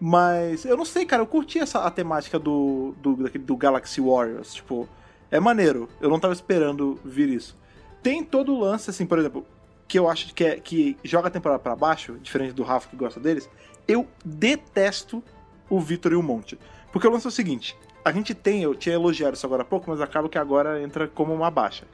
Mas 0.00 0.64
eu 0.64 0.76
não 0.76 0.84
sei, 0.84 1.04
cara, 1.04 1.22
eu 1.22 1.26
curti 1.26 1.58
essa 1.58 1.80
a 1.80 1.90
temática 1.90 2.38
do, 2.38 2.94
do, 3.02 3.16
do 3.16 3.56
Galaxy 3.56 4.00
Warriors. 4.00 4.54
Tipo, 4.54 4.88
é 5.30 5.40
maneiro. 5.40 5.88
Eu 6.00 6.08
não 6.08 6.20
tava 6.20 6.32
esperando 6.32 6.98
vir 7.04 7.28
isso. 7.28 7.56
Tem 8.02 8.22
todo 8.22 8.54
o 8.54 8.60
lance, 8.60 8.90
assim, 8.90 9.06
por 9.06 9.18
exemplo, 9.18 9.46
que 9.88 9.98
eu 9.98 10.08
acho 10.08 10.32
que, 10.34 10.44
é, 10.44 10.60
que 10.60 10.96
joga 11.02 11.28
a 11.28 11.30
temporada 11.30 11.58
para 11.58 11.74
baixo, 11.74 12.18
diferente 12.22 12.52
do 12.52 12.62
Rafa 12.62 12.88
que 12.88 12.96
gosta 12.96 13.18
deles. 13.18 13.48
Eu 13.86 14.06
detesto 14.24 15.22
o 15.68 15.80
Vitor 15.80 16.12
e 16.12 16.16
o 16.16 16.22
Monte. 16.22 16.58
Porque 16.92 17.06
o 17.06 17.10
lance 17.10 17.26
é 17.26 17.28
o 17.28 17.32
seguinte: 17.32 17.76
a 18.08 18.12
gente 18.12 18.34
tem, 18.34 18.62
eu 18.62 18.74
tinha 18.74 18.94
elogiado 18.94 19.34
isso 19.34 19.46
agora 19.46 19.62
há 19.62 19.64
pouco, 19.64 19.90
mas 19.90 20.00
acaba 20.00 20.28
que 20.28 20.38
agora 20.38 20.82
entra 20.82 21.06
como 21.06 21.32
uma 21.34 21.50
baixa. 21.50 21.86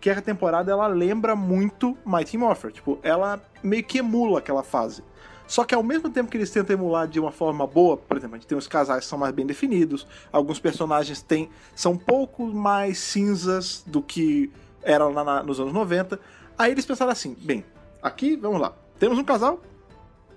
Que 0.00 0.10
a 0.10 0.20
temporada 0.20 0.70
ela 0.70 0.86
lembra 0.86 1.34
muito 1.34 1.96
Mighty 2.04 2.38
Morpher, 2.38 2.70
tipo, 2.70 2.98
ela 3.02 3.42
meio 3.62 3.82
que 3.82 3.98
emula 3.98 4.38
aquela 4.38 4.62
fase. 4.62 5.02
Só 5.46 5.64
que 5.64 5.74
ao 5.74 5.82
mesmo 5.82 6.10
tempo 6.10 6.30
que 6.30 6.36
eles 6.36 6.50
tentam 6.50 6.74
emular 6.74 7.06
de 7.06 7.20
uma 7.20 7.30
forma 7.30 7.66
boa, 7.66 7.96
por 7.96 8.16
exemplo, 8.16 8.36
a 8.36 8.38
gente 8.38 8.48
tem 8.48 8.58
os 8.58 8.66
casais 8.66 9.04
que 9.04 9.10
são 9.10 9.18
mais 9.18 9.32
bem 9.32 9.46
definidos, 9.46 10.06
alguns 10.32 10.58
personagens 10.58 11.22
têm, 11.22 11.48
são 11.74 11.92
um 11.92 11.98
pouco 11.98 12.46
mais 12.46 12.98
cinzas 12.98 13.82
do 13.86 14.02
que 14.02 14.50
eram 14.82 15.12
lá 15.12 15.22
na, 15.22 15.42
nos 15.42 15.60
anos 15.60 15.72
90. 15.72 16.18
Aí 16.58 16.72
eles 16.72 16.84
pensaram 16.84 17.12
assim: 17.12 17.36
bem, 17.40 17.64
aqui, 18.02 18.36
vamos 18.36 18.60
lá, 18.60 18.72
temos 18.98 19.18
um 19.18 19.24
casal 19.24 19.60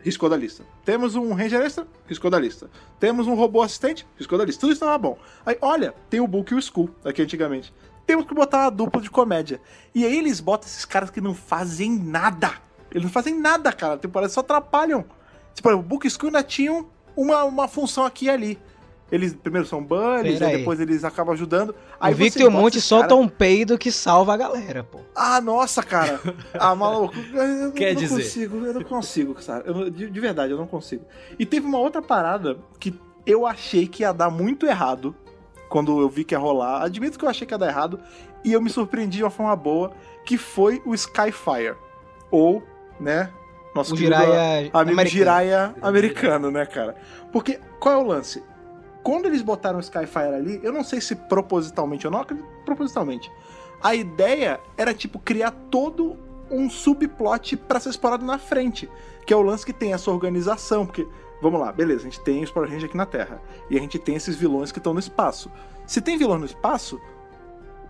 riscou 0.01 0.29
da 0.29 0.37
lista. 0.37 0.63
Temos 0.85 1.15
um 1.15 1.33
Ranger 1.33 1.61
Extra, 1.61 1.87
riscou 2.07 2.31
da 2.31 2.39
lista. 2.39 2.69
Temos 2.99 3.27
um 3.27 3.33
robô 3.35 3.61
assistente, 3.61 4.07
riscou 4.17 4.37
da 4.37 4.45
lista. 4.45 4.61
Tudo 4.61 4.71
isso 4.71 4.83
estava 4.83 4.97
bom. 4.97 5.17
Aí, 5.45 5.57
olha, 5.61 5.93
tem 6.09 6.19
o 6.19 6.27
Book 6.27 6.51
e 6.51 6.55
o 6.55 6.59
Skull, 6.59 6.89
aqui 7.03 7.21
antigamente. 7.21 7.73
Temos 8.05 8.25
que 8.25 8.33
botar 8.33 8.61
uma 8.61 8.71
dupla 8.71 9.01
de 9.01 9.09
comédia. 9.09 9.61
E 9.93 10.05
aí 10.05 10.17
eles 10.17 10.39
botam 10.39 10.67
esses 10.67 10.85
caras 10.85 11.09
que 11.09 11.21
não 11.21 11.35
fazem 11.35 11.91
nada. 11.91 12.53
Eles 12.89 13.03
não 13.03 13.11
fazem 13.11 13.39
nada, 13.39 13.71
cara. 13.71 13.93
A 13.93 13.97
temporada 13.97 14.31
só 14.31 14.39
atrapalham. 14.39 15.05
Tipo, 15.53 15.69
o 15.69 15.81
Book 15.83 16.09
School 16.09 16.27
ainda 16.27 16.41
tinha 16.41 16.83
uma, 17.15 17.43
uma 17.43 17.67
função 17.67 18.05
aqui 18.05 18.25
e 18.25 18.29
ali. 18.29 18.59
Eles 19.11 19.33
primeiro 19.33 19.67
são 19.67 19.83
bunnies, 19.83 20.41
aí 20.41 20.57
depois 20.57 20.79
eles 20.79 21.03
acabam 21.03 21.33
ajudando. 21.33 21.73
Aí 21.99 22.13
o 22.13 22.17
Victor 22.17 22.43
e 22.43 22.45
o 22.45 22.51
Monte 22.51 22.79
soltam 22.79 23.17
cara... 23.17 23.21
um 23.21 23.27
peido 23.27 23.77
que 23.77 23.91
salva 23.91 24.33
a 24.33 24.37
galera, 24.37 24.83
pô. 24.83 24.99
Ah, 25.15 25.41
nossa, 25.41 25.81
cara. 25.81 26.19
Ah, 26.53 26.75
maluco. 26.75 27.15
Eu, 27.33 27.71
Quer 27.71 27.93
não 27.93 28.01
dizer? 28.01 28.23
consigo, 28.23 28.65
eu 28.65 28.73
não 28.73 28.83
consigo, 28.83 29.41
sabe? 29.41 29.63
Eu, 29.67 29.89
de, 29.89 30.09
de 30.09 30.19
verdade, 30.19 30.51
eu 30.51 30.57
não 30.57 30.67
consigo. 30.67 31.05
E 31.37 31.45
teve 31.45 31.65
uma 31.65 31.79
outra 31.79 32.01
parada 32.01 32.57
que 32.79 32.93
eu 33.25 33.45
achei 33.45 33.87
que 33.87 34.03
ia 34.03 34.11
dar 34.11 34.29
muito 34.29 34.65
errado 34.65 35.15
quando 35.69 35.99
eu 35.99 36.09
vi 36.09 36.23
que 36.23 36.33
ia 36.33 36.39
rolar. 36.39 36.83
Admito 36.83 37.17
que 37.17 37.25
eu 37.25 37.29
achei 37.29 37.47
que 37.47 37.53
ia 37.53 37.57
dar 37.57 37.67
errado 37.67 37.99
e 38.43 38.53
eu 38.53 38.61
me 38.61 38.69
surpreendi 38.69 39.17
de 39.17 39.23
uma 39.23 39.29
forma 39.29 39.55
boa, 39.55 39.91
que 40.25 40.37
foi 40.37 40.81
o 40.85 40.93
Skyfire. 40.93 41.75
Ou, 42.31 42.63
né, 42.99 43.31
nosso 43.73 43.93
o 43.93 43.97
Jiraiya 43.97 44.69
amigo 44.73 44.77
americano. 44.77 45.09
Jiraiya 45.09 45.75
americano, 45.81 46.51
né, 46.51 46.65
cara? 46.65 46.95
Porque, 47.31 47.59
qual 47.79 47.95
é 47.95 47.97
o 47.97 48.07
lance? 48.07 48.43
Quando 49.03 49.25
eles 49.25 49.41
botaram 49.41 49.77
o 49.77 49.81
Skyfire 49.81 50.35
ali, 50.35 50.59
eu 50.63 50.73
não 50.73 50.83
sei 50.83 50.99
se 50.99 51.15
propositalmente 51.15 52.05
ou 52.05 52.11
não, 52.11 52.25
propositalmente. 52.65 53.31
A 53.81 53.95
ideia 53.95 54.59
era, 54.77 54.93
tipo, 54.93 55.19
criar 55.19 55.51
todo 55.71 56.17
um 56.51 56.69
subplot 56.69 57.55
para 57.57 57.79
ser 57.79 57.89
explorado 57.89 58.25
na 58.25 58.37
frente. 58.37 58.89
Que 59.25 59.33
é 59.33 59.37
o 59.37 59.41
lance 59.41 59.65
que 59.65 59.73
tem 59.73 59.93
essa 59.93 60.11
organização. 60.11 60.85
Porque, 60.85 61.07
vamos 61.41 61.59
lá, 61.59 61.71
beleza, 61.71 62.01
a 62.01 62.03
gente 62.03 62.21
tem 62.21 62.43
os 62.43 62.51
Power 62.51 62.67
Rangers 62.67 62.85
aqui 62.85 62.97
na 62.97 63.05
Terra. 63.05 63.41
E 63.69 63.77
a 63.77 63.79
gente 63.79 63.97
tem 63.97 64.15
esses 64.15 64.35
vilões 64.35 64.71
que 64.71 64.79
estão 64.79 64.93
no 64.93 64.99
espaço. 64.99 65.49
Se 65.87 66.01
tem 66.01 66.17
vilão 66.17 66.37
no 66.37 66.45
espaço, 66.45 66.99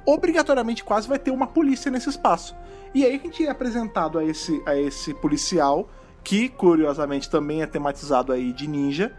obrigatoriamente 0.05 0.83
quase 0.83 1.07
vai 1.07 1.19
ter 1.19 1.31
uma 1.31 1.47
polícia 1.47 1.91
nesse 1.91 2.09
espaço. 2.09 2.55
E 2.93 3.05
aí 3.05 3.15
a 3.15 3.19
gente 3.19 3.45
é 3.45 3.49
apresentado 3.49 4.17
a 4.17 4.25
esse, 4.25 4.61
a 4.65 4.75
esse 4.75 5.13
policial, 5.13 5.89
que 6.23 6.49
curiosamente 6.49 7.29
também 7.29 7.61
é 7.61 7.65
tematizado 7.65 8.31
aí 8.31 8.51
de 8.51 8.67
ninja. 8.67 9.15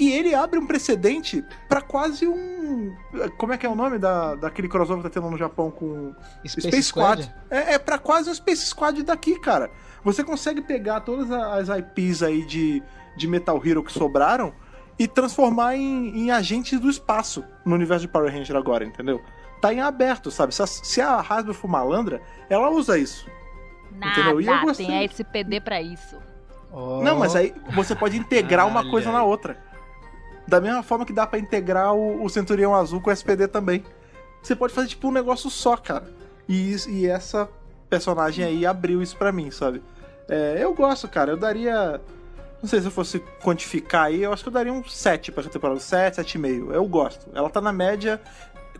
E 0.00 0.10
ele 0.12 0.34
abre 0.34 0.58
um 0.58 0.66
precedente 0.66 1.44
para 1.68 1.82
quase 1.82 2.26
um. 2.26 2.96
Como 3.36 3.52
é 3.52 3.58
que 3.58 3.66
é 3.66 3.68
o 3.68 3.74
nome 3.74 3.98
da, 3.98 4.34
daquele 4.34 4.66
crossover 4.68 5.02
que 5.02 5.10
tá 5.10 5.20
tendo 5.20 5.30
no 5.30 5.36
Japão 5.36 5.70
com. 5.70 6.14
Space, 6.46 6.68
Space 6.68 6.82
Squad? 6.84 7.22
Squad. 7.22 7.34
É, 7.50 7.74
é 7.74 7.78
para 7.78 7.98
quase 7.98 8.30
um 8.30 8.34
Space 8.34 8.66
Squad 8.66 9.02
daqui, 9.02 9.38
cara. 9.38 9.70
Você 10.02 10.24
consegue 10.24 10.62
pegar 10.62 11.00
todas 11.00 11.30
as 11.30 11.68
IPs 11.68 12.22
aí 12.22 12.44
de, 12.46 12.82
de 13.16 13.28
Metal 13.28 13.60
Hero 13.64 13.84
que 13.84 13.92
sobraram 13.92 14.54
e 14.98 15.06
transformar 15.06 15.76
em, 15.76 16.16
em 16.16 16.30
agentes 16.30 16.80
do 16.80 16.88
espaço 16.88 17.44
no 17.64 17.74
universo 17.74 18.06
de 18.06 18.08
Power 18.08 18.32
Ranger 18.32 18.56
agora, 18.56 18.84
entendeu? 18.84 19.20
tá 19.60 19.72
em 19.72 19.80
aberto, 19.80 20.30
sabe? 20.30 20.54
Se 20.54 20.62
a, 20.62 20.66
se 20.66 21.00
a 21.00 21.20
Hasbro 21.20 21.52
for 21.52 21.68
malandra, 21.68 22.20
ela 22.48 22.70
usa 22.70 22.98
isso. 22.98 23.30
Nada, 23.92 24.12
entendeu? 24.12 24.40
E 24.40 24.46
eu 24.46 24.60
gostei. 24.62 24.86
tem 24.86 24.98
a 24.98 25.04
SPD 25.04 25.60
pra 25.60 25.80
isso. 25.82 26.16
Oh. 26.72 27.02
Não, 27.02 27.18
mas 27.18 27.36
aí 27.36 27.54
você 27.74 27.94
pode 27.94 28.16
integrar 28.16 28.66
uma 28.66 28.88
coisa 28.88 29.12
na 29.12 29.22
outra. 29.22 29.58
Da 30.50 30.60
mesma 30.60 30.82
forma 30.82 31.06
que 31.06 31.12
dá 31.12 31.24
para 31.28 31.38
integrar 31.38 31.94
o, 31.94 32.24
o 32.24 32.28
Centurião 32.28 32.74
Azul 32.74 33.00
com 33.00 33.08
o 33.08 33.12
SPD 33.12 33.46
também. 33.46 33.84
Você 34.42 34.56
pode 34.56 34.74
fazer 34.74 34.88
tipo 34.88 35.06
um 35.06 35.12
negócio 35.12 35.48
só, 35.48 35.76
cara. 35.76 36.12
E, 36.48 36.74
e 36.88 37.06
essa 37.06 37.48
personagem 37.88 38.44
aí 38.44 38.66
abriu 38.66 39.00
isso 39.00 39.16
para 39.16 39.30
mim, 39.30 39.52
sabe? 39.52 39.80
É, 40.28 40.58
eu 40.58 40.74
gosto, 40.74 41.06
cara. 41.06 41.30
Eu 41.30 41.36
daria. 41.36 42.00
Não 42.60 42.68
sei 42.68 42.80
se 42.80 42.88
eu 42.88 42.90
fosse 42.90 43.20
quantificar 43.40 44.06
aí, 44.06 44.24
eu 44.24 44.32
acho 44.32 44.42
que 44.42 44.48
eu 44.48 44.52
daria 44.52 44.72
um 44.72 44.82
7 44.82 45.30
pra 45.30 45.42
essa 45.42 45.50
temporada. 45.50 45.78
7, 45.78 46.20
7,5. 46.20 46.72
Eu 46.72 46.84
gosto. 46.84 47.30
Ela 47.32 47.48
tá 47.48 47.60
na 47.60 47.72
média 47.72 48.20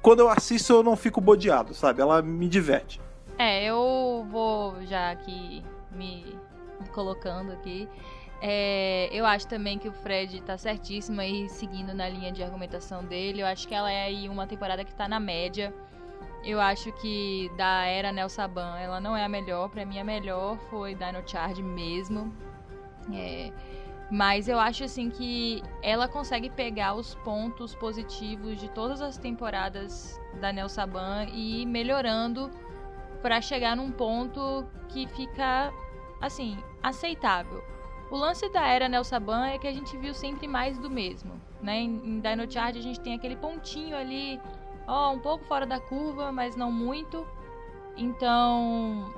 quando 0.03 0.21
eu 0.21 0.29
assisto 0.29 0.73
eu 0.73 0.83
não 0.83 0.97
fico 0.97 1.21
bodeado, 1.21 1.73
sabe? 1.73 2.01
Ela 2.01 2.21
me 2.21 2.49
diverte. 2.49 3.01
É, 3.39 3.65
eu 3.65 4.27
vou 4.29 4.75
já 4.87 5.13
aqui 5.13 5.63
me 5.93 6.37
colocando 6.93 7.53
aqui. 7.53 7.89
É, 8.43 9.09
eu 9.13 9.27
acho 9.27 9.47
também 9.47 9.79
que 9.79 9.89
o 9.89 9.93
Fred 9.93 10.41
tá 10.43 10.57
certíssimo 10.57 11.21
aí, 11.21 11.49
seguindo 11.49 11.93
na 11.93 12.09
linha 12.09 12.33
de 12.33 12.43
argumentação 12.43 13.05
dele. 13.05 13.43
Eu 13.43 13.47
acho 13.47 13.69
que 13.69 13.75
ela 13.75 13.91
é 13.91 14.05
aí 14.05 14.29
uma 14.29 14.47
temporada 14.47 14.85
que 14.85 14.95
tá 14.95 15.07
na 15.07 15.21
média. 15.21 15.75
Eu 16.43 16.59
acho 16.59 16.91
que 16.93 17.51
da 17.57 17.85
era 17.85 18.11
Nel 18.13 18.31
Saban, 18.31 18.79
ela 18.79 18.99
não 18.99 19.15
é 19.15 19.25
a 19.25 19.29
melhor. 19.29 19.69
Pra 19.69 19.85
mim, 19.85 19.99
a 19.99 20.05
melhor 20.05 20.57
foi 20.71 20.95
Dino 20.95 21.23
Charge 21.27 21.63
mesmo. 21.63 22.35
É, 23.13 23.53
mas 24.11 24.49
eu 24.49 24.59
acho 24.59 24.85
assim 24.85 25.11
que 25.11 25.63
ela 25.83 26.09
consegue 26.09 26.49
pegar 26.49 26.95
os 26.95 27.15
pontos 27.17 27.75
positivos 27.75 28.59
de 28.59 28.69
todas 28.71 29.03
as 29.03 29.19
temporadas 29.19 30.19
da 30.41 30.51
Nel 30.51 30.69
Saban 30.69 31.27
e 31.27 31.63
ir 31.63 31.67
melhorando 31.67 32.51
para 33.21 33.41
chegar 33.41 33.77
num 33.77 33.91
ponto 33.91 34.65
que 34.89 35.07
fica 35.09 35.73
assim, 36.21 36.59
aceitável. 36.83 37.63
O 38.11 38.17
lance 38.17 38.49
da 38.51 38.67
era 38.67 38.89
Nel 38.89 39.05
Saban 39.05 39.47
é 39.47 39.59
que 39.59 39.69
a 39.69 39.73
gente 39.73 39.97
viu 39.97 40.13
sempre 40.13 40.49
mais 40.49 40.77
do 40.79 40.91
mesmo, 40.91 41.41
né? 41.63 41.79
Em, 41.79 41.91
em 42.05 42.21
Dino 42.21 42.51
Charge 42.51 42.79
a 42.79 42.83
gente 42.83 42.99
tem 43.01 43.15
aquele 43.15 43.37
pontinho 43.37 43.97
ali, 43.97 44.41
ó, 44.87 45.13
um 45.13 45.19
pouco 45.21 45.45
fora 45.45 45.65
da 45.65 45.79
curva, 45.79 46.33
mas 46.33 46.57
não 46.57 46.73
muito. 46.73 47.25
Então, 47.97 49.13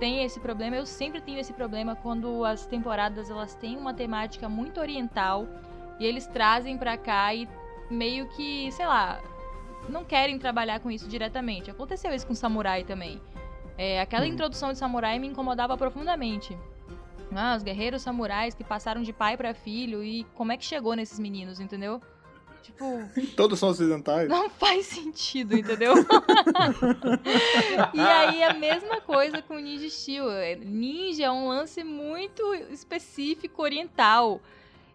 tem 0.00 0.24
esse 0.24 0.40
problema. 0.40 0.76
Eu 0.76 0.86
sempre 0.86 1.20
tenho 1.20 1.38
esse 1.38 1.52
problema 1.52 1.94
quando 1.94 2.44
as 2.44 2.66
temporadas 2.66 3.30
elas 3.30 3.54
têm 3.54 3.76
uma 3.76 3.94
temática 3.94 4.48
muito 4.48 4.80
oriental 4.80 5.46
e 6.00 6.04
eles 6.04 6.26
trazem 6.26 6.76
para 6.76 6.96
cá 6.96 7.32
e 7.34 7.48
meio 7.90 8.26
que, 8.30 8.70
sei 8.72 8.86
lá, 8.86 9.20
não 9.88 10.04
querem 10.04 10.38
trabalhar 10.38 10.80
com 10.80 10.90
isso 10.90 11.08
diretamente. 11.08 11.70
Aconteceu 11.70 12.12
isso 12.12 12.26
com 12.26 12.34
Samurai 12.34 12.84
também. 12.84 13.20
É, 13.76 14.00
aquela 14.00 14.24
hum. 14.24 14.28
introdução 14.28 14.72
de 14.72 14.78
Samurai 14.78 15.18
me 15.18 15.28
incomodava 15.28 15.76
profundamente. 15.76 16.56
Ah, 17.34 17.54
os 17.56 17.62
guerreiros 17.62 18.02
samurais 18.02 18.54
que 18.54 18.64
passaram 18.64 19.02
de 19.02 19.12
pai 19.12 19.36
para 19.36 19.54
filho 19.54 20.02
e 20.02 20.24
como 20.34 20.52
é 20.52 20.56
que 20.56 20.64
chegou 20.64 20.94
nesses 20.94 21.18
meninos, 21.18 21.60
entendeu? 21.60 22.00
Tipo. 22.62 23.02
Todos 23.36 23.58
são 23.58 23.68
ocidentais. 23.70 24.28
Não 24.28 24.48
faz 24.50 24.86
sentido, 24.86 25.56
entendeu? 25.56 25.94
e 27.94 28.00
aí 28.00 28.42
a 28.42 28.54
mesma 28.54 29.00
coisa 29.00 29.42
com 29.42 29.58
Ninja 29.58 29.88
Steel. 29.88 30.26
Ninja 30.64 31.24
é 31.24 31.30
um 31.30 31.48
lance 31.48 31.82
muito 31.84 32.42
específico 32.70 33.62
oriental. 33.62 34.40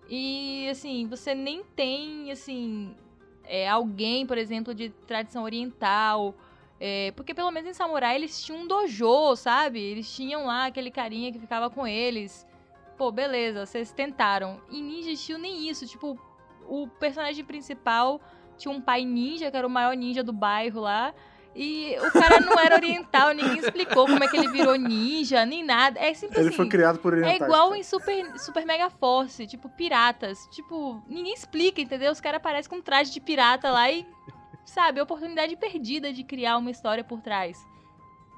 E 0.09 0.67
assim, 0.69 1.07
você 1.07 1.34
nem 1.34 1.63
tem 1.75 2.31
assim 2.31 2.95
é, 3.45 3.67
alguém, 3.67 4.25
por 4.25 4.38
exemplo, 4.38 4.73
de 4.73 4.89
tradição 5.07 5.43
oriental. 5.43 6.36
É, 6.86 7.13
porque 7.15 7.34
pelo 7.34 7.49
menos 7.49 7.69
em 7.69 7.73
Samurai 7.73 8.17
eles 8.17 8.43
tinham 8.43 8.63
um 8.63 8.67
dojo, 8.67 9.38
sabe? 9.38 9.79
Eles 9.79 10.13
tinham 10.13 10.45
lá 10.45 10.65
aquele 10.65 10.91
carinha 10.91 11.31
que 11.31 11.39
ficava 11.39 11.69
com 11.69 11.88
eles. 11.88 12.45
Pô, 12.97 13.09
beleza, 13.09 13.65
vocês 13.65 13.93
tentaram. 13.93 14.59
E 14.69 14.81
Ninja 14.81 15.15
Steel 15.15 15.39
nem 15.39 15.69
isso, 15.69 15.88
tipo, 15.88 16.19
o 16.67 16.89
personagem 16.99 17.45
principal 17.45 18.19
tinha 18.57 18.69
um 18.69 18.81
pai 18.81 19.05
ninja, 19.05 19.49
que 19.49 19.55
era 19.55 19.65
o 19.65 19.69
maior 19.69 19.95
ninja 19.95 20.21
do 20.21 20.34
bairro 20.34 20.81
lá. 20.81 21.13
E 21.55 21.95
o 21.99 22.11
cara 22.11 22.41
não 22.41 22.59
era 22.59 22.75
oriental, 22.75 23.31
ninguém 23.31 23.59
explicou 23.59 24.05
como 24.05 24.21
é 24.21 24.27
que 24.27 24.36
ele 24.36 24.49
virou 24.49 24.75
ninja, 24.75 25.45
nem 25.45 25.63
nada. 25.63 25.97
É 26.01 26.13
simples 26.13 26.38
Ele 26.38 26.49
assim, 26.49 26.57
foi 26.57 26.67
criado 26.67 26.99
por 26.99 27.13
orientais. 27.13 27.39
É 27.39 27.45
igual 27.45 27.73
em 27.73 27.84
Super, 27.84 28.38
Super 28.38 28.65
Mega 28.65 28.89
Force, 28.89 29.47
tipo, 29.47 29.69
piratas. 29.69 30.49
Tipo, 30.51 31.01
ninguém 31.07 31.34
explica, 31.34 31.79
entendeu? 31.79 32.11
Os 32.11 32.19
caras 32.19 32.38
aparecem 32.38 32.69
com 32.69 32.75
um 32.75 32.81
traje 32.81 33.13
de 33.13 33.21
pirata 33.21 33.71
lá 33.71 33.89
e, 33.89 34.05
sabe, 34.66 35.01
oportunidade 35.01 35.55
perdida 35.55 36.11
de 36.11 36.24
criar 36.24 36.57
uma 36.57 36.72
história 36.72 37.03
por 37.03 37.22
trás. 37.22 37.66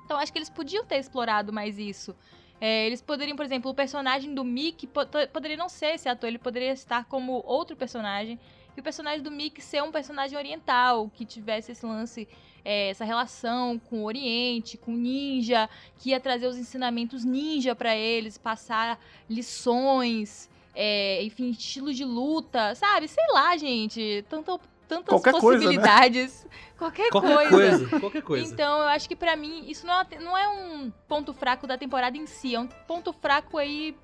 Então 0.05 0.17
acho 0.17 0.31
que 0.31 0.37
eles 0.37 0.49
podiam 0.49 0.85
ter 0.85 0.97
explorado 0.97 1.51
mais 1.51 1.77
isso. 1.77 2.15
É, 2.59 2.85
eles 2.85 3.01
poderiam, 3.01 3.35
por 3.35 3.45
exemplo, 3.45 3.71
o 3.71 3.73
personagem 3.73 4.33
do 4.33 4.43
Mickey 4.43 4.87
po 4.87 5.01
poderia 5.33 5.57
não 5.57 5.67
ser 5.67 5.95
esse 5.95 6.07
ator, 6.07 6.27
ele 6.27 6.37
poderia 6.37 6.71
estar 6.71 7.05
como 7.05 7.43
outro 7.45 7.75
personagem. 7.75 8.39
E 8.75 8.79
o 8.79 8.83
personagem 8.83 9.21
do 9.21 9.31
Mickey 9.31 9.61
ser 9.61 9.81
um 9.83 9.91
personagem 9.91 10.37
oriental, 10.37 11.09
que 11.13 11.25
tivesse 11.25 11.71
esse 11.71 11.85
lance, 11.85 12.27
é, 12.63 12.89
essa 12.89 13.05
relação 13.05 13.79
com 13.79 13.99
o 14.01 14.05
Oriente, 14.05 14.77
com 14.77 14.91
ninja, 14.91 15.69
que 15.99 16.09
ia 16.09 16.19
trazer 16.19 16.47
os 16.47 16.57
ensinamentos 16.57 17.23
ninja 17.23 17.73
para 17.73 17.95
eles, 17.95 18.37
passar 18.37 18.99
lições, 19.29 20.49
é, 20.73 21.23
enfim, 21.23 21.51
estilo 21.51 21.93
de 21.93 22.03
luta, 22.03 22.75
sabe? 22.75 23.07
Sei 23.07 23.25
lá, 23.31 23.55
gente. 23.55 24.25
Tanto 24.29 24.59
tantas 24.87 25.09
qualquer 25.09 25.31
possibilidades. 25.31 26.31
Coisa, 26.31 26.45
né? 26.45 26.61
qualquer, 26.77 27.09
qualquer 27.09 27.49
coisa. 27.49 27.77
coisa. 27.77 27.99
Qualquer 27.99 28.21
coisa. 28.21 28.53
Então, 28.53 28.79
eu 28.79 28.87
acho 28.87 29.07
que 29.07 29.15
para 29.15 29.35
mim, 29.35 29.65
isso 29.67 29.85
não 29.85 29.93
é, 29.93 30.19
não 30.19 30.37
é 30.37 30.47
um 30.47 30.91
ponto 31.07 31.33
fraco 31.33 31.67
da 31.67 31.77
temporada 31.77 32.17
em 32.17 32.25
si, 32.25 32.55
é 32.55 32.59
um 32.59 32.67
ponto 32.67 33.11
fraco 33.13 33.57
aí 33.57 33.95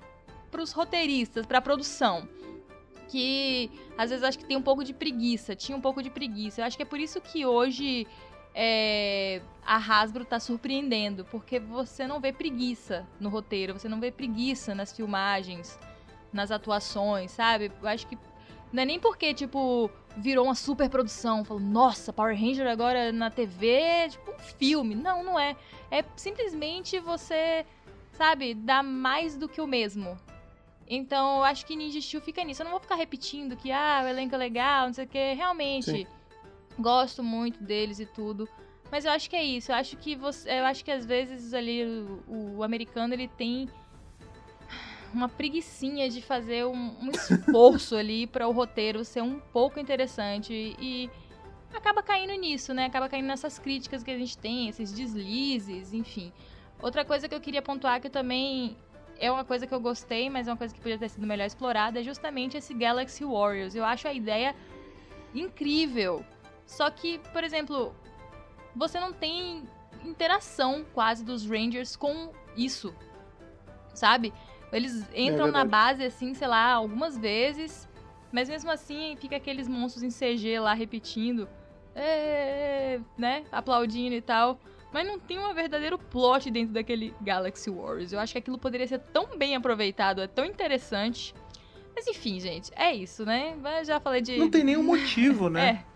pros 0.50 0.72
roteiristas, 0.72 1.46
pra 1.46 1.60
produção. 1.60 2.28
Que 3.08 3.70
às 3.96 4.10
vezes 4.10 4.22
eu 4.22 4.28
acho 4.28 4.38
que 4.38 4.44
tem 4.44 4.56
um 4.56 4.62
pouco 4.62 4.84
de 4.84 4.94
preguiça, 4.94 5.54
tinha 5.54 5.76
um 5.76 5.80
pouco 5.80 6.02
de 6.02 6.10
preguiça. 6.10 6.60
Eu 6.60 6.66
acho 6.66 6.76
que 6.76 6.82
é 6.82 6.86
por 6.86 6.98
isso 6.98 7.20
que 7.20 7.44
hoje 7.44 8.06
é, 8.54 9.40
a 9.64 9.76
Hasbro 9.76 10.24
tá 10.24 10.38
surpreendendo, 10.38 11.24
porque 11.26 11.58
você 11.58 12.06
não 12.06 12.20
vê 12.20 12.32
preguiça 12.32 13.06
no 13.18 13.28
roteiro, 13.28 13.78
você 13.78 13.88
não 13.88 14.00
vê 14.00 14.10
preguiça 14.10 14.74
nas 14.74 14.92
filmagens, 14.92 15.78
nas 16.32 16.50
atuações, 16.50 17.30
sabe? 17.30 17.70
Eu 17.80 17.88
acho 17.88 18.06
que 18.06 18.18
não 18.72 18.82
é 18.82 18.86
nem 18.86 18.98
porque, 18.98 19.34
tipo, 19.34 19.90
virou 20.16 20.46
uma 20.46 20.54
super 20.54 20.88
produção. 20.88 21.44
Falou, 21.44 21.62
nossa, 21.62 22.12
Power 22.12 22.34
Ranger 22.34 22.66
agora 22.66 23.12
na 23.12 23.30
TV, 23.30 24.08
tipo 24.08 24.30
um 24.30 24.38
filme. 24.38 24.94
Não, 24.94 25.22
não 25.22 25.38
é. 25.38 25.56
É 25.90 26.02
simplesmente 26.16 26.98
você, 26.98 27.66
sabe, 28.12 28.54
dar 28.54 28.82
mais 28.82 29.36
do 29.36 29.48
que 29.48 29.60
o 29.60 29.66
mesmo. 29.66 30.18
Então, 30.88 31.38
eu 31.38 31.44
acho 31.44 31.66
que 31.66 31.76
Ninja 31.76 32.00
Steel 32.00 32.22
fica 32.22 32.42
nisso. 32.42 32.62
Eu 32.62 32.64
não 32.64 32.72
vou 32.72 32.80
ficar 32.80 32.94
repetindo 32.94 33.56
que, 33.56 33.70
ah, 33.70 34.02
o 34.04 34.08
elenco 34.08 34.34
é 34.34 34.38
legal, 34.38 34.86
não 34.86 34.94
sei 34.94 35.04
o 35.04 35.08
que. 35.08 35.32
Realmente, 35.34 35.90
Sim. 35.90 36.06
gosto 36.78 37.22
muito 37.22 37.62
deles 37.62 38.00
e 38.00 38.06
tudo. 38.06 38.48
Mas 38.90 39.04
eu 39.04 39.12
acho 39.12 39.28
que 39.28 39.36
é 39.36 39.44
isso. 39.44 39.70
Eu 39.70 39.76
acho 39.76 39.96
que 39.96 40.16
você, 40.16 40.50
eu 40.50 40.64
acho 40.64 40.84
que 40.84 40.90
às 40.90 41.04
vezes 41.04 41.54
ali 41.54 41.84
o, 42.26 42.56
o 42.56 42.62
americano 42.62 43.14
ele 43.14 43.28
tem 43.28 43.68
uma 45.14 45.28
preguiçinha 45.28 46.08
de 46.08 46.22
fazer 46.22 46.64
um, 46.64 46.94
um 47.00 47.10
esforço 47.10 47.96
ali 47.96 48.26
para 48.28 48.48
o 48.48 48.52
roteiro 48.52 49.04
ser 49.04 49.22
um 49.22 49.38
pouco 49.38 49.78
interessante 49.78 50.76
e 50.78 51.10
acaba 51.72 52.02
caindo 52.02 52.32
nisso, 52.34 52.74
né? 52.74 52.86
Acaba 52.86 53.08
caindo 53.08 53.26
nessas 53.26 53.58
críticas 53.58 54.02
que 54.02 54.10
a 54.10 54.18
gente 54.18 54.36
tem, 54.36 54.68
esses 54.68 54.92
deslizes, 54.92 55.92
enfim. 55.92 56.32
Outra 56.80 57.04
coisa 57.04 57.28
que 57.28 57.34
eu 57.34 57.40
queria 57.40 57.62
pontuar 57.62 58.00
que 58.00 58.10
também 58.10 58.76
é 59.18 59.30
uma 59.30 59.44
coisa 59.44 59.66
que 59.66 59.74
eu 59.74 59.80
gostei, 59.80 60.28
mas 60.28 60.48
é 60.48 60.50
uma 60.50 60.56
coisa 60.56 60.74
que 60.74 60.80
podia 60.80 60.98
ter 60.98 61.08
sido 61.08 61.26
melhor 61.26 61.46
explorada, 61.46 62.00
é 62.00 62.02
justamente 62.02 62.56
esse 62.56 62.74
Galaxy 62.74 63.24
Warriors. 63.24 63.74
Eu 63.74 63.84
acho 63.84 64.08
a 64.08 64.12
ideia 64.12 64.54
incrível. 65.34 66.24
Só 66.66 66.90
que, 66.90 67.18
por 67.32 67.44
exemplo, 67.44 67.94
você 68.74 68.98
não 68.98 69.12
tem 69.12 69.62
interação 70.04 70.84
quase 70.92 71.24
dos 71.24 71.48
Rangers 71.48 71.94
com 71.94 72.32
isso. 72.56 72.94
Sabe? 73.94 74.32
Eles 74.72 75.06
entram 75.14 75.48
é 75.48 75.50
na 75.50 75.64
base, 75.64 76.02
assim, 76.02 76.32
sei 76.34 76.48
lá, 76.48 76.72
algumas 76.72 77.16
vezes, 77.18 77.88
mas 78.32 78.48
mesmo 78.48 78.70
assim 78.70 79.16
fica 79.20 79.36
aqueles 79.36 79.68
monstros 79.68 80.02
em 80.02 80.08
CG 80.08 80.58
lá 80.58 80.72
repetindo, 80.72 81.46
é, 81.94 82.98
né? 83.18 83.44
Aplaudindo 83.52 84.14
e 84.14 84.22
tal. 84.22 84.58
Mas 84.92 85.06
não 85.06 85.18
tem 85.18 85.38
um 85.38 85.54
verdadeiro 85.54 85.98
plot 85.98 86.50
dentro 86.50 86.74
daquele 86.74 87.14
Galaxy 87.20 87.70
Wars. 87.70 88.12
Eu 88.12 88.20
acho 88.20 88.32
que 88.32 88.38
aquilo 88.38 88.58
poderia 88.58 88.86
ser 88.86 88.98
tão 88.98 89.38
bem 89.38 89.56
aproveitado, 89.56 90.20
é 90.20 90.26
tão 90.26 90.44
interessante. 90.44 91.34
Mas 91.94 92.06
enfim, 92.06 92.40
gente, 92.40 92.70
é 92.74 92.94
isso, 92.94 93.24
né? 93.24 93.56
Já 93.84 94.00
falei 94.00 94.20
de. 94.20 94.38
Não 94.38 94.50
tem 94.50 94.64
nenhum 94.64 94.82
motivo, 94.82 95.48
né? 95.50 95.84
é 95.88 95.91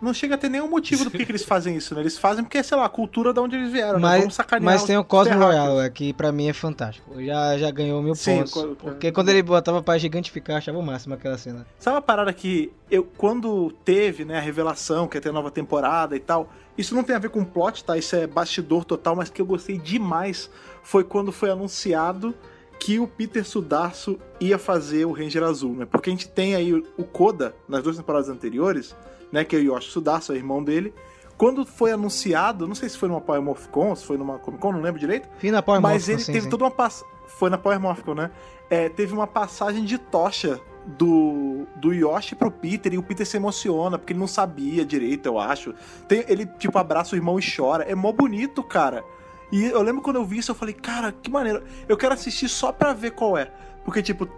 não 0.00 0.14
chega 0.14 0.34
a 0.34 0.38
ter 0.38 0.48
nenhum 0.48 0.68
motivo 0.68 1.04
do 1.04 1.10
que, 1.10 1.24
que 1.24 1.30
eles 1.30 1.44
fazem 1.44 1.76
isso, 1.76 1.94
né? 1.94 2.00
Eles 2.00 2.16
fazem 2.16 2.42
porque, 2.42 2.62
sei 2.62 2.76
lá, 2.76 2.86
a 2.86 2.88
cultura 2.88 3.32
de 3.32 3.40
onde 3.40 3.56
eles 3.56 3.72
vieram, 3.72 4.00
mas, 4.00 4.24
né? 4.24 4.44
Mas 4.60 4.84
tem 4.84 4.96
o 4.96 5.04
Cosmo 5.04 5.38
Royale, 5.38 5.90
que 5.90 6.12
pra 6.12 6.32
mim 6.32 6.48
é 6.48 6.52
fantástico. 6.52 7.22
Já, 7.22 7.58
já 7.58 7.70
ganhou 7.70 8.02
mil 8.02 8.14
Sim, 8.14 8.38
pontos. 8.38 8.52
Quando, 8.52 8.76
porque 8.76 9.12
quando 9.12 9.28
ele 9.28 9.42
botava 9.42 9.82
pra 9.82 9.98
gigantificar, 9.98 10.56
achava 10.56 10.78
o 10.78 10.82
máximo 10.82 11.14
aquela 11.14 11.36
cena. 11.36 11.66
Sabe 11.78 11.96
uma 11.96 12.02
parada 12.02 12.32
que 12.32 12.72
eu, 12.90 13.04
quando 13.16 13.72
teve, 13.84 14.24
né, 14.24 14.38
a 14.38 14.40
revelação 14.40 15.06
que 15.06 15.16
ia 15.16 15.20
ter 15.20 15.32
nova 15.32 15.50
temporada 15.50 16.16
e 16.16 16.20
tal, 16.20 16.50
isso 16.76 16.94
não 16.94 17.04
tem 17.04 17.14
a 17.14 17.18
ver 17.18 17.30
com 17.30 17.44
plot, 17.44 17.84
tá? 17.84 17.96
Isso 17.96 18.16
é 18.16 18.26
bastidor 18.26 18.84
total, 18.84 19.14
mas 19.14 19.28
que 19.28 19.42
eu 19.42 19.46
gostei 19.46 19.76
demais 19.76 20.50
foi 20.82 21.04
quando 21.04 21.30
foi 21.30 21.50
anunciado 21.50 22.34
que 22.78 22.98
o 22.98 23.06
Peter 23.06 23.44
Sudarso 23.44 24.18
ia 24.40 24.58
fazer 24.58 25.04
o 25.04 25.12
Ranger 25.12 25.42
Azul, 25.42 25.76
né? 25.76 25.86
Porque 25.86 26.08
a 26.08 26.12
gente 26.12 26.26
tem 26.28 26.54
aí 26.54 26.72
o 26.72 27.04
Koda 27.04 27.54
nas 27.68 27.82
duas 27.82 27.98
temporadas 27.98 28.30
anteriores, 28.30 28.96
né, 29.32 29.44
que 29.44 29.56
é 29.56 29.58
o 29.58 29.62
Yoshi 29.62 29.90
Sudasu, 29.90 30.32
é 30.32 30.36
irmão 30.36 30.62
dele. 30.62 30.94
Quando 31.36 31.64
foi 31.64 31.92
anunciado, 31.92 32.68
não 32.68 32.74
sei 32.74 32.88
se 32.88 32.98
foi 32.98 33.08
numa 33.08 33.20
Power 33.20 33.40
Morphicon, 33.40 33.96
se 33.96 34.04
foi 34.04 34.18
numa 34.18 34.38
Comic 34.38 34.60
Con, 34.60 34.72
não 34.72 34.82
lembro 34.82 35.00
direito. 35.00 35.28
Fim 35.38 35.50
na 35.50 35.62
Power 35.62 35.80
Mas 35.80 36.08
ele 36.08 36.18
sim, 36.18 36.32
teve 36.32 36.44
sim. 36.44 36.50
toda 36.50 36.64
uma 36.64 36.70
pass... 36.70 37.04
Foi 37.26 37.48
na 37.48 37.56
Power 37.56 37.80
Morphicon, 37.80 38.14
né? 38.14 38.30
É, 38.68 38.88
teve 38.88 39.14
uma 39.14 39.26
passagem 39.26 39.84
de 39.84 39.96
tocha 39.96 40.60
do, 40.84 41.66
do 41.76 41.92
Yoshi 41.92 42.34
pro 42.34 42.50
Peter 42.50 42.92
e 42.92 42.98
o 42.98 43.02
Peter 43.02 43.26
se 43.26 43.36
emociona 43.36 43.98
porque 43.98 44.12
ele 44.12 44.20
não 44.20 44.26
sabia 44.26 44.84
direito, 44.84 45.26
eu 45.26 45.38
acho. 45.38 45.74
Tem, 46.06 46.24
ele, 46.28 46.44
tipo, 46.44 46.76
abraça 46.78 47.14
o 47.14 47.18
irmão 47.18 47.38
e 47.38 47.42
chora. 47.42 47.84
É 47.84 47.94
mó 47.94 48.12
bonito, 48.12 48.62
cara. 48.62 49.04
E 49.52 49.64
eu 49.64 49.82
lembro 49.82 50.02
quando 50.02 50.16
eu 50.16 50.24
vi 50.24 50.38
isso, 50.38 50.50
eu 50.50 50.54
falei, 50.54 50.74
cara, 50.74 51.12
que 51.12 51.30
maneiro. 51.30 51.62
Eu 51.88 51.96
quero 51.96 52.14
assistir 52.14 52.48
só 52.48 52.70
pra 52.70 52.92
ver 52.92 53.12
qual 53.12 53.36
é. 53.36 53.50
Porque, 53.84 54.02
tipo, 54.02 54.28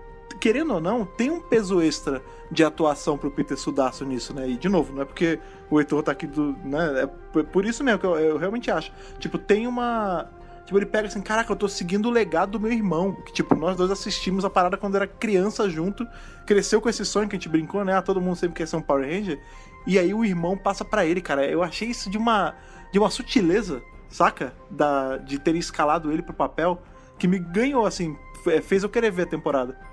querendo 0.42 0.74
ou 0.74 0.80
não, 0.80 1.04
tem 1.04 1.30
um 1.30 1.40
peso 1.40 1.80
extra 1.80 2.20
de 2.50 2.64
atuação 2.64 3.16
pro 3.16 3.30
Peter 3.30 3.56
Sudaço 3.56 4.04
nisso, 4.04 4.34
né? 4.34 4.48
E, 4.48 4.56
de 4.56 4.68
novo, 4.68 4.92
não 4.92 5.02
é 5.02 5.04
porque 5.04 5.38
o 5.70 5.78
Heitor 5.78 6.02
tá 6.02 6.10
aqui 6.10 6.26
do. 6.26 6.56
né? 6.64 7.08
É 7.36 7.42
por 7.44 7.64
isso 7.64 7.84
mesmo 7.84 8.00
que 8.00 8.04
eu, 8.04 8.18
eu 8.18 8.36
realmente 8.38 8.68
acho. 8.68 8.92
Tipo, 9.20 9.38
tem 9.38 9.68
uma. 9.68 10.28
Tipo, 10.64 10.78
ele 10.78 10.86
pega 10.86 11.06
assim, 11.06 11.20
caraca, 11.20 11.52
eu 11.52 11.56
tô 11.56 11.68
seguindo 11.68 12.08
o 12.08 12.10
legado 12.10 12.50
do 12.50 12.60
meu 12.60 12.72
irmão. 12.72 13.14
Que, 13.24 13.32
tipo, 13.32 13.54
nós 13.54 13.76
dois 13.76 13.92
assistimos 13.92 14.44
a 14.44 14.50
parada 14.50 14.76
quando 14.76 14.96
era 14.96 15.06
criança 15.06 15.70
junto. 15.70 16.04
Cresceu 16.44 16.80
com 16.80 16.88
esse 16.88 17.04
sonho 17.04 17.28
que 17.28 17.36
a 17.36 17.38
gente 17.38 17.48
brincou, 17.48 17.84
né? 17.84 17.94
Ah, 17.94 18.02
todo 18.02 18.20
mundo 18.20 18.34
sempre 18.34 18.56
quer 18.56 18.66
ser 18.66 18.74
um 18.74 18.82
Power 18.82 19.08
Ranger. 19.08 19.40
E 19.86 19.96
aí 19.96 20.12
o 20.12 20.24
irmão 20.24 20.58
passa 20.58 20.84
para 20.84 21.06
ele, 21.06 21.20
cara. 21.20 21.46
Eu 21.46 21.62
achei 21.62 21.86
isso 21.86 22.10
de 22.10 22.18
uma, 22.18 22.52
de 22.92 22.98
uma 22.98 23.10
sutileza, 23.10 23.80
saca? 24.08 24.52
Da, 24.68 25.18
de 25.18 25.38
ter 25.38 25.54
escalado 25.54 26.10
ele 26.10 26.20
pro 26.20 26.34
papel. 26.34 26.82
Que 27.16 27.28
me 27.28 27.38
ganhou, 27.38 27.86
assim, 27.86 28.16
fez 28.64 28.82
eu 28.82 28.88
querer 28.88 29.12
ver 29.12 29.22
a 29.22 29.26
temporada. 29.26 29.91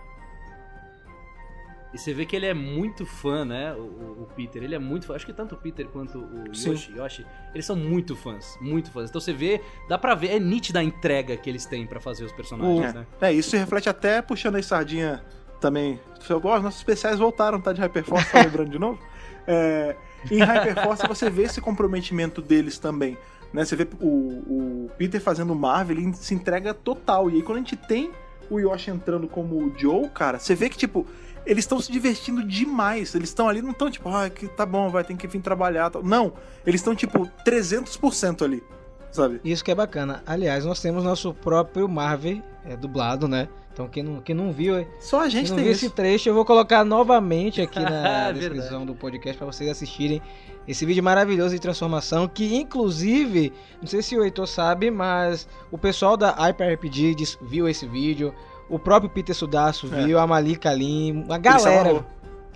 E 1.93 1.97
você 1.97 2.13
vê 2.13 2.25
que 2.25 2.35
ele 2.35 2.45
é 2.45 2.53
muito 2.53 3.05
fã, 3.05 3.43
né? 3.43 3.73
O, 3.73 4.23
o, 4.23 4.27
Peter. 4.35 4.63
Ele 4.63 4.75
é 4.75 4.79
muito 4.79 5.07
fã. 5.07 5.15
Acho 5.15 5.25
que 5.25 5.33
tanto 5.33 5.55
o 5.55 5.57
Peter 5.57 5.87
quanto 5.87 6.19
o 6.19 6.47
Yoshi, 6.47 6.93
Yoshi, 6.95 7.25
eles 7.53 7.65
são 7.65 7.75
muito 7.75 8.15
fãs. 8.15 8.57
Muito 8.61 8.91
fãs. 8.91 9.09
Então 9.09 9.19
você 9.19 9.33
vê, 9.33 9.59
dá 9.87 9.97
pra 9.97 10.13
ver, 10.13 10.29
é 10.29 10.39
nítida 10.39 10.79
a 10.79 10.83
entrega 10.83 11.35
que 11.35 11.49
eles 11.49 11.65
têm 11.65 11.87
para 11.87 11.99
fazer 11.99 12.25
os 12.25 12.31
personagens, 12.31 12.91
o, 12.91 12.93
né? 12.93 13.07
É, 13.19 13.33
isso 13.33 13.49
se 13.49 13.57
reflete 13.57 13.89
até 13.89 14.21
puxando 14.21 14.55
a 14.55 14.63
sardinha 14.63 15.23
também. 15.59 15.99
Os 16.19 16.29
nossos 16.29 16.79
especiais 16.79 17.17
voltaram, 17.17 17.59
tá? 17.59 17.73
De 17.73 17.81
Hyperforce, 17.81 18.31
tá 18.31 18.43
lembrando 18.43 18.69
de 18.69 18.79
novo? 18.79 18.99
É, 19.47 19.95
em 20.29 20.43
Hyperforce 20.43 21.07
você 21.07 21.27
vê 21.27 21.43
esse 21.43 21.59
comprometimento 21.59 22.39
deles 22.39 22.77
também. 22.77 23.17
Né? 23.51 23.65
Você 23.65 23.75
vê 23.75 23.87
o, 23.99 24.07
o 24.07 24.91
Peter 24.95 25.19
fazendo 25.19 25.55
Marvel, 25.55 25.97
ele 25.97 26.13
se 26.13 26.35
entrega 26.35 26.71
total. 26.71 27.31
E 27.31 27.35
aí 27.35 27.41
quando 27.41 27.57
a 27.57 27.61
gente 27.61 27.75
tem 27.75 28.11
o 28.49 28.59
Yoshi 28.59 28.91
entrando 28.91 29.27
como 29.27 29.55
o 29.55 29.73
Joe, 29.77 30.09
cara, 30.09 30.39
você 30.39 30.55
vê 30.55 30.69
que, 30.69 30.77
tipo, 30.77 31.05
eles 31.49 31.63
estão 31.63 31.81
se 31.81 31.91
divertindo 31.91 32.43
demais. 32.43 33.15
Eles 33.15 33.29
estão 33.29 33.49
ali, 33.49 33.59
não 33.59 33.71
estão 33.71 33.89
tipo, 33.89 34.07
ah, 34.07 34.29
que 34.29 34.47
tá 34.47 34.67
bom, 34.67 34.89
vai 34.89 35.03
ter 35.03 35.17
que 35.17 35.27
vir 35.27 35.41
trabalhar. 35.41 35.91
Não, 36.03 36.31
eles 36.65 36.79
estão 36.79 36.95
tipo 36.95 37.27
300% 37.43 38.43
ali, 38.43 38.63
sabe? 39.11 39.41
Isso 39.43 39.63
que 39.65 39.71
é 39.71 39.75
bacana. 39.75 40.21
Aliás, 40.27 40.63
nós 40.63 40.79
temos 40.79 41.03
nosso 41.03 41.33
próprio 41.33 41.89
Marvel 41.89 42.43
é, 42.63 42.77
dublado, 42.77 43.27
né? 43.27 43.49
Então 43.73 43.87
quem 43.87 44.03
não, 44.03 44.21
quem 44.21 44.35
não 44.35 44.51
viu, 44.51 44.85
só 44.99 45.21
a 45.21 45.29
gente 45.29 45.43
quem 45.43 45.49
não 45.51 45.55
tem 45.55 45.63
viu 45.65 45.71
esse 45.71 45.89
trecho, 45.89 46.27
eu 46.27 46.33
vou 46.33 46.43
colocar 46.43 46.83
novamente 46.83 47.61
aqui 47.61 47.79
na 47.79 48.29
descrição 48.33 48.85
do 48.85 48.93
podcast 48.93 49.37
para 49.37 49.47
vocês 49.47 49.69
assistirem 49.69 50.21
esse 50.67 50.85
vídeo 50.85 51.01
maravilhoso 51.01 51.55
de 51.55 51.61
transformação 51.61 52.27
que 52.27 52.55
inclusive, 52.55 53.53
não 53.79 53.87
sei 53.87 54.01
se 54.01 54.17
o 54.17 54.23
Heitor 54.23 54.47
sabe, 54.47 54.91
mas 54.91 55.47
o 55.71 55.77
pessoal 55.77 56.17
da 56.17 56.31
Hyper 56.31 56.73
RPG 56.73 57.15
viu 57.41 57.69
esse 57.69 57.87
vídeo, 57.87 58.33
o 58.69 58.77
próprio 58.77 59.09
Peter 59.09 59.35
Sudaço 59.35 59.89
é. 59.93 60.05
viu, 60.05 60.19
a 60.19 60.27
Malika 60.27 60.71
Lim, 60.71 61.25
a 61.29 61.37
galera. 61.37 62.05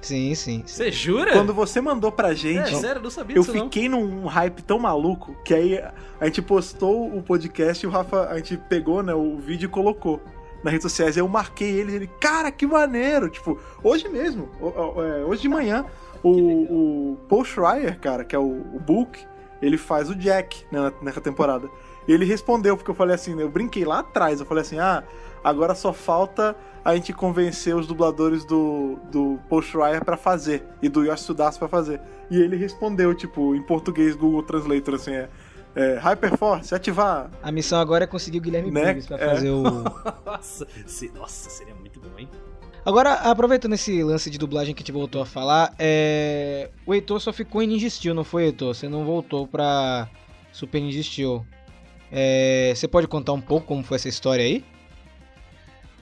Sim, 0.01 0.35
sim. 0.35 0.63
Você 0.65 0.91
jura? 0.91 1.31
Quando 1.31 1.53
você 1.53 1.79
mandou 1.79 2.11
pra 2.11 2.33
gente. 2.33 2.75
É, 2.75 2.77
sério, 2.77 3.01
não 3.01 3.09
sabia 3.09 3.37
Eu 3.37 3.43
fiquei 3.43 3.87
não. 3.87 4.05
num 4.05 4.25
hype 4.25 4.61
tão 4.61 4.77
maluco 4.77 5.33
que 5.45 5.53
aí 5.53 5.81
a 6.19 6.25
gente 6.25 6.41
postou 6.41 7.07
o 7.15 7.23
podcast 7.23 7.85
e 7.85 7.87
o 7.87 7.89
Rafa, 7.89 8.27
a 8.27 8.35
gente 8.37 8.57
pegou, 8.57 9.01
né, 9.01 9.13
o 9.13 9.37
vídeo 9.37 9.67
e 9.67 9.69
colocou 9.69 10.21
nas 10.61 10.73
redes 10.73 10.83
sociais. 10.83 11.15
Eu 11.15 11.27
marquei 11.27 11.69
ele, 11.69 11.95
ele, 11.95 12.07
cara, 12.19 12.51
que 12.51 12.67
maneiro! 12.67 13.29
Tipo, 13.29 13.57
hoje 13.81 14.09
mesmo, 14.09 14.49
é, 14.61 15.23
hoje 15.23 15.41
de 15.43 15.49
manhã, 15.49 15.85
o, 16.21 16.31
o 16.31 17.17
Paul 17.29 17.45
Schreier, 17.45 17.97
cara, 17.99 18.25
que 18.25 18.35
é 18.35 18.39
o, 18.39 18.61
o 18.73 18.79
Book, 18.79 19.25
ele 19.61 19.77
faz 19.77 20.09
o 20.09 20.15
Jack 20.15 20.65
né, 20.69 20.91
nessa 21.01 21.21
temporada. 21.21 21.69
E 22.05 22.11
ele 22.11 22.25
respondeu, 22.25 22.75
porque 22.75 22.91
eu 22.91 22.95
falei 22.95 23.15
assim, 23.15 23.39
eu 23.39 23.49
brinquei 23.49 23.85
lá 23.85 23.99
atrás, 23.99 24.41
eu 24.41 24.45
falei 24.45 24.61
assim, 24.61 24.79
ah, 24.79 25.03
Agora 25.43 25.75
só 25.75 25.91
falta 25.91 26.55
a 26.83 26.95
gente 26.95 27.11
convencer 27.13 27.75
os 27.75 27.87
dubladores 27.87 28.45
do, 28.45 28.97
do 29.11 29.39
Paul 29.49 29.61
Schreier 29.61 30.03
pra 30.03 30.15
fazer. 30.15 30.63
E 30.81 30.89
do 30.89 31.03
Yoshi 31.03 31.23
Sudasu 31.23 31.59
pra 31.59 31.67
fazer. 31.67 31.99
E 32.29 32.39
ele 32.39 32.55
respondeu, 32.55 33.13
tipo, 33.13 33.55
em 33.55 33.61
português, 33.63 34.15
Google 34.15 34.43
Translator, 34.43 34.95
assim, 34.95 35.11
é... 35.11 35.29
É, 35.75 35.97
Hyperforce, 35.97 36.75
ativar. 36.75 37.31
A 37.41 37.51
missão 37.51 37.79
agora 37.79 38.03
é 38.03 38.07
conseguir 38.07 38.37
o 38.37 38.41
Guilherme 38.41 38.69
né? 38.69 38.83
Briggs 38.83 39.07
pra 39.07 39.17
é. 39.17 39.29
fazer 39.29 39.49
o. 39.49 39.63
nossa, 40.23 40.67
nossa, 41.15 41.49
seria 41.49 41.73
muito 41.73 41.99
bom, 41.99 42.09
hein? 42.15 42.29
Agora, 42.85 43.13
aproveitando 43.13 43.73
esse 43.73 44.03
lance 44.03 44.29
de 44.29 44.37
dublagem 44.37 44.75
que 44.75 44.81
a 44.81 44.83
gente 44.83 44.91
voltou 44.91 45.21
a 45.21 45.25
falar, 45.25 45.73
é... 45.79 46.69
o 46.85 46.93
Heitor 46.93 47.19
só 47.19 47.33
ficou 47.33 47.63
em 47.63 47.67
Ninja 47.67 47.89
Steel, 47.89 48.13
não 48.13 48.23
foi, 48.23 48.43
Heitor? 48.43 48.75
Você 48.75 48.87
não 48.87 49.03
voltou 49.03 49.47
pra 49.47 50.07
Super 50.51 50.79
Ninja 50.79 51.01
Steel. 51.01 51.43
É... 52.11 52.71
Você 52.75 52.87
pode 52.87 53.07
contar 53.07 53.33
um 53.33 53.41
pouco 53.41 53.65
como 53.65 53.83
foi 53.83 53.95
essa 53.95 54.09
história 54.09 54.45
aí? 54.45 54.63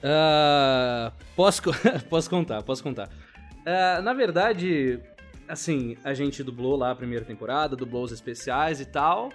Uh, 0.02 1.12
posso, 1.36 1.62
posso 2.10 2.28
contar, 2.28 2.62
posso 2.62 2.82
contar. 2.82 3.08
Uh, 3.60 4.02
na 4.02 4.12
verdade, 4.12 4.98
assim, 5.48 5.96
a 6.02 6.12
gente 6.12 6.42
dublou 6.42 6.76
lá 6.76 6.90
a 6.90 6.94
primeira 6.94 7.24
temporada, 7.24 7.76
dublou 7.76 8.04
os 8.04 8.12
especiais 8.12 8.80
e 8.80 8.86
tal. 8.86 9.30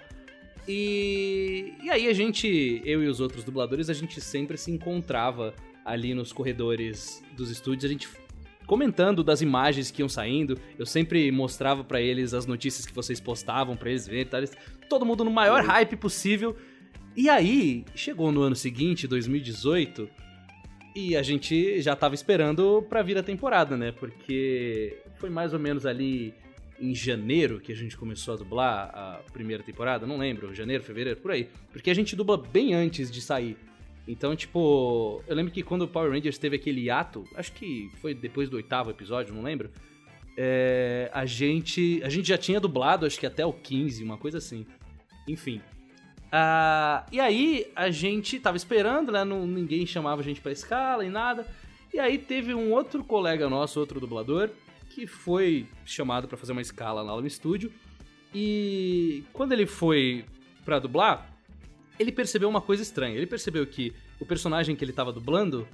E, 0.66 1.72
e 1.82 1.90
aí 1.90 2.08
a 2.08 2.12
gente, 2.12 2.82
eu 2.84 3.02
e 3.02 3.06
os 3.06 3.20
outros 3.20 3.42
dubladores, 3.42 3.88
a 3.88 3.94
gente 3.94 4.20
sempre 4.20 4.58
se 4.58 4.70
encontrava 4.70 5.54
ali 5.84 6.12
nos 6.12 6.30
corredores 6.30 7.22
dos 7.34 7.50
estúdios, 7.50 7.86
a 7.86 7.88
gente 7.88 8.06
comentando 8.66 9.24
das 9.24 9.40
imagens 9.40 9.90
que 9.90 10.02
iam 10.02 10.08
saindo. 10.08 10.58
Eu 10.78 10.84
sempre 10.84 11.32
mostrava 11.32 11.82
para 11.82 12.02
eles 12.02 12.34
as 12.34 12.44
notícias 12.44 12.84
que 12.84 12.92
vocês 12.92 13.18
postavam 13.18 13.74
para 13.74 13.88
eles 13.88 14.06
verem, 14.06 14.26
tá? 14.26 14.38
todo 14.90 15.06
mundo 15.06 15.24
no 15.24 15.30
maior 15.30 15.64
hype 15.64 15.96
possível. 15.96 16.54
E 17.16 17.30
aí, 17.30 17.86
chegou 17.94 18.30
no 18.30 18.42
ano 18.42 18.54
seguinte, 18.54 19.08
2018, 19.08 20.08
E 20.94 21.16
a 21.16 21.22
gente 21.22 21.80
já 21.80 21.94
tava 21.94 22.14
esperando 22.14 22.84
pra 22.88 23.02
vir 23.02 23.16
a 23.18 23.22
temporada, 23.22 23.76
né? 23.76 23.92
Porque 23.92 24.98
foi 25.14 25.30
mais 25.30 25.52
ou 25.52 25.58
menos 25.58 25.86
ali 25.86 26.34
em 26.80 26.94
janeiro 26.94 27.60
que 27.60 27.72
a 27.72 27.74
gente 27.74 27.96
começou 27.96 28.34
a 28.34 28.36
dublar 28.36 28.90
a 28.94 29.20
primeira 29.32 29.62
temporada, 29.62 30.06
não 30.06 30.16
lembro, 30.16 30.54
janeiro, 30.54 30.82
fevereiro, 30.82 31.20
por 31.20 31.30
aí. 31.30 31.48
Porque 31.72 31.90
a 31.90 31.94
gente 31.94 32.14
dubla 32.14 32.36
bem 32.36 32.74
antes 32.74 33.10
de 33.10 33.20
sair. 33.20 33.56
Então, 34.06 34.34
tipo, 34.34 35.22
eu 35.26 35.36
lembro 35.36 35.52
que 35.52 35.62
quando 35.62 35.82
o 35.82 35.88
Power 35.88 36.10
Rangers 36.10 36.38
teve 36.38 36.56
aquele 36.56 36.88
ato, 36.88 37.24
acho 37.34 37.52
que 37.52 37.90
foi 38.00 38.14
depois 38.14 38.48
do 38.48 38.56
oitavo 38.56 38.90
episódio, 38.90 39.34
não 39.34 39.42
lembro. 39.42 39.70
É, 40.36 41.10
a 41.12 41.26
gente 41.26 42.00
a 42.04 42.08
gente 42.08 42.28
já 42.28 42.38
tinha 42.38 42.60
dublado, 42.60 43.04
acho 43.04 43.18
que 43.18 43.26
até 43.26 43.44
o 43.44 43.52
15, 43.52 44.02
uma 44.02 44.16
coisa 44.16 44.38
assim. 44.38 44.64
Enfim. 45.28 45.60
Uh, 46.28 47.08
e 47.10 47.20
aí 47.20 47.70
a 47.74 47.90
gente 47.90 48.38
tava 48.38 48.56
esperando, 48.56 49.10
né? 49.10 49.24
Não, 49.24 49.46
ninguém 49.46 49.86
chamava 49.86 50.20
a 50.20 50.24
gente 50.24 50.40
pra 50.40 50.52
escala 50.52 51.04
e 51.04 51.08
nada. 51.08 51.46
E 51.92 51.98
aí 51.98 52.18
teve 52.18 52.54
um 52.54 52.72
outro 52.72 53.02
colega 53.02 53.48
nosso, 53.48 53.80
outro 53.80 53.98
dublador, 53.98 54.50
que 54.90 55.06
foi 55.06 55.66
chamado 55.84 56.28
para 56.28 56.36
fazer 56.36 56.52
uma 56.52 56.60
escala 56.60 57.00
lá 57.02 57.18
no 57.18 57.26
estúdio. 57.26 57.72
E 58.34 59.24
quando 59.32 59.52
ele 59.52 59.64
foi 59.64 60.24
para 60.64 60.78
dublar, 60.78 61.26
ele 61.98 62.12
percebeu 62.12 62.48
uma 62.48 62.60
coisa 62.60 62.82
estranha. 62.82 63.16
Ele 63.16 63.26
percebeu 63.26 63.66
que 63.66 63.94
o 64.20 64.26
personagem 64.26 64.76
que 64.76 64.84
ele 64.84 64.92
tava 64.92 65.12
dublando 65.12 65.66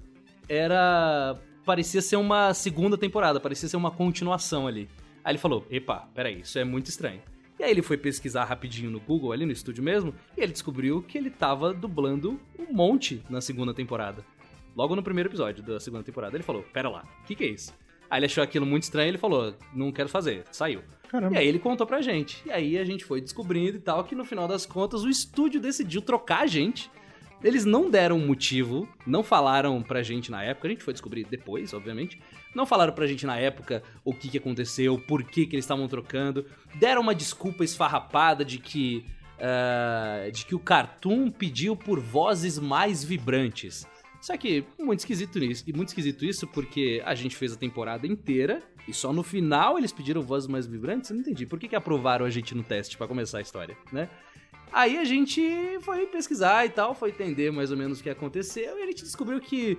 era. 0.48 1.36
parecia 1.64 2.00
ser 2.00 2.16
uma 2.16 2.54
segunda 2.54 2.96
temporada, 2.96 3.40
parecia 3.40 3.68
ser 3.68 3.76
uma 3.76 3.90
continuação 3.90 4.68
ali. 4.68 4.88
Aí 5.24 5.32
ele 5.32 5.38
falou: 5.38 5.66
Epa, 5.68 6.08
peraí, 6.14 6.40
isso 6.40 6.58
é 6.58 6.64
muito 6.64 6.86
estranho. 6.86 7.20
E 7.64 7.66
aí 7.66 7.70
ele 7.70 7.80
foi 7.80 7.96
pesquisar 7.96 8.44
rapidinho 8.44 8.90
no 8.90 9.00
Google, 9.00 9.32
ali 9.32 9.46
no 9.46 9.52
estúdio 9.52 9.82
mesmo, 9.82 10.14
e 10.36 10.42
ele 10.42 10.52
descobriu 10.52 11.00
que 11.00 11.16
ele 11.16 11.30
tava 11.30 11.72
dublando 11.72 12.38
um 12.58 12.70
monte 12.70 13.22
na 13.30 13.40
segunda 13.40 13.72
temporada. 13.72 14.22
Logo 14.76 14.94
no 14.94 15.02
primeiro 15.02 15.30
episódio 15.30 15.64
da 15.64 15.80
segunda 15.80 16.02
temporada. 16.02 16.36
Ele 16.36 16.44
falou: 16.44 16.62
Pera 16.74 16.90
lá, 16.90 17.04
o 17.22 17.24
que, 17.24 17.34
que 17.34 17.42
é 17.42 17.46
isso? 17.46 17.72
Aí 18.10 18.18
ele 18.18 18.26
achou 18.26 18.44
aquilo 18.44 18.66
muito 18.66 18.82
estranho 18.82 19.06
e 19.06 19.10
ele 19.12 19.16
falou: 19.16 19.56
Não 19.72 19.90
quero 19.90 20.10
fazer, 20.10 20.44
saiu. 20.52 20.82
Caramba. 21.08 21.34
E 21.34 21.38
aí 21.38 21.48
ele 21.48 21.58
contou 21.58 21.86
pra 21.86 22.02
gente. 22.02 22.42
E 22.44 22.50
aí 22.50 22.76
a 22.76 22.84
gente 22.84 23.02
foi 23.02 23.18
descobrindo 23.18 23.78
e 23.78 23.80
tal 23.80 24.04
que 24.04 24.14
no 24.14 24.26
final 24.26 24.46
das 24.46 24.66
contas 24.66 25.02
o 25.02 25.08
estúdio 25.08 25.58
decidiu 25.58 26.02
trocar 26.02 26.42
a 26.42 26.46
gente. 26.46 26.90
Eles 27.42 27.64
não 27.64 27.88
deram 27.88 28.18
motivo, 28.18 28.86
não 29.06 29.22
falaram 29.22 29.82
pra 29.82 30.02
gente 30.02 30.30
na 30.30 30.42
época, 30.42 30.68
a 30.68 30.70
gente 30.70 30.84
foi 30.84 30.92
descobrir 30.92 31.24
depois, 31.24 31.72
obviamente. 31.72 32.20
Não 32.54 32.66
falaram 32.66 32.92
pra 32.92 33.06
gente 33.06 33.26
na 33.26 33.36
época 33.36 33.82
o 34.04 34.14
que, 34.14 34.28
que 34.28 34.38
aconteceu, 34.38 34.98
por 34.98 35.24
que, 35.24 35.46
que 35.46 35.56
eles 35.56 35.64
estavam 35.64 35.88
trocando. 35.88 36.46
Deram 36.74 37.02
uma 37.02 37.14
desculpa 37.14 37.64
esfarrapada 37.64 38.44
de 38.44 38.58
que. 38.58 39.04
Uh, 39.34 40.30
de 40.30 40.46
que 40.46 40.54
o 40.54 40.60
Cartoon 40.60 41.28
pediu 41.28 41.76
por 41.76 41.98
vozes 41.98 42.58
mais 42.58 43.02
vibrantes. 43.02 43.84
Só 44.24 44.36
que 44.38 44.64
muito 44.78 45.00
esquisito 45.00 45.38
isso. 45.38 45.64
E 45.66 45.72
muito 45.72 45.88
esquisito 45.88 46.24
isso 46.24 46.46
porque 46.46 47.02
a 47.04 47.14
gente 47.14 47.36
fez 47.36 47.52
a 47.52 47.56
temporada 47.56 48.06
inteira 48.06 48.62
e 48.88 48.94
só 48.94 49.12
no 49.12 49.22
final 49.22 49.76
eles 49.76 49.92
pediram 49.92 50.22
vozes 50.22 50.48
mais 50.48 50.66
vibrantes. 50.66 51.10
Eu 51.10 51.16
não 51.16 51.20
entendi. 51.20 51.44
Por 51.44 51.58
que, 51.58 51.68
que 51.68 51.76
aprovaram 51.76 52.24
a 52.24 52.30
gente 52.30 52.54
no 52.54 52.62
teste 52.62 52.96
para 52.96 53.06
começar 53.06 53.38
a 53.38 53.40
história, 53.42 53.76
né? 53.92 54.08
Aí 54.72 54.98
a 54.98 55.04
gente 55.04 55.42
foi 55.82 56.06
pesquisar 56.06 56.64
e 56.64 56.70
tal, 56.70 56.94
foi 56.94 57.10
entender 57.10 57.52
mais 57.52 57.70
ou 57.70 57.76
menos 57.76 58.00
o 58.00 58.02
que 58.02 58.10
aconteceu 58.10 58.78
e 58.78 58.82
a 58.82 58.86
gente 58.86 59.04
descobriu 59.04 59.40
que. 59.40 59.78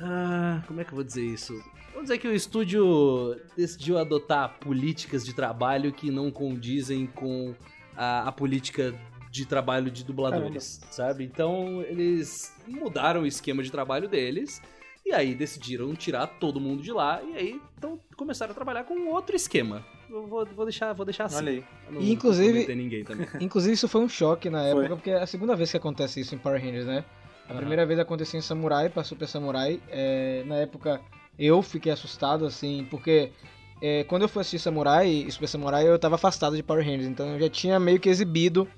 Ah, 0.00 0.62
como 0.66 0.80
é 0.80 0.84
que 0.84 0.90
eu 0.90 0.96
vou 0.96 1.04
dizer 1.04 1.24
isso? 1.24 1.54
Vamos 1.92 2.10
dizer 2.10 2.18
que 2.18 2.28
o 2.28 2.34
estúdio 2.34 3.36
decidiu 3.56 3.98
adotar 3.98 4.58
políticas 4.60 5.24
de 5.24 5.32
trabalho 5.32 5.92
que 5.92 6.10
não 6.10 6.30
condizem 6.30 7.06
com 7.06 7.54
a, 7.96 8.28
a 8.28 8.32
política 8.32 8.94
de 9.30 9.44
trabalho 9.44 9.90
de 9.90 10.04
dubladores, 10.04 10.78
Caramba. 10.78 10.92
sabe? 10.92 11.24
Então 11.24 11.82
eles 11.82 12.54
mudaram 12.66 13.22
o 13.22 13.26
esquema 13.26 13.62
de 13.62 13.70
trabalho 13.70 14.08
deles 14.08 14.62
e 15.04 15.12
aí 15.12 15.34
decidiram 15.34 15.94
tirar 15.94 16.26
todo 16.26 16.60
mundo 16.60 16.82
de 16.82 16.92
lá 16.92 17.22
e 17.22 17.36
aí 17.36 17.60
então 17.76 17.98
começaram 18.16 18.52
a 18.52 18.54
trabalhar 18.54 18.84
com 18.84 19.08
outro 19.08 19.34
esquema. 19.34 19.84
Eu 20.08 20.26
vou, 20.26 20.46
vou 20.46 20.64
deixar, 20.64 20.92
vou 20.92 21.04
deixar 21.04 21.24
assim. 21.24 21.36
Olha 21.36 21.52
aí. 21.52 21.64
Não, 21.90 22.00
e, 22.00 22.12
inclusive, 22.12 22.66
inclusive 23.40 23.74
isso 23.74 23.88
foi 23.88 24.00
um 24.00 24.08
choque 24.08 24.48
na 24.48 24.62
época, 24.62 24.86
foi. 24.86 24.96
porque 24.96 25.10
é 25.10 25.22
a 25.22 25.26
segunda 25.26 25.54
vez 25.54 25.70
que 25.70 25.76
acontece 25.76 26.20
isso 26.20 26.34
em 26.34 26.38
Power 26.38 26.62
Rangers, 26.62 26.86
né? 26.86 27.04
A 27.48 27.52
uhum. 27.52 27.58
primeira 27.58 27.86
vez 27.86 27.98
aconteceu 27.98 28.38
em 28.38 28.42
Samurai, 28.42 28.88
para 28.88 29.02
Super 29.02 29.26
Samurai. 29.26 29.80
É, 29.88 30.42
na 30.46 30.56
época 30.56 31.00
eu 31.38 31.62
fiquei 31.62 31.90
assustado, 31.90 32.44
assim, 32.44 32.86
porque 32.90 33.32
é, 33.80 34.04
quando 34.04 34.22
eu 34.22 34.28
fui 34.28 34.40
assistir 34.40 34.58
Samurai 34.58 35.08
e 35.08 35.30
Super 35.30 35.48
Samurai, 35.48 35.88
eu 35.88 35.98
tava 35.98 36.16
afastado 36.16 36.56
de 36.56 36.62
Power 36.62 36.84
Rangers, 36.84 37.06
então 37.06 37.28
eu 37.28 37.40
já 37.40 37.48
tinha 37.48 37.78
meio 37.78 38.00
que 38.00 38.08
exibido 38.08 38.68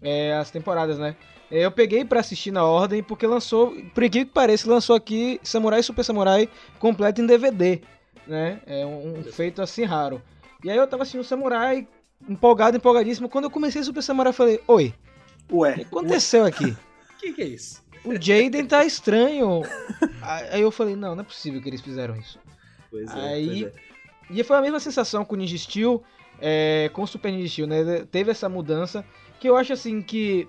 é, 0.00 0.34
as 0.34 0.50
temporadas, 0.50 0.98
né? 0.98 1.14
É, 1.50 1.64
eu 1.64 1.70
peguei 1.70 2.04
para 2.04 2.20
assistir 2.20 2.50
na 2.50 2.64
ordem 2.64 3.02
porque 3.02 3.26
lançou, 3.26 3.70
por 3.94 4.02
incrível 4.02 4.26
que 4.26 4.32
pareça, 4.32 4.68
lançou 4.68 4.96
aqui 4.96 5.38
Samurai 5.42 5.82
Super 5.82 6.04
Samurai 6.04 6.48
completo 6.78 7.20
em 7.20 7.26
DVD, 7.26 7.80
né? 8.26 8.60
É 8.66 8.84
um, 8.84 9.20
um 9.20 9.22
feito 9.22 9.62
assim 9.62 9.84
raro. 9.84 10.20
E 10.64 10.70
aí 10.70 10.76
eu 10.76 10.86
tava 10.86 11.02
assistindo 11.02 11.22
Samurai, 11.22 11.86
empolgado, 12.28 12.76
empolgadíssimo. 12.76 13.28
Quando 13.28 13.44
eu 13.44 13.50
comecei 13.50 13.82
Super 13.84 14.02
Samurai, 14.02 14.30
eu 14.30 14.34
falei: 14.34 14.60
Oi, 14.66 14.92
Ué, 15.52 15.72
o 15.72 15.74
que 15.74 15.82
aconteceu 15.82 16.42
ué. 16.42 16.48
aqui? 16.48 16.64
O 16.64 16.76
que, 17.20 17.32
que 17.32 17.42
é 17.42 17.46
isso? 17.46 17.85
O 18.06 18.14
Jaden 18.14 18.66
tá 18.66 18.84
estranho. 18.84 19.62
aí 20.22 20.62
eu 20.62 20.70
falei: 20.70 20.94
Não, 20.96 21.14
não 21.14 21.22
é 21.22 21.24
possível 21.24 21.60
que 21.60 21.68
eles 21.68 21.80
fizeram 21.80 22.16
isso. 22.16 22.38
Pois 22.90 23.14
é. 23.14 23.20
Aí. 23.20 23.62
Pois 23.62 23.74
é. 23.74 23.96
E 24.30 24.42
foi 24.42 24.56
a 24.56 24.60
mesma 24.60 24.80
sensação 24.80 25.24
com 25.24 25.34
o 25.34 25.38
Ninja 25.38 25.56
Steel, 25.56 26.02
é, 26.40 26.90
com 26.92 27.02
o 27.02 27.06
Super 27.06 27.30
Ninja 27.30 27.48
Steel, 27.48 27.66
né? 27.66 28.04
Teve 28.10 28.30
essa 28.30 28.48
mudança 28.48 29.04
que 29.38 29.48
eu 29.48 29.56
acho 29.56 29.72
assim 29.72 30.02
que 30.02 30.48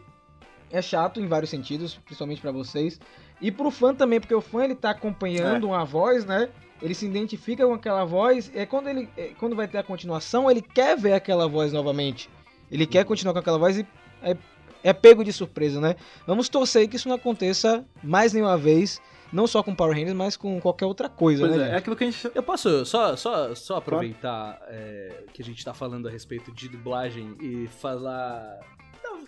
é 0.72 0.82
chato 0.82 1.20
em 1.20 1.28
vários 1.28 1.50
sentidos, 1.50 1.96
principalmente 2.06 2.42
para 2.42 2.52
vocês. 2.52 3.00
E 3.40 3.52
pro 3.52 3.70
fã 3.70 3.94
também, 3.94 4.20
porque 4.20 4.34
o 4.34 4.42
fã 4.42 4.64
ele 4.64 4.76
tá 4.76 4.90
acompanhando 4.90 5.68
é. 5.68 5.70
uma 5.70 5.86
voz, 5.86 6.26
né? 6.26 6.50
Ele 6.82 6.94
se 6.94 7.06
identifica 7.06 7.66
com 7.66 7.74
aquela 7.74 8.04
voz, 8.04 8.52
é 8.54 8.66
quando 8.66 8.88
ele 8.88 9.10
é, 9.18 9.32
quando 9.40 9.56
vai 9.56 9.68
ter 9.68 9.80
a 9.80 9.84
continuação, 9.84 10.50
ele 10.50 10.62
quer 10.62 10.98
ver 10.98 11.14
aquela 11.14 11.48
voz 11.48 11.72
novamente. 11.72 12.30
Ele 12.72 12.86
quer 12.86 13.02
uhum. 13.02 13.06
continuar 13.06 13.34
com 13.34 13.40
aquela 13.40 13.58
voz 13.58 13.78
e 13.78 13.88
é, 14.22 14.36
é 14.84 14.94
pego 14.94 15.24
de 15.24 15.34
surpresa, 15.34 15.80
né? 15.82 15.96
Vamos 16.26 16.50
torcer 16.50 16.88
que 16.88 16.96
isso 16.96 17.08
não 17.08 17.16
aconteça 17.16 17.86
mais 18.04 18.34
nenhuma 18.34 18.58
vez 18.58 19.02
não 19.32 19.46
só 19.46 19.62
com 19.62 19.76
Power 19.76 19.94
Rangers, 19.94 20.14
mas 20.14 20.38
com 20.38 20.60
qualquer 20.60 20.86
outra 20.86 21.10
coisa, 21.10 21.46
pois 21.48 21.60
né? 21.60 21.70
É, 21.70 21.74
é 21.74 21.76
aquilo 21.76 21.96
que 21.96 22.04
a 22.04 22.10
gente. 22.10 22.32
Eu 22.34 22.44
posso 22.44 22.86
só, 22.86 23.16
só, 23.16 23.54
só 23.56 23.78
aproveitar 23.78 24.62
é, 24.68 25.24
que 25.34 25.42
a 25.42 25.46
gente 25.46 25.64
tá 25.64 25.74
falando 25.74 26.08
a 26.08 26.12
respeito 26.12 26.52
de 26.52 26.70
dublagem 26.70 27.36
e 27.42 27.68
falar 27.68 28.60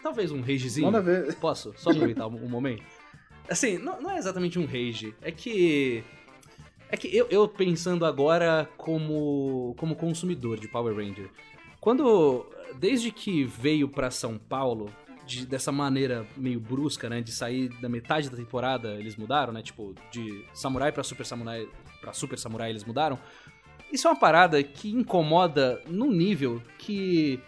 talvez 0.02 0.32
um 0.32 0.42
ragezinho. 0.42 0.86
Manda 0.86 1.02
ver. 1.02 1.36
Posso? 1.36 1.74
Só 1.78 1.92
aproveitar 1.92 2.28
um, 2.28 2.50
momento? 2.50 2.84
Assim, 3.50 3.78
não, 3.78 4.02
não, 4.02 4.12
é 4.12 4.18
exatamente 4.18 4.58
um 4.60 4.66
rage. 4.66 5.14
É 5.22 5.32
que. 5.32 6.04
É 6.92 6.98
que 6.98 7.16
eu, 7.16 7.28
eu, 7.30 7.48
pensando 7.48 8.04
agora 8.04 8.68
como, 8.76 9.76
como 9.78 9.96
consumidor 9.96 10.60
de 10.60 10.68
Power 10.68 10.96
Ranger. 10.96 11.30
Quando. 11.80 12.46
Desde 12.76 13.12
que 13.12 13.44
veio 13.44 13.90
para 13.90 14.12
São 14.12 14.38
Paulo, 14.38 14.92
de, 15.30 15.46
dessa 15.46 15.72
maneira 15.72 16.26
meio 16.36 16.60
brusca, 16.60 17.08
né? 17.08 17.22
De 17.22 17.32
sair 17.32 17.70
da 17.80 17.88
metade 17.88 18.30
da 18.30 18.36
temporada, 18.36 18.96
eles 18.96 19.16
mudaram, 19.16 19.54
né? 19.54 19.62
Tipo, 19.62 19.94
de 20.12 20.44
Samurai 20.54 20.92
para 20.92 21.04
Super 21.04 21.26
Samurai. 21.26 21.68
para 22.02 22.12
Super 22.14 22.38
Samurai 22.38 22.70
eles 22.72 22.84
mudaram. 22.84 23.20
Isso 23.92 24.08
é 24.08 24.12
uma 24.12 24.20
parada 24.20 24.62
que 24.62 24.90
incomoda 24.90 25.82
num 25.88 26.12
nível 26.12 26.62
que 26.78 27.40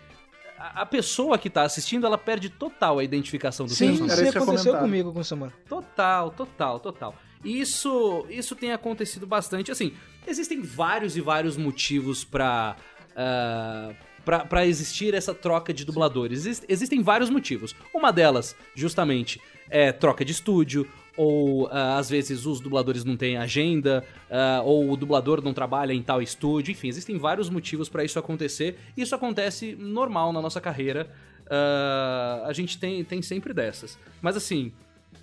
a 0.57 0.85
pessoa 0.85 1.39
que 1.39 1.49
tá 1.49 1.63
assistindo, 1.63 2.05
ela 2.05 2.17
perde 2.17 2.49
total 2.49 2.99
a 2.99 3.03
identificação 3.03 3.65
do 3.65 3.73
Sim, 3.73 3.87
personagem. 3.87 4.15
Sim, 4.17 4.29
isso 4.29 4.37
aconteceu 4.37 4.77
comigo 4.77 5.11
com 5.11 5.19
o 5.19 5.23
Samara. 5.23 5.51
Total, 5.67 6.29
total, 6.31 6.79
total. 6.79 7.15
E 7.43 7.59
isso, 7.59 8.25
isso 8.29 8.55
tem 8.55 8.71
acontecido 8.71 9.25
bastante. 9.25 9.71
Assim, 9.71 9.93
existem 10.27 10.61
vários 10.61 11.17
e 11.17 11.21
vários 11.21 11.57
motivos 11.57 12.23
pra... 12.23 12.75
Uh, 13.11 14.10
para 14.23 14.65
existir 14.65 15.13
essa 15.13 15.33
troca 15.33 15.73
de 15.73 15.85
dubladores. 15.85 16.45
Exist, 16.45 16.65
existem 16.67 17.01
vários 17.01 17.29
motivos. 17.29 17.75
Uma 17.93 18.11
delas, 18.11 18.55
justamente, 18.75 19.41
é 19.69 19.91
troca 19.91 20.23
de 20.23 20.31
estúdio, 20.31 20.87
ou 21.17 21.65
uh, 21.65 21.69
às 21.97 22.09
vezes 22.09 22.45
os 22.45 22.59
dubladores 22.59 23.03
não 23.03 23.17
têm 23.17 23.37
agenda, 23.37 24.03
uh, 24.29 24.65
ou 24.65 24.91
o 24.91 24.97
dublador 24.97 25.41
não 25.43 25.53
trabalha 25.53 25.93
em 25.93 26.01
tal 26.01 26.21
estúdio, 26.21 26.71
enfim, 26.71 26.87
existem 26.87 27.17
vários 27.17 27.49
motivos 27.49 27.89
para 27.89 28.03
isso 28.03 28.17
acontecer. 28.17 28.77
Isso 28.95 29.13
acontece 29.13 29.75
normal 29.75 30.31
na 30.31 30.41
nossa 30.41 30.61
carreira, 30.61 31.09
uh, 31.45 32.45
a 32.45 32.53
gente 32.53 32.77
tem, 32.77 33.03
tem 33.03 33.21
sempre 33.21 33.53
dessas. 33.53 33.97
Mas 34.21 34.37
assim, 34.37 34.71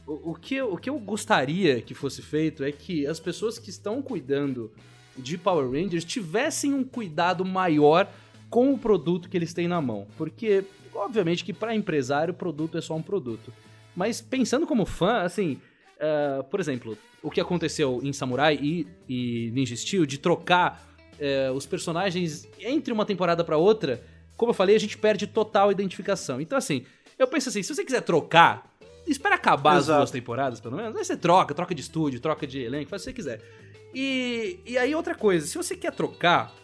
o, 0.07 0.33
o, 0.33 0.35
que 0.35 0.61
o 0.61 0.77
que 0.77 0.91
eu 0.91 0.99
gostaria 0.99 1.81
que 1.81 1.95
fosse 1.95 2.23
feito 2.23 2.65
é 2.65 2.73
que 2.73 3.07
as 3.07 3.19
pessoas 3.19 3.59
que 3.59 3.71
estão 3.71 4.03
cuidando 4.03 4.71
de 5.17 5.37
Power 5.37 5.69
Rangers 5.71 6.05
tivessem 6.05 6.73
um 6.73 6.85
cuidado 6.85 7.45
maior 7.45 8.09
com 8.51 8.73
o 8.73 8.79
produto 8.79 9.29
que 9.29 9.37
eles 9.37 9.53
têm 9.53 9.69
na 9.69 9.81
mão, 9.81 10.07
porque 10.17 10.65
obviamente 10.95 11.45
que 11.45 11.53
para 11.53 11.75
empresário 11.75 12.33
o 12.33 12.37
produto 12.37 12.79
é 12.79 12.81
só 12.81 12.95
um 12.95 13.03
produto. 13.03 13.53
Mas 13.95 14.21
pensando 14.21 14.67
como 14.67 14.85
fã, 14.87 15.23
assim, 15.23 15.61
Uh, 15.99 16.45
por 16.45 16.61
exemplo, 16.61 16.97
o 17.21 17.31
que 17.31 17.41
aconteceu 17.41 18.01
em 18.05 18.13
Samurai 18.13 18.57
e, 18.61 18.87
e 19.09 19.51
Ninja 19.53 19.75
Steel, 19.75 20.07
de 20.07 20.17
trocar 20.17 20.87
uh, 21.15 21.53
os 21.53 21.67
personagens 21.67 22.49
entre 22.61 22.93
uma 22.93 23.05
temporada 23.05 23.43
para 23.43 23.57
outra, 23.57 24.01
como 24.37 24.51
eu 24.51 24.55
falei, 24.55 24.77
a 24.77 24.79
gente 24.79 24.97
perde 24.97 25.27
total 25.27 25.73
identificação. 25.73 26.41
Então, 26.41 26.57
assim, 26.57 26.85
eu 27.19 27.27
penso 27.27 27.49
assim, 27.49 27.65
se 27.65 27.75
você 27.75 27.85
quiser 27.85 28.03
trocar, 28.03 28.73
espera 29.09 29.35
acabar 29.35 29.77
Exato. 29.77 29.93
as 29.93 29.99
duas 29.99 30.11
temporadas, 30.13 30.61
pelo 30.61 30.77
menos. 30.77 30.97
Aí 30.97 31.05
você 31.05 31.17
troca, 31.17 31.53
troca 31.53 31.75
de 31.75 31.81
estúdio, 31.81 32.21
troca 32.21 32.47
de 32.47 32.61
elenco, 32.61 32.89
faz 32.89 33.03
o 33.03 33.07
que 33.07 33.11
você 33.11 33.15
quiser. 33.17 33.43
E, 33.93 34.61
e 34.65 34.79
aí, 34.79 34.95
outra 34.95 35.17
coisa, 35.17 35.45
se 35.49 35.57
você 35.57 35.77
quer 35.77 35.93
trocar, 35.93 36.55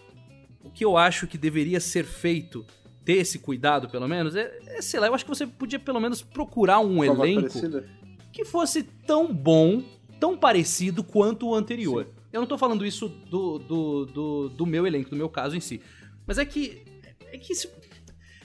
o 0.65 0.71
que 0.71 0.85
eu 0.85 0.97
acho 0.97 1.27
que 1.27 1.39
deveria 1.39 1.79
ser 1.79 2.05
feito, 2.05 2.65
ter 3.05 3.15
esse 3.15 3.39
cuidado, 3.39 3.89
pelo 3.89 4.09
menos, 4.09 4.35
é, 4.35 4.59
é 4.67 4.83
sei 4.83 4.99
lá, 4.99 5.07
eu 5.07 5.15
acho 5.15 5.25
que 5.25 5.29
você 5.29 5.47
podia 5.47 5.79
pelo 5.79 6.01
menos 6.01 6.23
procurar 6.23 6.81
um 6.81 7.05
elenco 7.05 7.43
parecida. 7.43 7.89
que 8.33 8.45
fosse 8.45 8.83
tão 8.83 9.33
bom, 9.33 9.83
tão 10.19 10.37
parecido 10.37 11.05
quanto 11.05 11.47
o 11.49 11.55
anterior. 11.55 12.05
Sim. 12.05 12.11
Eu 12.33 12.41
não 12.41 12.49
tô 12.49 12.59
falando 12.59 12.85
isso 12.85 13.09
do, 13.09 13.59
do, 13.61 14.07
do, 14.07 14.49
do 14.49 14.67
meu 14.67 14.87
elenco, 14.87 15.11
do 15.11 15.17
meu 15.17 15.29
caso 15.29 15.55
em 15.55 15.61
si. 15.61 15.81
Mas 16.27 16.39
é 16.39 16.45
que. 16.45 16.83
É 17.31 17.39
que 17.39 17.55
se, 17.55 17.69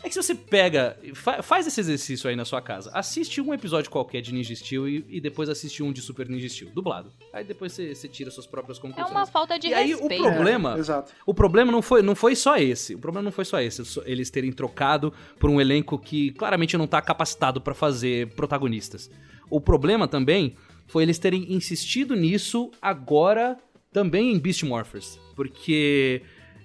é 0.01 0.07
que 0.07 0.13
se 0.13 0.21
você 0.21 0.33
pega. 0.33 0.97
Fa, 1.13 1.41
faz 1.43 1.67
esse 1.67 1.79
exercício 1.79 2.29
aí 2.29 2.35
na 2.35 2.45
sua 2.45 2.61
casa. 2.61 2.89
Assiste 2.93 3.41
um 3.41 3.53
episódio 3.53 3.91
qualquer 3.91 4.21
de 4.21 4.33
Ninja 4.33 4.55
Steel 4.55 4.87
e, 4.87 5.05
e 5.09 5.21
depois 5.21 5.49
assiste 5.49 5.83
um 5.83 5.91
de 5.91 6.01
Super 6.01 6.27
Ninja 6.29 6.47
Steel, 6.47 6.71
dublado. 6.71 7.11
Aí 7.33 7.43
depois 7.43 7.73
você, 7.73 7.93
você 7.93 8.07
tira 8.07 8.31
suas 8.31 8.47
próprias 8.47 8.79
conclusões. 8.79 9.07
É 9.07 9.11
uma 9.11 9.25
falta 9.25 9.59
de 9.59 9.67
e 9.67 9.73
respeito. 9.73 10.13
aí 10.13 10.19
o 10.19 10.23
problema. 10.23 10.75
É, 10.75 10.79
exato. 10.79 11.11
O 11.25 11.33
problema 11.33 11.71
não 11.71 11.81
foi, 11.81 12.01
não 12.01 12.15
foi 12.15 12.35
só 12.35 12.57
esse. 12.57 12.95
O 12.95 12.99
problema 12.99 13.25
não 13.25 13.31
foi 13.31 13.45
só 13.45 13.59
esse. 13.59 13.83
Eles 14.05 14.29
terem 14.29 14.51
trocado 14.51 15.13
por 15.37 15.49
um 15.49 15.59
elenco 15.59 15.99
que 15.99 16.31
claramente 16.31 16.77
não 16.77 16.87
tá 16.87 17.01
capacitado 17.01 17.59
para 17.59 17.73
fazer 17.73 18.29
protagonistas. 18.35 19.11
O 19.49 19.59
problema 19.59 20.07
também 20.07 20.55
foi 20.87 21.03
eles 21.03 21.19
terem 21.19 21.51
insistido 21.53 22.15
nisso 22.15 22.71
agora 22.81 23.57
também 23.91 24.31
em 24.31 24.39
Beast 24.39 24.63
Morphers. 24.63 25.19
Porque 25.35 26.21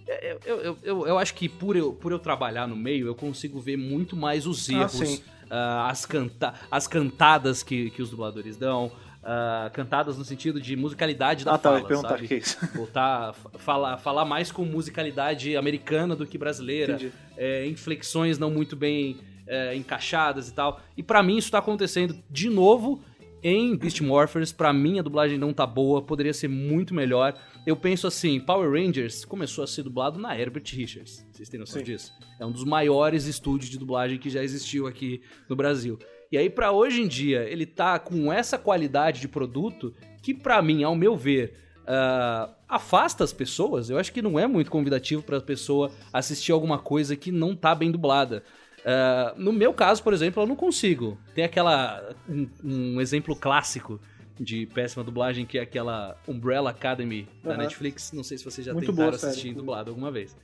eu, 0.06 0.40
eu, 0.44 0.78
eu, 0.82 1.06
eu, 1.06 1.18
acho 1.18 1.34
que 1.34 1.48
por 1.48 1.76
eu, 1.76 1.92
por 1.92 2.12
eu 2.12 2.18
trabalhar 2.18 2.66
no 2.66 2.76
meio, 2.76 3.06
eu 3.06 3.14
consigo 3.14 3.60
ver 3.60 3.76
muito 3.76 4.16
mais 4.16 4.46
os 4.46 4.68
ah, 4.68 4.72
erros, 4.72 5.22
ah, 5.50 5.86
uh, 5.86 5.90
as, 5.90 6.04
canta 6.04 6.54
as 6.70 6.86
cantadas 6.86 7.62
que, 7.62 7.90
que 7.90 8.02
os 8.02 8.10
dubladores 8.10 8.56
dão. 8.56 8.92
Uh, 9.24 9.70
cantadas 9.72 10.18
no 10.18 10.24
sentido 10.24 10.60
de 10.60 10.76
musicalidade 10.76 11.46
da 11.46 11.54
ah, 11.54 11.58
fala, 11.58 11.80
tá, 11.82 11.96
sabe? 11.96 12.28
Que 12.28 12.34
é 12.34 12.36
isso. 12.36 12.58
Voltar, 12.76 13.32
falar, 13.56 13.96
falar 13.96 14.26
mais 14.26 14.52
com 14.52 14.66
musicalidade 14.66 15.56
americana 15.56 16.14
do 16.14 16.26
que 16.26 16.36
brasileira, 16.36 16.98
é, 17.34 17.66
inflexões 17.66 18.38
não 18.38 18.50
muito 18.50 18.76
bem 18.76 19.16
é, 19.46 19.74
encaixadas 19.74 20.50
e 20.50 20.52
tal. 20.52 20.78
E 20.94 21.02
para 21.02 21.22
mim 21.22 21.38
isso 21.38 21.50
tá 21.50 21.58
acontecendo 21.58 22.22
de 22.30 22.50
novo 22.50 23.02
em 23.44 23.76
Beast 23.76 24.00
Morphers. 24.00 24.50
Pra 24.50 24.72
mim 24.72 24.98
a 24.98 25.02
dublagem 25.02 25.36
não 25.36 25.52
tá 25.52 25.66
boa, 25.66 26.00
poderia 26.00 26.32
ser 26.32 26.48
muito 26.48 26.94
melhor. 26.94 27.38
Eu 27.66 27.76
penso 27.76 28.06
assim, 28.06 28.40
Power 28.40 28.70
Rangers 28.70 29.24
começou 29.24 29.62
a 29.62 29.66
ser 29.66 29.82
dublado 29.82 30.18
na 30.18 30.36
Herbert 30.36 30.64
Richards. 30.66 31.24
Vocês 31.30 31.50
têm 31.50 31.60
noção 31.60 31.80
Sim. 31.80 31.84
disso? 31.84 32.12
É 32.40 32.46
um 32.46 32.50
dos 32.50 32.64
maiores 32.64 33.26
estúdios 33.26 33.70
de 33.70 33.78
dublagem 33.78 34.18
que 34.18 34.30
já 34.30 34.42
existiu 34.42 34.86
aqui 34.86 35.20
no 35.48 35.54
Brasil. 35.54 35.98
E 36.32 36.38
aí, 36.38 36.48
para 36.48 36.72
hoje 36.72 37.02
em 37.02 37.06
dia, 37.06 37.42
ele 37.48 37.66
tá 37.66 37.98
com 37.98 38.32
essa 38.32 38.58
qualidade 38.58 39.20
de 39.20 39.28
produto 39.28 39.94
que, 40.22 40.32
para 40.32 40.60
mim, 40.62 40.82
ao 40.82 40.96
meu 40.96 41.14
ver, 41.14 41.54
uh, 41.84 42.52
afasta 42.68 43.22
as 43.22 43.32
pessoas. 43.32 43.90
Eu 43.90 43.98
acho 43.98 44.12
que 44.12 44.22
não 44.22 44.38
é 44.38 44.46
muito 44.46 44.70
convidativo 44.70 45.22
para 45.22 45.38
a 45.38 45.40
pessoa 45.40 45.92
assistir 46.12 46.50
alguma 46.50 46.78
coisa 46.78 47.14
que 47.14 47.30
não 47.30 47.54
tá 47.54 47.74
bem 47.74 47.90
dublada. 47.90 48.42
Uh, 48.84 49.40
no 49.40 49.52
meu 49.52 49.72
caso, 49.72 50.02
por 50.02 50.12
exemplo, 50.12 50.42
eu 50.42 50.46
não 50.46 50.56
consigo. 50.56 51.16
Tem 51.34 51.42
aquela. 51.44 52.02
um, 52.28 52.46
um 52.62 53.00
exemplo 53.00 53.34
clássico 53.34 53.98
de 54.38 54.66
péssima 54.66 55.02
dublagem, 55.02 55.46
que 55.46 55.58
é 55.58 55.62
aquela 55.62 56.16
Umbrella 56.28 56.70
Academy 56.70 57.26
da 57.42 57.52
uhum. 57.52 57.56
Netflix. 57.56 58.12
Não 58.12 58.22
sei 58.22 58.36
se 58.36 58.44
vocês 58.44 58.66
já 58.66 58.72
Muito 58.72 58.86
tentaram 58.90 59.10
boa, 59.10 59.16
assistir 59.16 59.42
série. 59.42 59.54
dublado 59.54 59.90
alguma 59.90 60.10
vez. 60.10 60.36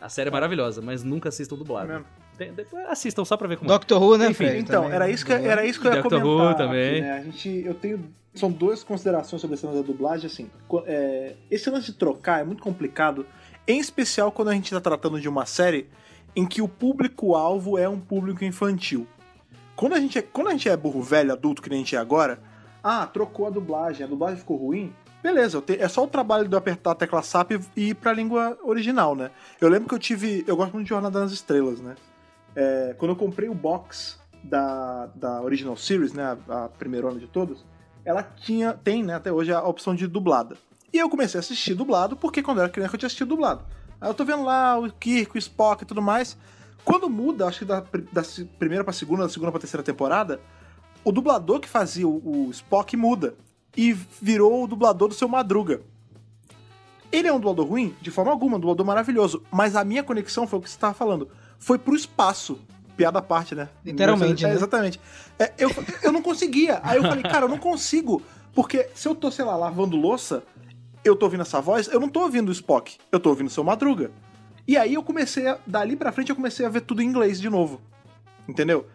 A 0.00 0.08
série 0.08 0.28
é 0.28 0.32
maravilhosa, 0.32 0.82
mas 0.82 1.02
nunca 1.02 1.28
assistam 1.28 1.56
dublado. 1.56 1.90
É 1.90 2.02
Tem, 2.36 2.52
assistam 2.88 3.24
só 3.24 3.36
pra 3.36 3.48
ver 3.48 3.56
como 3.56 3.70
é. 3.70 3.74
Doctor 3.74 4.02
Who, 4.02 4.18
né, 4.18 4.30
Enfim, 4.30 4.44
Então, 4.58 4.82
também. 4.82 4.94
era 4.94 5.10
isso 5.10 5.24
que, 5.24 5.32
era 5.32 5.64
isso 5.64 5.80
que 5.80 5.86
eu 5.86 5.92
ia 5.92 6.02
Doctor 6.02 6.20
comentar. 6.20 6.52
Who 6.52 6.56
também. 6.56 6.90
Aqui, 6.90 7.00
né? 7.00 7.12
A 7.12 7.22
gente, 7.22 7.48
eu 7.64 7.74
tenho... 7.74 8.04
São 8.34 8.52
duas 8.52 8.84
considerações 8.84 9.40
sobre 9.40 9.54
esse 9.56 9.66
lance 9.66 9.78
da 9.78 9.84
dublagem, 9.84 10.26
assim. 10.26 10.50
É, 10.86 11.34
esse 11.50 11.68
lance 11.70 11.86
de 11.86 11.94
trocar 11.94 12.40
é 12.40 12.44
muito 12.44 12.62
complicado, 12.62 13.26
em 13.66 13.80
especial 13.80 14.30
quando 14.30 14.48
a 14.48 14.54
gente 14.54 14.70
tá 14.70 14.80
tratando 14.80 15.20
de 15.20 15.28
uma 15.28 15.46
série 15.46 15.88
em 16.38 16.46
que 16.46 16.62
o 16.62 16.68
público-alvo 16.68 17.76
é 17.76 17.88
um 17.88 17.98
público 17.98 18.44
infantil. 18.44 19.08
Quando 19.74 19.94
a, 19.94 20.00
gente 20.00 20.20
é, 20.20 20.22
quando 20.22 20.46
a 20.46 20.52
gente 20.52 20.68
é 20.68 20.76
burro 20.76 21.02
velho, 21.02 21.32
adulto, 21.32 21.60
que 21.60 21.68
nem 21.68 21.80
a 21.80 21.82
gente 21.82 21.96
é 21.96 21.98
agora, 21.98 22.38
ah, 22.80 23.04
trocou 23.08 23.48
a 23.48 23.50
dublagem, 23.50 24.06
a 24.06 24.08
dublagem 24.08 24.38
ficou 24.38 24.56
ruim. 24.56 24.94
Beleza, 25.20 25.60
é 25.66 25.88
só 25.88 26.04
o 26.04 26.06
trabalho 26.06 26.46
de 26.46 26.54
eu 26.54 26.58
apertar 26.58 26.92
a 26.92 26.94
tecla 26.94 27.22
SAP 27.22 27.54
e 27.76 27.88
ir 27.88 27.94
pra 27.94 28.12
língua 28.12 28.56
original, 28.62 29.16
né? 29.16 29.32
Eu 29.60 29.68
lembro 29.68 29.88
que 29.88 29.94
eu 29.96 29.98
tive. 29.98 30.44
Eu 30.46 30.56
gosto 30.56 30.74
muito 30.74 30.84
de 30.84 30.90
Jornada 30.90 31.18
nas 31.18 31.32
Estrelas, 31.32 31.80
né? 31.80 31.96
É, 32.54 32.94
quando 32.96 33.10
eu 33.10 33.16
comprei 33.16 33.48
o 33.48 33.54
box 33.54 34.20
da, 34.44 35.06
da 35.16 35.42
Original 35.42 35.76
Series, 35.76 36.12
né? 36.12 36.38
A, 36.48 36.66
a 36.66 36.68
primeira 36.68 37.12
de 37.16 37.26
todas, 37.26 37.64
ela 38.04 38.22
tinha, 38.22 38.74
tem, 38.74 39.02
né, 39.02 39.16
até 39.16 39.32
hoje, 39.32 39.52
a 39.52 39.60
opção 39.64 39.92
de 39.92 40.06
dublada. 40.06 40.56
E 40.92 40.98
eu 40.98 41.10
comecei 41.10 41.36
a 41.36 41.40
assistir 41.40 41.74
dublado, 41.74 42.16
porque 42.16 42.44
quando 42.44 42.58
eu 42.58 42.62
era 42.62 42.72
criança 42.72 42.94
eu 42.94 42.98
tinha 42.98 43.08
assistido 43.08 43.28
dublado. 43.28 43.64
Aí 44.00 44.08
eu 44.08 44.14
tô 44.14 44.24
vendo 44.24 44.44
lá 44.44 44.78
o 44.78 44.90
Kirk, 44.92 45.36
o 45.36 45.38
Spock 45.38 45.82
e 45.82 45.86
tudo 45.86 46.00
mais. 46.00 46.36
Quando 46.84 47.10
muda, 47.10 47.46
acho 47.46 47.60
que 47.60 47.64
da, 47.64 47.80
da 47.80 48.22
primeira 48.58 48.84
pra 48.84 48.92
segunda, 48.92 49.24
da 49.24 49.28
segunda 49.28 49.50
pra 49.50 49.60
terceira 49.60 49.82
temporada, 49.82 50.40
o 51.04 51.12
dublador 51.12 51.60
que 51.60 51.68
fazia 51.68 52.06
o, 52.06 52.46
o 52.46 52.50
Spock 52.50 52.96
muda 52.96 53.34
e 53.76 53.92
virou 53.92 54.64
o 54.64 54.66
dublador 54.66 55.08
do 55.08 55.14
seu 55.14 55.28
Madruga. 55.28 55.80
Ele 57.10 57.28
é 57.28 57.32
um 57.32 57.38
dublador 57.38 57.66
ruim? 57.66 57.94
De 58.00 58.10
forma 58.10 58.30
alguma, 58.30 58.56
um 58.56 58.60
dublador 58.60 58.84
maravilhoso. 58.84 59.42
Mas 59.50 59.74
a 59.76 59.84
minha 59.84 60.02
conexão 60.02 60.46
foi 60.46 60.58
o 60.58 60.62
que 60.62 60.68
você 60.68 60.76
estava 60.76 60.94
falando. 60.94 61.28
Foi 61.58 61.78
pro 61.78 61.94
espaço. 61.94 62.58
Piada 62.96 63.20
à 63.20 63.22
parte, 63.22 63.54
né? 63.54 63.68
Literalmente. 63.84 64.44
É, 64.44 64.48
né? 64.48 64.54
Exatamente. 64.54 65.00
É, 65.38 65.52
eu, 65.56 65.70
eu 66.02 66.12
não 66.12 66.20
conseguia. 66.20 66.80
Aí 66.82 66.98
eu 66.98 67.02
falei, 67.02 67.22
cara, 67.22 67.44
eu 67.44 67.48
não 67.48 67.58
consigo. 67.58 68.20
Porque 68.52 68.88
se 68.94 69.06
eu 69.06 69.14
tô, 69.14 69.30
sei 69.30 69.44
lá, 69.44 69.56
lavando 69.56 69.96
louça, 69.96 70.42
eu 71.04 71.16
tô 71.16 71.26
ouvindo 71.26 71.42
essa 71.42 71.60
voz, 71.60 71.88
eu 71.88 72.00
não 72.00 72.08
tô 72.08 72.20
ouvindo 72.20 72.48
o 72.48 72.52
Spock. 72.52 72.96
Eu 73.10 73.20
tô 73.20 73.30
ouvindo 73.30 73.48
o 73.48 73.50
seu 73.50 73.64
Madruga. 73.64 74.10
E 74.66 74.76
aí 74.76 74.94
eu 74.94 75.02
comecei, 75.02 75.46
a, 75.46 75.58
dali 75.66 75.96
pra 75.96 76.12
frente, 76.12 76.30
eu 76.30 76.36
comecei 76.36 76.66
a 76.66 76.68
ver 76.68 76.82
tudo 76.82 77.02
em 77.02 77.06
inglês 77.06 77.40
de 77.40 77.48
novo. 77.48 77.80
Entendeu? 78.46 78.86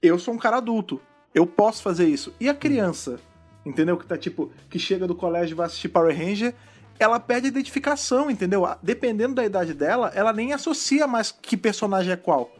Eu 0.00 0.18
sou 0.18 0.34
um 0.34 0.38
cara 0.38 0.58
adulto. 0.58 1.00
Eu 1.34 1.46
posso 1.46 1.82
fazer 1.82 2.06
isso. 2.08 2.32
E 2.38 2.48
a 2.48 2.54
criança, 2.54 3.18
entendeu? 3.64 3.96
Que 3.96 4.06
tá 4.06 4.16
tipo, 4.16 4.50
que 4.70 4.78
chega 4.78 5.06
do 5.06 5.14
colégio 5.14 5.54
e 5.54 5.56
vai 5.56 5.66
assistir 5.66 5.88
Power 5.88 6.16
Ranger, 6.16 6.54
ela 6.98 7.20
perde 7.20 7.46
a 7.46 7.50
identificação, 7.50 8.30
entendeu? 8.30 8.66
Dependendo 8.82 9.34
da 9.34 9.44
idade 9.44 9.74
dela, 9.74 10.12
ela 10.14 10.32
nem 10.32 10.52
associa 10.52 11.06
mais 11.06 11.30
que 11.30 11.56
personagem 11.56 12.12
é 12.12 12.16
qual. 12.16 12.50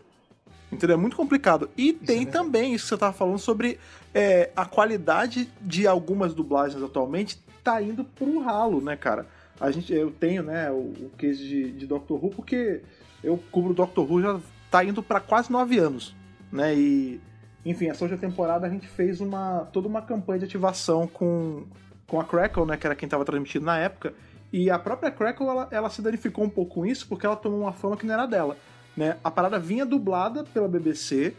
Entendeu? 0.70 0.94
É 0.94 0.98
muito 0.98 1.16
complicado. 1.16 1.70
E 1.77 1.90
isso 1.90 2.01
tem 2.05 2.23
é 2.23 2.27
também 2.27 2.74
isso 2.74 2.85
que 2.85 2.89
você 2.90 2.97
tava 2.98 3.12
falando 3.12 3.39
sobre 3.39 3.78
é, 4.12 4.51
a 4.56 4.64
qualidade 4.64 5.48
de 5.60 5.86
algumas 5.86 6.35
dublagens 6.35 6.82
atualmente 6.82 7.39
tá 7.66 7.82
indo 7.82 8.05
pro 8.05 8.38
ralo, 8.38 8.80
né, 8.80 8.97
cara? 8.97 9.26
A 9.60 9.72
gente, 9.72 9.93
eu 9.93 10.12
tenho, 10.12 10.44
né, 10.44 10.70
o, 10.70 10.76
o 10.76 11.10
case 11.18 11.43
de, 11.43 11.72
de 11.72 11.86
Doctor 11.86 12.24
Who, 12.24 12.30
porque 12.30 12.82
eu 13.24 13.36
cubro 13.51 13.74
Doctor 13.74 14.09
Who 14.09 14.22
já 14.22 14.40
tá 14.70 14.84
indo 14.84 15.02
para 15.02 15.18
quase 15.18 15.51
nove 15.51 15.76
anos, 15.78 16.14
né? 16.52 16.74
E 16.76 17.20
enfim, 17.64 17.88
essa 17.88 18.05
última 18.05 18.20
temporada 18.20 18.66
a 18.66 18.70
gente 18.70 18.86
fez 18.86 19.20
uma 19.20 19.68
toda 19.72 19.88
uma 19.88 20.01
campanha 20.01 20.38
de 20.38 20.44
ativação 20.44 21.09
com, 21.09 21.64
com 22.06 22.20
a 22.20 22.24
Crackle, 22.24 22.64
né, 22.64 22.76
que 22.76 22.86
era 22.86 22.94
quem 22.94 23.09
estava 23.09 23.24
transmitindo 23.24 23.64
na 23.64 23.76
época, 23.76 24.14
e 24.52 24.70
a 24.70 24.78
própria 24.78 25.10
Crackle 25.10 25.48
ela, 25.48 25.68
ela 25.72 25.90
se 25.90 26.01
danificou 26.01 26.44
um 26.44 26.48
pouco 26.48 26.76
com 26.76 26.86
isso 26.86 27.09
porque 27.09 27.26
ela 27.26 27.34
tomou 27.34 27.62
uma 27.62 27.72
fama 27.72 27.97
que 27.97 28.06
não 28.06 28.14
era 28.14 28.26
dela, 28.26 28.56
né? 28.97 29.16
A 29.24 29.30
parada 29.30 29.59
vinha 29.59 29.84
dublada 29.84 30.44
pela 30.44 30.68
BBC, 30.68 31.34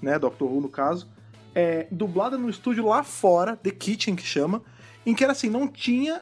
né, 0.00 0.18
Doctor 0.18 0.50
Who 0.50 0.62
no 0.62 0.70
caso, 0.70 1.06
é, 1.54 1.86
dublada 1.90 2.38
no 2.38 2.48
estúdio 2.48 2.86
lá 2.86 3.02
fora, 3.02 3.56
The 3.56 3.70
Kitchen 3.70 4.16
que 4.16 4.24
chama, 4.24 4.62
em 5.06 5.14
que 5.14 5.22
era 5.22 5.32
assim, 5.32 5.48
não 5.48 5.68
tinha 5.68 6.20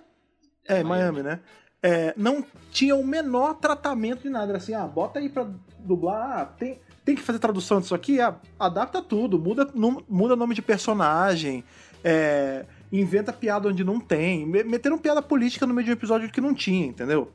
é, 0.67 0.83
Miami, 0.83 1.23
Miami 1.23 1.23
né? 1.23 1.41
É, 1.83 2.15
não 2.17 2.45
tinha 2.71 2.97
o 2.97 3.07
menor 3.07 3.55
tratamento 3.55 4.23
de 4.23 4.31
nada. 4.31 4.51
Era 4.51 4.59
assim, 4.59 4.75
ah, 4.75 4.87
bota 4.87 5.19
aí 5.19 5.29
pra 5.29 5.47
dublar, 5.79 6.41
ah, 6.41 6.45
tem, 6.47 6.81
tem 7.05 7.15
que 7.15 7.23
fazer 7.23 7.39
tradução 7.39 7.81
disso 7.81 7.95
aqui, 7.95 8.19
adapta 8.59 9.03
tudo, 9.03 9.39
muda, 9.39 9.69
muda 10.09 10.35
nome 10.35 10.55
de 10.55 10.63
personagem, 10.63 11.63
é, 12.03 12.65
inventa 12.91 13.33
piada 13.33 13.69
onde 13.69 13.85
não 13.85 14.01
tem, 14.01 14.47
meteram 14.47 14.97
piada 14.97 15.21
política 15.21 15.67
no 15.67 15.75
meio 15.75 15.85
de 15.85 15.91
um 15.91 15.95
episódio 15.95 16.31
que 16.31 16.41
não 16.41 16.55
tinha, 16.55 16.87
entendeu? 16.87 17.31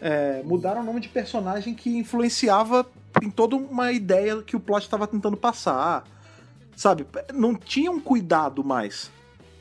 É, 0.00 0.42
mudaram 0.44 0.82
o 0.82 0.84
nome 0.84 1.00
de 1.00 1.08
personagem 1.08 1.74
que 1.74 1.96
influenciava 1.96 2.86
em 3.20 3.30
toda 3.30 3.56
uma 3.56 3.90
ideia 3.90 4.42
que 4.42 4.54
o 4.54 4.60
plot 4.60 4.82
estava 4.82 5.06
tentando 5.06 5.36
passar. 5.36 6.04
Sabe? 6.76 7.06
Não 7.32 7.54
tinha 7.54 7.90
um 7.90 7.98
cuidado 7.98 8.62
mais 8.62 9.10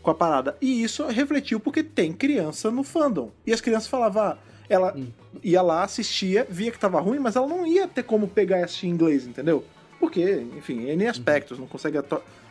com 0.06 0.12
a 0.12 0.16
parada. 0.16 0.56
E 0.62 0.84
isso 0.84 1.06
refletiu 1.08 1.60
porque 1.60 1.84
tem 1.84 2.14
criança 2.14 2.72
no 2.72 2.84
fandom. 2.84 3.32
E 3.46 3.52
as 3.52 3.60
crianças 3.60 3.90
falavam, 3.90 4.24
ah, 4.24 4.38
ela 4.70 4.96
hum. 4.96 5.08
ia 5.44 5.62
lá, 5.62 5.84
assistia, 5.84 6.48
via 6.50 6.72
que 6.72 6.80
tava 6.80 7.02
ruim, 7.02 7.20
mas 7.20 7.36
ela 7.36 7.48
não 7.48 7.66
ia 7.66 7.88
ter 7.88 8.04
como 8.04 8.28
pegar 8.28 8.60
e 8.60 8.64
assistir 8.64 8.88
em 8.88 8.92
inglês, 8.92 9.26
entendeu? 9.26 9.66
Porque, 10.00 10.46
enfim, 10.56 10.88
N 10.88 11.08
aspectos, 11.08 11.58
não 11.58 11.68
consegue 11.68 11.98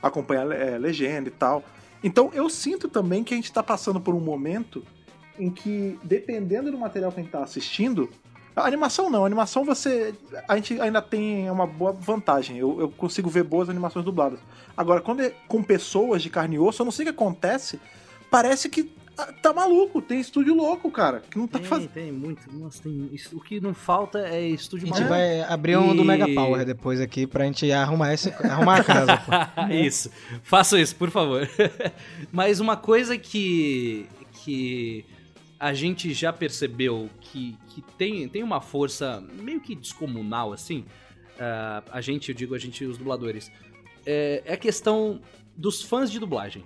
acompanhar 0.03 0.51
é, 0.51 0.77
legenda 0.77 1.29
e 1.29 1.33
tal. 1.33 1.63
Então 2.03 2.31
eu 2.35 2.51
sinto 2.51 2.89
também 2.89 3.23
que 3.23 3.33
a 3.33 3.37
gente 3.37 3.53
tá 3.53 3.63
passando 3.63 4.01
por 4.01 4.15
um 4.15 4.21
momento 4.21 4.85
em 5.39 5.51
que, 5.51 5.99
dependendo 6.03 6.71
do 6.71 6.79
material 6.79 7.11
que 7.11 7.21
a 7.21 7.23
gente 7.23 7.33
tá 7.33 7.43
assistindo, 7.43 8.11
A 8.57 8.67
animação 8.67 9.11
não, 9.11 9.25
a 9.25 9.27
animação 9.27 9.65
você. 9.65 10.15
A 10.47 10.55
gente 10.57 10.81
ainda 10.81 11.03
tem 11.03 11.51
uma 11.51 11.67
boa 11.67 11.93
vantagem. 11.93 12.57
Eu, 12.57 12.81
eu 12.81 12.89
consigo 12.89 13.29
ver 13.29 13.43
boas 13.43 13.69
animações 13.69 14.05
dubladas. 14.05 14.39
Agora, 14.77 15.01
quando 15.01 15.23
é 15.23 15.33
com 15.49 15.63
pessoas 15.63 16.23
de 16.23 16.31
carne 16.31 16.57
e 16.57 16.59
osso, 16.59 16.83
eu 16.83 16.85
não 16.85 16.93
sei 16.93 17.05
o 17.05 17.07
que 17.07 17.15
acontece. 17.15 17.81
Parece 18.31 18.69
que 18.69 18.93
ah, 19.17 19.33
tá 19.41 19.53
maluco, 19.53 20.03
tem 20.03 20.19
estúdio 20.21 20.55
louco, 20.55 20.91
cara. 20.91 21.23
Que 21.31 21.39
não 21.39 21.47
tá 21.47 21.59
tem, 21.59 21.69
fazendo. 21.69 21.89
Tem 21.91 22.13
muito. 22.13 22.43
Nossa, 22.53 22.83
tem. 22.83 23.11
O 23.33 23.41
que 23.41 23.61
não 23.61 23.73
falta 23.73 24.19
é 24.21 24.43
estúdio 24.43 24.93
A 24.93 24.97
gente 24.97 25.09
vai 25.09 25.41
abrir 25.43 25.77
um 25.77 25.95
e... 25.95 25.97
do 25.97 26.05
Mega 26.05 26.29
Power 26.29 26.65
depois 26.65 27.01
aqui 27.01 27.27
pra 27.27 27.45
gente 27.45 27.71
arrumar, 27.71 28.13
esse, 28.13 28.31
arrumar 28.31 28.81
a 28.81 28.85
casa. 28.85 29.23
isso. 29.71 30.11
Faça 30.43 30.81
isso, 30.81 30.97
por 30.97 31.11
favor. 31.11 31.49
Mas 32.33 32.59
uma 32.59 32.77
coisa 32.77 33.17
que. 33.17 34.07
que 34.45 35.05
a 35.65 35.73
gente 35.73 36.13
já 36.13 36.31
percebeu 36.31 37.09
que, 37.23 37.57
que 37.69 37.81
tem, 37.97 38.29
tem 38.29 38.43
uma 38.43 38.61
força 38.61 39.25
meio 39.33 39.63
que 39.63 39.75
descomunal, 39.75 40.53
assim. 40.53 40.81
Uh, 41.37 41.89
a 41.91 42.03
gente, 42.03 42.29
eu 42.29 42.35
digo 42.35 42.55
a 42.55 42.59
gente, 42.59 42.85
os 42.85 42.99
dubladores. 42.99 43.51
É, 44.05 44.43
é 44.45 44.53
a 44.53 44.57
questão 44.59 45.23
dos 45.57 45.81
fãs 45.81 46.11
de 46.11 46.19
dublagem. 46.19 46.63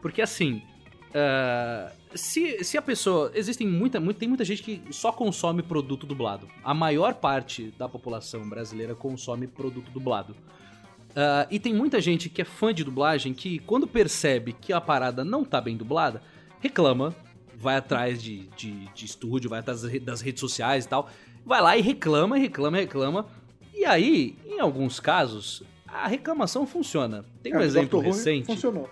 Porque 0.00 0.22
assim, 0.22 0.62
Uh, 1.06 1.90
se, 2.14 2.62
se 2.62 2.76
a 2.76 2.82
pessoa. 2.82 3.30
Existem 3.34 3.66
muita, 3.66 3.98
muita, 3.98 4.20
tem 4.20 4.28
muita 4.28 4.44
gente 4.44 4.62
que 4.62 4.82
só 4.90 5.10
consome 5.10 5.62
produto 5.62 6.06
dublado. 6.06 6.46
A 6.62 6.74
maior 6.74 7.14
parte 7.14 7.72
da 7.78 7.88
população 7.88 8.46
brasileira 8.46 8.94
consome 8.94 9.46
produto 9.46 9.90
dublado. 9.90 10.32
Uh, 10.32 11.48
e 11.50 11.58
tem 11.58 11.72
muita 11.72 12.02
gente 12.02 12.28
que 12.28 12.42
é 12.42 12.44
fã 12.44 12.74
de 12.74 12.84
dublagem 12.84 13.32
que, 13.32 13.60
quando 13.60 13.86
percebe 13.86 14.52
que 14.52 14.74
a 14.74 14.80
parada 14.80 15.24
não 15.24 15.42
tá 15.42 15.58
bem 15.58 15.74
dublada, 15.74 16.20
reclama, 16.60 17.14
vai 17.58 17.76
atrás 17.76 18.22
de, 18.22 18.46
de, 18.56 18.86
de 18.94 19.04
estúdio, 19.04 19.50
vai 19.50 19.60
atrás 19.60 19.82
das 20.00 20.20
redes 20.20 20.40
sociais 20.40 20.84
e 20.84 20.88
tal, 20.88 21.08
vai 21.44 21.60
lá 21.60 21.76
e 21.76 21.80
reclama, 21.80 22.36
reclama, 22.36 22.76
reclama. 22.76 23.26
E 23.74 23.84
aí, 23.84 24.36
em 24.46 24.60
alguns 24.60 25.00
casos, 25.00 25.62
a 25.86 26.06
reclamação 26.06 26.66
funciona. 26.66 27.24
Tem 27.42 27.54
um 27.54 27.60
é, 27.60 27.64
exemplo 27.64 28.00
recente. 28.00 28.46
Funcionou. 28.46 28.88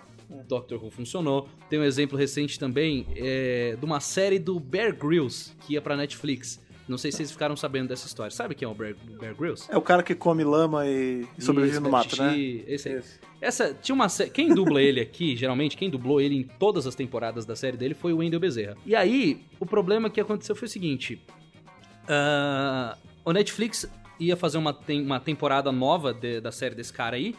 Doctor 0.47 0.83
Who 0.83 0.89
funcionou. 0.89 1.47
Tem 1.69 1.79
um 1.79 1.83
exemplo 1.83 2.17
recente 2.17 2.59
também 2.59 3.05
é, 3.15 3.75
de 3.77 3.85
uma 3.85 3.99
série 3.99 4.39
do 4.39 4.59
Bear 4.59 4.95
Grylls 4.95 5.53
que 5.61 5.73
ia 5.73 5.81
pra 5.81 5.95
Netflix. 5.95 6.59
Não 6.87 6.97
sei 6.97 7.11
se 7.11 7.17
vocês 7.17 7.31
ficaram 7.31 7.55
sabendo 7.55 7.89
dessa 7.89 8.05
história. 8.05 8.31
Sabe 8.31 8.53
quem 8.53 8.67
é 8.67 8.69
o 8.69 8.75
Bear, 8.75 8.95
Bear 9.19 9.35
Grylls? 9.35 9.67
É 9.71 9.77
o 9.77 9.81
cara 9.81 10.03
que 10.03 10.13
come 10.13 10.43
lama 10.43 10.85
e, 10.85 11.27
e 11.37 11.41
sobrevive 11.41 11.79
no 11.79 11.89
mato, 11.89 12.15
né? 12.21 12.37
Esse 12.67 12.89
aí. 12.89 12.95
Esse. 12.97 13.19
Essa, 13.41 13.73
tinha 13.73 13.95
uma 13.95 14.07
Quem 14.33 14.53
dubla 14.53 14.81
ele 14.81 14.99
aqui, 14.99 15.35
geralmente, 15.35 15.75
quem 15.75 15.89
dublou 15.89 16.21
ele 16.21 16.35
em 16.35 16.43
todas 16.43 16.85
as 16.85 16.95
temporadas 16.95 17.45
da 17.45 17.55
série 17.55 17.75
dele 17.75 17.93
foi 17.93 18.13
o 18.13 18.17
Wendell 18.17 18.39
Bezerra. 18.39 18.77
E 18.85 18.95
aí, 18.95 19.45
o 19.59 19.65
problema 19.65 20.09
que 20.09 20.21
aconteceu 20.21 20.55
foi 20.55 20.67
o 20.67 20.69
seguinte: 20.69 21.19
uh, 22.03 22.97
o 23.23 23.33
Netflix 23.33 23.89
ia 24.19 24.37
fazer 24.37 24.57
uma, 24.57 24.73
tem, 24.73 25.01
uma 25.01 25.19
temporada 25.19 25.71
nova 25.71 26.13
de, 26.13 26.39
da 26.39 26.51
série 26.51 26.75
desse 26.75 26.93
cara 26.93 27.15
aí. 27.15 27.35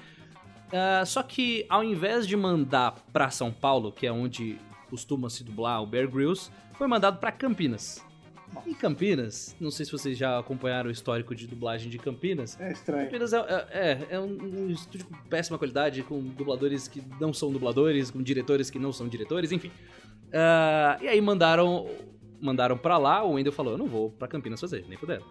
Uh, 0.67 1.07
só 1.07 1.23
que 1.23 1.65
ao 1.69 1.85
invés 1.85 2.27
de 2.27 2.37
mandar 2.37 2.97
pra 3.13 3.31
São 3.31 3.53
Paulo, 3.53 3.93
que 3.93 4.07
é 4.07 4.13
onde 4.13 4.59
costuma 4.91 5.31
se 5.31 5.45
dublar 5.45 5.83
o 5.83 5.87
Bear 5.87 6.09
Grylls, 6.09 6.51
foi 6.75 6.87
mandado 6.87 7.19
para 7.19 7.31
Campinas. 7.33 8.05
E 8.67 8.75
Campinas, 8.75 9.55
não 9.61 9.71
sei 9.71 9.85
se 9.87 9.93
vocês 9.93 10.17
já 10.17 10.39
acompanharam 10.39 10.89
o 10.89 10.93
histórico 10.93 11.35
de 11.35 11.47
dublagem 11.47 11.91
de 11.91 11.99
Campinas. 11.99 12.59
É 12.61 12.73
estranho. 12.73 13.05
Campinas 13.05 13.33
é, 13.33 13.39
é, 13.71 14.07
é 14.11 14.21
um, 14.21 14.39
um, 14.43 14.71
estúdio 14.71 15.07
com 15.07 15.15
péssima 15.29 15.59
qualidade, 15.59 16.03
com 16.03 16.21
dubladores 16.21 16.89
que 16.89 17.03
não 17.21 17.33
são 17.33 17.53
dubladores, 17.53 18.11
com 18.11 18.23
diretores 18.23 18.71
que 18.71 18.79
não 18.79 18.93
são 18.93 19.09
diretores, 19.09 19.53
enfim. 19.53 19.69
Uh, 20.29 21.03
e 21.03 21.09
aí 21.09 21.21
mandaram 21.21 21.89
mandaram 22.41 22.77
pra 22.77 22.99
lá, 22.99 23.25
o 23.25 23.33
Wendel 23.33 23.53
falou, 23.53 23.73
eu 23.73 23.79
não 23.79 23.87
vou 23.87 24.11
pra 24.11 24.29
Campinas 24.29 24.61
fazer, 24.61 24.85
nem 24.89 24.99
puderam. 24.99 25.25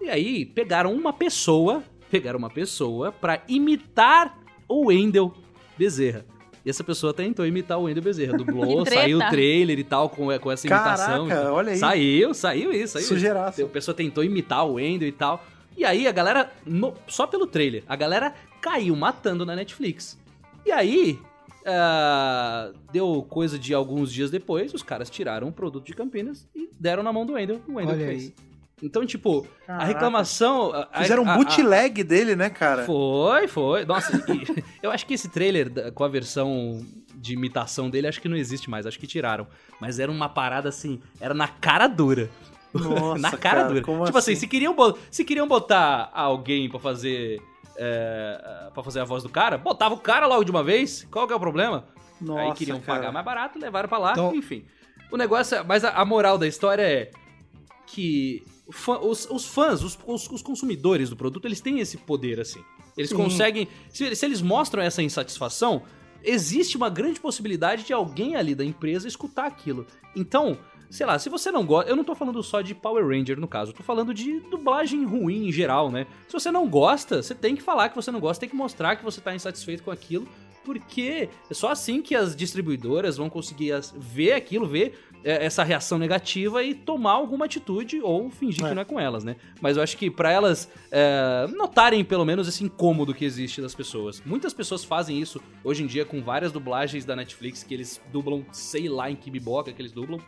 E 0.00 0.08
aí 0.08 0.44
pegaram 0.44 0.92
uma 0.92 1.12
pessoa, 1.12 1.82
pegaram 2.10 2.38
uma 2.38 2.50
pessoa 2.50 3.12
pra 3.12 3.42
imitar 3.48 4.38
o 4.68 4.86
Wendel 4.86 5.32
Bezerra. 5.76 6.24
E 6.66 6.70
essa 6.70 6.82
pessoa 6.82 7.14
tentou 7.14 7.46
imitar 7.46 7.78
o 7.78 7.84
Wendel 7.84 8.02
Bezerra. 8.02 8.32
Dublou, 8.36 8.84
saiu 8.84 9.18
o 9.18 9.30
trailer 9.30 9.78
e 9.78 9.84
tal 9.84 10.10
com, 10.10 10.36
com 10.40 10.50
essa 10.50 10.66
imitação. 10.66 11.28
Caraca, 11.28 11.52
olha 11.52 11.70
aí. 11.70 11.78
Saiu, 11.78 12.34
saiu 12.34 12.72
isso. 12.72 12.94
Saiu 12.94 13.06
Sugeiraço. 13.06 13.64
A 13.64 13.68
pessoa 13.68 13.94
tentou 13.94 14.24
imitar 14.24 14.66
o 14.66 14.74
Wendel 14.74 15.08
e 15.08 15.12
tal. 15.12 15.46
E 15.76 15.84
aí 15.84 16.08
a 16.08 16.12
galera, 16.12 16.52
no, 16.66 16.92
só 17.06 17.24
pelo 17.24 17.46
trailer, 17.46 17.84
a 17.86 17.94
galera 17.94 18.34
caiu 18.60 18.96
matando 18.96 19.46
na 19.46 19.54
Netflix. 19.54 20.18
E 20.64 20.72
aí, 20.72 21.20
uh, 21.62 22.76
deu 22.90 23.24
coisa 23.28 23.56
de 23.56 23.72
alguns 23.72 24.12
dias 24.12 24.32
depois, 24.32 24.74
os 24.74 24.82
caras 24.82 25.08
tiraram 25.08 25.46
o 25.46 25.52
produto 25.52 25.86
de 25.86 25.94
Campinas 25.94 26.48
e 26.52 26.68
deram 26.80 27.04
na 27.04 27.12
mão 27.12 27.24
do 27.24 27.34
Wendel. 27.34 27.60
O 27.68 27.74
Wendel 27.74 27.94
fez. 27.96 28.24
Aí. 28.24 28.34
Então, 28.82 29.06
tipo, 29.06 29.46
Caraca. 29.66 29.84
a 29.84 29.86
reclamação. 29.86 30.72
A, 30.74 31.00
Fizeram 31.00 31.22
um 31.22 31.34
bootleg 31.34 32.00
a, 32.00 32.04
a, 32.04 32.06
dele, 32.06 32.36
né, 32.36 32.50
cara? 32.50 32.84
Foi, 32.84 33.48
foi. 33.48 33.86
Nossa, 33.86 34.22
eu 34.82 34.90
acho 34.90 35.06
que 35.06 35.14
esse 35.14 35.30
trailer 35.30 35.92
com 35.92 36.04
a 36.04 36.08
versão 36.08 36.84
de 37.14 37.32
imitação 37.32 37.88
dele, 37.88 38.06
acho 38.06 38.20
que 38.20 38.28
não 38.28 38.36
existe 38.36 38.68
mais, 38.68 38.86
acho 38.86 38.98
que 38.98 39.06
tiraram. 39.06 39.46
Mas 39.80 39.98
era 39.98 40.12
uma 40.12 40.28
parada 40.28 40.68
assim, 40.68 41.00
era 41.18 41.32
na 41.32 41.48
cara 41.48 41.86
dura. 41.86 42.28
Nossa, 42.74 43.18
na 43.18 43.30
cara, 43.30 43.40
cara 43.40 43.68
dura. 43.68 43.80
tipo 43.80 44.18
assim? 44.18 44.32
assim, 44.32 44.34
se, 44.34 44.46
queriam, 44.46 44.76
se 45.10 45.24
queriam 45.24 45.48
botar 45.48 46.10
alguém 46.12 46.68
para 46.68 46.78
fazer. 46.78 47.40
É, 47.78 48.70
para 48.72 48.82
fazer 48.82 49.00
a 49.00 49.04
voz 49.04 49.22
do 49.22 49.28
cara, 49.28 49.58
botava 49.58 49.94
o 49.94 49.98
cara 49.98 50.26
logo 50.26 50.44
de 50.44 50.50
uma 50.50 50.62
vez. 50.62 51.06
Qual 51.10 51.26
que 51.26 51.32
é 51.32 51.36
o 51.36 51.40
problema? 51.40 51.86
Nossa, 52.20 52.40
Aí 52.42 52.52
queriam 52.52 52.80
cara. 52.80 52.98
pagar 52.98 53.12
mais 53.12 53.24
barato, 53.24 53.58
levaram 53.58 53.88
para 53.88 53.98
lá, 53.98 54.12
então... 54.12 54.34
enfim. 54.34 54.64
O 55.10 55.16
negócio, 55.16 55.56
é, 55.56 55.62
mas 55.62 55.84
a, 55.84 55.90
a 55.90 56.04
moral 56.04 56.36
da 56.36 56.46
história 56.46 56.82
é 56.82 57.10
que 57.86 58.42
os, 58.66 59.28
os 59.30 59.46
fãs, 59.46 59.82
os, 59.82 59.98
os, 60.06 60.28
os, 60.28 60.42
consumidores 60.42 61.08
do 61.08 61.16
produto, 61.16 61.46
eles 61.46 61.60
têm 61.60 61.78
esse 61.78 61.96
poder, 61.98 62.40
assim. 62.40 62.62
Eles 62.96 63.10
Sim. 63.10 63.16
conseguem. 63.16 63.68
Se, 63.88 64.14
se 64.14 64.26
eles 64.26 64.42
mostram 64.42 64.82
essa 64.82 65.02
insatisfação, 65.02 65.82
existe 66.24 66.76
uma 66.76 66.90
grande 66.90 67.20
possibilidade 67.20 67.84
de 67.84 67.92
alguém 67.92 68.34
ali 68.34 68.54
da 68.54 68.64
empresa 68.64 69.06
escutar 69.06 69.46
aquilo. 69.46 69.86
Então, 70.14 70.58
sei 70.90 71.06
lá, 71.06 71.18
se 71.18 71.28
você 71.28 71.50
não 71.50 71.64
gosta. 71.64 71.90
Eu 71.90 71.96
não 71.96 72.04
tô 72.04 72.14
falando 72.14 72.42
só 72.42 72.60
de 72.60 72.74
Power 72.74 73.06
Ranger 73.06 73.38
no 73.38 73.46
caso, 73.46 73.70
eu 73.70 73.76
tô 73.76 73.82
falando 73.82 74.12
de 74.12 74.40
dublagem 74.40 75.04
ruim 75.04 75.48
em 75.48 75.52
geral, 75.52 75.90
né? 75.90 76.06
Se 76.26 76.32
você 76.32 76.50
não 76.50 76.68
gosta, 76.68 77.22
você 77.22 77.34
tem 77.34 77.54
que 77.54 77.62
falar 77.62 77.88
que 77.88 77.96
você 77.96 78.10
não 78.10 78.20
gosta, 78.20 78.40
tem 78.40 78.48
que 78.48 78.56
mostrar 78.56 78.96
que 78.96 79.04
você 79.04 79.20
tá 79.20 79.34
insatisfeito 79.34 79.82
com 79.82 79.90
aquilo, 79.90 80.26
porque 80.66 81.28
é 81.48 81.54
só 81.54 81.70
assim 81.70 82.02
que 82.02 82.12
as 82.12 82.34
distribuidoras 82.34 83.16
vão 83.16 83.30
conseguir 83.30 83.72
ver 83.96 84.32
aquilo, 84.32 84.66
ver 84.66 84.98
é, 85.22 85.46
essa 85.46 85.62
reação 85.62 85.96
negativa 85.96 86.60
e 86.64 86.74
tomar 86.74 87.12
alguma 87.12 87.44
atitude 87.44 88.00
ou 88.02 88.28
fingir 88.28 88.64
é. 88.64 88.68
que 88.68 88.74
não 88.74 88.82
é 88.82 88.84
com 88.84 88.98
elas, 88.98 89.22
né? 89.22 89.36
Mas 89.60 89.76
eu 89.76 89.82
acho 89.84 89.96
que 89.96 90.10
para 90.10 90.32
elas 90.32 90.68
é, 90.90 91.46
notarem 91.56 92.04
pelo 92.04 92.24
menos 92.24 92.48
esse 92.48 92.64
incômodo 92.64 93.14
que 93.14 93.24
existe 93.24 93.62
das 93.62 93.76
pessoas. 93.76 94.20
Muitas 94.26 94.52
pessoas 94.52 94.82
fazem 94.82 95.20
isso 95.20 95.40
hoje 95.62 95.84
em 95.84 95.86
dia 95.86 96.04
com 96.04 96.20
várias 96.20 96.50
dublagens 96.50 97.04
da 97.04 97.14
Netflix 97.14 97.62
que 97.62 97.72
eles 97.72 98.00
dublam, 98.12 98.44
sei 98.50 98.88
lá 98.88 99.08
em 99.08 99.14
que 99.14 99.30
biboca 99.30 99.72
que 99.72 99.80
eles 99.80 99.92
dublam. 99.92 100.20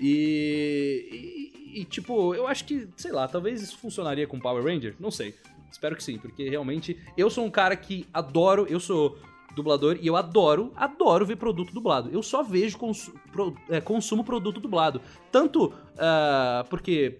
E, 0.00 1.52
e, 1.74 1.80
e, 1.80 1.84
tipo, 1.84 2.34
eu 2.34 2.48
acho 2.48 2.64
que, 2.64 2.88
sei 2.96 3.12
lá, 3.12 3.28
talvez 3.28 3.60
isso 3.60 3.76
funcionaria 3.76 4.26
com 4.26 4.40
Power 4.40 4.64
Ranger, 4.64 4.96
não 4.98 5.10
sei. 5.10 5.34
Espero 5.70 5.94
que 5.96 6.02
sim, 6.02 6.18
porque 6.18 6.48
realmente 6.48 6.98
eu 7.16 7.28
sou 7.28 7.44
um 7.44 7.50
cara 7.50 7.76
que 7.76 8.06
adoro, 8.12 8.66
eu 8.68 8.80
sou 8.80 9.18
dublador 9.54 9.98
e 10.00 10.06
eu 10.06 10.16
adoro, 10.16 10.72
adoro 10.76 11.26
ver 11.26 11.36
produto 11.36 11.72
dublado. 11.72 12.10
Eu 12.12 12.22
só 12.22 12.42
vejo, 12.42 12.78
pro, 13.30 13.54
é, 13.68 13.80
consumo 13.80 14.24
produto 14.24 14.60
dublado. 14.60 15.00
Tanto 15.30 15.66
uh, 15.66 16.68
porque, 16.68 17.18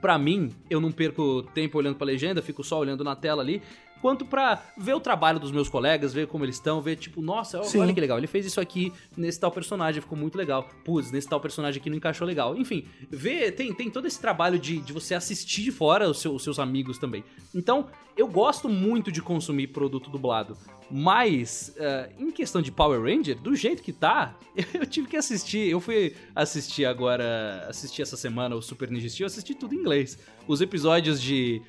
pra 0.00 0.18
mim, 0.18 0.50
eu 0.68 0.80
não 0.80 0.90
perco 0.90 1.42
tempo 1.54 1.78
olhando 1.78 1.96
pra 1.96 2.06
legenda, 2.06 2.42
fico 2.42 2.64
só 2.64 2.78
olhando 2.78 3.04
na 3.04 3.14
tela 3.14 3.42
ali 3.42 3.62
quanto 4.00 4.24
para 4.24 4.62
ver 4.76 4.94
o 4.94 5.00
trabalho 5.00 5.38
dos 5.38 5.50
meus 5.50 5.68
colegas, 5.68 6.12
ver 6.12 6.26
como 6.26 6.44
eles 6.44 6.56
estão, 6.56 6.80
ver 6.80 6.96
tipo, 6.96 7.20
nossa, 7.20 7.62
Sim. 7.62 7.80
olha 7.80 7.92
que 7.92 8.00
legal, 8.00 8.18
ele 8.18 8.26
fez 8.26 8.46
isso 8.46 8.60
aqui 8.60 8.92
nesse 9.16 9.38
tal 9.38 9.50
personagem, 9.50 10.00
ficou 10.00 10.18
muito 10.18 10.36
legal. 10.36 10.68
Putz, 10.84 11.10
nesse 11.10 11.28
tal 11.28 11.40
personagem 11.40 11.80
aqui 11.80 11.90
não 11.90 11.96
encaixou 11.96 12.26
legal. 12.26 12.56
Enfim, 12.56 12.86
ver, 13.10 13.52
tem, 13.52 13.72
tem 13.74 13.90
todo 13.90 14.06
esse 14.06 14.20
trabalho 14.20 14.58
de, 14.58 14.78
de 14.78 14.92
você 14.92 15.14
assistir 15.14 15.62
de 15.62 15.72
fora 15.72 16.08
os, 16.08 16.20
seu, 16.20 16.34
os 16.34 16.42
seus 16.42 16.58
amigos 16.58 16.98
também. 16.98 17.24
Então, 17.54 17.86
eu 18.16 18.26
gosto 18.26 18.68
muito 18.68 19.10
de 19.10 19.22
consumir 19.22 19.68
produto 19.68 20.10
dublado. 20.10 20.56
Mas, 20.90 21.72
uh, 21.76 22.12
em 22.20 22.32
questão 22.32 22.60
de 22.60 22.72
Power 22.72 23.00
Ranger, 23.00 23.38
do 23.38 23.54
jeito 23.54 23.82
que 23.82 23.92
tá, 23.92 24.36
eu 24.74 24.84
tive 24.84 25.06
que 25.06 25.16
assistir. 25.16 25.70
Eu 25.70 25.80
fui 25.80 26.16
assistir 26.34 26.84
agora, 26.84 27.66
assisti 27.68 28.02
essa 28.02 28.16
semana 28.16 28.56
o 28.56 28.62
Super 28.62 28.90
Ninja 28.90 29.08
Steel, 29.08 29.26
assisti 29.26 29.54
tudo 29.54 29.74
em 29.74 29.78
inglês. 29.78 30.18
Os 30.48 30.60
episódios 30.60 31.22
de 31.22 31.62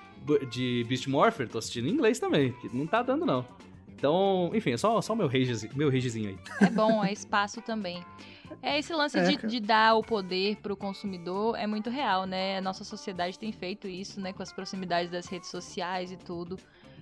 de 0.49 0.85
Beast 0.87 1.07
Morpher, 1.07 1.47
tô 1.47 1.57
assistindo 1.57 1.87
em 1.87 1.91
inglês 1.91 2.19
também, 2.19 2.53
que 2.53 2.75
não 2.75 2.85
tá 2.85 3.01
dando 3.01 3.25
não. 3.25 3.45
Então, 3.87 4.49
enfim, 4.53 4.71
é 4.71 4.77
só, 4.77 4.99
só 4.99 5.13
o 5.13 5.15
meu 5.15 5.27
ragezinho, 5.27 5.71
meu 5.75 5.89
ragezinho 5.89 6.29
aí. 6.29 6.67
É 6.67 6.69
bom, 6.71 7.03
é 7.03 7.13
espaço 7.13 7.61
também. 7.61 8.03
É 8.61 8.79
esse 8.79 8.91
lance 8.93 9.17
é, 9.17 9.23
de, 9.23 9.47
de, 9.47 9.59
dar 9.59 9.95
o 9.95 10.01
poder 10.01 10.57
pro 10.57 10.75
consumidor 10.75 11.55
é 11.55 11.67
muito 11.67 11.89
real, 11.89 12.25
né? 12.25 12.57
A 12.57 12.61
nossa 12.61 12.83
sociedade 12.83 13.37
tem 13.37 13.51
feito 13.51 13.87
isso, 13.87 14.19
né? 14.19 14.33
Com 14.33 14.41
as 14.41 14.51
proximidades 14.51 15.11
das 15.11 15.27
redes 15.27 15.49
sociais 15.49 16.11
e 16.11 16.17
tudo. 16.17 16.57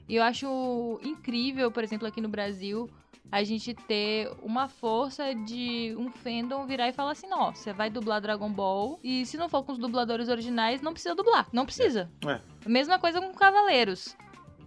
E 0.08 0.16
eu 0.16 0.24
acho 0.24 1.00
incrível, 1.04 1.72
por 1.72 1.84
exemplo, 1.84 2.08
aqui 2.08 2.20
no 2.20 2.28
Brasil, 2.28 2.90
a 3.32 3.44
gente 3.44 3.74
ter 3.74 4.32
uma 4.42 4.68
força 4.68 5.34
de 5.34 5.96
um 5.98 6.10
fandom 6.12 6.66
virar 6.66 6.90
e 6.90 6.94
falar 6.94 7.12
assim, 7.12 7.28
ó, 7.32 7.52
você 7.52 7.72
vai 7.72 7.90
dublar 7.90 8.20
Dragon 8.20 8.52
Ball 8.52 9.00
e 9.04 9.26
se 9.26 9.38
não 9.38 9.48
for 9.48 9.64
com 9.64 9.72
os 9.72 9.78
dubladores 9.78 10.28
originais, 10.30 10.82
não 10.82 10.94
precisa 10.94 11.16
dublar. 11.16 11.48
Não 11.54 11.66
precisa. 11.66 12.10
É. 12.26 12.42
Mesma 12.70 13.00
coisa 13.00 13.20
com 13.20 13.34
Cavaleiros. 13.34 14.16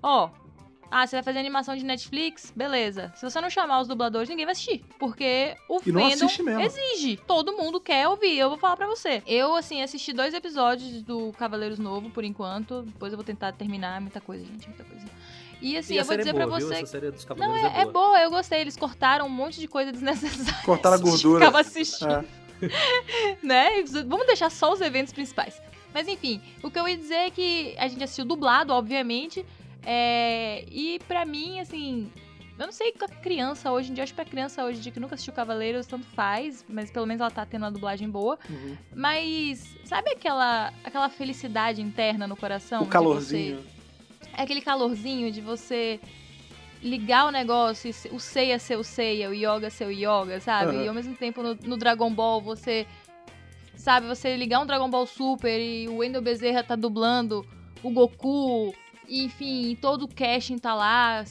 Ó, 0.03 0.31
ah, 0.91 1.07
você 1.07 1.16
vai 1.16 1.23
fazer 1.23 1.39
animação 1.39 1.74
de 1.74 1.85
Netflix? 1.85 2.53
Beleza. 2.55 3.11
Se 3.16 3.23
você 3.23 3.41
não 3.41 3.49
chamar 3.49 3.81
os 3.81 3.89
dubladores, 3.89 4.29
ninguém 4.29 4.45
vai 4.45 4.53
assistir. 4.53 4.85
Porque 4.99 5.57
o 5.66 5.79
E 5.79 5.91
fandom 5.91 6.61
exige. 6.61 7.16
Todo 7.16 7.57
mundo 7.57 7.81
quer 7.81 8.07
ouvir. 8.09 8.37
Eu 8.37 8.51
vou 8.51 8.59
falar 8.59 8.77
pra 8.77 8.87
você. 8.87 9.23
Eu, 9.27 9.55
assim, 9.55 9.83
assisti 9.83 10.12
dois 10.12 10.35
episódios 10.35 11.03
do 11.03 11.33
Cavaleiros 11.39 11.79
Novo, 11.79 12.11
por 12.11 12.24
enquanto. 12.24 12.83
Depois 12.83 13.11
eu 13.11 13.16
vou 13.16 13.24
tentar 13.24 13.53
terminar. 13.53 14.03
Muita 14.03 14.20
coisa, 14.20 14.45
gente. 14.45 14.69
Muita 14.69 14.85
coisa. 14.85 15.07
E 15.62 15.79
assim, 15.79 15.95
E 15.95 15.97
eu 15.97 16.05
vou 16.05 16.12
série 16.12 16.24
dizer 16.24 16.31
é 16.31 16.33
boa, 16.33 16.47
pra 16.47 16.59
viu? 16.59 16.69
você. 16.69 16.74
Essa 16.74 16.87
série 16.87 17.11
dos 17.11 17.24
Não, 17.24 17.37
Cavaleiros 17.37 17.73
é, 17.73 17.81
é 17.81 17.85
boa, 17.87 18.20
eu 18.20 18.31
gostei. 18.31 18.61
Eles 18.61 18.77
cortaram 18.77 19.24
um 19.24 19.31
monte 19.31 19.61
de 19.61 19.69
coisa 19.69 19.91
desnecessária. 19.93 20.62
Cortaram 20.65 20.97
a 20.97 20.99
gordura. 20.99 21.39
Ficava 21.47 21.61
assistindo 21.61 22.27
É. 22.61 23.37
né? 23.43 23.83
Vamos 24.07 24.27
deixar 24.27 24.51
só 24.51 24.73
os 24.73 24.81
eventos 24.83 25.12
principais. 25.12 25.59
Mas 25.94 26.09
enfim, 26.09 26.40
o 26.62 26.70
que 26.70 26.78
eu 26.78 26.89
ia 26.89 26.97
dizer 26.97 27.14
é 27.14 27.31
que 27.31 27.74
a 27.78 27.86
gente 27.89 28.02
assistiu 28.02 28.24
dublado, 28.24 28.73
obviamente. 28.73 29.44
é, 29.85 30.64
E 30.70 30.98
pra 31.09 31.24
mim, 31.24 31.60
assim. 31.60 32.10
Eu 32.59 32.66
não 32.66 32.73
sei 32.73 32.93
com 32.93 33.05
a 33.05 33.09
criança 33.09 33.73
hoje 33.73 33.90
em 33.90 33.94
dia, 33.94 34.05
acho 34.05 34.12
que 34.12 34.16
pra 34.16 34.24
criança 34.31 34.62
hoje 34.64 34.78
em 34.78 34.82
dia 34.82 34.93
que 34.93 35.01
nunca 35.01 35.14
assistiu 35.14 35.32
Cavaleiros, 35.32 35.86
tanto 35.86 36.06
faz, 36.09 36.64
mas 36.69 36.90
pelo 36.90 37.06
menos 37.06 37.20
ela 37.20 37.31
tá 37.31 37.44
tendo 37.47 37.62
uma 37.62 37.70
dublagem 37.73 38.09
boa. 38.09 38.39
Uhum. 38.48 38.77
Mas 38.94 39.74
sabe 39.85 40.10
aquela, 40.10 40.73
aquela 40.85 41.09
felicidade 41.09 41.81
interna 41.82 42.27
no 42.27 42.36
coração? 42.36 42.82
O 42.82 42.86
calorzinho. 42.86 43.56
você- 43.56 44.28
é 44.36 44.43
aquele 44.43 44.60
calorzinho 44.60 45.32
de 45.32 45.40
você 45.40 45.98
ligar 46.82 47.27
o 47.27 47.31
negócio, 47.31 47.89
e 47.90 48.14
o 48.14 48.19
Seiya 48.20 48.59
ser 48.59 48.77
o 48.77 48.85
Seiya, 48.85 49.31
o 49.31 49.35
Yoga 49.35 49.70
ser 49.70 49.86
o 49.86 49.90
Yoga, 49.90 50.39
sabe? 50.40 50.73
Aham. 50.77 50.85
E 50.85 50.89
ao 50.89 50.94
mesmo 50.94 51.14
tempo 51.16 51.43
no, 51.43 51.55
no 51.55 51.77
Dragon 51.77 52.12
Ball 52.12 52.40
você. 52.40 52.86
Sabe, 53.82 54.06
você 54.06 54.36
ligar 54.36 54.60
um 54.60 54.64
Dragon 54.64 54.88
Ball 54.88 55.04
Super 55.04 55.59
e 55.59 55.88
o 55.88 55.96
Wendel 55.96 56.22
Bezerra 56.22 56.62
tá 56.62 56.76
dublando 56.76 57.44
o 57.82 57.90
Goku, 57.90 58.72
enfim, 59.09 59.76
todo 59.82 60.04
o 60.04 60.09
casting 60.09 60.56
tá 60.56 60.72
lá, 60.72 61.24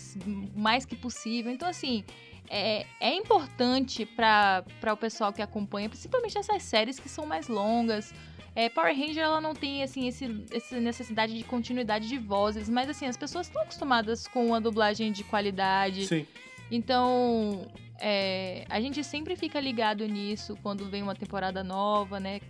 mais 0.53 0.83
que 0.83 0.93
possível. 0.93 1.49
Então, 1.49 1.69
assim, 1.69 2.03
é, 2.49 2.85
é 2.99 3.15
importante 3.15 4.05
para 4.05 4.65
o 4.91 4.97
pessoal 4.97 5.31
que 5.31 5.41
acompanha, 5.41 5.87
principalmente 5.87 6.37
essas 6.37 6.61
séries 6.63 6.99
que 6.99 7.07
são 7.07 7.25
mais 7.25 7.47
longas. 7.47 8.13
É, 8.53 8.67
Power 8.67 8.93
Ranger 8.93 9.23
ela 9.23 9.39
não 9.39 9.55
tem 9.55 9.81
assim 9.81 10.09
esse, 10.09 10.43
essa 10.51 10.77
necessidade 10.77 11.33
de 11.37 11.45
continuidade 11.45 12.05
de 12.09 12.17
vozes, 12.17 12.67
mas 12.67 12.89
assim 12.89 13.05
as 13.05 13.15
pessoas 13.15 13.47
estão 13.47 13.61
acostumadas 13.61 14.27
com 14.27 14.47
uma 14.47 14.59
dublagem 14.59 15.13
de 15.13 15.23
qualidade. 15.23 16.05
Sim. 16.05 16.27
Então 16.69 17.65
é, 18.01 18.65
a 18.69 18.81
gente 18.81 19.03
sempre 19.03 19.35
fica 19.35 19.59
ligado 19.59 20.05
nisso 20.07 20.57
quando 20.63 20.89
vem 20.89 21.03
uma 21.03 21.15
temporada 21.15 21.63
nova, 21.63 22.19
né? 22.19 22.41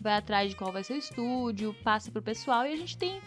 Vai 0.00 0.14
atrás 0.14 0.50
de 0.50 0.56
qual 0.56 0.72
vai 0.72 0.84
ser 0.84 0.94
o 0.94 0.98
estúdio, 0.98 1.74
passa 1.82 2.10
pro 2.10 2.20
pessoal 2.20 2.66
e 2.66 2.72
a 2.72 2.76
gente 2.76 2.96
tem 2.98 3.20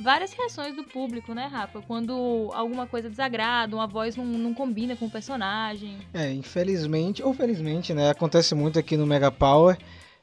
várias 0.00 0.32
reações 0.32 0.74
do 0.76 0.84
público, 0.84 1.32
né, 1.34 1.46
Rafa? 1.46 1.80
Quando 1.82 2.50
alguma 2.54 2.86
coisa 2.86 3.08
desagrada, 3.08 3.74
uma 3.76 3.86
voz 3.86 4.16
não, 4.16 4.24
não 4.24 4.54
combina 4.54 4.96
com 4.96 5.06
o 5.06 5.10
personagem. 5.10 5.98
É, 6.12 6.30
infelizmente, 6.32 7.22
ou 7.22 7.32
felizmente, 7.34 7.92
né? 7.94 8.10
Acontece 8.10 8.54
muito 8.54 8.78
aqui 8.78 8.96
no 8.96 9.06
Mega 9.06 9.30
Power. 9.30 9.78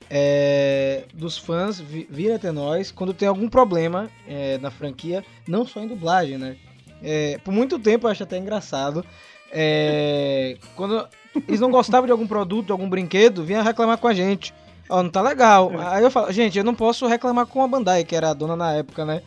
é, 0.10 1.04
dos 1.14 1.38
fãs 1.38 1.80
vi- 1.80 2.08
vir 2.10 2.32
até 2.32 2.52
nós 2.52 2.92
quando 2.92 3.14
tem 3.14 3.28
algum 3.28 3.50
problema 3.50 4.10
é, 4.28 4.58
na 4.60 4.72
franquia, 4.72 5.24
não 5.48 5.66
só 5.66 5.82
em 5.82 5.88
dublagem, 5.88 6.38
né? 6.38 6.56
É, 7.04 7.38
por 7.44 7.52
muito 7.54 7.78
tempo 7.78 8.08
eu 8.08 8.12
acho 8.12 8.24
até 8.24 8.38
engraçado. 8.38 9.06
É, 9.52 10.58
quando 10.76 11.08
eles 11.48 11.60
não 11.60 11.72
gostavam 11.72 12.06
de 12.06 12.12
algum 12.12 12.28
produto, 12.28 12.68
de 12.68 12.72
algum 12.72 12.90
brinquedo, 12.90 13.44
vinha 13.44 13.62
reclamar 13.62 13.98
com 13.98 14.08
a 14.08 14.14
gente. 14.14 14.54
Ó, 14.90 15.04
não 15.04 15.10
tá 15.10 15.22
legal. 15.22 15.72
Aí 15.92 16.04
eu 16.04 16.12
falo, 16.12 16.32
gente, 16.32 16.58
eu 16.58 16.64
não 16.64 16.74
posso 16.74 17.06
reclamar 17.08 17.46
com 17.46 17.64
a 17.64 17.68
Bandai, 17.68 18.04
que 18.04 18.16
era 18.16 18.30
a 18.30 18.34
dona 18.34 18.56
na 18.56 18.74
época, 18.74 19.06
né? 19.06 19.22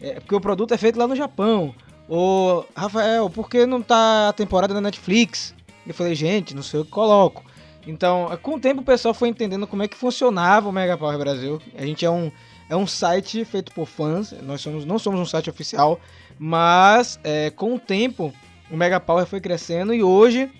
É, 0.00 0.14
porque 0.14 0.34
o 0.34 0.40
produto 0.40 0.72
é 0.72 0.76
feito 0.76 0.98
lá 0.98 1.06
no 1.06 1.14
Japão. 1.14 1.74
Ô, 2.08 2.64
Rafael, 2.76 3.30
por 3.30 3.48
que 3.48 3.66
não 3.66 3.80
tá 3.82 4.28
a 4.28 4.32
temporada 4.32 4.74
na 4.74 4.80
Netflix? 4.80 5.54
Eu 5.86 5.94
falei, 5.94 6.14
gente, 6.14 6.54
não 6.54 6.62
sei 6.62 6.80
o 6.80 6.84
que 6.84 6.90
coloco. 6.90 7.44
Então, 7.86 8.30
com 8.42 8.54
o 8.54 8.60
tempo 8.60 8.80
o 8.80 8.84
pessoal 8.84 9.12
foi 9.12 9.28
entendendo 9.28 9.66
como 9.66 9.82
é 9.82 9.88
que 9.88 9.96
funcionava 9.96 10.68
o 10.68 10.72
Mega 10.72 10.96
Power 10.96 11.18
Brasil. 11.18 11.60
A 11.76 11.84
gente 11.84 12.04
é 12.04 12.10
um, 12.10 12.30
é 12.68 12.76
um 12.76 12.86
site 12.86 13.44
feito 13.44 13.72
por 13.72 13.86
fãs, 13.86 14.32
nós 14.42 14.60
somos, 14.62 14.84
não 14.86 14.98
somos 14.98 15.20
um 15.20 15.26
site 15.26 15.50
oficial, 15.50 16.00
mas 16.38 17.20
é, 17.22 17.50
com 17.50 17.74
o 17.74 17.78
tempo 17.78 18.32
o 18.70 18.76
Mega 18.76 19.00
Power 19.00 19.26
foi 19.26 19.40
crescendo 19.40 19.94
e 19.94 20.02
hoje, 20.02 20.50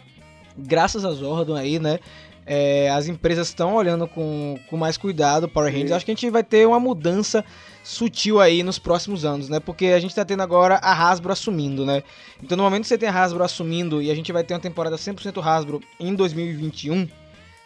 graças 0.56 1.04
a 1.04 1.10
Zordon 1.10 1.54
aí, 1.54 1.78
né, 1.78 1.98
é, 2.46 2.90
as 2.90 3.08
empresas 3.08 3.48
estão 3.48 3.74
olhando 3.74 4.06
com, 4.06 4.58
com 4.68 4.76
mais 4.76 4.96
cuidado 4.96 5.44
o 5.44 5.48
Power 5.48 5.72
Rangers. 5.72 5.92
Acho 5.92 6.04
que 6.04 6.10
a 6.10 6.14
gente 6.14 6.30
vai 6.30 6.44
ter 6.44 6.66
uma 6.66 6.78
mudança 6.78 7.44
sutil 7.82 8.40
aí 8.40 8.62
nos 8.62 8.78
próximos 8.78 9.24
anos, 9.24 9.48
né? 9.48 9.60
Porque 9.60 9.86
a 9.86 9.98
gente 9.98 10.14
tá 10.14 10.24
tendo 10.24 10.42
agora 10.42 10.76
a 10.76 10.92
Hasbro 10.92 11.32
assumindo, 11.32 11.84
né? 11.84 12.02
Então 12.42 12.56
no 12.56 12.62
momento 12.62 12.82
que 12.82 12.88
você 12.88 12.98
tem 12.98 13.08
a 13.08 13.12
Hasbro 13.12 13.42
assumindo 13.42 14.02
e 14.02 14.10
a 14.10 14.14
gente 14.14 14.32
vai 14.32 14.44
ter 14.44 14.54
uma 14.54 14.60
temporada 14.60 14.96
100% 14.96 15.42
Hasbro 15.42 15.82
em 15.98 16.14
2021, 16.14 17.08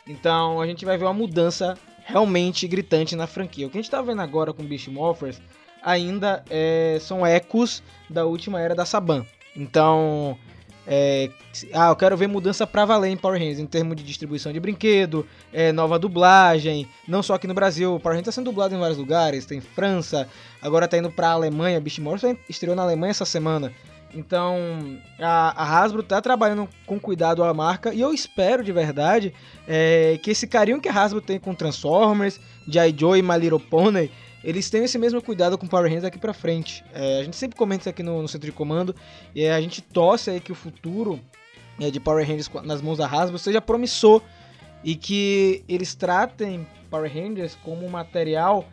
então 0.06 0.60
a 0.60 0.66
gente 0.66 0.84
vai 0.84 0.96
ver 0.96 1.04
uma 1.04 1.12
mudança 1.12 1.76
realmente 2.04 2.66
gritante 2.66 3.14
na 3.14 3.26
franquia. 3.26 3.66
O 3.66 3.70
que 3.70 3.78
a 3.78 3.82
gente 3.82 3.90
tá 3.90 4.00
vendo 4.00 4.22
agora 4.22 4.52
com 4.52 4.64
Beast 4.64 4.88
Morphers 4.88 5.40
ainda 5.82 6.42
é, 6.50 6.98
são 7.00 7.24
ecos 7.26 7.82
da 8.08 8.24
última 8.24 8.60
era 8.60 8.74
da 8.74 8.84
Saban. 8.84 9.26
Então, 9.58 10.38
é, 10.86 11.28
ah, 11.74 11.88
eu 11.88 11.96
quero 11.96 12.16
ver 12.16 12.28
mudança 12.28 12.66
pra 12.66 12.84
valer 12.84 13.10
em 13.10 13.16
Power 13.16 13.38
Rangers, 13.38 13.58
em 13.58 13.66
termos 13.66 13.96
de 13.96 14.04
distribuição 14.04 14.52
de 14.52 14.60
brinquedo, 14.60 15.26
é, 15.52 15.72
nova 15.72 15.98
dublagem, 15.98 16.88
não 17.06 17.22
só 17.22 17.34
aqui 17.34 17.46
no 17.48 17.54
Brasil, 17.54 17.98
Power 18.00 18.14
Rangers 18.14 18.26
tá 18.26 18.32
sendo 18.32 18.46
dublado 18.46 18.74
em 18.74 18.78
vários 18.78 18.96
lugares, 18.96 19.44
tem 19.44 19.60
França, 19.60 20.28
agora 20.62 20.86
tá 20.86 20.96
indo 20.96 21.10
pra 21.10 21.30
Alemanha, 21.30 21.80
Beast 21.80 21.98
Morphers 21.98 22.38
estreou 22.48 22.76
na 22.76 22.84
Alemanha 22.84 23.10
essa 23.10 23.24
semana. 23.24 23.72
Então, 24.14 24.56
a, 25.20 25.62
a 25.62 25.82
Hasbro 25.82 26.02
tá 26.02 26.22
trabalhando 26.22 26.66
com 26.86 26.98
cuidado 26.98 27.44
a 27.44 27.52
marca 27.52 27.92
e 27.92 28.00
eu 28.00 28.14
espero 28.14 28.64
de 28.64 28.72
verdade 28.72 29.34
é, 29.66 30.18
que 30.22 30.30
esse 30.30 30.46
carinho 30.46 30.80
que 30.80 30.88
a 30.88 30.92
Hasbro 30.92 31.20
tem 31.20 31.38
com 31.38 31.54
Transformers, 31.54 32.40
G.I. 32.66 32.94
Joe 32.96 33.18
e 33.18 33.22
My 33.22 33.36
Little 33.36 33.60
Pony, 33.60 34.10
eles 34.48 34.70
tenham 34.70 34.84
esse 34.84 34.98
mesmo 34.98 35.20
cuidado 35.20 35.58
com 35.58 35.66
Power 35.66 35.84
Rangers 35.84 36.02
daqui 36.02 36.18
pra 36.18 36.32
frente. 36.32 36.84
É, 36.92 37.20
a 37.20 37.24
gente 37.24 37.36
sempre 37.36 37.56
comenta 37.58 37.82
isso 37.82 37.88
aqui 37.88 38.02
no, 38.02 38.22
no 38.22 38.28
centro 38.28 38.46
de 38.46 38.52
comando 38.52 38.94
e 39.34 39.46
a 39.46 39.60
gente 39.60 39.82
torce 39.82 40.30
aí 40.30 40.40
que 40.40 40.50
o 40.52 40.54
futuro 40.54 41.20
é, 41.80 41.90
de 41.90 42.00
Power 42.00 42.26
Rangers 42.26 42.50
nas 42.64 42.80
mãos 42.80 42.98
da 42.98 43.06
Hasbro 43.06 43.38
seja 43.38 43.60
promissor 43.60 44.22
e 44.82 44.94
que 44.96 45.64
eles 45.68 45.94
tratem 45.94 46.66
Power 46.90 47.12
Rangers 47.12 47.56
como 47.62 47.84
um 47.84 47.90
material 47.90 48.64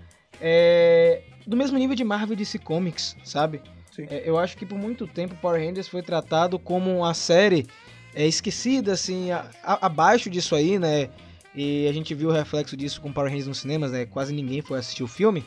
é, 0.42 1.22
do 1.46 1.56
mesmo 1.58 1.78
nível 1.78 1.96
de 1.96 2.04
Marvel 2.04 2.34
e 2.34 2.38
DC 2.38 2.60
Comics, 2.60 3.16
sabe? 3.24 3.62
É, 4.10 4.24
eu 4.26 4.38
acho 4.38 4.58
que 4.58 4.66
por 4.66 4.78
muito 4.78 5.08
tempo 5.08 5.36
Power 5.36 5.60
Rangers 5.66 5.88
foi 5.88 6.02
tratado 6.02 6.60
como 6.60 6.98
uma 6.98 7.14
série 7.14 7.66
é, 8.14 8.26
esquecida, 8.28 8.94
assim, 8.94 9.32
a- 9.32 9.50
a- 9.64 9.86
abaixo 9.86 10.30
disso 10.30 10.56
aí, 10.56 10.78
né? 10.80 11.10
E 11.54 11.88
a 11.88 11.94
gente 11.94 12.14
viu 12.14 12.30
o 12.30 12.32
reflexo 12.34 12.76
disso 12.76 13.00
com 13.02 13.12
Power 13.12 13.30
Rangers 13.30 13.48
nos 13.48 13.60
cinemas, 13.60 13.92
né? 13.92 14.06
Quase 14.06 14.34
ninguém 14.34 14.62
foi 14.62 14.78
assistir 14.80 15.04
o 15.04 15.08
filme. 15.08 15.44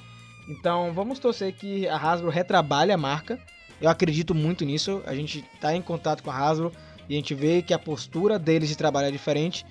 Então 0.49 0.93
vamos 0.95 1.19
torcer 1.19 1.53
que 1.53 1.87
a 1.87 1.97
Hasbro 1.97 2.31
retrabalhe 2.31 2.91
a 2.91 2.97
marca. 2.97 3.39
Eu 3.81 3.89
acredito 3.91 4.35
muito 4.35 4.65
nisso. 4.65 5.03
A 5.07 5.15
gente 5.15 5.45
tá 5.61 5.75
em 5.75 5.83
contato 5.83 6.23
com 6.23 6.31
a 6.31 6.35
Hasbro 6.35 6.73
e 7.09 7.15
a 7.15 7.17
gente 7.17 7.35
vê 7.35 7.63
que 7.63 7.75
a 7.75 7.79
postura 7.79 8.39
deles 8.39 8.69
de 8.69 8.77
trabalho 8.77 9.09
é 9.09 9.11
diferente. 9.11 9.65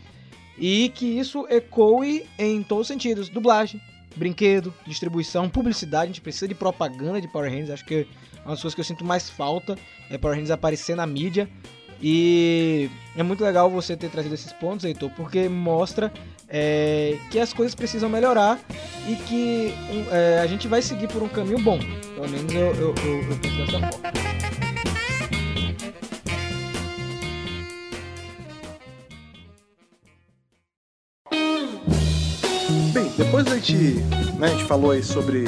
E 0.58 0.90
que 0.90 1.06
isso 1.06 1.46
ecoe 1.50 2.26
em 2.38 2.64
todos 2.64 2.84
os 2.84 2.88
sentidos. 2.88 3.30
Dublagem, 3.30 3.82
brinquedo, 4.16 4.74
distribuição, 4.86 5.50
publicidade. 5.50 6.04
A 6.04 6.08
gente 6.08 6.22
precisa 6.22 6.48
de 6.48 6.56
propaganda 6.56 7.20
de 7.20 7.28
Power 7.28 7.50
Rangers. 7.50 7.72
Acho 7.72 7.86
que 7.86 7.96
é 7.96 8.42
uma 8.46 8.52
das 8.52 8.62
coisas 8.62 8.76
que 8.76 8.82
eu 8.82 8.86
sinto 8.86 9.04
mais 9.04 9.30
falta 9.30 9.78
é 10.10 10.18
Power 10.18 10.36
Rangers 10.36 10.52
aparecer 10.52 10.96
na 10.96 11.06
mídia. 11.06 11.50
E 12.02 12.90
é 13.16 13.24
muito 13.24 13.44
legal 13.44 13.70
você 13.70 13.98
ter 13.98 14.10
trazido 14.10 14.36
esses 14.36 14.54
pontos, 14.54 14.86
Heitor, 14.86 15.10
porque 15.16 15.50
mostra 15.50 16.14
é, 16.48 17.18
que 17.30 17.40
as 17.40 17.54
coisas 17.54 17.76
precisam 17.76 18.10
melhorar 18.10 18.60
e 19.08 19.16
que 19.16 19.74
um, 19.92 20.14
é, 20.14 20.40
a 20.40 20.48
gente 20.48 20.68
vai 20.68 20.82
seguir 20.82 21.08
por 21.08 21.22
um 21.22 21.28
caminho 21.28 21.60
bom. 21.60 21.80
Pelo 22.16 22.30
menos 22.30 22.54
eu, 22.54 22.74
eu, 22.76 22.96
eu, 23.06 23.32
eu 23.32 23.38
penso 23.38 23.58
dessa 23.58 23.80
forma. 23.80 24.28
Bem, 32.94 33.12
depois 33.18 33.48
a 33.48 33.56
gente, 33.56 33.76
né, 34.40 34.48
a 34.48 34.50
gente 34.50 34.64
falou 34.64 34.92
aí 34.92 35.04
sobre 35.04 35.46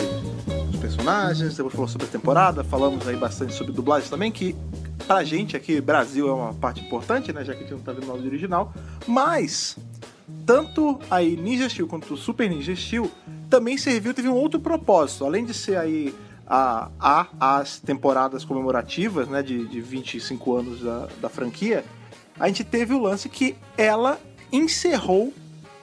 os 0.72 0.80
personagens, 0.80 1.56
depois 1.56 1.74
falou 1.74 1.88
sobre 1.88 2.08
a 2.08 2.10
temporada, 2.10 2.64
falamos 2.64 3.08
aí 3.08 3.16
bastante 3.16 3.54
sobre 3.54 3.74
dublagem 3.74 4.10
também, 4.10 4.32
que 4.32 4.56
pra 5.08 5.24
gente 5.24 5.58
aqui, 5.58 5.82
Brasil, 5.82 6.30
é 6.30 6.32
uma 6.32 6.54
parte 6.54 6.82
importante, 6.82 7.34
né, 7.34 7.44
já 7.44 7.54
que 7.54 7.60
a 7.60 7.62
gente 7.64 7.72
não 7.72 7.80
tá 7.80 7.92
vendo 7.92 8.12
o 8.12 8.14
original, 8.14 8.72
mas 9.08 9.76
tanto 10.46 11.00
aí 11.10 11.36
Ninja 11.36 11.70
Steel 11.70 11.88
quanto 11.88 12.18
Super 12.18 12.50
Ninja 12.50 12.76
Steel 12.76 13.10
também 13.50 13.78
serviu, 13.78 14.14
teve 14.14 14.28
um 14.28 14.36
outro 14.36 14.60
propósito, 14.60 15.26
além 15.26 15.46
de 15.46 15.54
ser 15.54 15.78
aí 15.78 16.14
a, 16.48 16.90
a 17.00 17.28
as 17.40 17.80
temporadas 17.80 18.44
comemorativas, 18.44 19.28
né, 19.28 19.44
de, 19.44 19.68
de 19.68 19.82
25 19.82 20.56
anos 20.56 20.82
da, 20.82 21.08
da 21.22 21.30
franquia, 21.30 21.84
a 22.40 22.48
gente 22.48 22.64
teve 22.64 22.94
o 22.94 23.00
lance 23.00 23.30
que 23.30 23.56
ela 23.78 24.20
encerrou 24.52 25.34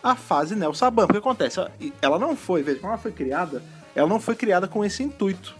a 0.02 0.14
fase 0.14 0.54
Nel 0.54 0.74
Saban. 0.74 1.04
O 1.04 1.08
que 1.08 1.16
acontece? 1.16 1.60
Ela 2.00 2.18
não 2.18 2.36
foi, 2.36 2.62
veja, 2.62 2.80
como 2.80 2.92
ela 2.92 3.00
foi 3.00 3.12
criada, 3.12 3.62
ela 3.94 4.08
não 4.08 4.20
foi 4.20 4.34
criada 4.34 4.66
com 4.66 4.84
esse 4.84 5.02
intuito. 5.02 5.54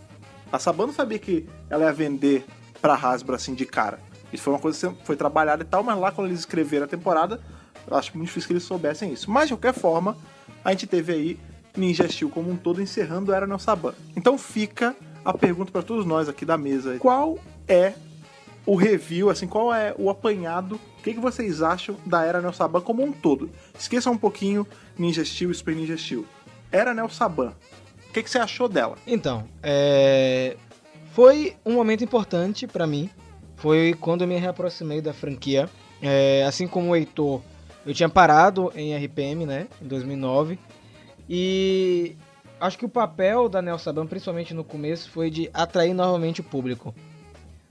A 0.53 0.59
Saban 0.59 0.87
não 0.87 0.95
sabia 0.95 1.19
que 1.19 1.47
ela 1.69 1.85
ia 1.85 1.93
vender 1.93 2.45
pra 2.81 2.95
Hasbro 2.95 3.35
assim 3.35 3.55
de 3.55 3.67
cara. 3.67 4.01
Isso 4.33 4.45
foi 4.45 4.53
uma 4.53 4.59
coisa 4.59 4.91
que 4.91 5.07
foi 5.07 5.17
trabalhada 5.17 5.63
e 5.63 5.67
tal, 5.67 5.83
mas 5.83 5.99
lá 5.99 6.11
quando 6.11 6.29
eles 6.29 6.41
escreveram 6.41 6.85
a 6.85 6.89
temporada, 6.89 7.41
eu 7.89 7.97
acho 7.97 8.17
muito 8.17 8.29
difícil 8.29 8.49
que 8.49 8.53
eles 8.55 8.65
soubessem 8.65 9.13
isso. 9.13 9.31
Mas 9.31 9.49
de 9.49 9.55
qualquer 9.55 9.75
forma, 9.75 10.17
a 10.65 10.71
gente 10.71 10.87
teve 10.87 11.13
aí 11.13 11.41
Ninja 11.77 12.09
Steel 12.09 12.31
como 12.31 12.51
um 12.51 12.57
todo 12.57 12.83
encerrando 12.83 13.33
a 13.33 13.37
Era 13.37 13.47
Nel 13.47 13.59
Saban. 13.59 13.95
Então 14.17 14.39
fica 14.39 14.97
a 15.25 15.33
pergunta 15.33 15.71
para 15.71 15.83
todos 15.83 16.05
nós 16.05 16.29
aqui 16.29 16.45
da 16.45 16.57
mesa: 16.57 16.99
qual 16.99 17.39
é 17.69 17.95
o 18.65 18.75
review, 18.75 19.31
assim, 19.31 19.47
qual 19.47 19.73
é 19.73 19.95
o 19.97 20.11
apanhado, 20.11 20.81
o 20.99 21.03
que, 21.03 21.15
que 21.15 21.21
vocês 21.21 21.63
acham 21.63 21.97
da 22.05 22.25
Era 22.25 22.41
Nel 22.41 22.53
Saban 22.53 22.81
como 22.81 23.03
um 23.03 23.13
todo? 23.13 23.49
Esqueçam 23.79 24.13
um 24.13 24.19
pouquinho 24.19 24.67
Ninja 24.99 25.25
Steel 25.25 25.51
e 25.51 25.55
Super 25.55 25.77
Ninja 25.77 25.97
Steel. 25.97 26.25
Era 26.73 26.93
Nel 26.93 27.09
Saban, 27.09 27.55
o 28.09 28.13
que, 28.13 28.23
que 28.23 28.31
você 28.31 28.39
achou 28.39 28.69
dela? 28.69 28.97
Então, 29.07 29.45
é... 29.63 30.57
foi 31.13 31.55
um 31.65 31.75
momento 31.75 32.03
importante 32.03 32.67
para 32.67 32.87
mim. 32.87 33.09
Foi 33.57 33.95
quando 34.01 34.23
eu 34.23 34.29
me 34.29 34.37
reaproximei 34.37 35.01
da 35.01 35.13
franquia. 35.13 35.71
É... 36.03 36.45
Assim 36.45 36.67
como 36.67 36.91
o 36.91 36.97
Heitor, 36.97 37.41
eu 37.87 37.95
tinha 37.95 38.09
parado 38.09 38.73
em 38.75 38.97
RPM, 38.97 39.47
né, 39.47 39.69
em 39.81 39.87
2009. 39.87 40.59
E 41.31 42.17
acho 42.61 42.77
que 42.77 42.85
o 42.85 42.89
papel 42.89 43.49
da 43.49 43.63
Nel 43.63 43.79
Saban, 43.79 44.07
principalmente 44.07 44.53
no 44.53 44.65
começo, 44.65 45.09
foi 45.11 45.31
de 45.31 45.49
atrair 45.55 45.95
novamente 45.95 46.41
o 46.41 46.45
público. 46.45 46.93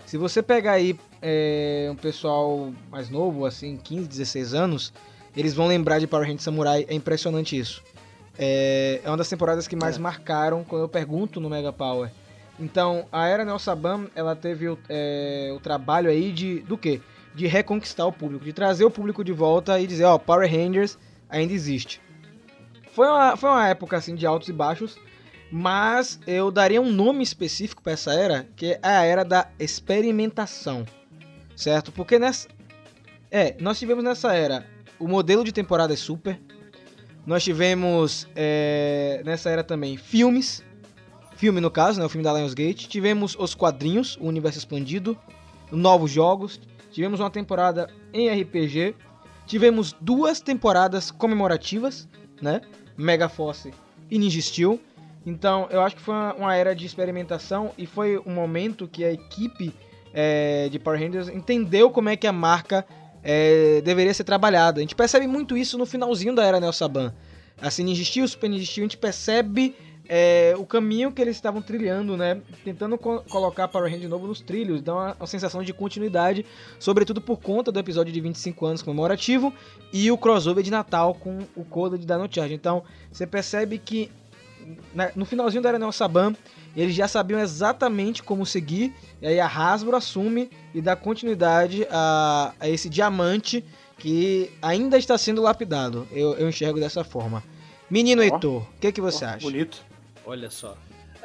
Se 0.06 0.18
você 0.18 0.42
pegar 0.42 0.74
aí 0.74 0.98
é, 1.22 1.90
um 1.92 1.96
pessoal 1.96 2.72
mais 2.90 3.10
novo, 3.10 3.46
assim, 3.46 3.76
15, 3.76 4.08
16 4.08 4.54
anos, 4.54 4.94
eles 5.36 5.54
vão 5.54 5.68
lembrar 5.68 6.00
de 6.00 6.08
Power 6.08 6.26
Rangers 6.26 6.44
Samurai. 6.44 6.86
É 6.88 6.94
impressionante 6.94 7.58
isso. 7.58 7.84
É, 8.38 9.02
é 9.04 9.10
uma 9.10 9.18
das 9.18 9.28
temporadas 9.28 9.68
que 9.68 9.76
mais 9.76 9.98
é. 9.98 10.00
marcaram 10.00 10.64
quando 10.64 10.84
eu 10.84 10.90
pergunto 10.90 11.42
no 11.42 11.50
Mega 11.50 11.74
Power. 11.74 12.10
Então, 12.60 13.06
a 13.12 13.28
era 13.28 13.44
Nel 13.44 13.60
Saban, 13.60 14.08
ela 14.16 14.36
teve 14.36 14.70
o, 14.70 14.78
é, 14.88 15.52
o 15.54 15.60
trabalho 15.60 16.10
aí 16.10 16.32
de 16.32 16.60
do 16.62 16.78
quê? 16.78 17.02
De 17.36 17.48
reconquistar 17.48 18.06
o 18.06 18.12
público, 18.12 18.46
de 18.46 18.54
trazer 18.54 18.86
o 18.86 18.92
público 18.92 19.24
de 19.24 19.34
volta 19.34 19.80
e 19.80 19.86
dizer, 19.86 20.06
ó, 20.06 20.18
Power 20.18 20.50
Rangers 20.50 20.98
ainda 21.30 21.54
existe. 21.54 22.02
Foi 22.94 23.08
uma, 23.08 23.36
foi 23.36 23.50
uma 23.50 23.68
época 23.68 23.98
assim 23.98 24.16
de 24.16 24.26
altos 24.26 24.48
e 24.48 24.54
baixos, 24.54 24.98
mas 25.52 26.20
eu 26.26 26.50
daria 26.50 26.82
um 26.82 26.92
nome 26.92 27.24
específico 27.24 27.84
para 27.84 27.92
essa 27.92 28.14
era, 28.14 28.48
que 28.56 28.74
é 28.74 28.80
a 28.82 29.04
era 29.04 29.26
da 29.26 29.50
experimentação, 29.60 30.86
certo? 31.56 31.92
Porque 31.92 32.18
nessa. 32.18 32.48
É, 33.30 33.56
nós 33.60 33.78
tivemos 33.78 34.04
nessa 34.04 34.34
era 34.34 34.66
o 35.00 35.08
modelo 35.08 35.44
de 35.44 35.52
temporada 35.52 35.94
é 35.94 35.98
super. 35.98 36.40
Nós 37.26 37.44
tivemos 37.44 38.28
é, 38.36 39.22
nessa 39.26 39.50
era 39.50 39.64
também 39.64 39.98
filmes. 39.98 40.64
Filme 41.36 41.60
no 41.60 41.70
caso, 41.70 42.00
né? 42.00 42.06
O 42.06 42.10
filme 42.10 42.24
da 42.24 42.34
Lionsgate. 42.34 42.88
Tivemos 42.88 43.36
os 43.38 43.54
quadrinhos, 43.54 44.18
o 44.18 44.26
universo 44.26 44.60
expandido. 44.60 45.18
Novos 45.72 46.12
jogos. 46.12 46.60
Tivemos 46.96 47.20
uma 47.20 47.30
temporada 47.30 47.90
em 48.14 48.30
RPG. 48.30 48.96
Tivemos 49.46 49.92
duas 50.00 50.40
temporadas 50.40 51.12
comemorativas, 51.12 52.08
né? 52.42 52.62
Mega 52.96 53.28
Force 53.28 53.74
e 54.10 54.18
Ninja 54.18 54.40
Steel. 54.42 54.80
Então, 55.26 55.68
eu 55.72 55.82
acho 55.82 55.98
que 55.98 56.02
foi 56.02 56.16
uma, 56.38 56.56
era 56.56 56.74
de 56.74 56.86
experimentação 56.86 57.74
e 57.78 57.86
foi 57.86 58.18
um 58.20 58.34
momento 58.34 58.88
que 58.88 59.04
a 59.04 59.12
equipe 59.12 59.74
é, 60.14 60.70
de 60.70 60.80
Power 60.80 60.98
Rangers 60.98 61.28
entendeu 61.28 61.92
como 61.92 62.08
é 62.08 62.16
que 62.16 62.28
a 62.28 62.32
marca 62.32 62.86
é, 63.22 63.82
deveria 63.82 64.14
ser 64.14 64.24
trabalhada. 64.24 64.80
A 64.80 64.82
gente 64.82 64.96
percebe 64.96 65.28
muito 65.28 65.58
isso 65.58 65.78
no 65.78 65.86
finalzinho 65.86 66.34
da 66.34 66.46
era 66.46 66.62
Nel 66.62 66.72
Saban. 66.72 67.14
Assim, 67.62 67.84
Ninja 67.84 68.06
Steel, 68.06 68.26
Super 68.26 68.50
Ninja 68.50 68.66
Steel, 68.66 68.86
a 68.86 68.88
gente 68.88 68.98
percebe 68.98 69.76
é, 70.08 70.54
o 70.58 70.66
caminho 70.66 71.12
que 71.12 71.22
eles 71.22 71.36
estavam 71.36 71.62
trilhando, 71.62 72.16
né? 72.16 72.42
Tentando 72.64 72.98
co 72.98 73.24
colocar 73.30 73.68
Power 73.68 73.86
Rangers 73.86 74.02
de 74.02 74.08
novo 74.08 74.28
nos 74.28 74.42
trilhos, 74.42 74.82
dá 74.82 74.94
uma, 74.94 75.14
uma, 75.14 75.28
sensação 75.28 75.64
de 75.64 75.74
continuidade, 75.74 76.46
sobretudo 76.80 77.20
por 77.22 77.38
conta 77.40 77.72
do 77.72 77.80
episódio 77.80 78.14
de 78.14 78.22
25 78.22 78.66
anos 78.66 78.82
comemorativo 78.82 79.54
e 79.92 80.12
o 80.12 80.18
crossover 80.18 80.64
de 80.64 80.72
Natal 80.72 81.16
com 81.16 81.40
o 81.56 81.64
Coda 81.64 81.98
de 81.98 82.06
Dino 82.06 82.28
Charge. 82.30 82.54
Então, 82.54 82.84
você 83.12 83.26
percebe 83.26 83.78
que 83.78 84.12
no 85.16 85.26
finalzinho 85.26 85.62
da 85.62 85.70
Arenal 85.70 85.92
Saban, 85.92 86.36
eles 86.76 86.96
já 86.96 87.08
sabiam 87.08 87.40
exatamente 87.40 88.24
como 88.24 88.46
seguir, 88.46 88.94
e 89.22 89.28
aí 89.28 89.40
a 89.40 89.48
Hasbro 89.48 89.96
assume 89.96 90.50
e 90.74 90.82
dá 90.82 90.96
continuidade 90.96 91.88
a, 91.92 92.54
a 92.60 92.68
esse 92.68 92.90
diamante 92.90 93.64
que 93.98 94.52
ainda 94.62 94.98
está 94.98 95.18
sendo 95.18 95.42
lapidado. 95.42 96.08
Eu, 96.12 96.34
eu 96.36 96.50
enxergo 96.50 96.80
dessa 96.80 97.04
forma. 97.04 97.44
Menino 97.90 98.22
oh. 98.22 98.26
Heitor, 98.26 98.62
o 98.62 98.68
que, 98.80 98.92
que 98.92 99.02
você 99.02 99.24
oh, 99.24 99.30
acha? 99.30 99.40
Bonito. 99.40 99.84
Olha 100.26 100.50
só. 100.50 100.76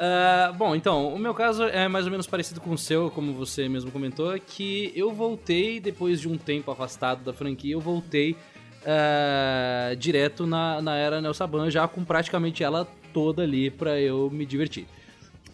Uh, 0.01 0.53
bom, 0.55 0.75
então, 0.75 1.13
o 1.13 1.19
meu 1.19 1.35
caso 1.35 1.65
é 1.65 1.87
mais 1.87 2.07
ou 2.07 2.11
menos 2.11 2.27
parecido 2.27 2.59
com 2.59 2.71
o 2.71 2.79
seu, 2.79 3.11
como 3.11 3.35
você 3.35 3.69
mesmo 3.69 3.91
comentou, 3.91 4.33
que 4.39 4.93
eu 4.97 5.13
voltei, 5.13 5.79
depois 5.79 6.21
de 6.21 6.27
um 6.27 6.39
tempo 6.39 6.71
afastado 6.71 7.23
da 7.23 7.35
franquia, 7.35 7.75
eu 7.75 7.81
voltei 7.81 8.33
uh, 8.33 9.95
direto 9.97 10.47
na, 10.47 10.81
na 10.81 10.97
era 10.97 11.21
Nelson 11.21 11.69
já 11.69 11.87
com 11.87 12.03
praticamente 12.03 12.65
ela 12.65 12.89
toda 13.13 13.43
ali 13.43 13.71
para 13.71 14.01
eu 14.01 14.31
me 14.31 14.47
divertir. 14.47 14.87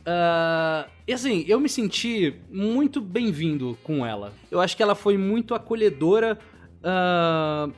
Uh, 0.02 0.88
e 1.08 1.12
assim, 1.12 1.44
eu 1.48 1.58
me 1.58 1.68
senti 1.68 2.36
muito 2.48 3.00
bem-vindo 3.00 3.76
com 3.82 4.06
ela. 4.06 4.32
Eu 4.48 4.60
acho 4.60 4.76
que 4.76 4.82
ela 4.82 4.94
foi 4.94 5.18
muito 5.18 5.54
acolhedora. 5.54 6.38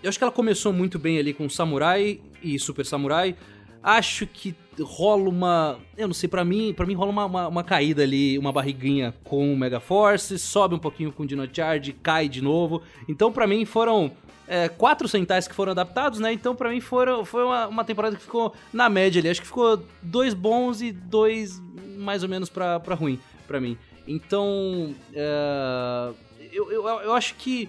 Eu 0.03 0.11
acho 0.11 0.19
que 0.19 0.25
ela 0.25 0.33
começou 0.33 0.71
muito 0.71 0.99
bem 0.99 1.19
ali 1.19 1.33
com 1.33 1.49
Samurai 1.49 2.21
e 2.43 2.59
Super 2.59 2.85
Samurai. 2.85 3.35
Acho 3.83 4.27
que 4.27 4.55
rola 4.83 5.29
uma. 5.29 5.79
Eu 5.97 6.09
não 6.09 6.15
sei, 6.15 6.29
para 6.29 6.45
mim, 6.45 6.73
para 6.75 6.87
mim 6.87 6.95
rola 6.95 7.11
uma, 7.11 7.25
uma, 7.25 7.49
uma, 7.49 7.65
caída 7.65 8.03
ali, 8.03 8.39
uma 8.39 8.53
barriguinha 8.53 9.15
com 9.25 9.53
o 9.53 9.57
Mega 9.57 9.81
Force, 9.81 10.39
sobe 10.39 10.75
um 10.75 10.79
pouquinho 10.79 11.13
com 11.13 11.23
o 11.23 11.27
Dino 11.27 11.49
Charge, 11.53 11.93
cai 11.93 12.29
de 12.29 12.43
novo. 12.43 12.83
Então, 13.09 13.33
para 13.33 13.47
mim, 13.47 13.65
foram 13.65 14.13
é, 14.47 14.69
quatro 14.69 15.07
centais 15.07 15.47
que 15.47 15.55
foram 15.55 15.73
adaptados, 15.73 16.19
né? 16.19 16.33
Então, 16.33 16.55
para 16.57 16.71
mim, 16.71 16.81
foram, 16.81 17.25
foi 17.25 17.45
uma, 17.45 17.69
uma, 17.69 17.85
temporada 17.85 18.17
que 18.17 18.23
ficou 18.23 18.55
na 18.73 18.89
média 18.89 19.21
ali. 19.21 19.29
Acho 19.29 19.41
que 19.41 19.47
ficou 19.47 19.83
dois 20.03 20.35
bons 20.35 20.81
e 20.81 20.91
dois 20.91 21.61
mais 21.99 22.23
ou 22.23 22.29
menos 22.29 22.49
pra 22.49 22.79
ruim, 22.95 23.21
para 23.47 23.61
mim. 23.61 23.77
Então, 24.07 24.95
é, 25.13 26.13
eu, 26.53 26.73
eu, 26.73 26.87
eu 26.87 27.15
acho 27.15 27.35
que. 27.35 27.69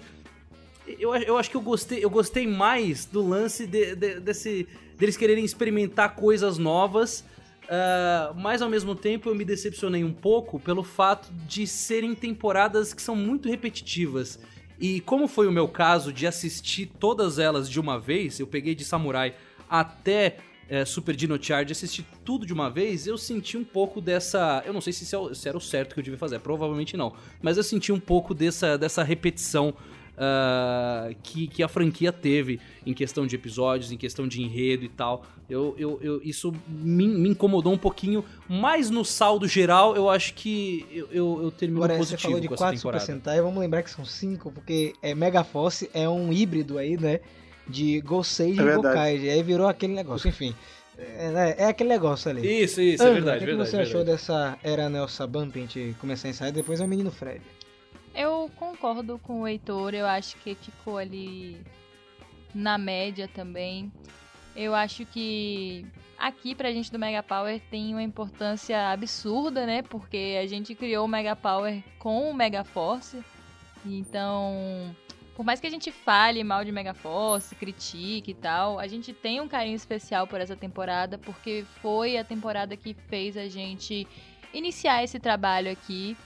Eu, 0.98 1.14
eu 1.14 1.36
acho 1.36 1.50
que 1.50 1.56
eu 1.56 1.60
gostei, 1.60 2.02
eu 2.04 2.10
gostei 2.10 2.48
mais 2.48 3.04
do 3.04 3.24
lance 3.24 3.64
de, 3.64 3.94
de, 3.94 4.18
desse, 4.18 4.66
deles 5.00 5.16
quererem 5.16 5.44
experimentar 5.44 6.14
coisas 6.14 6.58
novas. 6.58 7.24
Uh, 7.64 8.34
mas 8.36 8.60
ao 8.60 8.68
mesmo 8.68 8.94
tempo 8.94 9.28
eu 9.28 9.34
me 9.34 9.44
decepcionei 9.44 10.02
um 10.02 10.12
pouco 10.12 10.58
pelo 10.58 10.82
fato 10.82 11.32
de 11.46 11.66
serem 11.66 12.14
temporadas 12.14 12.92
que 12.92 13.00
são 13.00 13.16
muito 13.16 13.48
repetitivas. 13.48 14.38
E 14.78 15.00
como 15.00 15.28
foi 15.28 15.46
o 15.46 15.52
meu 15.52 15.68
caso 15.68 16.12
de 16.12 16.26
assistir 16.26 16.90
todas 16.98 17.38
elas 17.38 17.70
de 17.70 17.78
uma 17.78 17.98
vez, 17.98 18.40
eu 18.40 18.46
peguei 18.46 18.74
de 18.74 18.84
Samurai 18.84 19.34
até 19.68 20.38
é, 20.68 20.84
Super 20.84 21.14
Dino 21.14 21.42
Charge, 21.42 21.72
assisti 21.72 22.04
tudo 22.24 22.46
de 22.46 22.52
uma 22.52 22.68
vez, 22.70 23.06
eu 23.06 23.18
senti 23.18 23.56
um 23.56 23.64
pouco 23.64 24.00
dessa. 24.00 24.62
Eu 24.64 24.72
não 24.72 24.80
sei 24.80 24.92
se, 24.92 25.04
é 25.04 25.34
se 25.34 25.48
era 25.48 25.56
o 25.56 25.60
certo 25.60 25.94
que 25.94 26.00
eu 26.00 26.04
devia 26.04 26.18
fazer, 26.18 26.38
provavelmente 26.40 26.96
não. 26.96 27.12
Mas 27.42 27.56
eu 27.56 27.62
senti 27.62 27.92
um 27.92 28.00
pouco 28.00 28.34
dessa, 28.34 28.76
dessa 28.76 29.02
repetição 29.02 29.74
uh, 30.20 31.14
que, 31.22 31.46
que 31.48 31.62
a 31.62 31.68
franquia 31.68 32.12
teve 32.12 32.60
em 32.84 32.92
questão 32.92 33.26
de 33.26 33.34
episódios, 33.34 33.90
em 33.90 33.96
questão 33.96 34.28
de 34.28 34.42
enredo 34.42 34.84
e 34.84 34.88
tal. 34.88 35.24
Eu, 35.48 35.74
eu, 35.78 35.98
eu 36.02 36.22
isso 36.22 36.52
me, 36.68 37.08
me, 37.08 37.30
incomodou 37.30 37.72
um 37.72 37.78
pouquinho, 37.78 38.24
mas 38.48 38.90
no 38.90 39.04
saldo 39.04 39.48
geral 39.48 39.96
eu 39.96 40.08
acho 40.08 40.34
que 40.34 40.86
eu, 40.92 41.08
eu, 41.10 41.42
eu 41.44 41.50
termino 41.50 41.82
Agora, 41.82 41.98
positivo 41.98 42.20
você 42.20 42.26
falou 42.26 42.40
de 42.40 42.48
com 42.48 42.54
4 42.54 42.78
Super 42.78 43.00
Sentai, 43.00 43.40
vamos 43.40 43.58
lembrar 43.58 43.82
que 43.82 43.90
são 43.90 44.04
5, 44.04 44.52
porque 44.52 44.92
é, 45.02 45.14
Mega 45.14 45.42
Force 45.42 45.90
é 45.92 46.08
um 46.08 46.32
híbrido 46.32 46.78
aí, 46.78 46.96
né? 46.96 47.20
De 47.66 48.00
Gosei 48.00 48.58
é 48.58 48.62
e 48.62 48.74
Gokai. 48.76 49.30
Aí 49.30 49.42
virou 49.42 49.66
aquele 49.66 49.94
negócio, 49.94 50.28
enfim. 50.28 50.54
É, 50.98 51.30
né, 51.30 51.54
é, 51.56 51.64
aquele 51.66 51.88
negócio 51.88 52.30
ali. 52.30 52.62
Isso, 52.62 52.80
isso, 52.80 53.02
é 53.02 53.08
é 53.08 53.12
verdade. 53.12 53.36
O 53.38 53.40
que, 53.40 53.46
verdade, 53.46 53.70
você 53.70 53.76
verdade. 53.76 53.96
achou 53.96 54.04
dessa 54.04 54.58
era 54.62 54.88
Nelson 54.88 55.26
Ban 55.26 55.48
pra 55.48 55.60
gente 55.60 55.96
começar 56.00 56.28
a 56.28 56.30
ensaiar? 56.30 56.52
Depois 56.52 56.80
é 56.80 56.84
o 56.84 56.88
menino 56.88 57.10
Fred. 57.10 57.40
Eu 58.14 58.50
concordo 58.56 59.18
com 59.18 59.42
o 59.42 59.48
Heitor, 59.48 59.94
eu 59.94 60.06
acho 60.06 60.36
que 60.38 60.54
ficou 60.54 60.98
ali 60.98 61.60
na 62.54 62.76
média 62.76 63.28
também. 63.28 63.92
Eu 64.54 64.74
acho 64.74 65.06
que 65.06 65.86
aqui 66.18 66.54
pra 66.54 66.72
gente 66.72 66.90
do 66.90 66.98
Mega 66.98 67.22
Power 67.22 67.60
tem 67.70 67.92
uma 67.94 68.02
importância 68.02 68.90
absurda, 68.90 69.64
né? 69.64 69.82
Porque 69.82 70.38
a 70.42 70.46
gente 70.46 70.74
criou 70.74 71.04
o 71.04 71.08
Mega 71.08 71.36
Power 71.36 71.82
com 71.98 72.30
o 72.30 72.34
Mega 72.34 72.64
Force. 72.64 73.22
Então, 73.86 74.94
por 75.34 75.44
mais 75.46 75.60
que 75.60 75.66
a 75.66 75.70
gente 75.70 75.90
fale 75.90 76.42
mal 76.44 76.64
de 76.64 76.72
Mega 76.72 76.92
Force, 76.92 77.54
critique 77.54 78.32
e 78.32 78.34
tal, 78.34 78.78
a 78.78 78.86
gente 78.86 79.12
tem 79.12 79.40
um 79.40 79.48
carinho 79.48 79.76
especial 79.76 80.26
por 80.26 80.40
essa 80.40 80.56
temporada, 80.56 81.16
porque 81.16 81.64
foi 81.80 82.18
a 82.18 82.24
temporada 82.24 82.76
que 82.76 82.92
fez 82.92 83.36
a 83.36 83.48
gente 83.48 84.06
iniciar 84.52 85.02
esse 85.04 85.18
trabalho 85.18 85.70
aqui 85.70 86.16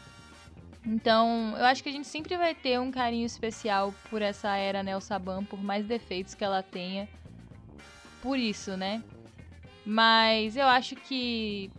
Então, 0.87 1.55
eu 1.57 1.65
acho 1.65 1.83
que 1.83 1.89
a 1.89 1.93
gente 1.93 2.07
sempre 2.07 2.37
vai 2.37 2.55
ter 2.55 2.79
um 2.79 2.91
carinho 2.91 3.25
especial 3.25 3.95
por 4.11 4.21
essa 4.21 4.55
era 4.57 4.83
Nel 4.83 5.01
Saban, 5.01 5.43
por 5.45 5.63
mais 5.63 5.87
defeitos 5.87 6.35
que 6.35 6.45
ela 6.45 6.63
tenha. 6.63 7.09
Por 8.21 8.39
isso, 8.39 8.77
né? 8.77 9.03
Mas 9.85 10.57
eu 10.57 10.67
acho 10.67 10.95
que 10.97 11.71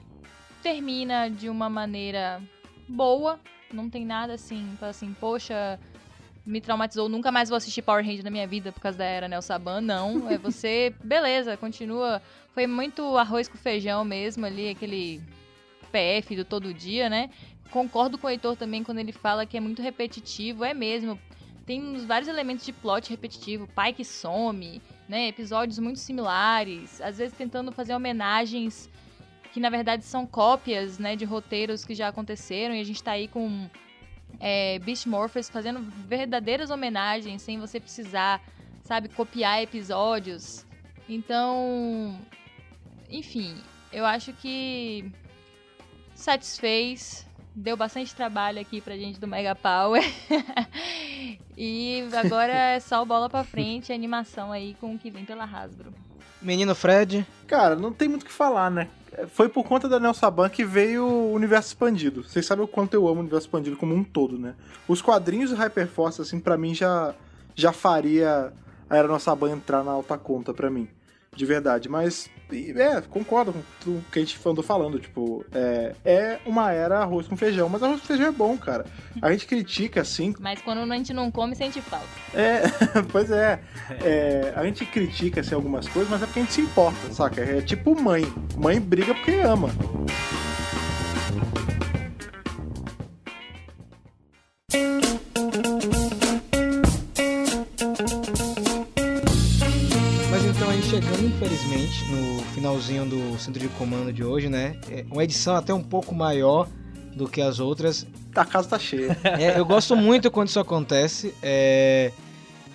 termina 0.61 1.29
de 1.29 1.49
uma 1.49 1.69
maneira 1.69 2.41
boa. 2.87 3.39
Não 3.71 3.89
tem 3.89 4.05
nada 4.05 4.33
assim, 4.33 4.75
assim, 4.81 5.13
poxa, 5.19 5.79
me 6.45 6.59
traumatizou, 6.59 7.09
nunca 7.09 7.31
mais 7.31 7.49
vou 7.49 7.57
assistir 7.57 7.81
Power 7.81 8.03
Rangers 8.03 8.23
na 8.23 8.31
minha 8.31 8.47
vida 8.47 8.71
por 8.71 8.79
causa 8.79 8.97
da 8.97 9.05
era 9.05 9.27
Nel 9.27 9.41
Saban. 9.41 9.81
Não, 9.81 10.29
é 10.29 10.37
você, 10.37 10.93
beleza, 11.03 11.57
continua. 11.57 12.21
Foi 12.53 12.65
muito 12.65 13.17
arroz 13.17 13.47
com 13.47 13.57
feijão 13.57 14.03
mesmo 14.03 14.45
ali, 14.45 14.69
aquele 14.69 15.21
PF 15.91 16.35
do 16.35 16.45
todo 16.45 16.73
dia, 16.73 17.09
né? 17.09 17.29
Concordo 17.71 18.17
com 18.17 18.27
o 18.27 18.29
Heitor 18.29 18.55
também 18.55 18.83
quando 18.83 18.99
ele 18.99 19.11
fala 19.11 19.45
que 19.45 19.57
é 19.57 19.59
muito 19.59 19.81
repetitivo, 19.81 20.63
é 20.63 20.73
mesmo. 20.73 21.19
Tem 21.65 22.05
vários 22.05 22.29
elementos 22.29 22.65
de 22.65 22.71
plot 22.71 23.09
repetitivo, 23.09 23.67
pai 23.67 23.91
que 23.91 24.05
some, 24.05 24.81
né? 25.09 25.27
Episódios 25.27 25.79
muito 25.79 25.99
similares, 25.99 27.01
às 27.01 27.17
vezes 27.17 27.35
tentando 27.35 27.71
fazer 27.71 27.95
homenagens 27.95 28.89
que 29.51 29.59
na 29.59 29.69
verdade 29.69 30.03
são 30.03 30.27
cópias, 30.27 30.99
né, 30.99 31.15
de 31.15 31.23
roteiros 31.23 31.85
que 31.85 31.95
já 31.95 32.09
aconteceram 32.09 32.75
e 32.75 32.81
a 32.81 32.83
gente 32.83 33.01
tá 33.01 33.11
aí 33.11 33.25
com 33.25 33.69
é, 34.37 34.79
Beast 34.79 35.05
Morphers 35.05 35.49
fazendo 35.49 35.79
verdadeiras 35.79 36.69
homenagens 36.69 37.41
sem 37.41 37.57
você 37.57 37.79
precisar, 37.79 38.41
sabe, 38.83 39.07
copiar 39.07 39.63
episódios. 39.63 40.65
Então, 41.07 42.19
enfim, 43.09 43.55
eu 43.93 44.05
acho 44.05 44.33
que 44.33 45.09
satisfez 46.13 47.25
deu 47.55 47.77
bastante 47.77 48.13
trabalho 48.13 48.59
aqui 48.59 48.81
pra 48.81 48.97
gente 48.97 49.19
do 49.19 49.27
Mega 49.27 49.55
Power. 49.55 50.03
e 51.57 52.03
agora 52.13 52.53
é 52.53 52.79
só 52.79 53.03
bola 53.05 53.29
pra 53.29 53.43
frente, 53.43 53.93
animação 53.93 54.51
aí 54.51 54.75
com 54.79 54.93
o 54.93 54.99
que 54.99 55.09
vem 55.09 55.23
pela 55.23 55.45
Hasbro. 55.45 55.93
Menino 56.41 56.75
Fred. 56.75 57.25
Cara, 57.47 57.75
não 57.75 57.93
tem 57.93 58.09
muito 58.09 58.23
o 58.23 58.25
que 58.25 58.31
falar, 58.31 58.69
né? 58.69 58.89
Foi 59.29 59.47
por 59.47 59.63
conta 59.63 59.87
da 59.87 59.99
Nelson 59.99 60.19
Saban 60.19 60.49
que 60.49 60.65
veio 60.65 61.05
o 61.05 61.33
universo 61.33 61.69
expandido. 61.69 62.23
Vocês 62.23 62.45
sabem 62.45 62.65
o 62.65 62.67
quanto 62.67 62.93
eu 62.93 63.07
amo 63.07 63.17
o 63.17 63.19
universo 63.21 63.47
expandido 63.47 63.77
como 63.77 63.95
um 63.95 64.03
todo, 64.03 64.37
né? 64.37 64.53
Os 64.87 65.01
quadrinhos 65.01 65.51
do 65.51 65.55
Hyperforce, 65.55 66.21
assim, 66.21 66.39
para 66.39 66.57
mim 66.57 66.75
já, 66.75 67.15
já 67.55 67.71
faria 67.71 68.51
a 68.89 68.97
Era 68.97 69.07
Nossa 69.07 69.25
Saban 69.25 69.51
entrar 69.51 69.83
na 69.83 69.91
alta 69.91 70.17
conta 70.17 70.53
para 70.53 70.69
mim 70.69 70.89
de 71.35 71.45
verdade. 71.45 71.89
Mas, 71.89 72.29
é, 72.51 73.01
concordo 73.01 73.53
com 73.53 73.61
tudo 73.81 74.05
que 74.11 74.19
a 74.19 74.21
gente 74.21 74.39
andou 74.45 74.63
falando. 74.63 74.99
Tipo, 74.99 75.45
é, 75.51 75.95
é 76.03 76.39
uma 76.45 76.71
era 76.71 76.99
arroz 76.99 77.27
com 77.27 77.35
feijão, 77.35 77.67
mas 77.69 77.83
arroz 77.83 78.01
com 78.01 78.07
feijão 78.07 78.27
é 78.27 78.31
bom, 78.31 78.57
cara. 78.57 78.85
A 79.21 79.31
gente 79.31 79.45
critica, 79.45 80.01
assim. 80.01 80.33
Mas 80.39 80.61
quando 80.61 80.79
a 80.79 80.95
gente 80.97 81.13
não 81.13 81.31
come, 81.31 81.55
sente 81.55 81.81
falta. 81.81 82.05
É, 82.33 82.61
pois 83.11 83.31
é. 83.31 83.59
é. 84.03 84.53
A 84.55 84.63
gente 84.63 84.85
critica, 84.85 85.41
assim, 85.41 85.55
algumas 85.55 85.87
coisas, 85.87 86.09
mas 86.09 86.21
é 86.21 86.25
porque 86.25 86.39
a 86.39 86.43
gente 86.43 86.53
se 86.53 86.61
importa, 86.61 87.11
saca? 87.11 87.41
É 87.41 87.61
tipo 87.61 87.99
mãe. 87.99 88.25
Mãe 88.57 88.79
briga 88.79 89.13
porque 89.13 89.31
ama. 89.31 89.69
chegando, 94.85 95.19
infelizmente, 101.35 102.05
no 102.05 102.39
finalzinho 102.53 103.05
do 103.05 103.37
centro 103.37 103.59
de 103.59 103.67
comando 103.69 104.13
de 104.13 104.23
hoje, 104.23 104.47
né? 104.47 104.77
É 104.89 105.05
uma 105.11 105.21
edição 105.21 105.53
até 105.55 105.73
um 105.73 105.83
pouco 105.83 106.15
maior 106.15 106.67
do 107.13 107.27
que 107.27 107.41
as 107.41 107.59
outras. 107.59 108.07
A 108.33 108.45
casa 108.45 108.69
tá 108.69 108.79
cheia. 108.79 109.17
É, 109.23 109.59
eu 109.59 109.65
gosto 109.65 109.97
muito 109.97 110.31
quando 110.31 110.47
isso 110.47 110.59
acontece. 110.59 111.33
É, 111.43 112.11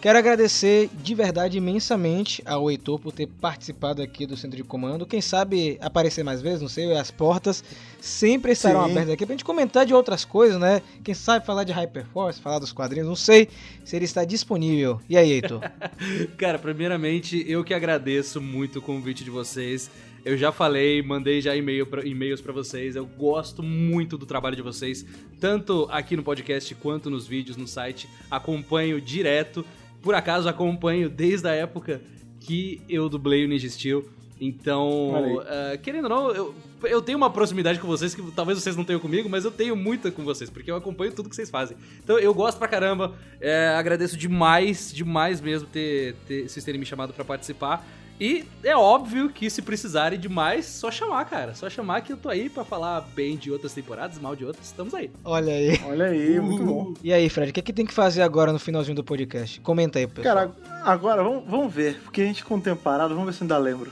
Quero 0.00 0.18
agradecer 0.18 0.88
de 0.94 1.14
verdade 1.14 1.58
imensamente 1.58 2.42
ao 2.46 2.70
Heitor 2.70 2.98
por 2.98 3.12
ter 3.12 3.26
participado 3.26 4.00
aqui 4.00 4.24
do 4.24 4.34
Centro 4.34 4.56
de 4.56 4.64
Comando. 4.64 5.04
Quem 5.04 5.20
sabe 5.20 5.76
aparecer 5.78 6.24
mais 6.24 6.40
vezes, 6.40 6.62
não 6.62 6.70
sei, 6.70 6.90
as 6.96 7.10
portas 7.10 7.62
sempre 8.00 8.52
estarão 8.52 8.86
Sim. 8.86 8.92
abertas 8.92 9.12
aqui 9.12 9.26
pra 9.26 9.34
gente 9.34 9.44
comentar 9.44 9.84
de 9.84 9.92
outras 9.92 10.24
coisas, 10.24 10.58
né? 10.58 10.80
Quem 11.04 11.12
sabe 11.12 11.44
falar 11.44 11.64
de 11.64 11.72
Hyperforce, 11.72 12.40
falar 12.40 12.58
dos 12.58 12.72
quadrinhos, 12.72 13.06
não 13.06 13.14
sei 13.14 13.46
se 13.84 13.94
ele 13.94 14.06
está 14.06 14.24
disponível. 14.24 14.98
E 15.06 15.18
aí, 15.18 15.32
Heitor? 15.32 15.60
Cara, 16.38 16.58
primeiramente, 16.58 17.44
eu 17.46 17.62
que 17.62 17.74
agradeço 17.74 18.40
muito 18.40 18.78
o 18.78 18.82
convite 18.82 19.22
de 19.22 19.28
vocês. 19.28 19.90
Eu 20.24 20.36
já 20.36 20.50
falei, 20.50 21.02
mandei 21.02 21.42
já 21.42 21.54
e-mail 21.54 21.86
pra, 21.86 22.06
e-mails 22.06 22.40
para 22.40 22.54
vocês. 22.54 22.96
Eu 22.96 23.04
gosto 23.04 23.62
muito 23.62 24.16
do 24.16 24.24
trabalho 24.24 24.56
de 24.56 24.62
vocês, 24.62 25.04
tanto 25.38 25.86
aqui 25.90 26.16
no 26.16 26.22
podcast 26.22 26.74
quanto 26.76 27.10
nos 27.10 27.26
vídeos 27.26 27.58
no 27.58 27.66
site. 27.66 28.08
Acompanho 28.30 28.98
direto 28.98 29.64
por 30.02 30.14
acaso 30.14 30.48
acompanho 30.48 31.08
desde 31.08 31.48
a 31.48 31.52
época 31.52 32.00
que 32.40 32.80
eu 32.88 33.08
dublei 33.08 33.44
o 33.44 33.48
Ninja 33.48 33.68
Steel. 33.68 34.04
Então, 34.40 35.36
uh, 35.36 35.78
querendo 35.82 36.04
ou 36.04 36.10
não, 36.10 36.30
eu, 36.30 36.54
eu 36.84 37.02
tenho 37.02 37.18
uma 37.18 37.28
proximidade 37.28 37.78
com 37.78 37.86
vocês 37.86 38.14
que 38.14 38.22
talvez 38.32 38.58
vocês 38.58 38.74
não 38.74 38.84
tenham 38.84 38.98
comigo, 38.98 39.28
mas 39.28 39.44
eu 39.44 39.50
tenho 39.50 39.76
muita 39.76 40.10
com 40.10 40.24
vocês, 40.24 40.48
porque 40.48 40.70
eu 40.70 40.76
acompanho 40.76 41.12
tudo 41.12 41.28
que 41.28 41.36
vocês 41.36 41.50
fazem. 41.50 41.76
Então 42.02 42.18
eu 42.18 42.32
gosto 42.32 42.56
pra 42.56 42.66
caramba, 42.66 43.14
é, 43.38 43.68
agradeço 43.76 44.16
demais, 44.16 44.90
demais 44.90 45.42
mesmo 45.42 45.68
ter, 45.68 46.14
ter, 46.26 46.48
vocês 46.48 46.64
terem 46.64 46.80
me 46.80 46.86
chamado 46.86 47.12
para 47.12 47.22
participar. 47.22 47.86
E 48.20 48.44
é 48.62 48.76
óbvio 48.76 49.30
que 49.30 49.48
se 49.48 49.62
precisarem 49.62 50.20
de 50.20 50.28
mais, 50.28 50.66
só 50.66 50.90
chamar, 50.90 51.24
cara. 51.24 51.54
Só 51.54 51.70
chamar 51.70 52.02
que 52.02 52.12
eu 52.12 52.18
tô 52.18 52.28
aí 52.28 52.50
pra 52.50 52.62
falar 52.66 53.00
bem 53.00 53.34
de 53.34 53.50
outras 53.50 53.72
temporadas, 53.72 54.18
mal 54.18 54.36
de 54.36 54.44
outras. 54.44 54.66
Estamos 54.66 54.92
aí. 54.92 55.10
Olha 55.24 55.54
aí. 55.54 55.80
Olha 55.86 56.04
aí, 56.04 56.38
uh. 56.38 56.42
muito 56.42 56.62
bom. 56.62 56.94
E 57.02 57.14
aí, 57.14 57.30
Fred, 57.30 57.50
o 57.50 57.54
que, 57.54 57.60
é 57.60 57.62
que 57.62 57.72
tem 57.72 57.86
que 57.86 57.94
fazer 57.94 58.20
agora 58.20 58.52
no 58.52 58.58
finalzinho 58.58 58.94
do 58.94 59.02
podcast? 59.02 59.58
Comenta 59.62 59.98
aí, 59.98 60.06
pessoal. 60.06 60.36
Cara, 60.36 60.52
agora 60.82 61.22
vamos, 61.24 61.44
vamos 61.48 61.72
ver, 61.72 61.98
porque 62.02 62.20
a 62.20 62.26
gente 62.26 62.44
com 62.44 62.56
o 62.56 62.60
tempo 62.60 62.82
parado, 62.82 63.14
vamos 63.14 63.30
ver 63.30 63.32
se 63.32 63.42
ainda 63.42 63.56
lembro. 63.56 63.90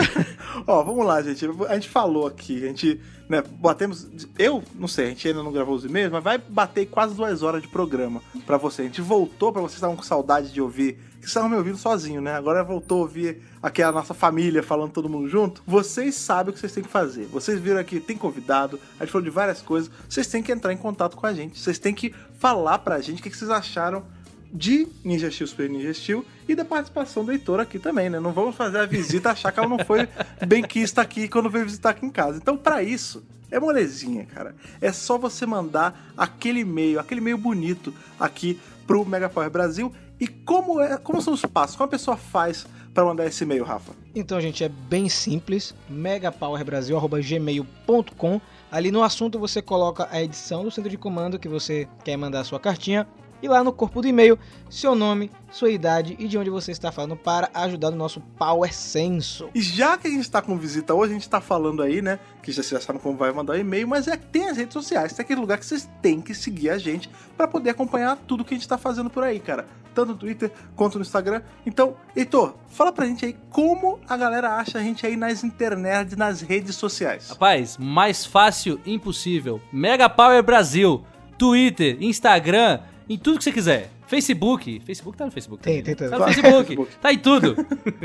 Ó, 0.66 0.82
vamos 0.82 1.04
lá, 1.06 1.22
gente. 1.22 1.46
A 1.66 1.74
gente 1.74 1.88
falou 1.88 2.26
aqui, 2.26 2.64
a 2.64 2.68
gente, 2.68 3.00
né, 3.28 3.42
batemos. 3.58 4.06
Eu, 4.38 4.62
não 4.74 4.86
sei, 4.86 5.06
a 5.06 5.08
gente 5.08 5.26
ainda 5.26 5.42
não 5.42 5.52
gravou 5.52 5.74
os 5.74 5.86
e-mails, 5.86 6.12
mas 6.12 6.22
vai 6.22 6.36
bater 6.36 6.86
quase 6.86 7.14
duas 7.14 7.42
horas 7.42 7.62
de 7.62 7.68
programa 7.68 8.22
pra 8.46 8.58
você. 8.58 8.82
A 8.82 8.84
gente 8.84 9.00
voltou 9.00 9.52
pra 9.52 9.62
vocês 9.62 9.76
estavam 9.76 9.96
com 9.96 10.02
saudade 10.02 10.52
de 10.52 10.60
ouvir 10.60 10.98
que 11.24 11.30
estavam 11.30 11.48
me 11.48 11.56
ouvindo 11.56 11.76
sozinho, 11.76 12.20
né? 12.20 12.34
Agora 12.34 12.62
voltou 12.62 12.98
a 12.98 13.02
ouvir 13.02 13.42
aqui 13.62 13.82
a 13.82 13.90
nossa 13.90 14.14
família 14.14 14.62
falando 14.62 14.92
todo 14.92 15.08
mundo 15.08 15.28
junto. 15.28 15.62
Vocês 15.66 16.14
sabem 16.14 16.50
o 16.50 16.54
que 16.54 16.60
vocês 16.60 16.72
têm 16.72 16.84
que 16.84 16.90
fazer. 16.90 17.26
Vocês 17.26 17.58
viram 17.58 17.80
aqui, 17.80 17.98
tem 17.98 18.16
convidado, 18.16 18.78
a 18.98 19.04
gente 19.04 19.12
falou 19.12 19.24
de 19.24 19.30
várias 19.30 19.62
coisas. 19.62 19.90
Vocês 20.08 20.26
têm 20.26 20.42
que 20.42 20.52
entrar 20.52 20.72
em 20.72 20.76
contato 20.76 21.16
com 21.16 21.26
a 21.26 21.32
gente. 21.32 21.58
Vocês 21.58 21.78
têm 21.78 21.94
que 21.94 22.14
falar 22.38 22.78
pra 22.78 23.00
gente 23.00 23.20
o 23.20 23.22
que 23.22 23.36
vocês 23.36 23.50
acharam 23.50 24.04
de 24.52 24.86
Ninja 25.04 25.28
Steel 25.30 25.48
Super 25.48 25.68
Ninja 25.68 25.92
Steel 25.92 26.24
e 26.48 26.54
da 26.54 26.64
participação 26.64 27.24
do 27.24 27.32
Heitor 27.32 27.58
aqui 27.58 27.78
também, 27.78 28.08
né? 28.08 28.20
Não 28.20 28.32
vamos 28.32 28.54
fazer 28.54 28.78
a 28.78 28.86
visita 28.86 29.30
achar 29.30 29.50
que 29.50 29.58
ela 29.58 29.68
não 29.68 29.84
foi 29.84 30.08
bem 30.46 30.62
que 30.62 30.78
está 30.78 31.02
aqui 31.02 31.28
quando 31.28 31.50
veio 31.50 31.64
visitar 31.64 31.90
aqui 31.90 32.06
em 32.06 32.10
casa. 32.10 32.38
Então, 32.38 32.56
para 32.56 32.80
isso, 32.80 33.24
é 33.50 33.58
molezinha, 33.58 34.26
cara. 34.26 34.54
É 34.80 34.92
só 34.92 35.18
você 35.18 35.44
mandar 35.44 36.12
aquele 36.16 36.60
e-mail, 36.60 37.00
aquele 37.00 37.20
e-mail 37.20 37.36
bonito 37.36 37.92
aqui 38.18 38.60
pro 38.86 39.04
Mega 39.04 39.28
Power 39.28 39.50
Brasil 39.50 39.92
e 40.20 40.28
como, 40.28 40.80
é, 40.80 40.96
como 40.96 41.20
são 41.20 41.34
os 41.34 41.44
passos? 41.44 41.76
Como 41.76 41.86
a 41.86 41.90
pessoa 41.90 42.16
faz 42.16 42.66
para 42.92 43.04
mandar 43.04 43.26
esse 43.26 43.44
e-mail, 43.44 43.64
Rafa? 43.64 43.92
Então, 44.14 44.40
gente, 44.40 44.62
é 44.62 44.68
bem 44.68 45.08
simples. 45.08 45.74
megapowerbrasil.gmail.com 45.88 48.40
Ali 48.70 48.90
no 48.90 49.02
assunto 49.02 49.38
você 49.38 49.62
coloca 49.62 50.08
a 50.10 50.22
edição 50.22 50.64
do 50.64 50.70
centro 50.70 50.90
de 50.90 50.96
comando 50.96 51.38
que 51.38 51.48
você 51.48 51.86
quer 52.04 52.16
mandar 52.16 52.40
a 52.40 52.44
sua 52.44 52.58
cartinha 52.60 53.06
e 53.44 53.48
lá 53.48 53.62
no 53.62 53.74
corpo 53.74 54.00
do 54.00 54.08
e-mail 54.08 54.38
seu 54.70 54.94
nome, 54.94 55.30
sua 55.52 55.70
idade 55.70 56.16
e 56.18 56.26
de 56.26 56.38
onde 56.38 56.48
você 56.48 56.72
está 56.72 56.90
falando 56.90 57.14
para 57.14 57.50
ajudar 57.52 57.90
no 57.90 57.96
nosso 57.96 58.20
Power 58.38 58.74
Senso. 58.74 59.50
E 59.54 59.60
já 59.60 59.98
que 59.98 60.08
a 60.08 60.10
gente 60.10 60.22
está 60.22 60.40
com 60.40 60.56
visita 60.56 60.94
hoje, 60.94 61.10
a 61.10 61.14
gente 61.14 61.22
está 61.22 61.42
falando 61.42 61.82
aí, 61.82 62.00
né? 62.00 62.18
Que 62.42 62.50
já, 62.50 62.62
já 62.62 62.80
sabem 62.80 63.00
como 63.00 63.18
vai 63.18 63.30
mandar 63.32 63.58
e-mail, 63.58 63.86
mas 63.86 64.08
é 64.08 64.16
que 64.16 64.24
tem 64.26 64.48
as 64.48 64.56
redes 64.56 64.72
sociais, 64.72 65.12
tem 65.12 65.22
aquele 65.22 65.40
lugar 65.40 65.58
que 65.58 65.66
vocês 65.66 65.88
têm 66.00 66.22
que 66.22 66.34
seguir 66.34 66.70
a 66.70 66.78
gente 66.78 67.10
para 67.36 67.46
poder 67.46 67.70
acompanhar 67.70 68.16
tudo 68.26 68.44
que 68.44 68.54
a 68.54 68.56
gente 68.56 68.62
está 68.62 68.78
fazendo 68.78 69.10
por 69.10 69.22
aí, 69.22 69.38
cara. 69.38 69.66
Tanto 69.94 70.12
no 70.12 70.18
Twitter 70.18 70.50
quanto 70.74 70.96
no 70.96 71.02
Instagram. 71.02 71.42
Então, 71.66 71.94
Heitor, 72.16 72.54
fala 72.66 72.90
pra 72.90 73.06
gente 73.06 73.26
aí 73.26 73.36
como 73.50 74.00
a 74.08 74.16
galera 74.16 74.56
acha 74.56 74.78
a 74.78 74.82
gente 74.82 75.06
aí 75.06 75.16
nas 75.16 75.44
internet, 75.44 76.16
nas 76.16 76.40
redes 76.40 76.74
sociais. 76.76 77.28
Rapaz, 77.28 77.76
mais 77.76 78.24
fácil 78.24 78.80
impossível. 78.86 79.60
Mega 79.70 80.08
Power 80.08 80.42
Brasil, 80.42 81.04
Twitter, 81.38 81.98
Instagram 82.00 82.80
em 83.08 83.18
tudo 83.18 83.38
que 83.38 83.44
você 83.44 83.52
quiser. 83.52 83.90
Facebook. 84.06 84.80
Facebook 84.80 85.16
tá 85.16 85.24
no 85.26 85.30
Facebook. 85.30 85.62
Tem, 85.62 85.82
também, 85.82 85.94
tem, 85.94 86.08
tem. 86.08 86.10
Tá 86.10 86.18
no 86.18 86.32
Facebook. 86.32 86.66
Facebook. 86.66 86.96
tá 86.96 87.12
em 87.12 87.18
tudo. 87.18 87.56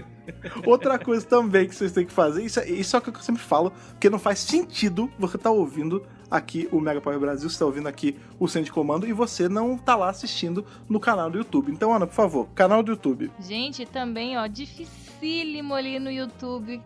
Outra 0.65 0.97
coisa 0.97 1.25
também 1.25 1.67
que 1.67 1.75
vocês 1.75 1.91
têm 1.91 2.05
que 2.05 2.11
fazer, 2.11 2.43
isso, 2.43 2.59
é, 2.59 2.69
isso 2.69 2.95
é 2.95 2.99
o 2.99 3.01
que 3.01 3.09
eu 3.09 3.19
sempre 3.21 3.41
falo, 3.41 3.71
porque 3.91 4.09
não 4.09 4.19
faz 4.19 4.39
sentido 4.39 5.11
você 5.17 5.35
estar 5.35 5.49
tá 5.49 5.55
ouvindo 5.55 6.05
aqui 6.29 6.67
o 6.71 6.79
Mega 6.79 7.01
Power 7.01 7.19
Brasil, 7.19 7.49
você 7.49 7.55
está 7.55 7.65
ouvindo 7.65 7.87
aqui 7.87 8.15
o 8.39 8.47
Centro 8.47 8.65
de 8.65 8.71
Comando 8.71 9.07
e 9.07 9.13
você 9.13 9.49
não 9.49 9.77
tá 9.77 9.95
lá 9.95 10.09
assistindo 10.09 10.65
no 10.87 10.99
canal 10.99 11.29
do 11.29 11.37
YouTube. 11.37 11.71
Então, 11.71 11.93
Ana, 11.93 12.07
por 12.07 12.13
favor, 12.13 12.47
canal 12.55 12.83
do 12.83 12.91
YouTube. 12.91 13.31
Gente, 13.39 13.85
também, 13.85 14.37
ó, 14.37 14.47
dificílimo 14.47 15.73
ali 15.73 15.99
no 15.99 16.11
YouTube 16.11 16.81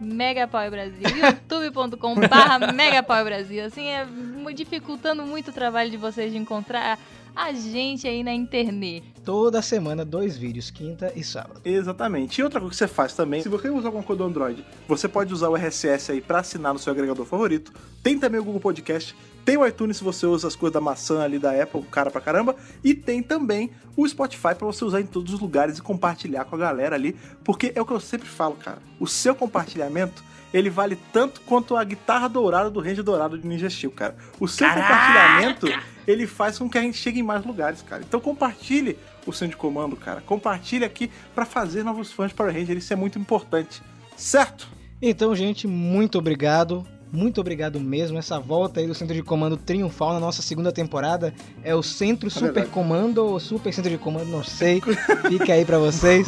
Megapower 0.00 0.70
Brasil, 0.70 1.02
youtube.com 1.50 2.14
barra 2.28 2.72
Megapower 2.72 3.24
Brasil. 3.24 3.64
Assim, 3.64 3.86
é 3.86 4.06
dificultando 4.54 5.26
muito 5.26 5.50
o 5.50 5.52
trabalho 5.52 5.90
de 5.90 5.96
vocês 5.96 6.32
de 6.32 6.38
encontrar 6.38 6.98
a 7.34 7.52
gente 7.52 8.06
aí 8.06 8.22
na 8.22 8.32
internet. 8.32 9.04
Toda 9.24 9.60
semana, 9.62 10.04
dois 10.04 10.36
vídeos, 10.36 10.70
quinta 10.70 11.12
e 11.14 11.22
sábado. 11.22 11.60
Exatamente. 11.64 12.40
E 12.40 12.44
outra 12.44 12.60
coisa 12.60 12.72
que 12.72 12.78
você 12.78 12.88
faz 12.88 13.14
também, 13.14 13.42
se 13.42 13.48
você 13.48 13.68
usar 13.68 13.88
alguma 13.88 14.02
coisa 14.02 14.22
do 14.22 14.28
Android, 14.28 14.64
você 14.86 15.06
pode 15.08 15.32
usar 15.32 15.48
o 15.48 15.56
RSS 15.56 16.12
aí 16.12 16.20
para 16.20 16.40
assinar 16.40 16.72
no 16.72 16.78
seu 16.78 16.92
agregador 16.92 17.24
favorito. 17.26 17.72
Tem 18.02 18.18
também 18.18 18.40
o 18.40 18.44
Google 18.44 18.60
Podcast, 18.60 19.14
tem 19.44 19.56
o 19.56 19.66
iTunes 19.66 19.96
se 19.96 20.04
você 20.04 20.26
usa 20.26 20.46
as 20.46 20.54
coisas 20.54 20.74
da 20.74 20.80
maçã 20.80 21.22
ali 21.22 21.38
da 21.38 21.50
Apple, 21.62 21.82
cara 21.84 22.10
pra 22.10 22.20
caramba. 22.20 22.54
E 22.84 22.92
tem 22.94 23.22
também 23.22 23.70
o 23.96 24.06
Spotify 24.06 24.54
para 24.54 24.66
você 24.66 24.84
usar 24.84 25.00
em 25.00 25.06
todos 25.06 25.32
os 25.32 25.40
lugares 25.40 25.78
e 25.78 25.82
compartilhar 25.82 26.44
com 26.44 26.54
a 26.54 26.58
galera 26.58 26.94
ali. 26.94 27.16
Porque 27.44 27.72
é 27.74 27.80
o 27.80 27.86
que 27.86 27.92
eu 27.92 28.00
sempre 28.00 28.28
falo, 28.28 28.56
cara. 28.56 28.78
O 29.00 29.06
seu 29.06 29.34
compartilhamento 29.34 30.22
ele 30.52 30.70
vale 30.70 30.96
tanto 31.12 31.40
quanto 31.42 31.76
a 31.76 31.84
guitarra 31.84 32.28
dourada 32.28 32.70
do 32.70 32.80
Range 32.80 33.02
Dourado 33.02 33.38
de 33.38 33.46
Ninja 33.46 33.68
Steel, 33.68 33.90
cara. 33.90 34.16
O 34.40 34.48
seu 34.48 34.66
Caraca! 34.66 34.86
compartilhamento, 34.86 35.66
ele 36.06 36.26
faz 36.26 36.58
com 36.58 36.68
que 36.68 36.78
a 36.78 36.82
gente 36.82 36.96
chegue 36.96 37.20
em 37.20 37.22
mais 37.22 37.44
lugares, 37.44 37.82
cara. 37.82 38.02
Então 38.06 38.20
compartilhe 38.20 38.98
o 39.26 39.32
seu 39.32 39.48
de 39.48 39.56
comando, 39.56 39.96
cara. 39.96 40.20
Compartilhe 40.20 40.84
aqui 40.84 41.10
para 41.34 41.44
fazer 41.44 41.82
novos 41.82 42.12
fãs 42.12 42.32
para 42.32 42.50
Ranger, 42.50 42.76
isso 42.76 42.92
é 42.92 42.96
muito 42.96 43.18
importante. 43.18 43.82
Certo? 44.16 44.68
Então, 45.00 45.34
gente, 45.34 45.66
muito 45.66 46.18
obrigado. 46.18 46.86
Muito 47.12 47.40
obrigado 47.40 47.80
mesmo. 47.80 48.18
Essa 48.18 48.38
volta 48.38 48.80
aí 48.80 48.86
do 48.86 48.94
Centro 48.94 49.14
de 49.14 49.22
Comando 49.22 49.56
triunfal 49.56 50.12
na 50.12 50.20
nossa 50.20 50.42
segunda 50.42 50.70
temporada 50.70 51.32
é 51.62 51.74
o 51.74 51.82
Centro 51.82 52.28
é 52.28 52.30
Super 52.30 52.52
verdade. 52.52 52.70
Comando 52.70 53.24
ou 53.24 53.40
Super 53.40 53.72
Centro 53.72 53.90
de 53.90 53.98
Comando, 53.98 54.26
não 54.26 54.44
sei. 54.44 54.80
Fica 55.28 55.54
aí 55.54 55.64
para 55.64 55.78
vocês. 55.78 56.26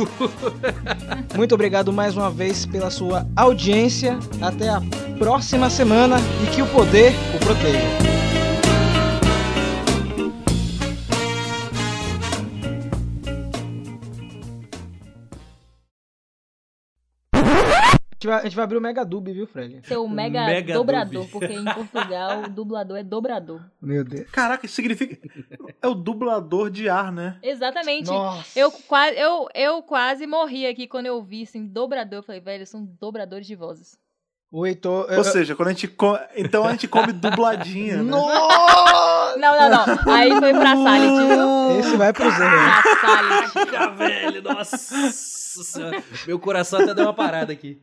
Muito 1.37 1.55
obrigado 1.55 1.93
mais 1.93 2.17
uma 2.17 2.31
vez 2.31 2.65
pela 2.67 2.91
sua 2.91 3.27
audiência. 3.37 4.19
Até 4.41 4.69
a 4.69 4.81
próxima 5.19 5.69
semana 5.69 6.17
e 6.43 6.55
que 6.55 6.63
o 6.63 6.67
poder 6.67 7.13
o 7.35 7.39
proteja. 7.45 8.30
Gente 18.21 18.27
vai, 18.27 18.39
a 18.39 18.43
gente 18.45 18.57
vai 18.57 18.65
abrir 18.65 18.77
o 18.77 18.81
Mega 18.81 19.05
Dub, 19.05 19.33
viu, 19.33 19.47
Fred? 19.47 19.81
Seu 19.87 20.07
Mega, 20.07 20.45
mega 20.45 20.75
dobrador, 20.75 21.23
dub. 21.23 21.33
porque 21.33 21.55
em 21.55 21.65
Portugal 21.65 22.43
o 22.43 22.51
dublador 22.51 22.99
é 22.99 23.03
dobrador. 23.03 23.63
Meu 23.81 24.05
Deus. 24.05 24.29
Caraca, 24.31 24.67
isso 24.67 24.75
significa. 24.75 25.19
É 25.81 25.89
o 25.89 25.95
dublador 25.95 26.71
de 26.71 26.89
ar, 26.89 27.11
né? 27.11 27.39
Exatamente. 27.43 28.09
Nossa. 28.09 28.59
Eu, 28.59 28.71
quase, 28.71 29.19
eu, 29.19 29.49
eu 29.55 29.83
quase 29.83 30.27
morri 30.27 30.67
aqui 30.67 30.87
quando 30.87 31.07
eu 31.07 31.23
vi 31.23 31.45
assim, 31.45 31.67
dobrador. 31.67 32.19
Eu 32.19 32.23
falei, 32.23 32.41
velho, 32.41 32.67
são 32.67 32.85
dobradores 33.01 33.47
de 33.47 33.55
vozes. 33.55 33.99
O 34.53 34.67
Heitor. 34.67 35.07
Ou 35.09 35.17
eu... 35.17 35.25
seja, 35.25 35.55
quando 35.55 35.69
a 35.69 35.73
gente 35.73 35.89
come. 35.89 36.19
Então 36.37 36.65
a 36.65 36.73
gente 36.73 36.89
come 36.89 37.13
dubladinha. 37.13 37.99
Né? 37.99 38.03
Nossa! 38.03 39.39
Não, 39.39 39.59
não, 39.59 39.71
não. 39.71 40.13
Aí 40.13 40.31
foi 40.39 40.53
pra 40.53 40.77
Salit, 40.77 41.27
viu? 41.29 41.81
Esse 41.81 41.97
vai 41.97 42.13
pro 42.13 42.31
Zé. 42.31 42.37
Pra 42.37 43.01
Salit. 43.01 43.97
velho, 43.97 44.43
nossa 44.43 44.77
senhora. 45.63 46.03
Meu 46.27 46.39
coração 46.39 46.81
até 46.81 46.95
deu 46.95 47.05
uma 47.05 47.15
parada 47.15 47.53
aqui. 47.53 47.79